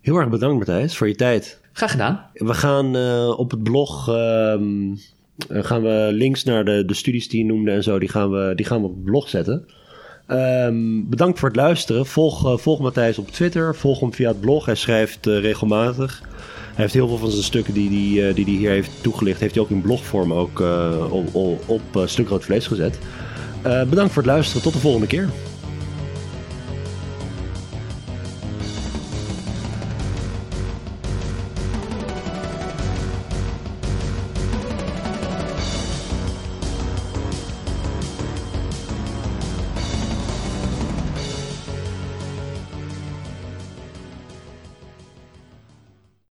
Heel 0.00 0.16
erg 0.16 0.28
bedankt 0.28 0.56
Matthijs 0.56 0.96
voor 0.96 1.08
je 1.08 1.14
tijd. 1.14 1.60
Graag 1.72 1.90
gedaan. 1.90 2.26
We 2.32 2.54
gaan 2.54 2.96
op 3.36 3.50
het 3.50 3.62
blog... 3.62 4.08
Ehm, 4.08 4.94
gaan 5.48 5.82
we 5.82 6.08
links 6.12 6.44
naar 6.44 6.64
de, 6.64 6.84
de 6.84 6.94
studies 6.94 7.28
die 7.28 7.38
je 7.38 7.52
noemde 7.52 7.70
en 7.70 7.82
zo, 7.82 7.98
die 7.98 8.08
gaan 8.08 8.30
we, 8.30 8.52
die 8.54 8.66
gaan 8.66 8.80
we 8.80 8.86
op 8.86 8.94
het 8.94 9.04
blog 9.04 9.28
zetten. 9.28 9.66
Um, 10.28 11.08
bedankt 11.08 11.38
voor 11.38 11.48
het 11.48 11.56
luisteren. 11.56 12.06
Volg, 12.06 12.60
volg 12.60 12.80
Matthijs 12.80 13.18
op 13.18 13.30
Twitter. 13.30 13.76
Volg 13.76 14.00
hem 14.00 14.12
via 14.12 14.28
het 14.28 14.40
blog. 14.40 14.64
Hij 14.64 14.74
schrijft 14.74 15.26
regelmatig. 15.26 16.22
Heeft 16.76 16.94
heel 16.94 17.08
veel 17.08 17.18
van 17.18 17.30
zijn 17.30 17.42
stukken 17.42 17.74
die, 17.74 17.88
die, 17.88 18.20
uh, 18.20 18.34
die 18.34 18.44
hij 18.44 18.54
hier 18.54 18.70
heeft 18.70 18.90
toegelicht, 19.00 19.40
heeft 19.40 19.54
hij 19.54 19.64
ook 19.64 19.70
in 19.70 19.80
blogvorm 19.80 20.32
ook, 20.32 20.60
uh, 20.60 21.12
op, 21.12 21.34
op, 21.34 21.62
op 21.66 21.82
uh, 21.96 22.02
Stuk 22.06 22.28
Rood 22.28 22.44
Vlees 22.44 22.66
gezet. 22.66 22.98
bedankt 23.62 24.12
voor 24.12 24.22
het 24.22 24.32
luisteren. 24.32 24.62
Tot 24.62 24.72
de 24.72 24.78
volgende 24.78 25.06
keer. 25.06 25.28